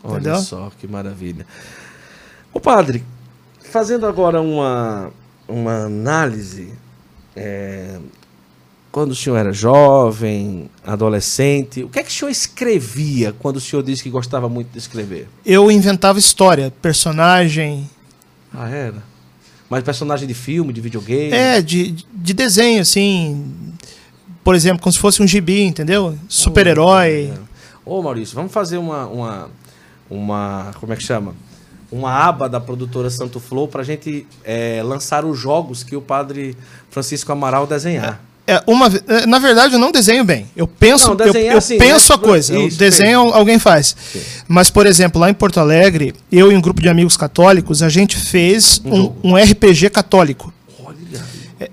Olha 0.03 0.19
entendeu? 0.19 0.37
só, 0.37 0.71
que 0.79 0.87
maravilha. 0.87 1.45
O 2.53 2.59
padre, 2.59 3.03
fazendo 3.71 4.05
agora 4.05 4.39
uma, 4.39 5.09
uma 5.47 5.85
análise, 5.85 6.73
é, 7.35 7.97
quando 8.93 9.09
o 9.09 9.15
senhor 9.15 9.37
era 9.37 9.51
jovem, 9.51 10.69
adolescente, 10.85 11.83
o 11.83 11.89
que 11.89 11.97
é 11.97 12.03
que 12.03 12.11
o 12.11 12.13
senhor 12.13 12.29
escrevia 12.29 13.33
quando 13.39 13.55
o 13.55 13.59
senhor 13.59 13.81
disse 13.81 14.03
que 14.03 14.09
gostava 14.11 14.47
muito 14.47 14.71
de 14.71 14.77
escrever? 14.77 15.27
Eu 15.43 15.71
inventava 15.71 16.19
história, 16.19 16.71
personagem. 16.79 17.89
Ah, 18.53 18.69
era? 18.69 19.03
Mas 19.67 19.83
personagem 19.83 20.27
de 20.27 20.35
filme, 20.35 20.71
de 20.71 20.79
videogame? 20.79 21.33
É, 21.33 21.59
de, 21.59 22.05
de 22.13 22.33
desenho, 22.35 22.83
assim. 22.83 23.43
Por 24.43 24.53
exemplo, 24.53 24.83
como 24.83 24.93
se 24.93 24.99
fosse 24.99 25.23
um 25.23 25.27
gibi, 25.27 25.63
entendeu? 25.63 26.15
Super-herói. 26.29 27.33
Ô, 27.83 27.99
Maurício, 28.03 28.35
vamos 28.35 28.51
fazer 28.51 28.77
uma, 28.77 29.07
uma, 29.07 29.49
uma. 30.07 30.71
Como 30.79 30.93
é 30.93 30.95
que 30.95 31.03
chama? 31.03 31.33
uma 31.91 32.11
aba 32.11 32.49
da 32.49 32.59
produtora 32.59 33.07
Santo 33.09 33.39
Flow 33.39 33.67
para 33.67 33.81
a 33.81 33.83
gente 33.83 34.25
é, 34.43 34.81
lançar 34.83 35.23
os 35.25 35.37
jogos 35.37 35.83
que 35.83 35.95
o 35.95 36.01
padre 36.01 36.57
Francisco 36.89 37.31
Amaral 37.31 37.67
desenhar. 37.67 38.19
É, 38.45 38.61
uma, 38.67 38.91
é, 39.07 39.25
na 39.25 39.39
verdade, 39.39 39.73
eu 39.73 39.79
não 39.79 39.91
desenho 39.91 40.25
bem. 40.25 40.45
Eu 40.55 40.67
penso, 40.67 41.13
não, 41.13 41.25
eu, 41.25 41.33
eu 41.33 41.57
assim, 41.57 41.77
penso 41.77 42.11
né? 42.11 42.15
a 42.15 42.17
coisa. 42.17 42.59
Isso, 42.59 42.77
desenho 42.77 43.21
alguém 43.33 43.57
faz. 43.57 43.95
Sim. 44.11 44.19
Mas, 44.47 44.69
por 44.69 44.85
exemplo, 44.85 45.21
lá 45.21 45.29
em 45.29 45.33
Porto 45.33 45.61
Alegre, 45.61 46.13
eu 46.29 46.51
e 46.51 46.55
um 46.55 46.59
grupo 46.59 46.81
de 46.81 46.89
amigos 46.89 47.15
católicos, 47.15 47.81
a 47.81 47.87
gente 47.87 48.17
fez 48.17 48.81
um, 48.83 49.13
um, 49.23 49.31
um 49.31 49.35
RPG 49.37 49.89
católico. 49.91 50.53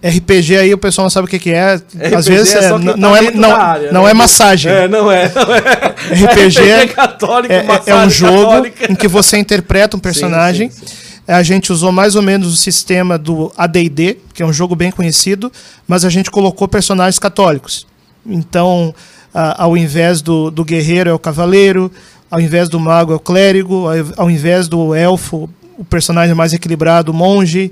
RPG 0.00 0.56
aí 0.56 0.72
o 0.72 0.78
pessoal 0.78 1.06
não 1.06 1.10
sabe 1.10 1.26
o 1.26 1.28
que, 1.28 1.40
que 1.40 1.50
é. 1.50 1.74
RPG 1.74 2.14
Às 2.14 2.26
vezes 2.26 2.54
é, 2.54 2.66
é 2.66 2.70
não, 2.70 3.12
tá 3.12 3.24
é, 3.24 3.30
não, 3.32 3.56
área, 3.56 3.92
não 3.92 4.04
né? 4.04 4.10
é 4.10 4.14
massagem. 4.14 4.70
É, 4.70 4.86
não 4.86 5.10
é. 5.10 5.32
Não 5.34 5.54
é. 5.54 6.44
RPG, 6.44 6.60
é, 6.70 6.86
católico, 6.86 7.52
é, 7.52 7.66
é, 7.86 7.94
um 7.96 8.10
jogo 8.10 8.50
católica. 8.50 8.92
em 8.92 8.94
que 8.94 9.08
você 9.08 9.38
interpreta 9.38 9.96
um 9.96 10.00
personagem. 10.00 10.70
Sim, 10.70 10.86
sim. 10.86 11.09
A 11.30 11.42
gente 11.42 11.72
usou 11.72 11.92
mais 11.92 12.16
ou 12.16 12.22
menos 12.22 12.52
o 12.52 12.56
sistema 12.56 13.16
do 13.16 13.52
AD&D, 13.56 14.18
que 14.34 14.42
é 14.42 14.46
um 14.46 14.52
jogo 14.52 14.74
bem 14.74 14.90
conhecido, 14.90 15.50
mas 15.86 16.04
a 16.04 16.08
gente 16.08 16.30
colocou 16.30 16.66
personagens 16.66 17.18
católicos. 17.18 17.86
Então, 18.26 18.94
ao 19.32 19.76
invés 19.76 20.20
do, 20.20 20.50
do 20.50 20.64
guerreiro 20.64 21.10
é 21.10 21.12
o 21.12 21.18
cavaleiro, 21.18 21.90
ao 22.30 22.40
invés 22.40 22.68
do 22.68 22.80
mago 22.80 23.12
é 23.12 23.16
o 23.16 23.20
clérigo, 23.20 23.86
ao, 24.16 24.30
invés 24.30 24.66
do 24.66 24.94
elfo, 24.94 25.48
o 25.78 25.84
personagem 25.84 26.34
mais 26.34 26.52
equilibrado, 26.52 27.12
o 27.12 27.14
monge 27.14 27.70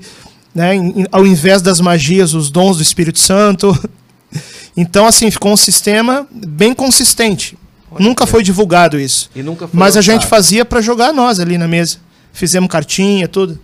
né? 0.53 0.73
ao 1.11 1.25
invés 1.25 1.61
das 1.61 1.79
magias, 1.79 2.33
os 2.33 2.49
dons 2.49 2.77
do 2.77 2.83
Espírito 2.83 3.19
Santo. 3.19 3.77
Então, 4.77 5.05
assim, 5.05 5.29
ficou 5.29 5.51
um 5.51 5.57
sistema 5.57 6.25
bem 6.31 6.73
consistente. 6.73 7.57
Nunca 7.99 8.25
foi 8.25 8.41
divulgado 8.41 8.97
isso. 8.97 9.29
Mas 9.73 9.97
a 9.97 10.01
gente 10.01 10.25
fazia 10.25 10.63
para 10.63 10.79
jogar 10.79 11.11
nós 11.11 11.37
ali 11.37 11.57
na 11.57 11.67
mesa. 11.67 11.97
Fizemos 12.31 12.69
cartinha, 12.69 13.27
tudo. 13.27 13.59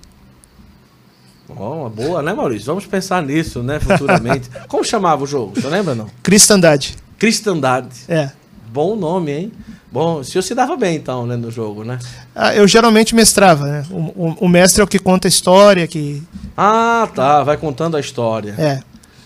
Oh, 1.48 1.82
uma 1.82 1.90
boa, 1.90 2.22
né, 2.22 2.34
Maurício? 2.34 2.66
Vamos 2.66 2.86
pensar 2.86 3.22
nisso, 3.22 3.62
né, 3.62 3.80
futuramente. 3.80 4.50
Como 4.68 4.84
chamava 4.84 5.24
o 5.24 5.28
jogo? 5.28 5.60
Você 5.60 5.68
lembra, 5.68 5.94
não? 5.94 6.08
Cristandade. 6.24 6.96
Cristandade. 7.18 7.96
É. 8.08 8.32
Bom 8.72 8.96
nome, 8.96 9.32
hein? 9.32 9.52
Bom, 9.92 10.20
o 10.20 10.24
senhor 10.24 10.42
se 10.42 10.54
dava 10.54 10.76
bem, 10.76 10.98
então, 10.98 11.26
né, 11.26 11.38
no 11.38 11.50
jogo, 11.50 11.86
né? 11.86 12.00
Ah, 12.36 12.54
eu 12.54 12.68
geralmente 12.68 13.16
mestrava, 13.16 13.66
né? 13.66 13.86
O, 13.90 13.96
o, 13.96 14.38
o, 14.42 14.50
mestre 14.50 14.82
é 14.82 14.84
o 14.84 14.88
que 14.88 15.00
conta 15.00 15.28
a 15.28 15.30
história, 15.30 15.88
que... 15.88 16.22
Ah, 16.58 17.08
tá. 17.16 17.44
Vai 17.44 17.56
contando 17.56 17.96
a 17.96 18.00
história. 18.00 18.56
É. 18.58 18.82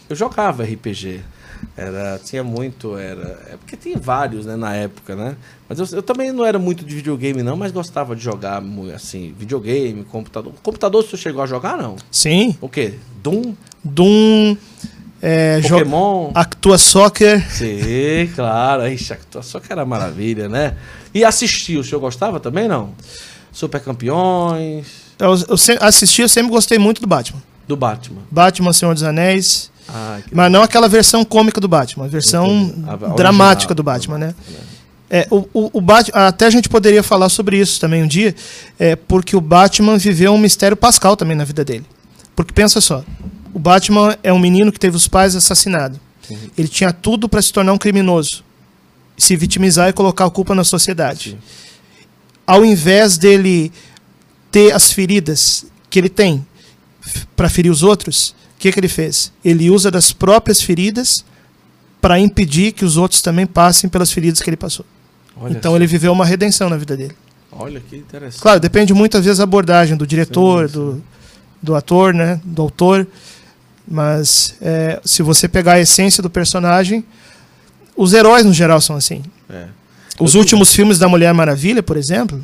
Eu 0.08 0.16
jogava 0.16 0.64
RPG. 0.64 1.22
Era, 1.80 2.20
tinha 2.20 2.44
muito, 2.44 2.98
era... 2.98 3.40
É 3.48 3.58
porque 3.58 3.78
tinha 3.78 3.98
vários, 3.98 4.46
né, 4.46 4.56
na 4.56 4.76
época, 4.76 5.16
né? 5.16 5.36
Mas 5.68 5.80
eu, 5.80 5.98
eu 5.98 6.04
também 6.04 6.32
não 6.32 6.46
era 6.46 6.60
muito 6.60 6.84
de 6.84 6.96
videogame, 6.96 7.42
não, 7.42 7.56
mas 7.56 7.72
gostava 7.72 8.16
de 8.16 8.22
jogar, 8.22 8.62
assim, 8.94 9.34
videogame, 9.38 10.04
computador. 10.04 10.54
Computador, 10.62 11.04
você 11.04 11.16
chegou 11.16 11.42
a 11.42 11.46
jogar, 11.46 11.78
não? 11.78 11.96
Sim. 12.12 12.58
O 12.60 12.68
quê? 12.68 12.96
Doom? 13.24 13.54
Doom... 13.84 14.58
É, 15.22 15.60
Pokémon. 15.62 16.32
Actua 16.34 16.78
Soccer. 16.78 17.46
Sim, 17.52 18.32
claro. 18.34 18.88
Ixi, 18.88 19.12
Actua 19.12 19.44
Soccer 19.44 19.74
era 19.74 19.86
maravilha, 19.86 20.48
né? 20.48 20.78
E 21.14 21.26
assistir, 21.26 21.78
o 21.78 21.84
senhor 21.84 22.00
gostava 22.00 22.40
também, 22.40 22.70
não? 22.70 22.94
Super 23.52 23.82
Campeões. 23.82 24.88
Eu, 25.20 25.36
eu 25.36 25.56
assisti, 25.82 26.22
eu 26.22 26.30
sempre 26.30 26.50
gostei 26.50 26.78
muito 26.78 27.02
do 27.02 27.08
Batman. 27.08 27.42
Do 27.68 27.76
Batman. 27.76 28.22
Batman, 28.32 28.72
Senhor 28.72 28.94
dos 28.94 29.04
Anéis. 29.04 29.70
Ah, 29.92 30.20
mas 30.32 30.52
não 30.52 30.62
aquela 30.62 30.88
versão 30.88 31.26
cômica 31.26 31.60
do 31.60 31.68
Batman, 31.68 32.06
a 32.06 32.08
versão 32.08 32.74
a, 32.88 32.94
a 32.94 33.16
dramática 33.16 33.74
do 33.74 33.82
Batman, 33.82 34.18
né? 34.18 34.36
É, 35.10 35.28
o, 35.32 35.48
o, 35.52 35.70
o 35.74 35.82
Batman, 35.82 36.28
até 36.28 36.46
a 36.46 36.50
gente 36.50 36.70
poderia 36.70 37.02
falar 37.02 37.30
sobre 37.30 37.58
isso 37.58 37.80
também 37.80 38.04
um 38.04 38.08
dia, 38.08 38.36
é, 38.78 38.96
porque 38.96 39.36
o 39.36 39.42
Batman 39.42 39.98
viveu 39.98 40.32
um 40.34 40.38
mistério 40.38 40.78
pascal 40.78 41.18
também 41.18 41.36
na 41.36 41.44
vida 41.44 41.66
dele. 41.66 41.86
Porque 42.36 42.54
pensa 42.54 42.80
só, 42.80 43.04
o 43.52 43.58
Batman 43.58 44.16
é 44.22 44.32
um 44.32 44.38
menino 44.38 44.72
que 44.72 44.80
teve 44.80 44.96
os 44.96 45.08
pais 45.08 45.36
assassinados. 45.36 46.00
Uhum. 46.30 46.38
Ele 46.56 46.68
tinha 46.68 46.94
tudo 46.94 47.28
para 47.28 47.42
se 47.42 47.52
tornar 47.52 47.74
um 47.74 47.78
criminoso, 47.78 48.44
se 49.18 49.36
vitimizar 49.36 49.90
e 49.90 49.94
colocar 49.94 50.26
a 50.26 50.30
culpa 50.30 50.54
na 50.54 50.64
sociedade. 50.64 51.32
Sim. 51.32 51.38
Ao 52.46 52.64
invés 52.64 53.18
dele 53.18 53.72
ter 54.52 54.74
as 54.74 54.92
feridas 54.92 55.66
que 55.90 55.98
ele 55.98 56.10
tem 56.10 56.46
para 57.36 57.50
ferir 57.50 57.72
os 57.72 57.82
outros, 57.82 58.36
que, 58.60 58.72
que 58.72 58.80
ele 58.80 58.90
fez? 58.90 59.32
Ele 59.44 59.70
usa 59.70 59.90
das 59.90 60.12
próprias 60.12 60.62
feridas 60.62 61.24
para 62.02 62.20
impedir 62.20 62.74
que 62.74 62.84
os 62.84 62.98
outros 62.98 63.22
também 63.22 63.48
passem 63.48 63.90
pelas 63.90 64.12
feridas 64.12 64.42
que 64.42 64.50
ele 64.50 64.58
passou. 64.58 64.86
Olha 65.36 65.54
então 65.54 65.76
ele 65.76 65.88
viveu 65.88 66.12
uma 66.12 66.26
redenção 66.26 66.70
na 66.70 66.78
vida 66.78 66.96
dele. 66.96 67.16
Olha 67.52 67.80
que 67.80 67.96
interessante. 67.96 68.42
Claro, 68.42 68.60
depende 68.60 68.94
muitas 68.94 69.24
vezes 69.24 69.38
da 69.38 69.46
abordagem 69.46 69.96
do 69.96 70.06
diretor, 70.06 70.68
sim, 70.68 70.74
sim. 70.74 70.80
Do, 70.80 71.04
do 71.64 71.76
ator, 71.76 72.14
né, 72.14 72.40
do 72.44 72.62
autor. 72.62 73.08
Mas 73.88 74.56
é, 74.62 75.00
se 75.04 75.24
você 75.24 75.48
pegar 75.48 75.74
a 75.74 75.80
essência 75.80 76.22
do 76.22 76.30
personagem, 76.30 77.04
os 77.96 78.14
heróis 78.14 78.46
no 78.46 78.54
geral 78.54 78.80
são 78.82 78.96
assim. 78.96 79.24
É. 79.50 79.68
Os 80.20 80.36
últimos 80.36 80.74
filmes 80.74 81.00
da 81.00 81.08
Mulher 81.08 81.34
Maravilha, 81.34 81.82
por 81.82 81.96
exemplo, 81.96 82.44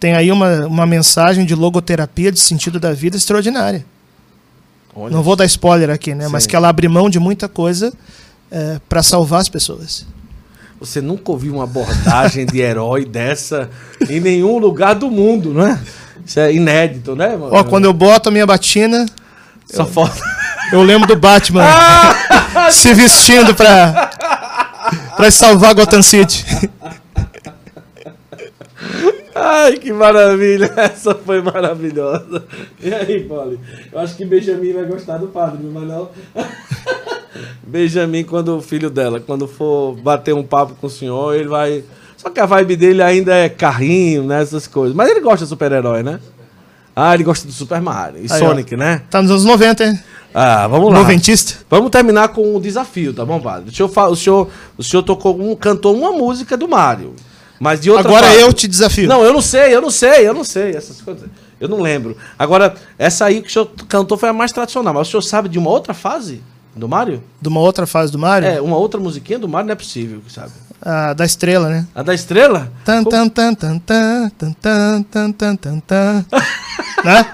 tem 0.00 0.14
aí 0.14 0.32
uma, 0.32 0.66
uma 0.66 0.86
mensagem 0.86 1.44
de 1.44 1.54
logoterapia 1.54 2.32
de 2.32 2.40
sentido 2.40 2.80
da 2.80 2.92
vida 2.94 3.16
extraordinária. 3.16 3.84
Olha 4.94 5.12
Não 5.12 5.22
vou 5.22 5.36
dar 5.36 5.44
spoiler 5.44 5.90
aqui, 5.90 6.14
né? 6.14 6.26
Sim. 6.26 6.32
Mas 6.32 6.46
que 6.46 6.56
ela 6.56 6.68
abre 6.68 6.88
mão 6.88 7.08
de 7.08 7.18
muita 7.18 7.48
coisa 7.48 7.92
é, 8.50 8.80
para 8.88 9.02
salvar 9.02 9.40
as 9.40 9.48
pessoas. 9.48 10.06
Você 10.80 11.00
nunca 11.00 11.30
ouviu 11.30 11.54
uma 11.54 11.64
abordagem 11.64 12.46
de 12.46 12.58
herói 12.60 13.04
dessa 13.06 13.70
em 14.08 14.20
nenhum 14.20 14.58
lugar 14.58 14.94
do 14.94 15.10
mundo, 15.10 15.52
não 15.52 15.66
é? 15.66 15.78
Isso 16.24 16.40
é 16.40 16.52
inédito, 16.52 17.14
né? 17.14 17.36
Ó, 17.38 17.64
quando 17.64 17.84
eu 17.84 17.92
boto 17.92 18.28
a 18.28 18.32
minha 18.32 18.46
batina. 18.46 19.06
Só 19.66 19.82
eu... 19.82 19.86
falta. 19.86 20.20
Eu 20.72 20.82
lembro 20.82 21.08
do 21.08 21.16
Batman 21.16 21.64
se 22.70 22.94
vestindo 22.94 23.54
pra, 23.54 24.10
pra 25.16 25.30
salvar 25.30 25.74
Gotham 25.74 26.02
City. 26.02 26.44
Ai, 29.42 29.78
que 29.78 29.90
maravilha! 29.92 30.70
Essa 30.76 31.14
foi 31.14 31.40
maravilhosa. 31.40 32.44
E 32.82 32.92
aí, 32.92 33.24
Polly? 33.24 33.58
Eu 33.90 33.98
acho 33.98 34.14
que 34.14 34.24
Benjamin 34.24 34.74
vai 34.74 34.84
gostar 34.84 35.16
do 35.16 35.28
padre, 35.28 35.58
mas 35.72 35.88
não. 35.88 36.10
Benjamin, 37.66 38.24
quando 38.24 38.58
o 38.58 38.60
filho 38.60 38.90
dela, 38.90 39.18
quando 39.18 39.48
for 39.48 39.94
bater 39.96 40.34
um 40.34 40.42
papo 40.42 40.74
com 40.74 40.86
o 40.86 40.90
senhor, 40.90 41.34
ele 41.34 41.48
vai. 41.48 41.82
Só 42.16 42.28
que 42.28 42.38
a 42.38 42.44
vibe 42.44 42.76
dele 42.76 43.02
ainda 43.02 43.34
é 43.34 43.48
carrinho, 43.48 44.24
né? 44.24 44.42
Essas 44.42 44.66
coisas. 44.66 44.94
Mas 44.94 45.08
ele 45.08 45.20
gosta 45.20 45.44
de 45.44 45.48
super-herói, 45.48 46.02
né? 46.02 46.20
Ah, 46.94 47.14
ele 47.14 47.24
gosta 47.24 47.46
do 47.46 47.52
Super 47.52 47.80
Mario. 47.80 48.18
E 48.18 48.30
Aí, 48.30 48.38
Sonic, 48.38 48.74
ó. 48.74 48.78
né? 48.78 49.02
Tá 49.08 49.22
nos 49.22 49.30
anos 49.30 49.44
90, 49.44 49.84
hein? 49.84 49.98
Ah, 50.34 50.68
vamos 50.68 50.92
lá. 50.92 50.98
Noventista. 50.98 51.64
Vamos 51.70 51.90
terminar 51.90 52.28
com 52.28 52.54
o 52.54 52.60
desafio, 52.60 53.14
tá 53.14 53.24
bom, 53.24 53.40
padre? 53.40 53.70
O 53.70 53.72
senhor, 53.72 53.90
o 54.10 54.16
senhor, 54.16 54.48
o 54.76 54.82
senhor 54.82 55.02
tocou 55.02 55.40
um, 55.40 55.56
cantou 55.56 55.96
uma 55.96 56.12
música 56.12 56.56
do 56.56 56.68
Mario. 56.68 57.14
Mas 57.60 57.78
de 57.78 57.90
outra 57.90 58.08
Agora 58.08 58.26
parte. 58.26 58.40
eu 58.40 58.52
te 58.54 58.66
desafio. 58.66 59.06
Não, 59.06 59.22
eu 59.22 59.34
não 59.34 59.42
sei, 59.42 59.74
eu 59.74 59.82
não 59.82 59.90
sei, 59.90 60.26
eu 60.26 60.32
não 60.32 60.42
sei. 60.42 60.74
Essas 60.74 61.02
coisas. 61.02 61.28
Eu 61.60 61.68
não 61.68 61.82
lembro. 61.82 62.16
Agora, 62.38 62.74
essa 62.98 63.26
aí 63.26 63.42
que 63.42 63.48
o 63.48 63.52
senhor 63.52 63.70
cantou 63.86 64.16
foi 64.16 64.30
a 64.30 64.32
mais 64.32 64.50
tradicional, 64.50 64.94
mas 64.94 65.08
o 65.08 65.10
senhor 65.10 65.20
sabe 65.20 65.50
de 65.50 65.58
uma 65.58 65.68
outra 65.68 65.92
fase 65.92 66.42
do 66.74 66.88
Mario? 66.88 67.22
De 67.38 67.48
uma 67.48 67.60
outra 67.60 67.86
fase 67.86 68.10
do 68.10 68.18
Mario? 68.18 68.48
É, 68.48 68.62
uma 68.62 68.78
outra 68.78 68.98
musiquinha 68.98 69.38
do 69.38 69.46
Mario 69.46 69.66
não 69.66 69.72
é 69.74 69.76
possível, 69.76 70.22
sabe? 70.26 70.52
A 70.80 71.12
da 71.12 71.26
estrela, 71.26 71.68
né? 71.68 71.86
A 71.94 72.02
da 72.02 72.14
estrela? 72.14 72.72
Tan 72.82 73.04
tan 73.04 73.28
tan 73.28 73.54
tan 73.54 73.78
tan 73.78 74.30
tan 74.30 75.02
tan 75.02 75.32
tan 75.32 75.56
tan 75.56 75.80
tan 75.80 76.24
né? 77.04 77.26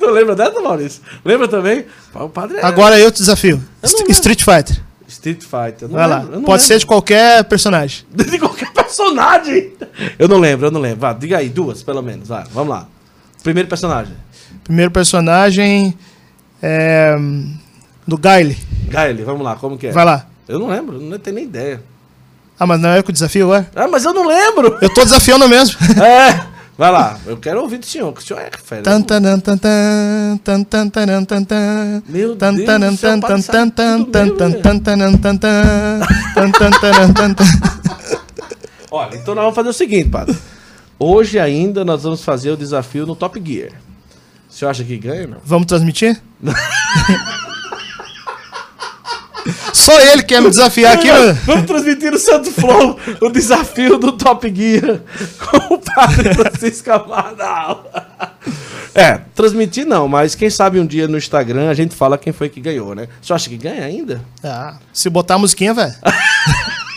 Tu 0.00 0.10
lembra 0.10 0.34
dessa, 0.34 0.58
Maurício? 0.62 1.02
Lembra 1.22 1.46
também? 1.46 1.84
O 2.14 2.30
padre 2.30 2.56
é... 2.56 2.64
Agora 2.64 2.98
eu 2.98 3.10
te 3.12 3.18
desafio. 3.18 3.62
Eu 3.82 4.10
Street 4.10 4.42
Fighter. 4.42 4.87
Street 5.18 5.42
Fighter. 5.42 5.88
Vai 5.88 6.06
lá. 6.06 6.20
Pode 6.20 6.36
lembro. 6.36 6.58
ser 6.60 6.78
de 6.78 6.86
qualquer 6.86 7.44
personagem. 7.44 8.06
De 8.14 8.38
qualquer 8.38 8.72
personagem? 8.72 9.72
Eu 10.18 10.28
não 10.28 10.38
lembro, 10.38 10.68
eu 10.68 10.70
não 10.70 10.80
lembro. 10.80 11.00
Vá, 11.00 11.12
diga 11.12 11.38
aí, 11.38 11.48
duas 11.48 11.82
pelo 11.82 12.02
menos. 12.02 12.28
Vai, 12.28 12.44
vamos 12.52 12.70
lá. 12.70 12.86
Primeiro 13.42 13.68
personagem. 13.68 14.14
Primeiro 14.64 14.90
personagem 14.90 15.96
é. 16.62 17.16
Do 18.06 18.16
Gaile. 18.16 18.56
Gaile, 18.88 19.22
vamos 19.22 19.42
lá, 19.42 19.56
como 19.56 19.76
que 19.76 19.88
é? 19.88 19.92
Vai 19.92 20.04
lá. 20.04 20.26
Eu 20.46 20.58
não 20.58 20.68
lembro, 20.68 20.98
não 20.98 21.18
tenho 21.18 21.36
nem 21.36 21.44
ideia. 21.44 21.82
Ah, 22.58 22.66
mas 22.66 22.80
não 22.80 22.90
é 22.90 23.02
com 23.02 23.10
o 23.10 23.12
desafio, 23.12 23.54
é? 23.54 23.66
Ah, 23.76 23.86
mas 23.86 24.04
eu 24.04 24.14
não 24.14 24.26
lembro. 24.26 24.78
Eu 24.80 24.92
tô 24.92 25.04
desafiando 25.04 25.48
mesmo. 25.48 25.76
É. 26.02 26.57
Vai 26.78 26.92
lá, 26.92 27.18
eu 27.26 27.36
quero 27.36 27.60
ouvir 27.60 27.78
do 27.78 27.86
senhor, 27.86 28.12
que 28.12 28.20
o 28.20 28.24
senhor 28.24 28.38
é 28.40 28.50
fera. 28.56 28.82
Tan, 28.82 29.02
tan, 29.02 29.20
tan, 29.20 29.40
tan, 29.40 30.38
tan, 30.38 30.62
tan, 30.62 30.88
tan, 30.88 31.24
tan, 31.24 31.44
tan. 31.44 32.02
Meu 32.06 32.36
Deus, 32.36 32.38
tan, 32.38 32.54
tan, 32.64 32.96
tan, 32.96 33.20
tan, 33.20 33.40
tan, 33.42 33.70
tan, 33.72 34.30
tan, 34.30 34.30
tan, 34.30 34.78
tan, 34.78 34.80
tan, 36.52 36.70
tan, 36.70 37.12
tan, 37.14 37.34
tan, 37.34 37.46
Olha, 38.92 39.16
então 39.16 39.34
nós 39.34 39.42
vamos 39.42 39.56
fazer 39.56 39.68
o 39.70 39.72
seguinte, 39.72 40.08
padre. 40.08 40.38
Hoje 41.00 41.40
ainda 41.40 41.84
nós 41.84 42.04
vamos 42.04 42.22
fazer 42.22 42.52
o 42.52 42.56
desafio 42.56 43.04
no 43.04 43.16
Top 43.16 43.42
Gear. 43.44 43.72
O 44.48 44.52
senhor 44.52 44.70
acha 44.70 44.84
que 44.84 44.96
ganha, 44.98 45.26
não? 45.26 45.38
Vamos 45.44 45.66
transmitir? 45.66 46.22
Só 49.72 50.00
ele 50.00 50.22
quer 50.22 50.42
me 50.42 50.50
desafiar 50.50 50.94
aqui, 50.94 51.10
mano. 51.10 51.38
Vamos 51.46 51.66
transmitir 51.66 52.10
no 52.10 52.18
Santo 52.18 52.50
Flow 52.50 52.98
o 53.20 53.30
desafio 53.30 53.98
do 53.98 54.12
Top 54.12 54.52
Gear 54.54 55.00
com 55.38 55.74
o 55.74 55.78
padre 55.78 56.34
Francisco 56.36 56.90
Amaral. 56.90 57.84
É, 58.94 59.20
transmitir 59.34 59.86
não, 59.86 60.08
mas 60.08 60.34
quem 60.34 60.50
sabe 60.50 60.80
um 60.80 60.86
dia 60.86 61.06
no 61.06 61.16
Instagram 61.16 61.68
a 61.70 61.74
gente 61.74 61.94
fala 61.94 62.18
quem 62.18 62.32
foi 62.32 62.48
que 62.48 62.60
ganhou, 62.60 62.94
né? 62.94 63.08
Você 63.22 63.32
acha 63.32 63.48
que 63.48 63.56
ganha 63.56 63.84
ainda? 63.84 64.20
Ah, 64.42 64.78
se 64.92 65.08
botar 65.08 65.34
a 65.34 65.38
musiquinha, 65.38 65.72
velho. 65.72 65.94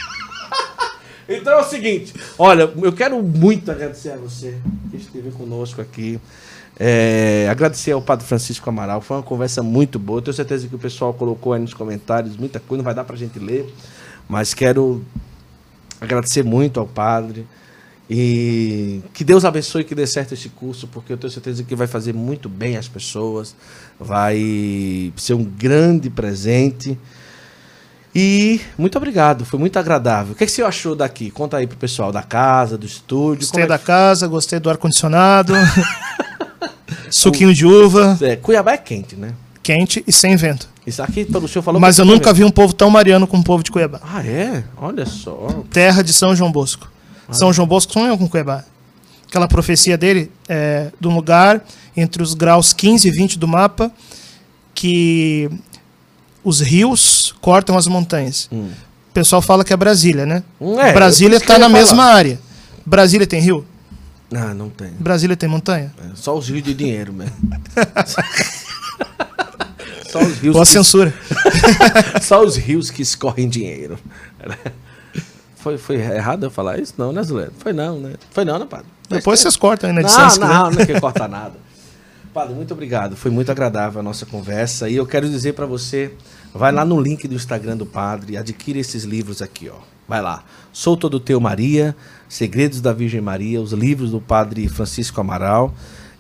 então 1.30 1.54
é 1.54 1.62
o 1.62 1.64
seguinte, 1.64 2.14
olha, 2.40 2.72
eu 2.82 2.92
quero 2.94 3.22
muito 3.22 3.70
agradecer 3.70 4.12
a 4.12 4.18
você 4.18 4.58
que 4.90 4.98
esteve 4.98 5.32
conosco 5.32 5.82
aqui. 5.82 6.20
É, 6.84 7.48
agradecer 7.48 7.92
ao 7.92 8.02
Padre 8.02 8.26
Francisco 8.26 8.68
Amaral, 8.68 9.02
foi 9.02 9.18
uma 9.18 9.22
conversa 9.22 9.62
muito 9.62 10.00
boa. 10.00 10.20
Tenho 10.20 10.34
certeza 10.34 10.68
que 10.68 10.74
o 10.74 10.80
pessoal 10.80 11.14
colocou 11.14 11.54
aí 11.54 11.62
nos 11.62 11.76
comentários 11.76 12.36
muita 12.36 12.60
coisa, 12.60 12.80
não 12.80 12.84
vai 12.84 12.96
dar 12.96 13.04
para 13.04 13.16
a 13.16 13.20
gente 13.20 13.38
ler, 13.38 13.72
mas 14.28 14.56
quero 14.56 15.06
agradecer 16.02 16.44
muito 16.44 16.80
ao 16.80 16.88
Padre 16.88 17.46
e 18.10 19.00
que 19.14 19.24
Deus 19.24 19.46
abençoe 19.46 19.84
que 19.84 19.94
dê 19.94 20.08
certo 20.08 20.34
esse 20.34 20.50
curso, 20.50 20.88
porque 20.88 21.14
eu 21.14 21.18
tenho 21.18 21.32
certeza 21.32 21.64
que 21.64 21.76
vai 21.76 21.86
fazer 21.86 22.16
muito 22.16 22.50
bem 22.50 22.76
às 22.78 22.88
pessoas, 22.88 23.56
vai 24.00 25.14
ser 25.18 25.36
um 25.36 25.44
grande 25.44 26.10
presente. 26.10 26.98
E 28.14 28.60
muito 28.76 28.98
obrigado, 28.98 29.46
foi 29.46 29.60
muito 29.60 29.78
agradável. 29.78 30.34
O 30.34 30.36
que, 30.36 30.46
é 30.46 30.48
que 30.48 30.52
você 30.52 30.64
achou 30.64 30.96
daqui? 30.96 31.30
Conta 31.30 31.58
aí 31.58 31.68
pro 31.68 31.78
pessoal 31.78 32.12
da 32.12 32.24
casa, 32.24 32.76
do 32.76 32.88
estúdio. 32.88 33.42
Gostei 33.42 33.66
é 33.66 33.68
da 33.68 33.78
casa, 33.78 34.28
gostei 34.28 34.60
do 34.60 34.68
ar-condicionado. 34.68 35.54
Suquinho 37.10 37.54
de 37.54 37.66
uva. 37.66 38.18
É, 38.22 38.36
Cuiabá 38.36 38.74
é 38.74 38.78
quente, 38.78 39.16
né? 39.16 39.34
Quente 39.64 40.04
e 40.08 40.12
sem 40.12 40.36
vento. 40.36 40.70
Isso 40.86 41.02
aqui, 41.04 41.26
pelo 41.26 41.48
senhor 41.48 41.64
falou. 41.64 41.80
Mas 41.80 42.00
eu 42.00 42.06
nunca 42.06 42.34
vi 42.34 42.44
um 42.44 42.50
povo 42.50 42.74
tão 42.74 42.90
mariano 42.90 43.28
como 43.28 43.42
o 43.42 43.46
povo 43.46 43.64
de 43.64 43.72
Cuiabá. 43.72 44.00
Ah, 44.04 44.26
é? 44.26 44.64
Olha 44.78 45.06
só. 45.06 45.64
Terra 45.72 46.02
de 46.02 46.12
São 46.12 46.36
João 46.36 46.52
Bosco. 46.52 46.90
Ah. 47.28 47.34
São 47.34 47.54
João 47.54 47.68
Bosco 47.68 47.94
sonhou 47.94 48.18
com 48.18 48.28
Cuiabá. 48.28 48.64
Aquela 49.28 49.48
profecia 49.48 49.98
dele 49.98 50.32
é 50.50 50.92
de 51.00 51.08
um 51.08 51.16
lugar 51.16 51.64
entre 51.96 52.22
os 52.22 52.34
graus 52.34 52.74
15 52.74 53.08
e 53.08 53.12
20 53.12 53.40
do 53.40 53.48
mapa 53.48 53.92
que 54.74 55.50
os 56.44 56.60
rios 56.60 57.36
cortam 57.40 57.78
as 57.78 57.88
montanhas. 57.88 58.50
Hum. 58.52 58.70
O 59.10 59.14
pessoal 59.14 59.42
fala 59.42 59.64
que 59.64 59.74
é 59.74 59.78
Brasília, 59.78 60.26
né? 60.26 60.44
Hum, 60.60 60.80
é, 60.80 60.94
Brasília 60.94 61.38
está 61.38 61.60
na 61.60 61.70
mesma 61.70 62.06
área. 62.06 62.40
Brasília 62.86 63.28
tem 63.28 63.40
rio? 63.40 63.66
Ah, 64.34 64.54
não 64.54 64.70
tem. 64.70 64.92
Brasília 65.00 65.36
tem 65.36 65.50
montanha? 65.50 65.94
É, 65.98 66.16
só 66.16 66.38
os 66.38 66.48
rios 66.48 66.64
de 66.64 66.74
dinheiro 66.74 67.12
mesmo. 67.12 67.36
só 70.10 70.20
os 70.20 70.40
rios. 70.40 70.56
Ou 70.56 70.62
a 70.62 70.66
que... 70.66 70.72
censura. 70.72 71.14
só 72.22 72.44
os 72.44 72.56
rios 72.56 72.90
que 72.90 73.02
escorrem 73.02 73.50
dinheiro. 73.50 74.00
Foi, 75.56 75.78
foi 75.78 75.98
errado 75.98 76.46
eu 76.46 76.52
falar 76.52 76.80
isso? 76.80 76.94
Não, 76.98 77.12
né, 77.12 77.22
Zulé? 77.24 77.50
Foi 77.60 77.74
não, 77.74 78.00
né? 78.00 78.14
Foi 78.32 78.46
não, 78.46 78.58
né, 78.58 78.66
padre? 78.66 78.88
Depois 79.10 79.40
vocês 79.40 79.58
cortam 79.58 79.90
aí 79.90 79.96
na 79.96 80.02
edição. 80.02 80.28
Não, 80.40 80.48
não, 80.48 80.72
não, 80.72 80.82
é 80.82 80.86
quer 80.86 81.00
cortar 81.00 81.28
nada. 81.28 81.54
Padre, 82.34 82.56
muito 82.56 82.74
obrigado. 82.74 83.18
Foi 83.18 83.30
muito 83.30 83.52
agradável 83.52 84.00
a 84.00 84.04
nossa 84.04 84.26
conversa. 84.26 84.90
E 84.90 84.96
eu 84.96 85.06
quero 85.06 85.30
dizer 85.30 85.54
para 85.54 85.66
você, 85.66 86.14
vai 86.54 86.72
lá 86.72 86.86
no 86.86 87.00
link 87.00 87.28
do 87.28 87.36
Instagram 87.36 87.76
do 87.76 87.86
Padre, 87.86 88.38
adquira 88.38 88.80
esses 88.80 89.04
livros 89.04 89.42
aqui, 89.42 89.70
ó. 89.70 89.76
Vai 90.08 90.22
lá. 90.22 90.44
Sou 90.72 90.96
todo 90.96 91.20
teu 91.20 91.40
Maria, 91.40 91.96
Segredos 92.32 92.80
da 92.80 92.94
Virgem 92.94 93.20
Maria, 93.20 93.62
os 93.62 93.74
livros 93.74 94.12
do 94.12 94.22
Padre 94.22 94.70
Francisco 94.70 95.20
Amaral. 95.20 95.74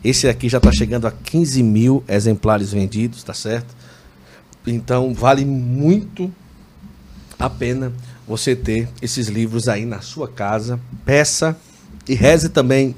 Esse 0.03 0.27
aqui 0.27 0.49
já 0.49 0.57
está 0.57 0.69
chegando 0.69 1.07
a 1.07 1.11
15 1.11 1.63
mil 1.63 2.03
exemplares 2.05 2.73
vendidos, 2.73 3.23
tá 3.23 3.33
certo? 3.33 3.73
Então 4.67 5.13
vale 5.13 5.45
muito 5.45 6.29
a 7.39 7.49
pena 7.49 7.93
você 8.27 8.57
ter 8.57 8.89
esses 9.01 9.29
livros 9.29 9.69
aí 9.69 9.85
na 9.85 10.01
sua 10.01 10.27
casa. 10.27 10.77
Peça 11.05 11.55
e 12.05 12.13
reze 12.13 12.49
também 12.49 12.93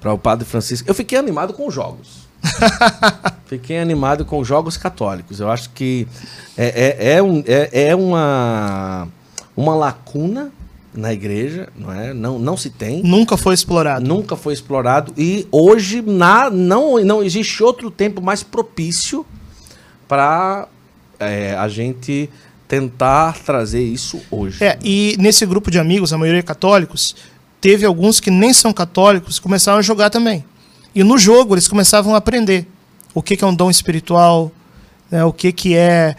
para 0.00 0.12
o 0.12 0.18
Padre 0.18 0.46
Francisco. 0.46 0.88
Eu 0.88 0.94
fiquei 0.94 1.18
animado 1.18 1.52
com 1.52 1.66
os 1.66 1.74
jogos. 1.74 2.28
fiquei 3.46 3.80
animado 3.80 4.24
com 4.24 4.44
jogos 4.44 4.76
católicos. 4.76 5.40
Eu 5.40 5.50
acho 5.50 5.70
que 5.70 6.06
é, 6.56 6.68
é, 7.00 7.14
é, 7.14 7.22
um, 7.24 7.42
é, 7.44 7.88
é 7.88 7.96
uma, 7.96 9.08
uma 9.56 9.74
lacuna 9.74 10.52
na 10.92 11.12
igreja, 11.12 11.68
não 11.76 11.92
é? 11.92 12.12
Não, 12.12 12.38
não 12.38 12.56
se 12.56 12.70
tem. 12.70 13.02
Nunca 13.02 13.36
foi 13.36 13.54
explorado. 13.54 14.06
Nunca 14.06 14.36
foi 14.36 14.52
explorado 14.52 15.12
e 15.16 15.46
hoje 15.50 16.02
na, 16.02 16.50
não, 16.50 16.98
não 17.04 17.22
existe 17.22 17.62
outro 17.62 17.90
tempo 17.90 18.20
mais 18.20 18.42
propício 18.42 19.24
para 20.08 20.66
é, 21.18 21.54
a 21.54 21.68
gente 21.68 22.28
tentar 22.66 23.38
trazer 23.44 23.82
isso 23.82 24.20
hoje. 24.30 24.62
É, 24.64 24.78
e 24.82 25.16
nesse 25.18 25.44
grupo 25.46 25.70
de 25.70 25.78
amigos, 25.78 26.12
a 26.12 26.18
maioria 26.18 26.42
católicos, 26.42 27.14
teve 27.60 27.84
alguns 27.84 28.20
que 28.20 28.30
nem 28.30 28.52
são 28.52 28.72
católicos 28.72 29.38
começaram 29.38 29.78
a 29.78 29.82
jogar 29.82 30.10
também. 30.10 30.44
E 30.94 31.04
no 31.04 31.18
jogo 31.18 31.54
eles 31.54 31.68
começavam 31.68 32.14
a 32.14 32.18
aprender 32.18 32.66
o 33.14 33.22
que, 33.22 33.36
que 33.36 33.44
é 33.44 33.46
um 33.46 33.54
dom 33.54 33.70
espiritual, 33.70 34.50
né, 35.10 35.24
o 35.24 35.32
que, 35.32 35.52
que 35.52 35.76
é, 35.76 36.16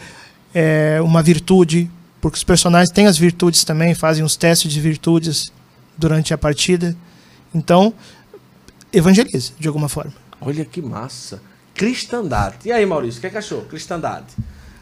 é 0.54 1.00
uma 1.02 1.22
virtude, 1.22 1.90
porque 2.22 2.36
os 2.36 2.44
personagens 2.44 2.88
têm 2.88 3.08
as 3.08 3.18
virtudes 3.18 3.64
também, 3.64 3.96
fazem 3.96 4.24
os 4.24 4.36
testes 4.36 4.72
de 4.72 4.80
virtudes 4.80 5.52
durante 5.98 6.32
a 6.32 6.38
partida. 6.38 6.96
Então, 7.52 7.92
evangeliza, 8.92 9.52
de 9.58 9.66
alguma 9.66 9.88
forma. 9.88 10.14
Olha 10.40 10.64
que 10.64 10.80
massa. 10.80 11.42
Cristandade. 11.74 12.58
E 12.64 12.70
aí, 12.70 12.86
Maurício, 12.86 13.18
o 13.18 13.20
que, 13.20 13.26
é 13.26 13.30
que 13.30 13.38
achou? 13.38 13.62
Cristandade. 13.62 14.26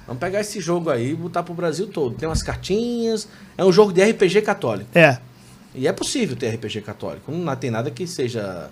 Vamos 0.07 0.21
pegar 0.21 0.41
esse 0.41 0.61
jogo 0.61 0.91
aí 0.91 1.12
e 1.12 1.15
botar 1.15 1.43
pro 1.43 1.55
Brasil 1.55 1.87
todo. 1.87 2.15
Tem 2.15 2.29
umas 2.29 2.43
cartinhas. 2.43 3.27
É 3.57 3.65
um 3.65 3.73
jogo 3.73 3.91
de 3.91 4.05
RPG 4.05 4.43
católico. 4.43 4.91
É. 4.95 5.19
E 5.75 5.89
é 5.89 5.93
possível 5.93 6.37
ter 6.37 6.51
RPG 6.51 6.83
católico. 6.83 7.33
Não 7.33 7.57
tem 7.57 7.71
nada 7.71 7.91
que 7.91 8.07
seja. 8.07 8.69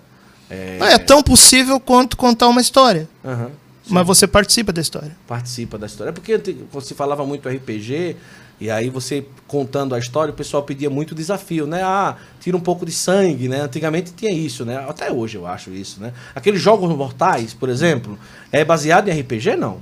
É, 0.47 0.77
é 0.79 0.97
tão 0.99 1.23
possível 1.23 1.79
quanto 1.79 2.15
contar 2.15 2.47
uma 2.47 2.61
história. 2.61 3.09
Uhum, 3.23 3.49
Mas 3.87 4.05
você 4.05 4.27
participa 4.27 4.71
da 4.71 4.81
história. 4.81 5.17
Participa 5.27 5.75
da 5.75 5.87
história. 5.87 6.09
É 6.09 6.13
porque 6.13 6.39
você 6.71 6.93
falava 6.93 7.25
muito 7.25 7.49
RPG, 7.49 8.15
e 8.59 8.69
aí 8.69 8.89
você 8.89 9.25
contando 9.47 9.95
a 9.95 9.99
história, 9.99 10.31
o 10.31 10.35
pessoal 10.35 10.63
pedia 10.63 10.89
muito 10.89 11.15
desafio, 11.15 11.65
né? 11.65 11.81
Ah, 11.83 12.17
tira 12.39 12.57
um 12.57 12.59
pouco 12.59 12.85
de 12.85 12.91
sangue, 12.91 13.47
né? 13.47 13.61
Antigamente 13.61 14.11
tinha 14.13 14.31
isso, 14.31 14.65
né? 14.65 14.85
Até 14.87 15.11
hoje 15.11 15.37
eu 15.37 15.47
acho 15.47 15.71
isso, 15.71 16.01
né? 16.01 16.13
Aqueles 16.35 16.61
jogos 16.61 16.93
mortais, 16.95 17.53
por 17.53 17.69
exemplo, 17.69 18.19
é 18.51 18.65
baseado 18.65 19.07
em 19.07 19.19
RPG, 19.19 19.55
não? 19.55 19.77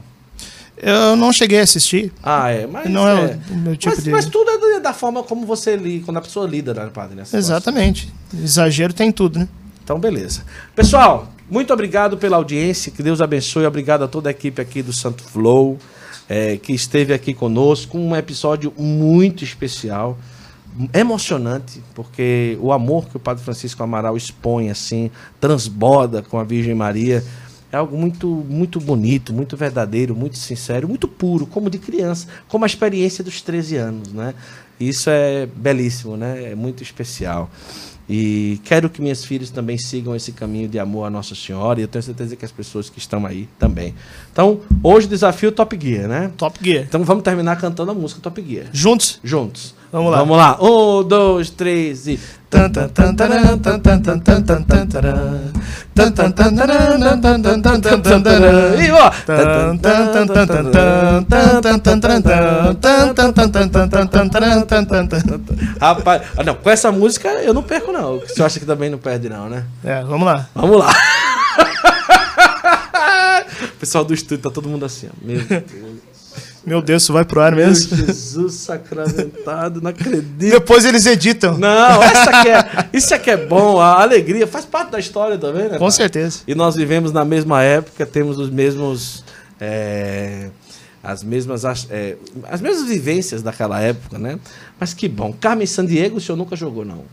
Eu 0.77 1.15
não 1.15 1.33
cheguei 1.33 1.59
a 1.59 1.63
assistir. 1.63 2.13
Ah, 2.21 2.51
é. 2.51 2.67
Mas 2.67 2.89
não 2.89 3.07
é, 3.07 3.31
é, 3.31 3.39
o 3.49 3.57
meu 3.57 3.75
tipo 3.75 3.95
mas, 3.95 4.03
de. 4.03 4.11
mas 4.11 4.25
tudo 4.27 4.49
é 4.51 4.79
da 4.79 4.93
forma 4.93 5.23
como 5.23 5.45
você 5.45 5.75
lida, 5.75 6.05
quando 6.05 6.17
a 6.17 6.21
pessoa 6.21 6.47
lida, 6.47 6.73
né, 6.73 6.89
padre? 6.93 7.15
situação. 7.15 7.39
Exatamente. 7.39 8.13
Exagero 8.43 8.93
tem 8.93 9.11
tudo, 9.11 9.39
né? 9.39 9.47
Então, 9.83 9.99
beleza. 9.99 10.43
Pessoal, 10.75 11.31
muito 11.49 11.73
obrigado 11.73 12.17
pela 12.17 12.37
audiência. 12.37 12.91
Que 12.91 13.01
Deus 13.01 13.21
abençoe. 13.21 13.65
Obrigado 13.65 14.03
a 14.03 14.07
toda 14.07 14.29
a 14.29 14.31
equipe 14.31 14.61
aqui 14.61 14.83
do 14.83 14.93
Santo 14.93 15.23
Flow, 15.23 15.79
é, 16.29 16.57
que 16.57 16.73
esteve 16.73 17.13
aqui 17.13 17.33
conosco. 17.33 17.97
Um 17.97 18.15
episódio 18.15 18.73
muito 18.77 19.43
especial, 19.43 20.17
emocionante, 20.93 21.81
porque 21.95 22.57
o 22.61 22.71
amor 22.71 23.07
que 23.07 23.17
o 23.17 23.19
Padre 23.19 23.43
Francisco 23.43 23.81
Amaral 23.81 24.15
expõe, 24.15 24.69
assim, 24.69 25.09
transborda 25.39 26.21
com 26.21 26.39
a 26.39 26.43
Virgem 26.43 26.75
Maria. 26.75 27.23
É 27.69 27.75
algo 27.75 27.97
muito, 27.97 28.27
muito 28.27 28.79
bonito, 28.79 29.33
muito 29.33 29.57
verdadeiro, 29.57 30.15
muito 30.15 30.37
sincero, 30.37 30.87
muito 30.87 31.05
puro, 31.05 31.45
como 31.45 31.69
de 31.69 31.77
criança, 31.77 32.27
como 32.47 32.63
a 32.63 32.67
experiência 32.67 33.21
dos 33.23 33.41
13 33.41 33.75
anos, 33.75 34.13
né? 34.13 34.33
Isso 34.79 35.09
é 35.09 35.45
belíssimo, 35.45 36.15
né? 36.15 36.51
É 36.51 36.55
muito 36.55 36.81
especial. 36.81 37.49
E 38.09 38.61
quero 38.63 38.89
que 38.89 39.01
minhas 39.01 39.25
filhas 39.25 39.49
também 39.49 39.77
sigam 39.77 40.15
esse 40.15 40.31
caminho 40.31 40.69
de 40.69 40.79
amor 40.79 41.05
a 41.05 41.09
Nossa 41.09 41.35
Senhora, 41.35 41.79
e 41.79 41.83
eu 41.83 41.87
tenho 41.87 42.03
certeza 42.03 42.35
que 42.35 42.45
as 42.45 42.51
pessoas 42.51 42.89
que 42.89 42.99
estão 42.99 43.25
aí 43.25 43.49
também. 43.59 43.93
Então, 44.31 44.61
hoje 44.81 45.07
o 45.07 45.09
desafio 45.09 45.51
Top 45.51 45.77
Gear, 45.79 46.07
né? 46.07 46.31
Top 46.37 46.57
Gear. 46.61 46.85
Então 46.87 47.03
vamos 47.03 47.23
terminar 47.23 47.57
cantando 47.57 47.91
a 47.91 47.93
música 47.93 48.21
Top 48.21 48.41
Gear. 48.41 48.67
Juntos? 48.71 49.19
Juntos. 49.23 49.75
Vamos 49.91 50.11
lá. 50.11 50.17
Vamos 50.19 50.37
lá. 50.37 50.57
Um, 50.61 51.03
dois, 51.03 51.49
três 51.49 52.07
e. 52.07 52.19
E 58.81 58.91
ó. 58.91 59.11
Rapaz, 65.79 66.21
ah, 66.37 66.43
não, 66.43 66.55
com 66.55 66.69
essa 66.69 66.91
música 66.91 67.29
eu 67.29 67.53
não 67.53 67.63
perco, 67.63 67.91
não. 67.91 68.21
tan 68.27 68.43
acha 68.43 68.59
que 68.59 68.65
também 68.65 68.89
não 68.89 68.97
perde, 68.97 69.27
não, 69.27 69.49
né? 69.49 69.65
É, 69.83 70.03
vamos 70.03 70.25
lá. 70.25 70.47
Vamos 70.55 70.79
lá. 70.79 70.93
O 73.77 73.79
pessoal 73.79 74.03
do 74.03 74.13
estúdio 74.13 74.43
tá 74.43 74.49
todo 74.49 74.67
mundo 74.67 74.85
assim, 74.85 75.07
ó. 75.07 75.11
Meu 75.21 75.39
Deus. 75.39 75.63
Meu 76.67 76.81
Deus, 76.81 77.03
isso 77.03 77.13
vai 77.13 77.23
pro 77.23 77.39
ar 77.39 77.55
Meu 77.55 77.65
mesmo? 77.65 77.95
Jesus 77.95 78.55
sacramentado, 78.55 79.79
não 79.79 79.89
acredito. 79.89 80.51
Depois 80.51 80.83
eles 80.83 81.05
editam. 81.05 81.57
Não, 81.57 82.03
essa 82.03 82.29
aqui 82.29 82.49
é, 82.49 82.89
isso 82.91 83.15
aqui 83.15 83.31
é 83.31 83.37
bom, 83.37 83.79
a 83.79 84.01
alegria 84.01 84.45
faz 84.45 84.65
parte 84.65 84.91
da 84.91 84.99
história 84.99 85.37
também, 85.37 85.69
né? 85.69 85.77
Com 85.77 85.85
pai? 85.85 85.91
certeza. 85.91 86.39
E 86.45 86.53
nós 86.53 86.75
vivemos 86.75 87.13
na 87.13 87.23
mesma 87.23 87.63
época, 87.63 88.05
temos 88.05 88.37
os 88.37 88.49
mesmos. 88.49 89.23
é, 89.61 90.49
as 91.01 91.23
mesmas 91.23 91.63
as, 91.63 91.87
é, 91.89 92.17
as 92.49 92.59
mesmas 92.59 92.89
vivências 92.89 93.41
daquela 93.41 93.79
época, 93.79 94.19
né? 94.19 94.37
Mas 94.77 94.93
que 94.93 95.07
bom. 95.07 95.31
Carmen 95.31 95.65
Sandiego, 95.65 96.17
o 96.17 96.19
senhor 96.19 96.35
nunca 96.37 96.53
jogou, 96.57 96.83
não. 96.83 97.05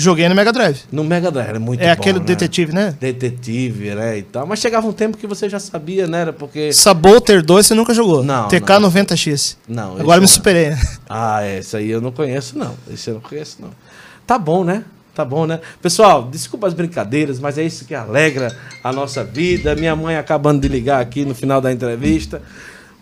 Joguei 0.00 0.28
no 0.28 0.34
Mega 0.34 0.52
Drive. 0.52 0.82
No 0.92 1.02
Mega 1.02 1.30
Drive, 1.30 1.48
era 1.48 1.58
muito 1.58 1.80
É 1.82 1.86
bom. 1.86 1.92
aquele 1.92 2.18
né? 2.20 2.24
detetive, 2.24 2.72
né? 2.72 2.94
Detetive, 3.00 3.94
né? 3.96 4.18
E 4.18 4.22
tal. 4.22 4.46
Mas 4.46 4.60
chegava 4.60 4.86
um 4.86 4.92
tempo 4.92 5.16
que 5.18 5.26
você 5.26 5.48
já 5.48 5.58
sabia, 5.58 6.06
né? 6.06 6.20
Era 6.20 6.32
porque. 6.32 6.72
Saboter 6.72 7.42
2 7.44 7.66
você 7.66 7.74
nunca 7.74 7.92
jogou. 7.92 8.22
Não, 8.22 8.46
TK 8.48 8.78
não. 8.80 8.90
90X. 8.90 9.56
Não, 9.68 9.92
esse 9.94 10.00
Agora 10.02 10.18
me 10.20 10.26
não. 10.26 10.28
superei. 10.28 10.70
né? 10.70 10.80
Ah, 11.08 11.42
é, 11.42 11.58
esse 11.58 11.76
aí 11.76 11.90
eu 11.90 12.00
não 12.00 12.12
conheço, 12.12 12.56
não. 12.56 12.74
Esse 12.92 13.10
eu 13.10 13.14
não 13.14 13.20
conheço, 13.20 13.56
não. 13.60 13.70
Tá 14.26 14.38
bom, 14.38 14.62
né? 14.62 14.84
Tá 15.14 15.24
bom, 15.24 15.46
né? 15.46 15.58
Pessoal, 15.82 16.28
desculpa 16.30 16.68
as 16.68 16.74
brincadeiras, 16.74 17.40
mas 17.40 17.58
é 17.58 17.64
isso 17.64 17.84
que 17.84 17.92
alegra 17.94 18.56
a 18.84 18.92
nossa 18.92 19.24
vida. 19.24 19.74
Minha 19.74 19.96
mãe 19.96 20.16
acabando 20.16 20.60
de 20.60 20.68
ligar 20.68 21.00
aqui 21.00 21.24
no 21.24 21.34
final 21.34 21.60
da 21.60 21.72
entrevista. 21.72 22.40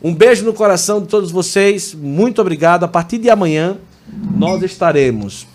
Um 0.02 0.14
beijo 0.14 0.44
no 0.46 0.54
coração 0.54 1.02
de 1.02 1.08
todos 1.08 1.30
vocês. 1.30 1.92
Muito 1.94 2.40
obrigado. 2.40 2.84
A 2.84 2.88
partir 2.88 3.18
de 3.18 3.28
amanhã, 3.28 3.76
nós 4.34 4.62
estaremos 4.62 5.46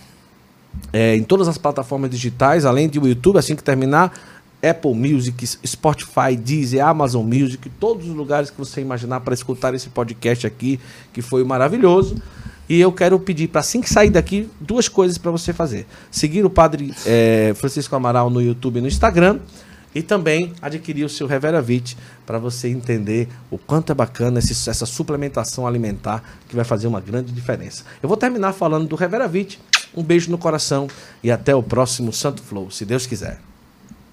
é, 0.94 1.16
em 1.16 1.24
todas 1.24 1.48
as 1.48 1.58
plataformas 1.58 2.10
digitais, 2.10 2.66
além 2.66 2.88
do 2.88 3.08
YouTube, 3.08 3.38
assim 3.38 3.56
que 3.56 3.64
terminar. 3.64 4.12
Apple 4.64 4.94
Music, 4.94 5.48
Spotify, 5.66 6.36
Deezer, 6.38 6.86
Amazon 6.86 7.26
Music, 7.26 7.68
todos 7.80 8.08
os 8.08 8.16
lugares 8.16 8.52
que 8.52 8.58
você 8.60 8.80
imaginar 8.80 9.20
para 9.22 9.34
escutar 9.34 9.74
esse 9.74 9.90
podcast 9.90 10.46
aqui, 10.46 10.80
que 11.12 11.20
foi 11.22 11.44
maravilhoso. 11.44 12.22
E 12.70 12.80
eu 12.80 12.92
quero 12.92 13.20
pedir 13.20 13.48
para 13.48 13.62
assim 13.62 13.82
que 13.82 13.90
sair 13.90 14.12
daqui, 14.12 14.48
duas 14.60 14.88
coisas 14.88 15.18
para 15.18 15.32
você 15.32 15.52
fazer. 15.52 15.88
Seguir 16.12 16.46
o 16.46 16.50
Padre 16.50 16.94
eh, 17.08 17.54
Francisco 17.56 17.96
Amaral 17.96 18.30
no 18.30 18.40
YouTube 18.40 18.78
e 18.78 18.82
no 18.82 18.88
Instagram. 18.88 19.40
E 19.94 20.02
também 20.02 20.54
adquirir 20.62 21.04
o 21.04 21.10
seu 21.10 21.28
Revera 21.28 21.62
Vit 21.62 21.98
para 22.26 22.40
você 22.40 22.70
entender 22.70 23.28
o 23.50 23.58
quanto 23.58 23.92
é 23.92 23.96
bacana 23.96 24.40
esse- 24.40 24.70
essa 24.70 24.86
suplementação 24.86 25.68
alimentar 25.68 26.24
que 26.48 26.56
vai 26.56 26.64
fazer 26.64 26.88
uma 26.88 27.02
grande 27.02 27.34
diferença. 27.34 27.84
Eu 28.02 28.08
vou 28.08 28.16
terminar 28.18 28.54
falando 28.54 28.88
do 28.88 28.96
Revera 28.96 29.28
Vit. 29.28 29.60
Um 29.96 30.04
beijo 30.04 30.32
no 30.32 30.38
coração 30.38 30.88
e 31.22 31.30
até 31.30 31.54
o 31.56 31.62
próximo 31.62 32.14
Santo 32.14 32.42
Flow, 32.42 32.72
se 32.72 32.86
Deus 32.86 33.06
quiser. 33.06 33.40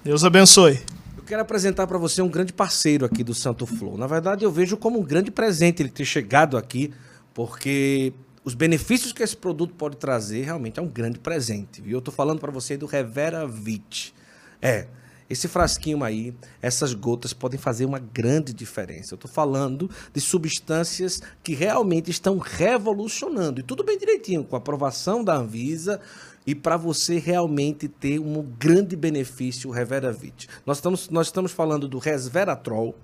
Deus 0.03 0.23
abençoe. 0.23 0.79
Eu 1.17 1.23
quero 1.23 1.41
apresentar 1.41 1.87
para 1.87 1.97
você 1.97 2.21
um 2.21 2.29
grande 2.29 2.51
parceiro 2.51 3.05
aqui 3.05 3.23
do 3.23 3.33
Santo 3.33 3.65
Flow. 3.65 3.97
Na 3.97 4.07
verdade, 4.07 4.43
eu 4.43 4.51
vejo 4.51 4.75
como 4.77 4.99
um 4.99 5.03
grande 5.03 5.31
presente 5.31 5.81
ele 5.81 5.89
ter 5.89 6.05
chegado 6.05 6.57
aqui, 6.57 6.93
porque 7.33 8.13
os 8.43 8.53
benefícios 8.53 9.13
que 9.13 9.21
esse 9.21 9.37
produto 9.37 9.73
pode 9.75 9.97
trazer 9.97 10.43
realmente 10.43 10.79
é 10.79 10.81
um 10.81 10.87
grande 10.87 11.19
presente. 11.19 11.81
Viu? 11.81 11.93
Eu 11.93 11.99
estou 11.99 12.13
falando 12.13 12.39
para 12.39 12.51
você 12.51 12.75
do 12.75 12.85
Revera 12.85 13.47
Vit. 13.47 14.13
É, 14.61 14.87
esse 15.29 15.47
frasquinho 15.47 16.03
aí, 16.03 16.33
essas 16.61 16.93
gotas 16.93 17.33
podem 17.33 17.59
fazer 17.59 17.85
uma 17.85 17.99
grande 17.99 18.51
diferença. 18.51 19.13
Eu 19.13 19.15
estou 19.17 19.29
falando 19.29 19.89
de 20.11 20.19
substâncias 20.19 21.21
que 21.43 21.53
realmente 21.53 22.09
estão 22.09 22.37
revolucionando. 22.39 23.59
E 23.59 23.63
tudo 23.63 23.83
bem 23.83 23.97
direitinho, 23.97 24.43
com 24.43 24.55
a 24.55 24.59
aprovação 24.59 25.23
da 25.23 25.35
Anvisa 25.35 26.01
e 26.47 26.55
para 26.55 26.77
você 26.77 27.19
realmente 27.19 27.87
ter 27.87 28.19
um 28.19 28.41
grande 28.41 28.95
benefício 28.95 29.69
o 29.69 29.73
Reveravit. 29.73 30.49
Nós 30.65 30.77
estamos, 30.77 31.09
nós 31.09 31.27
estamos 31.27 31.51
falando 31.51 31.87
do 31.87 31.99
resveratrol, 31.99 32.95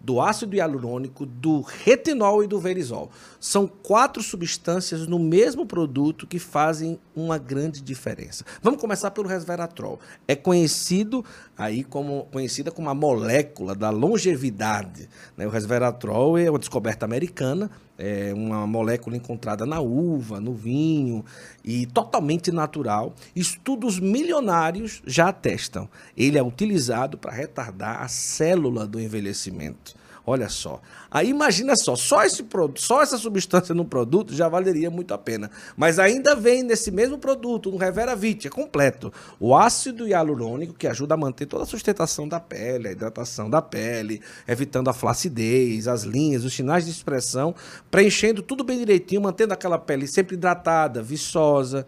do 0.00 0.20
ácido 0.20 0.56
hialurônico, 0.56 1.26
do 1.26 1.60
retinol 1.60 2.42
e 2.42 2.46
do 2.46 2.58
verisol. 2.58 3.10
São 3.46 3.68
quatro 3.68 4.24
substâncias 4.24 5.06
no 5.06 5.20
mesmo 5.20 5.64
produto 5.64 6.26
que 6.26 6.36
fazem 6.36 6.98
uma 7.14 7.38
grande 7.38 7.80
diferença. 7.80 8.44
Vamos 8.60 8.80
começar 8.80 9.12
pelo 9.12 9.28
resveratrol. 9.28 10.00
É 10.26 10.34
conhecido 10.34 11.24
aí 11.56 11.84
como 11.84 12.24
conhecida 12.32 12.72
como 12.72 12.90
a 12.90 12.94
molécula 12.94 13.72
da 13.72 13.88
longevidade. 13.88 15.08
né? 15.36 15.46
O 15.46 15.50
resveratrol 15.50 16.36
é 16.36 16.50
uma 16.50 16.58
descoberta 16.58 17.04
americana, 17.04 17.70
é 17.96 18.34
uma 18.34 18.66
molécula 18.66 19.16
encontrada 19.16 19.64
na 19.64 19.78
uva, 19.78 20.40
no 20.40 20.52
vinho 20.52 21.24
e 21.64 21.86
totalmente 21.86 22.50
natural. 22.50 23.14
Estudos 23.36 24.00
milionários 24.00 25.02
já 25.06 25.28
atestam. 25.28 25.88
Ele 26.16 26.36
é 26.36 26.42
utilizado 26.42 27.16
para 27.16 27.30
retardar 27.30 28.02
a 28.02 28.08
célula 28.08 28.88
do 28.88 29.00
envelhecimento. 29.00 29.94
Olha 30.28 30.48
só. 30.48 30.80
Aí 31.08 31.28
imagina 31.30 31.76
só, 31.76 31.94
só 31.94 32.24
esse 32.24 32.44
só 32.74 33.00
essa 33.00 33.16
substância 33.16 33.72
no 33.72 33.84
produto 33.84 34.34
já 34.34 34.48
valeria 34.48 34.90
muito 34.90 35.14
a 35.14 35.18
pena. 35.18 35.48
Mas 35.76 36.00
ainda 36.00 36.34
vem 36.34 36.64
nesse 36.64 36.90
mesmo 36.90 37.16
produto, 37.16 37.70
no 37.70 37.76
Reveravit, 37.76 38.48
é 38.48 38.50
completo. 38.50 39.12
O 39.38 39.54
ácido 39.54 40.08
hialurônico 40.08 40.74
que 40.74 40.88
ajuda 40.88 41.14
a 41.14 41.16
manter 41.16 41.46
toda 41.46 41.62
a 41.62 41.66
sustentação 41.66 42.26
da 42.26 42.40
pele, 42.40 42.88
a 42.88 42.90
hidratação 42.90 43.48
da 43.48 43.62
pele, 43.62 44.20
evitando 44.48 44.90
a 44.90 44.92
flacidez, 44.92 45.86
as 45.86 46.02
linhas, 46.02 46.44
os 46.44 46.52
sinais 46.52 46.86
de 46.86 46.90
expressão, 46.90 47.54
preenchendo 47.88 48.42
tudo 48.42 48.64
bem 48.64 48.78
direitinho, 48.78 49.22
mantendo 49.22 49.54
aquela 49.54 49.78
pele 49.78 50.08
sempre 50.08 50.34
hidratada, 50.34 51.04
viçosa. 51.04 51.86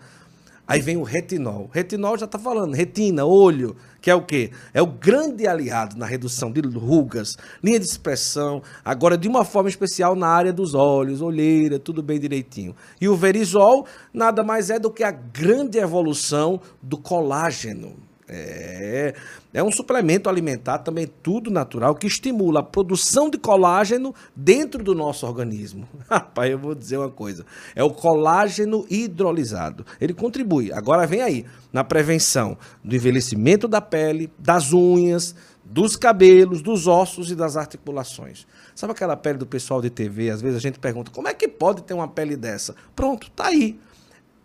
Aí 0.69 0.83
vem 0.83 0.99
o 0.99 1.03
retinol. 1.03 1.71
Retinol 1.73 2.19
já 2.19 2.27
está 2.27 2.39
falando, 2.39 2.75
retina, 2.75 3.25
olho, 3.25 3.75
que 4.03 4.11
é 4.11 4.15
o 4.15 4.21
quê? 4.21 4.51
É 4.75 4.83
o 4.83 4.87
grande 4.87 5.47
aliado 5.47 5.97
na 5.97 6.05
redução 6.05 6.53
de 6.53 6.61
rugas, 6.61 7.39
linha 7.65 7.81
de 7.81 7.87
expressão, 7.87 8.63
agora 8.85 9.17
de 9.17 9.27
uma 9.27 9.47
forma 9.47 9.71
especial 9.71 10.15
na 10.15 10.29
área 10.29 10.53
dos 10.53 10.75
olhos, 10.75 11.23
olheira, 11.23 11.79
tudo 11.79 12.03
bem 12.03 12.21
direitinho. 12.21 12.77
E 13.01 13.09
o 13.09 13.17
verisol 13.17 13.87
nada 14.13 14.45
mais 14.45 14.69
é 14.69 14.79
do 14.79 14.91
que 14.91 15.03
a 15.03 15.11
grande 15.11 15.79
evolução 15.79 16.61
do 16.83 16.99
colágeno. 16.99 18.08
É, 18.29 19.15
é 19.55 19.63
um 19.63 19.73
suplemento 19.73 20.29
alimentar 20.29 20.79
também 20.79 21.09
tudo 21.23 21.51
natural 21.51 21.95
que 21.95 22.07
estimula 22.07 22.61
a 22.61 22.63
produção 22.63 23.31
de 23.31 23.39
colágeno 23.39 24.15
dentro 24.37 24.85
do 24.85 24.95
nosso 24.95 25.27
organismo. 25.27 25.89
Rapaz, 26.09 26.51
eu 26.51 26.59
vou 26.59 26.75
dizer 26.75 26.99
uma 26.99 27.11
coisa. 27.11 27.47
É 27.75 27.83
o 27.83 27.91
colágeno 27.91 28.85
hidrolisado. 28.91 29.87
Ele 29.99 30.13
contribui. 30.13 30.71
Agora 30.73 31.07
vem 31.07 31.23
aí 31.23 31.47
na 31.73 31.83
prevenção 31.83 32.59
do 32.85 32.95
envelhecimento 32.95 33.67
da 33.67 33.81
pele, 33.81 34.31
das 34.39 34.73
unhas, 34.75 35.35
dos 35.65 35.97
cabelos, 35.97 36.61
dos 36.63 36.87
ossos 36.87 37.31
e 37.31 37.35
das 37.35 37.57
articulações. 37.57 38.47
Sabe 38.75 38.93
aquela 38.93 39.17
pele 39.17 39.39
do 39.39 39.47
pessoal 39.47 39.81
de 39.81 39.91
TV? 39.91 40.31
Às 40.31 40.43
vezes 40.43 40.59
a 40.59 40.61
gente 40.61 40.79
pergunta: 40.79 41.11
"Como 41.11 41.29
é 41.29 41.35
que 41.35 41.49
pode 41.49 41.83
ter 41.83 41.95
uma 41.95 42.09
pele 42.09 42.37
dessa?" 42.37 42.75
Pronto, 42.95 43.31
tá 43.31 43.47
aí. 43.47 43.79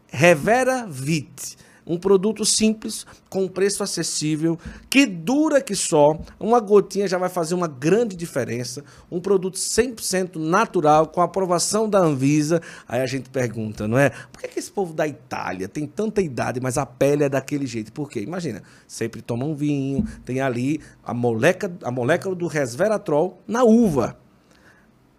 Revera 0.08 0.86
Vit. 0.88 1.58
Um 1.86 1.98
produto 1.98 2.46
simples, 2.46 3.06
com 3.30 3.48
preço 3.48 3.84
acessível, 3.84 4.58
que 4.90 5.06
dura 5.06 5.62
que 5.62 5.76
só. 5.76 6.18
Uma 6.40 6.60
gotinha 6.60 7.08
já 7.08 7.18
vai 7.18 7.30
fazer 7.30 7.56
uma 7.56 7.68
grande 7.68 8.16
diferença. 8.16 8.84
Um 9.12 9.20
produto 9.20 9.58
100% 9.58 10.36
natural, 10.36 11.08
com 11.08 11.22
aprovação 11.22 11.90
da 11.90 12.00
Anvisa. 12.00 12.62
Aí 12.88 13.02
a 13.02 13.06
gente 13.06 13.30
pergunta, 13.30 13.88
não 13.88 13.98
é? 13.98 14.10
Por 14.32 14.42
que, 14.42 14.48
que 14.48 14.60
esse 14.60 14.72
povo 14.72 14.94
da 14.94 15.08
Itália 15.08 15.68
tem 15.68 15.86
tanta 15.86 16.22
idade, 16.22 16.60
mas 16.62 16.78
a 16.78 16.86
pele 16.86 17.26
é 17.26 17.30
daquele 17.30 17.66
jeito? 17.66 17.92
Por 17.92 18.10
quê? 18.10 18.22
Imagina, 18.22 18.64
sempre 18.88 19.22
toma 19.22 19.46
um 19.46 19.54
vinho, 19.54 20.06
tem 20.26 20.42
ali 20.42 20.80
a 21.04 21.14
molécula, 21.14 21.74
a 21.84 21.92
molécula 21.92 22.36
do 22.36 22.48
resveratrol 22.48 23.42
na 23.48 23.64
uva. 23.64 24.23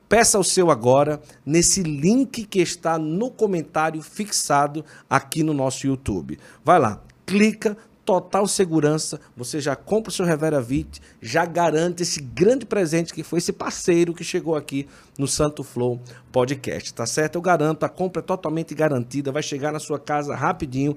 Peça 0.09 0.39
o 0.39 0.45
seu 0.45 0.71
agora 0.71 1.21
nesse 1.45 1.83
link 1.83 2.45
que 2.45 2.61
está 2.61 2.99
no 2.99 3.31
comentário 3.31 4.03
fixado 4.03 4.85
aqui 5.09 5.43
no 5.43 5.55
nosso 5.55 5.87
YouTube. 5.87 6.39
Vai 6.63 6.79
lá, 6.79 7.03
clica, 7.25 7.77
total 8.05 8.47
segurança, 8.47 9.19
você 9.37 9.61
já 9.61 9.75
compra 9.75 10.11
o 10.11 10.13
seu 10.13 10.27
Revera 10.27 10.61
Vit, 10.61 11.01
já 11.23 11.47
garante 11.47 12.03
esse 12.03 12.21
grande 12.21 12.67
presente 12.67 13.15
que 13.15 13.23
foi 13.23 13.39
esse 13.39 13.53
parceiro 13.53 14.13
que 14.13 14.23
chegou 14.23 14.55
aqui 14.55 14.87
no 15.19 15.27
Santo 15.27 15.65
Flow 15.65 16.01
Podcast, 16.31 16.93
tá 16.93 17.07
certo? 17.07 17.37
Eu 17.37 17.43
garanto, 17.43 17.85
a 17.85 17.89
compra 17.89 18.21
é 18.21 18.25
totalmente 18.25 18.75
garantida, 18.75 19.33
vai 19.33 19.43
chegar 19.43 19.73
na 19.73 19.79
sua 19.79 19.99
casa 19.99 20.35
rapidinho. 20.35 20.97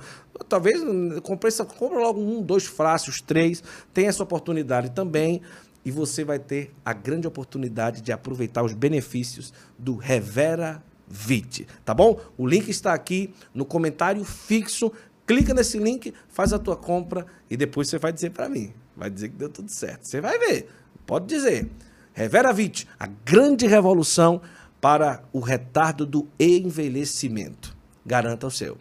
Talvez 0.49 0.81
compre, 1.23 1.49
compra 1.77 1.99
logo 1.99 2.19
um, 2.19 2.41
dois 2.41 2.65
frascos, 2.65 3.21
três, 3.21 3.63
tem 3.93 4.07
essa 4.07 4.21
oportunidade 4.21 4.91
também 4.91 5.41
e 5.87 5.91
você 5.91 6.25
vai 6.25 6.37
ter 6.37 6.75
a 6.83 6.91
grande 6.91 7.27
oportunidade 7.27 8.01
de 8.01 8.11
aproveitar 8.11 8.61
os 8.61 8.73
benefícios 8.73 9.53
do 9.79 9.95
Revera 9.95 10.83
Vit, 11.07 11.65
tá 11.85 11.93
bom? 11.93 12.19
O 12.37 12.45
link 12.45 12.67
está 12.67 12.93
aqui 12.93 13.33
no 13.53 13.63
comentário 13.63 14.21
fixo. 14.25 14.91
Clica 15.25 15.53
nesse 15.53 15.77
link, 15.77 16.13
faz 16.27 16.51
a 16.51 16.59
tua 16.59 16.75
compra 16.75 17.25
e 17.49 17.55
depois 17.55 17.87
você 17.87 17.97
vai 17.97 18.11
dizer 18.11 18.31
para 18.31 18.49
mim. 18.49 18.73
Vai 18.97 19.09
dizer 19.09 19.29
que 19.29 19.37
deu 19.37 19.47
tudo 19.47 19.71
certo. 19.71 20.05
Você 20.05 20.19
vai 20.19 20.37
ver. 20.37 20.69
Pode 21.05 21.25
dizer. 21.25 21.69
Revera 22.11 22.51
Vit, 22.51 22.85
a 22.99 23.07
grande 23.07 23.65
revolução 23.65 24.41
para 24.81 25.23
o 25.31 25.39
retardo 25.39 26.05
do 26.05 26.27
envelhecimento. 26.37 27.73
Garanta 28.05 28.45
o 28.45 28.51
seu. 28.51 28.77